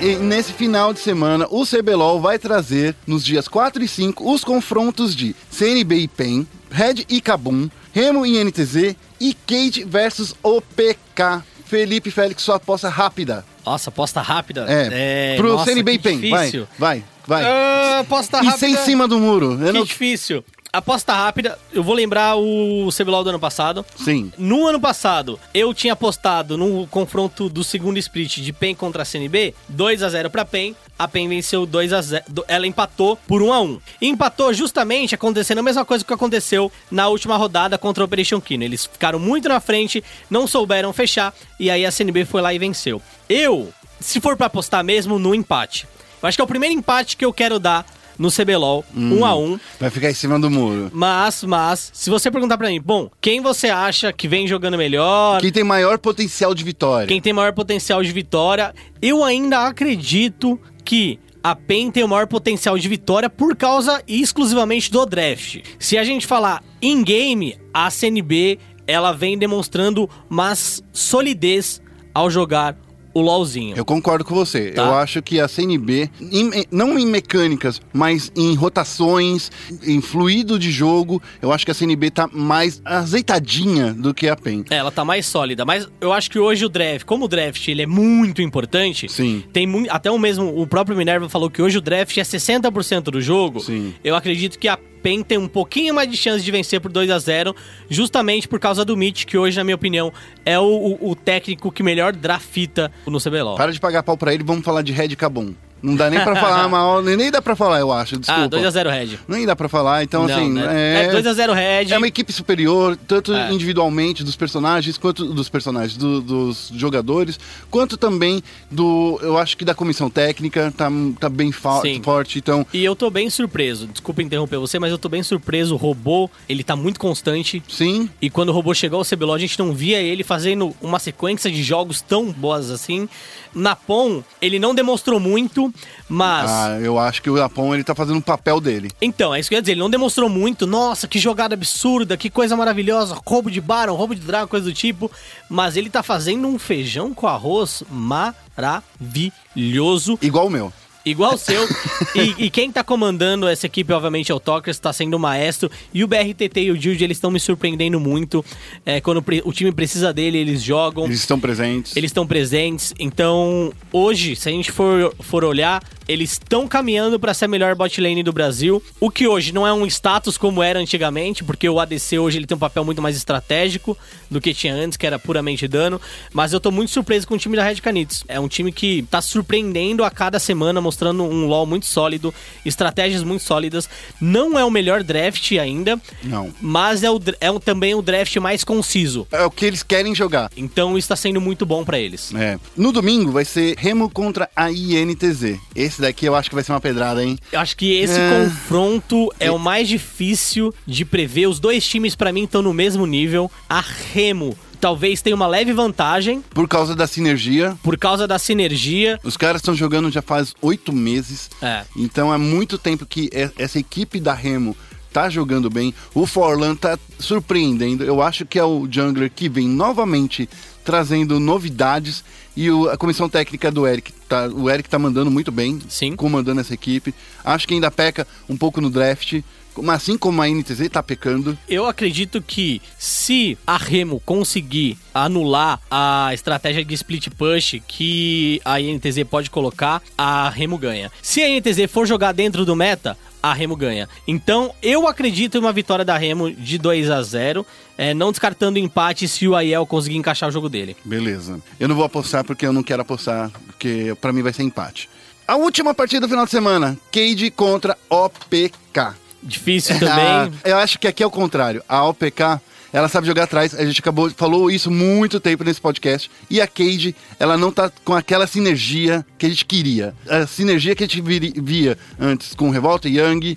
E 0.00 0.14
nesse 0.16 0.54
final 0.54 0.94
de 0.94 1.00
semana, 1.00 1.46
o 1.50 1.62
CBLOL 1.66 2.20
vai 2.20 2.38
trazer, 2.38 2.96
nos 3.06 3.22
dias 3.22 3.46
4 3.46 3.84
e 3.84 3.88
5, 3.88 4.32
os 4.32 4.42
confrontos 4.42 5.14
de 5.14 5.36
CNB 5.50 5.94
e 5.96 6.08
PEN, 6.08 6.46
Red 6.70 7.04
e 7.06 7.20
Kabum, 7.20 7.68
Remo 7.92 8.24
e 8.24 8.42
NTZ 8.42 8.96
e 9.20 9.34
Cade 9.46 9.84
versus 9.84 10.34
OPK. 10.42 11.42
Felipe 11.66 12.10
Félix, 12.10 12.42
sua 12.42 12.56
aposta 12.56 12.88
rápida. 12.88 13.44
Nossa, 13.64 13.90
aposta 13.90 14.22
rápida. 14.22 14.64
É, 14.68 15.36
pro 15.36 15.52
nossa, 15.52 15.66
CNB 15.66 15.92
e 15.92 15.98
PEN. 15.98 16.30
Vai, 16.30 16.46
difícil. 16.46 16.68
vai, 16.78 17.04
vai. 17.26 17.44
Ah, 17.44 17.98
aposta 18.00 18.38
e 18.38 18.46
rápida. 18.46 18.58
sem 18.58 18.76
cima 18.78 19.06
do 19.06 19.18
muro. 19.20 19.52
Eu 19.60 19.66
Que 19.66 19.72
não... 19.72 19.84
difícil. 19.84 20.42
Aposta 20.72 21.12
rápida, 21.12 21.58
eu 21.72 21.82
vou 21.82 21.94
lembrar 21.96 22.36
o 22.36 22.88
CBLOL 22.96 23.24
do 23.24 23.30
ano 23.30 23.40
passado. 23.40 23.84
Sim. 23.96 24.32
No 24.38 24.68
ano 24.68 24.78
passado, 24.80 25.38
eu 25.52 25.74
tinha 25.74 25.94
apostado 25.94 26.56
no 26.56 26.86
confronto 26.86 27.48
do 27.48 27.64
segundo 27.64 27.98
split 27.98 28.36
de 28.38 28.52
PEN 28.52 28.76
contra 28.76 29.02
a 29.02 29.04
CNB, 29.04 29.52
2 29.68 30.00
a 30.04 30.08
0 30.08 30.30
pra 30.30 30.44
PEN. 30.44 30.76
A 30.96 31.08
PEN 31.08 31.28
venceu 31.28 31.66
2 31.66 31.92
a 31.92 32.00
0. 32.00 32.24
do- 32.28 32.44
Ela 32.46 32.68
empatou 32.68 33.16
por 33.26 33.42
1 33.42 33.52
a 33.52 33.60
1. 33.60 33.80
E 34.00 34.06
empatou 34.08 34.54
justamente 34.54 35.12
acontecendo 35.12 35.58
a 35.58 35.62
mesma 35.62 35.84
coisa 35.84 36.04
que 36.04 36.14
aconteceu 36.14 36.70
na 36.88 37.08
última 37.08 37.36
rodada 37.36 37.76
contra 37.76 38.04
a 38.04 38.06
Operation 38.06 38.40
Kino. 38.40 38.62
Eles 38.62 38.86
ficaram 38.86 39.18
muito 39.18 39.48
na 39.48 39.58
frente, 39.58 40.04
não 40.30 40.46
souberam 40.46 40.92
fechar 40.92 41.34
e 41.58 41.68
aí 41.68 41.84
a 41.84 41.90
CNB 41.90 42.24
foi 42.26 42.40
lá 42.42 42.54
e 42.54 42.58
venceu. 42.60 43.02
Eu, 43.28 43.72
se 43.98 44.20
for 44.20 44.36
pra 44.36 44.46
apostar 44.46 44.84
mesmo, 44.84 45.18
no 45.18 45.34
empate. 45.34 45.88
Eu 46.22 46.28
acho 46.28 46.36
que 46.38 46.42
é 46.42 46.44
o 46.44 46.46
primeiro 46.46 46.74
empate 46.76 47.16
que 47.16 47.24
eu 47.24 47.32
quero 47.32 47.58
dar 47.58 47.84
no 48.18 48.30
CBLOL, 48.30 48.84
1 48.94 49.24
a 49.24 49.36
1. 49.36 49.60
Vai 49.78 49.90
ficar 49.90 50.10
em 50.10 50.14
cima 50.14 50.38
do 50.38 50.50
muro. 50.50 50.90
Mas, 50.92 51.44
mas, 51.44 51.90
se 51.92 52.10
você 52.10 52.30
perguntar 52.30 52.58
pra 52.58 52.68
mim, 52.68 52.80
bom, 52.80 53.10
quem 53.20 53.40
você 53.40 53.68
acha 53.68 54.12
que 54.12 54.28
vem 54.28 54.46
jogando 54.46 54.76
melhor? 54.76 55.40
Quem 55.40 55.52
tem 55.52 55.64
maior 55.64 55.98
potencial 55.98 56.54
de 56.54 56.64
vitória? 56.64 57.06
Quem 57.06 57.20
tem 57.20 57.32
maior 57.32 57.52
potencial 57.52 58.02
de 58.02 58.12
vitória? 58.12 58.74
Eu 59.00 59.24
ainda 59.24 59.66
acredito 59.66 60.60
que 60.84 61.18
a 61.42 61.56
PEN 61.56 61.90
tem 61.90 62.04
o 62.04 62.08
maior 62.08 62.26
potencial 62.26 62.78
de 62.78 62.88
vitória 62.88 63.30
por 63.30 63.56
causa 63.56 64.02
exclusivamente 64.06 64.90
do 64.90 65.06
draft. 65.06 65.60
Se 65.78 65.96
a 65.96 66.04
gente 66.04 66.26
falar 66.26 66.62
em 66.82 67.02
game, 67.02 67.58
a 67.72 67.90
CNB 67.90 68.58
ela 68.86 69.12
vem 69.12 69.38
demonstrando 69.38 70.10
mais 70.28 70.82
solidez 70.92 71.80
ao 72.12 72.28
jogar 72.28 72.76
o 73.12 73.20
LoLzinho. 73.20 73.76
Eu 73.76 73.84
concordo 73.84 74.24
com 74.24 74.34
você. 74.34 74.70
Tá. 74.70 74.82
Eu 74.82 74.94
acho 74.94 75.20
que 75.22 75.40
a 75.40 75.48
CNB, 75.48 76.10
em- 76.20 76.64
não 76.70 76.98
em 76.98 77.06
mecânicas, 77.06 77.80
mas 77.92 78.30
em 78.36 78.54
rotações, 78.54 79.50
em 79.84 80.00
fluido 80.00 80.58
de 80.58 80.70
jogo, 80.70 81.20
eu 81.42 81.52
acho 81.52 81.64
que 81.64 81.70
a 81.70 81.74
CNB 81.74 82.10
tá 82.10 82.28
mais 82.32 82.80
azeitadinha 82.84 83.92
do 83.92 84.14
que 84.14 84.28
a 84.28 84.36
PEN. 84.36 84.64
É, 84.70 84.76
ela 84.76 84.90
tá 84.90 85.04
mais 85.04 85.26
sólida, 85.26 85.64
mas 85.64 85.88
eu 86.00 86.12
acho 86.12 86.30
que 86.30 86.38
hoje 86.38 86.64
o 86.64 86.68
draft, 86.68 87.04
como 87.04 87.24
o 87.24 87.28
draft 87.28 87.66
ele 87.68 87.82
é 87.82 87.86
muito 87.86 88.40
importante, 88.42 89.08
Sim. 89.08 89.44
tem 89.52 89.66
muito, 89.66 89.90
até 89.90 90.10
o 90.10 90.18
mesmo 90.18 90.60
o 90.60 90.66
próprio 90.66 90.96
Minerva 90.96 91.28
falou 91.28 91.50
que 91.50 91.60
hoje 91.62 91.78
o 91.78 91.80
draft 91.80 92.16
é 92.16 92.22
60% 92.22 93.04
do 93.10 93.20
jogo. 93.20 93.60
Sim. 93.60 93.94
Eu 94.02 94.14
acredito 94.14 94.58
que 94.58 94.68
a 94.68 94.78
PEN 95.02 95.22
tem 95.22 95.38
um 95.38 95.48
pouquinho 95.48 95.94
mais 95.94 96.10
de 96.10 96.16
chance 96.16 96.44
de 96.44 96.50
vencer 96.50 96.80
por 96.80 96.90
2 96.92 97.10
a 97.10 97.18
0 97.18 97.54
justamente 97.88 98.46
por 98.46 98.58
causa 98.60 98.84
do 98.84 98.96
Mitch, 98.96 99.24
que 99.24 99.36
hoje, 99.38 99.56
na 99.56 99.64
minha 99.64 99.74
opinião, 99.74 100.12
é 100.44 100.58
o, 100.58 100.64
o- 101.00 101.10
o 101.10 101.14
técnico 101.16 101.70
que 101.72 101.82
melhor 101.82 102.12
drafita 102.12 102.90
no 103.06 103.18
CBLOL. 103.20 103.56
Para 103.56 103.72
de 103.72 103.80
pagar 103.80 104.02
pau 104.02 104.16
pra 104.16 104.32
ele, 104.34 104.44
vamos 104.44 104.64
falar 104.64 104.82
de 104.82 104.92
Red 104.92 105.16
Cabum. 105.16 105.54
Não 105.82 105.96
dá 105.96 106.10
nem 106.10 106.20
pra 106.20 106.34
falar 106.40 106.68
mal, 106.68 107.02
nem 107.02 107.16
nem 107.16 107.30
dá 107.30 107.40
pra 107.42 107.56
falar, 107.56 107.80
eu 107.80 107.90
acho. 107.92 108.16
Desculpa. 108.18 108.42
ah, 108.44 108.48
2 108.48 108.64
a 108.66 108.70
0 108.70 108.90
Red. 108.90 109.18
Nem 109.28 109.46
dá 109.46 109.56
pra 109.56 109.68
falar, 109.68 110.02
então 110.04 110.26
Não, 110.26 110.34
assim. 110.34 110.52
né? 110.52 111.04
É 111.06 111.10
2 111.10 111.26
a 111.26 111.32
0 111.32 111.52
Red. 111.52 111.92
É 111.92 111.96
uma 111.98 112.06
equipe 112.08 112.32
superior, 112.32 112.96
tanto 113.08 113.32
É. 113.34 113.50
individualmente 113.52 114.22
dos 114.24 114.36
personagens, 114.36 114.98
quanto 114.98 115.24
dos 115.32 115.48
personagens, 115.48 115.96
do- 115.96 116.20
dos 116.20 116.70
jogadores, 116.74 117.38
quanto 117.70 117.96
também 117.96 118.42
do. 118.70 119.18
Eu 119.22 119.38
acho 119.38 119.56
que 119.56 119.64
da 119.64 119.74
comissão 119.74 120.10
técnica, 120.10 120.72
tá, 120.76 120.90
tá 121.18 121.28
bem 121.28 121.52
Sim. 121.52 122.00
forte. 122.02 122.38
Então, 122.38 122.66
E 122.72 122.84
eu 122.84 122.94
tô 122.96 123.10
bem 123.10 123.28
surpreso. 123.30 123.86
Desculpa 123.86 124.22
interromper 124.22 124.58
você, 124.58 124.78
mas 124.78 124.90
eu 124.90 124.98
tô 124.98 125.08
bem 125.08 125.22
surpreso. 125.22 125.74
O 125.74 125.78
robô, 125.78 126.28
ele 126.48 126.62
tá 126.62 126.76
muito 126.76 126.98
constante. 127.00 127.62
sim, 127.68 128.08
E 128.20 128.28
quando 128.30 128.50
o 128.50 128.52
robô 128.52 128.74
chegou 128.74 128.98
ao 128.98 129.04
CBLOL, 129.04 129.34
a 129.34 129.38
gente 129.38 129.58
não 129.58 129.72
via 129.72 130.00
ele 130.00 130.22
fazendo 130.24 130.74
uma 130.80 130.98
sequência 130.98 131.50
de 131.50 131.62
jogos 131.62 132.00
tão 132.00 132.30
boas 132.32 132.70
assim. 132.70 133.08
Na 133.54 133.74
POM, 133.74 134.22
ele 134.40 134.58
não 134.58 134.74
demonstrou 134.74 135.18
muito, 135.18 135.69
mas. 136.08 136.50
ah, 136.50 136.78
eu 136.80 136.98
acho 136.98 137.22
que 137.22 137.30
o 137.30 137.36
Japão 137.36 137.74
ele 137.74 137.84
tá 137.84 137.94
fazendo 137.94 138.18
o 138.18 138.22
papel 138.22 138.60
dele. 138.60 138.90
Então, 139.00 139.34
é 139.34 139.40
isso 139.40 139.48
que 139.48 139.54
eu 139.54 139.58
ia 139.58 139.62
dizer. 139.62 139.72
Ele 139.72 139.80
não 139.80 139.90
demonstrou 139.90 140.28
muito. 140.28 140.66
Nossa, 140.66 141.08
que 141.08 141.18
jogada 141.18 141.54
absurda, 141.54 142.16
que 142.16 142.30
coisa 142.30 142.56
maravilhosa. 142.56 143.16
Roubo 143.26 143.50
de 143.50 143.60
Baron, 143.60 143.94
roubo 143.94 144.14
de 144.14 144.20
Dragon, 144.20 144.48
coisa 144.48 144.66
do 144.66 144.72
tipo. 144.72 145.10
Mas 145.48 145.76
ele 145.76 145.90
tá 145.90 146.02
fazendo 146.02 146.46
um 146.48 146.58
feijão 146.58 147.14
com 147.14 147.26
arroz 147.26 147.82
maravilhoso. 147.90 150.18
Igual 150.20 150.46
o 150.46 150.50
meu. 150.50 150.72
Igual 151.04 151.34
o 151.34 151.38
seu. 151.38 151.66
e, 152.14 152.46
e 152.46 152.50
quem 152.50 152.70
tá 152.70 152.84
comandando 152.84 153.48
essa 153.48 153.66
equipe, 153.66 153.92
obviamente, 153.92 154.30
é 154.30 154.34
o 154.34 154.40
Tokers, 154.40 154.78
tá 154.78 154.92
sendo 154.92 155.14
o 155.14 155.18
maestro. 155.18 155.70
E 155.92 156.04
o 156.04 156.08
BRTT 156.08 156.60
e 156.60 156.70
o 156.70 156.80
Jude, 156.80 157.02
eles 157.04 157.16
estão 157.16 157.30
me 157.30 157.40
surpreendendo 157.40 157.98
muito. 157.98 158.44
É, 158.84 159.00
quando 159.00 159.24
o 159.44 159.52
time 159.52 159.72
precisa 159.72 160.12
dele, 160.12 160.38
eles 160.38 160.62
jogam. 160.62 161.04
Eles 161.04 161.20
estão 161.20 161.40
presentes. 161.40 161.96
Eles 161.96 162.10
estão 162.10 162.26
presentes. 162.26 162.94
Então, 162.98 163.72
hoje, 163.92 164.36
se 164.36 164.48
a 164.48 164.52
gente 164.52 164.70
for, 164.70 165.14
for 165.20 165.44
olhar, 165.44 165.82
eles 166.06 166.32
estão 166.32 166.66
caminhando 166.66 167.18
para 167.20 167.32
ser 167.32 167.44
a 167.44 167.48
melhor 167.48 167.74
bot 167.74 168.00
lane 168.00 168.22
do 168.22 168.32
Brasil. 168.32 168.82
O 168.98 169.10
que 169.10 169.26
hoje 169.26 169.52
não 169.52 169.66
é 169.66 169.72
um 169.72 169.86
status 169.86 170.36
como 170.36 170.62
era 170.62 170.78
antigamente, 170.78 171.44
porque 171.44 171.68
o 171.68 171.78
ADC 171.78 172.18
hoje 172.18 172.38
ele 172.38 172.46
tem 172.46 172.56
um 172.56 172.58
papel 172.58 172.84
muito 172.84 173.00
mais 173.00 173.16
estratégico 173.16 173.96
do 174.28 174.40
que 174.40 174.52
tinha 174.52 174.74
antes, 174.74 174.96
que 174.96 175.06
era 175.06 175.18
puramente 175.18 175.66
dano. 175.68 176.00
Mas 176.32 176.52
eu 176.52 176.60
tô 176.60 176.70
muito 176.70 176.90
surpreso 176.90 177.26
com 177.26 177.34
o 177.34 177.38
time 177.38 177.56
da 177.56 177.62
Red 177.62 177.76
Canids. 177.76 178.24
É 178.28 178.40
um 178.40 178.48
time 178.48 178.72
que 178.72 179.02
tá 179.10 179.22
surpreendendo 179.22 180.02
a 180.02 180.10
cada 180.10 180.40
semana, 180.40 180.80
mostrando 180.80 180.89
um 181.12 181.46
LoL 181.46 181.66
muito 181.66 181.86
sólido, 181.86 182.32
estratégias 182.64 183.22
muito 183.22 183.42
sólidas. 183.42 183.88
Não 184.20 184.58
é 184.58 184.64
o 184.64 184.70
melhor 184.70 185.02
draft 185.02 185.52
ainda, 185.52 186.00
Não. 186.22 186.52
mas 186.60 187.02
é, 187.02 187.10
o, 187.10 187.20
é 187.40 187.50
o- 187.50 187.60
também 187.60 187.94
o 187.94 188.02
draft 188.02 188.36
mais 188.36 188.64
conciso. 188.64 189.26
É 189.30 189.44
o 189.44 189.50
que 189.50 189.64
eles 189.64 189.82
querem 189.82 190.14
jogar. 190.14 190.50
Então 190.56 190.96
isso 190.98 191.08
tá 191.08 191.16
sendo 191.16 191.40
muito 191.40 191.64
bom 191.66 191.84
para 191.84 191.98
eles. 191.98 192.32
É. 192.34 192.58
No 192.76 192.92
domingo 192.92 193.30
vai 193.32 193.44
ser 193.44 193.74
Remo 193.78 194.08
contra 194.10 194.48
a 194.54 194.70
INTZ. 194.70 195.58
Esse 195.74 196.00
daqui 196.00 196.26
eu 196.26 196.34
acho 196.34 196.48
que 196.48 196.54
vai 196.54 196.64
ser 196.64 196.72
uma 196.72 196.80
pedrada, 196.80 197.24
hein? 197.24 197.38
Eu 197.52 197.60
acho 197.60 197.76
que 197.76 197.92
esse 197.98 198.18
É. 198.18 198.30
confronto 198.44 199.32
é 199.40 199.50
o 199.50 199.58
mais 199.58 199.88
difícil 199.88 200.74
de 200.86 201.04
prever. 201.04 201.46
Os 201.46 201.58
dois 201.58 201.86
times, 201.86 202.14
pra 202.14 202.32
mim, 202.32 202.44
estão 202.44 202.62
no 202.62 202.72
mesmo 202.74 203.06
nível. 203.06 203.50
A 203.68 203.80
Remo 204.12 204.56
talvez 204.80 205.20
tenha 205.22 205.36
uma 205.36 205.46
leve 205.46 205.72
vantagem 205.72 206.42
Por 206.54 206.66
causa 206.66 206.94
da 206.96 207.06
sinergia. 207.06 207.76
por 207.82 207.98
causa 207.98 208.26
da 208.26 208.38
sinergia. 208.38 209.18
Os 209.22 209.36
caras 209.36 209.60
estão 209.60 209.74
jogando 209.74 210.10
já 210.10 210.22
faz 210.22 210.54
oito 210.62 210.92
meses. 210.92 211.50
É. 211.62 211.84
Então 211.96 212.32
é 212.32 212.38
muito 212.38 212.78
tempo 212.78 213.04
que 213.06 213.28
essa 213.58 213.78
equipe 213.78 214.18
da 214.18 214.32
Remo 214.34 214.76
tá 215.12 215.28
jogando 215.28 215.68
bem. 215.68 215.92
O 216.14 216.26
Forlan 216.26 216.74
tá 216.74 216.98
surpreendendo. 217.18 218.04
Eu 218.04 218.22
acho 218.22 218.46
que 218.46 218.58
é 218.58 218.64
o 218.64 218.86
jungler 218.90 219.30
que 219.34 219.48
vem 219.48 219.68
novamente 219.68 220.48
trazendo 220.84 221.38
novidades. 221.38 222.24
E 222.56 222.70
o- 222.70 222.88
a 222.90 222.96
comissão 222.96 223.28
técnica 223.28 223.70
do 223.70 223.86
Eric, 223.86 224.12
tá, 224.28 224.46
o 224.48 224.68
Eric 224.68 224.88
tá 224.88 224.98
mandando 224.98 225.30
muito 225.30 225.52
bem, 225.52 225.78
Sim. 225.88 226.16
comandando 226.16 226.60
essa 226.60 226.74
equipe. 226.74 227.14
Acho 227.44 227.66
que 227.66 227.74
ainda 227.74 227.90
peca 227.90 228.26
um 228.48 228.56
pouco 228.56 228.80
no 228.80 228.90
draft, 228.90 229.40
como- 229.72 229.90
assim 229.90 230.18
como 230.18 230.42
a 230.42 230.48
NTZ 230.48 230.88
tá 230.88 231.02
pecando. 231.02 231.56
Eu 231.68 231.86
acredito 231.86 232.42
que 232.42 232.82
se 232.98 233.56
a 233.66 233.76
Remo 233.76 234.20
conseguir 234.26 234.98
anular 235.14 235.80
a 235.90 236.30
estratégia 236.34 236.84
de 236.84 236.94
split 236.94 237.28
push 237.30 237.76
que 237.86 238.60
a 238.64 238.80
INTZ 238.80 239.24
pode 239.30 239.48
colocar, 239.48 240.02
a 240.18 240.50
Remo 240.50 240.76
ganha. 240.76 241.10
Se 241.22 241.40
a 241.40 241.48
INTZ 241.48 241.86
for 241.90 242.04
jogar 242.06 242.32
dentro 242.32 242.64
do 242.64 242.74
meta, 242.74 243.16
a 243.42 243.52
Remo 243.52 243.76
ganha. 243.76 244.08
Então, 244.26 244.74
eu 244.82 245.06
acredito 245.08 245.56
em 245.56 245.60
uma 245.60 245.72
vitória 245.72 246.04
da 246.04 246.16
Remo 246.16 246.50
de 246.50 246.78
2 246.78 247.10
a 247.10 247.22
0 247.22 247.66
é, 247.96 248.14
não 248.14 248.30
descartando 248.30 248.78
empate 248.78 249.28
se 249.28 249.46
o 249.46 249.54
Aiel 249.54 249.84
conseguir 249.84 250.16
encaixar 250.16 250.48
o 250.48 250.52
jogo 250.52 250.68
dele. 250.68 250.96
Beleza. 251.04 251.60
Eu 251.78 251.86
não 251.86 251.94
vou 251.94 252.04
apostar 252.04 252.42
porque 252.44 252.66
eu 252.66 252.72
não 252.72 252.82
quero 252.82 253.02
apostar, 253.02 253.50
porque 253.66 254.16
pra 254.20 254.32
mim 254.32 254.42
vai 254.42 254.52
ser 254.52 254.62
empate. 254.62 255.08
A 255.46 255.56
última 255.56 255.92
partida 255.92 256.20
do 256.20 256.28
final 256.28 256.44
de 256.44 256.50
semana, 256.50 256.96
Cade 257.12 257.50
contra 257.50 257.98
OPK. 258.08 259.14
Difícil 259.42 259.98
também. 259.98 260.52
eu 260.64 260.76
acho 260.76 260.98
que 260.98 261.08
aqui 261.08 261.22
é 261.22 261.26
o 261.26 261.30
contrário. 261.30 261.82
A 261.88 262.04
OPK, 262.04 262.60
ela 262.92 263.08
sabe 263.08 263.26
jogar 263.26 263.44
atrás. 263.44 263.74
A 263.74 263.84
gente 263.84 264.00
acabou 264.00 264.30
falou 264.30 264.70
isso 264.70 264.90
muito 264.90 265.38
tempo 265.40 265.64
nesse 265.64 265.80
podcast. 265.80 266.30
E 266.48 266.60
a 266.60 266.66
Cade, 266.66 267.14
ela 267.38 267.56
não 267.56 267.70
tá 267.70 267.90
com 268.04 268.14
aquela 268.14 268.46
sinergia 268.46 269.24
que 269.38 269.46
a 269.46 269.48
gente 269.48 269.64
queria. 269.64 270.14
A 270.28 270.46
sinergia 270.46 270.94
que 270.94 271.04
a 271.04 271.06
gente 271.06 271.20
via 271.60 271.96
antes 272.18 272.54
com 272.54 272.70
Revolta 272.70 273.08
e 273.08 273.18
Young, 273.18 273.56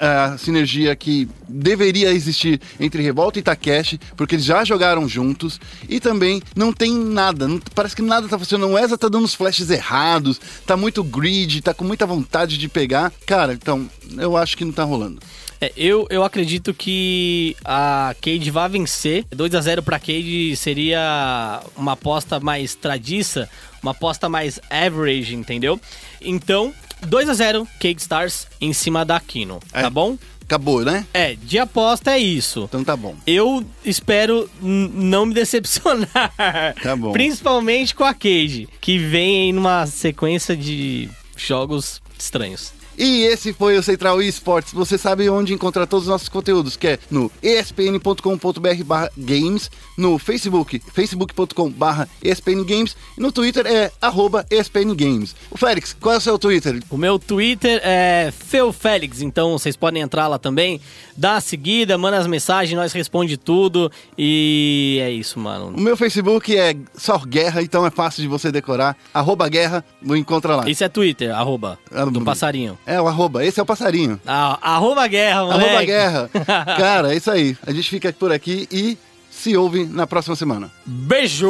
a, 0.00 0.24
a 0.32 0.38
sinergia 0.38 0.94
que 0.96 1.28
deveria 1.48 2.10
existir 2.12 2.60
entre 2.78 3.02
Revolta 3.02 3.38
e 3.38 3.42
Takeshi, 3.42 4.00
porque 4.16 4.34
eles 4.36 4.44
já 4.44 4.64
jogaram 4.64 5.08
juntos. 5.08 5.60
E 5.88 6.00
também 6.00 6.42
não 6.56 6.72
tem 6.72 6.92
nada, 6.94 7.46
não- 7.48 7.60
parece 7.74 7.94
que 7.96 8.02
nada 8.02 8.28
tá 8.28 8.38
funcionando. 8.38 8.72
O 8.72 8.78
Eza 8.78 8.96
tá 8.96 9.08
dando 9.08 9.24
uns 9.24 9.34
flashes 9.34 9.70
errados, 9.70 10.40
tá 10.66 10.76
muito 10.76 11.02
greedy, 11.02 11.60
tá 11.60 11.74
com 11.74 11.84
muita 11.84 12.06
vontade 12.06 12.56
de 12.58 12.68
pegar. 12.68 13.12
Cara, 13.26 13.52
então, 13.52 13.88
eu 14.16 14.36
acho 14.36 14.56
que 14.56 14.64
não 14.64 14.72
tá 14.72 14.84
rolando. 14.84 15.20
É, 15.60 15.72
eu, 15.76 16.06
eu 16.10 16.24
acredito 16.24 16.72
que 16.72 17.54
a 17.64 18.14
Cade 18.20 18.50
vai 18.50 18.68
vencer. 18.68 19.24
2 19.30 19.54
a 19.54 19.60
0 19.60 19.82
pra 19.82 19.98
Cade 19.98 20.56
seria 20.56 21.62
uma 21.76 21.92
aposta 21.92 22.40
mais 22.40 22.74
tradiça, 22.74 23.48
uma 23.82 23.90
aposta 23.92 24.28
mais 24.28 24.58
average, 24.70 25.34
entendeu? 25.34 25.78
Então, 26.20 26.72
2 27.06 27.28
a 27.28 27.34
0 27.34 27.68
Cade 27.78 28.00
Stars 28.00 28.46
em 28.60 28.72
cima 28.72 29.04
da 29.04 29.20
Kino, 29.20 29.60
É. 29.72 29.82
tá 29.82 29.90
bom? 29.90 30.16
Acabou, 30.42 30.84
né? 30.84 31.06
É, 31.14 31.36
de 31.36 31.60
aposta 31.60 32.10
é 32.10 32.18
isso. 32.18 32.64
Então 32.68 32.82
tá 32.82 32.96
bom. 32.96 33.14
Eu 33.24 33.64
espero 33.84 34.50
não 34.60 35.26
me 35.26 35.32
decepcionar. 35.34 36.08
Tá 36.82 36.96
bom. 36.96 37.12
Principalmente 37.12 37.94
com 37.94 38.02
a 38.02 38.12
Cade, 38.12 38.68
que 38.80 38.98
vem 38.98 39.42
aí 39.42 39.52
numa 39.52 39.86
sequência 39.86 40.56
de 40.56 41.08
jogos 41.36 42.02
estranhos. 42.18 42.72
E 42.98 43.22
esse 43.22 43.52
foi 43.52 43.78
o 43.78 43.82
Central 43.82 44.20
Esportes. 44.22 44.72
Você 44.72 44.98
sabe 44.98 45.28
onde 45.30 45.54
encontrar 45.54 45.86
todos 45.86 46.04
os 46.06 46.10
nossos 46.10 46.28
conteúdos, 46.28 46.76
que 46.76 46.86
é 46.88 46.98
no 47.10 47.30
espn.com.br 47.42 48.84
barra 48.84 49.10
games, 49.16 49.70
no 49.96 50.18
Facebook, 50.18 50.82
facebook.com 50.92 51.70
barra 51.70 52.08
espn 52.22 52.64
games, 52.64 52.96
e 53.16 53.20
no 53.20 53.32
Twitter 53.32 53.66
é 53.66 53.90
arroba 54.00 54.44
espn 54.50 54.94
games. 54.94 55.34
O 55.50 55.56
Félix, 55.56 55.96
qual 55.98 56.14
é 56.14 56.18
o 56.18 56.20
seu 56.20 56.38
Twitter? 56.38 56.82
O 56.90 56.96
meu 56.96 57.18
Twitter 57.18 57.80
é 57.84 58.32
FeuFélix, 58.36 59.22
então 59.22 59.52
vocês 59.58 59.76
podem 59.76 60.02
entrar 60.02 60.26
lá 60.28 60.38
também, 60.38 60.80
dá 61.16 61.34
uma 61.34 61.40
seguida, 61.40 61.96
manda 61.96 62.18
as 62.18 62.26
mensagens, 62.26 62.76
nós 62.78 62.92
responde 62.92 63.36
tudo 63.36 63.90
e 64.16 64.98
é 65.02 65.10
isso, 65.10 65.38
O 65.38 65.42
mano. 65.42 65.78
meu 65.78 65.96
Facebook 65.96 66.54
é 66.56 66.76
só 66.94 67.18
Guerra, 67.18 67.62
então 67.62 67.86
é 67.86 67.90
fácil 67.90 68.22
de 68.22 68.28
você 68.28 68.50
decorar. 68.52 68.96
Arroba 69.12 69.48
Guerra, 69.48 69.84
não 70.02 70.16
encontra 70.16 70.56
lá. 70.56 70.68
Isso 70.68 70.82
é 70.84 70.88
Twitter, 70.88 71.34
arroba, 71.34 71.78
do 72.12 72.22
passarinho. 72.22 72.78
É 72.86 73.00
o 73.00 73.06
arroba, 73.06 73.44
esse 73.44 73.60
é 73.60 73.62
o 73.62 73.66
passarinho. 73.66 74.20
Ah, 74.26 74.58
arroba 74.60 75.06
guerra, 75.06 75.44
moleque. 75.44 75.64
Arroba 75.64 75.84
Guerra. 75.84 76.30
Cara, 76.76 77.12
é 77.12 77.16
isso 77.16 77.30
aí. 77.30 77.56
A 77.66 77.72
gente 77.72 77.88
fica 77.88 78.12
por 78.12 78.32
aqui 78.32 78.66
e 78.70 78.98
se 79.30 79.56
ouve 79.56 79.84
na 79.84 80.06
próxima 80.06 80.34
semana. 80.34 80.70
Beijo! 80.84 81.48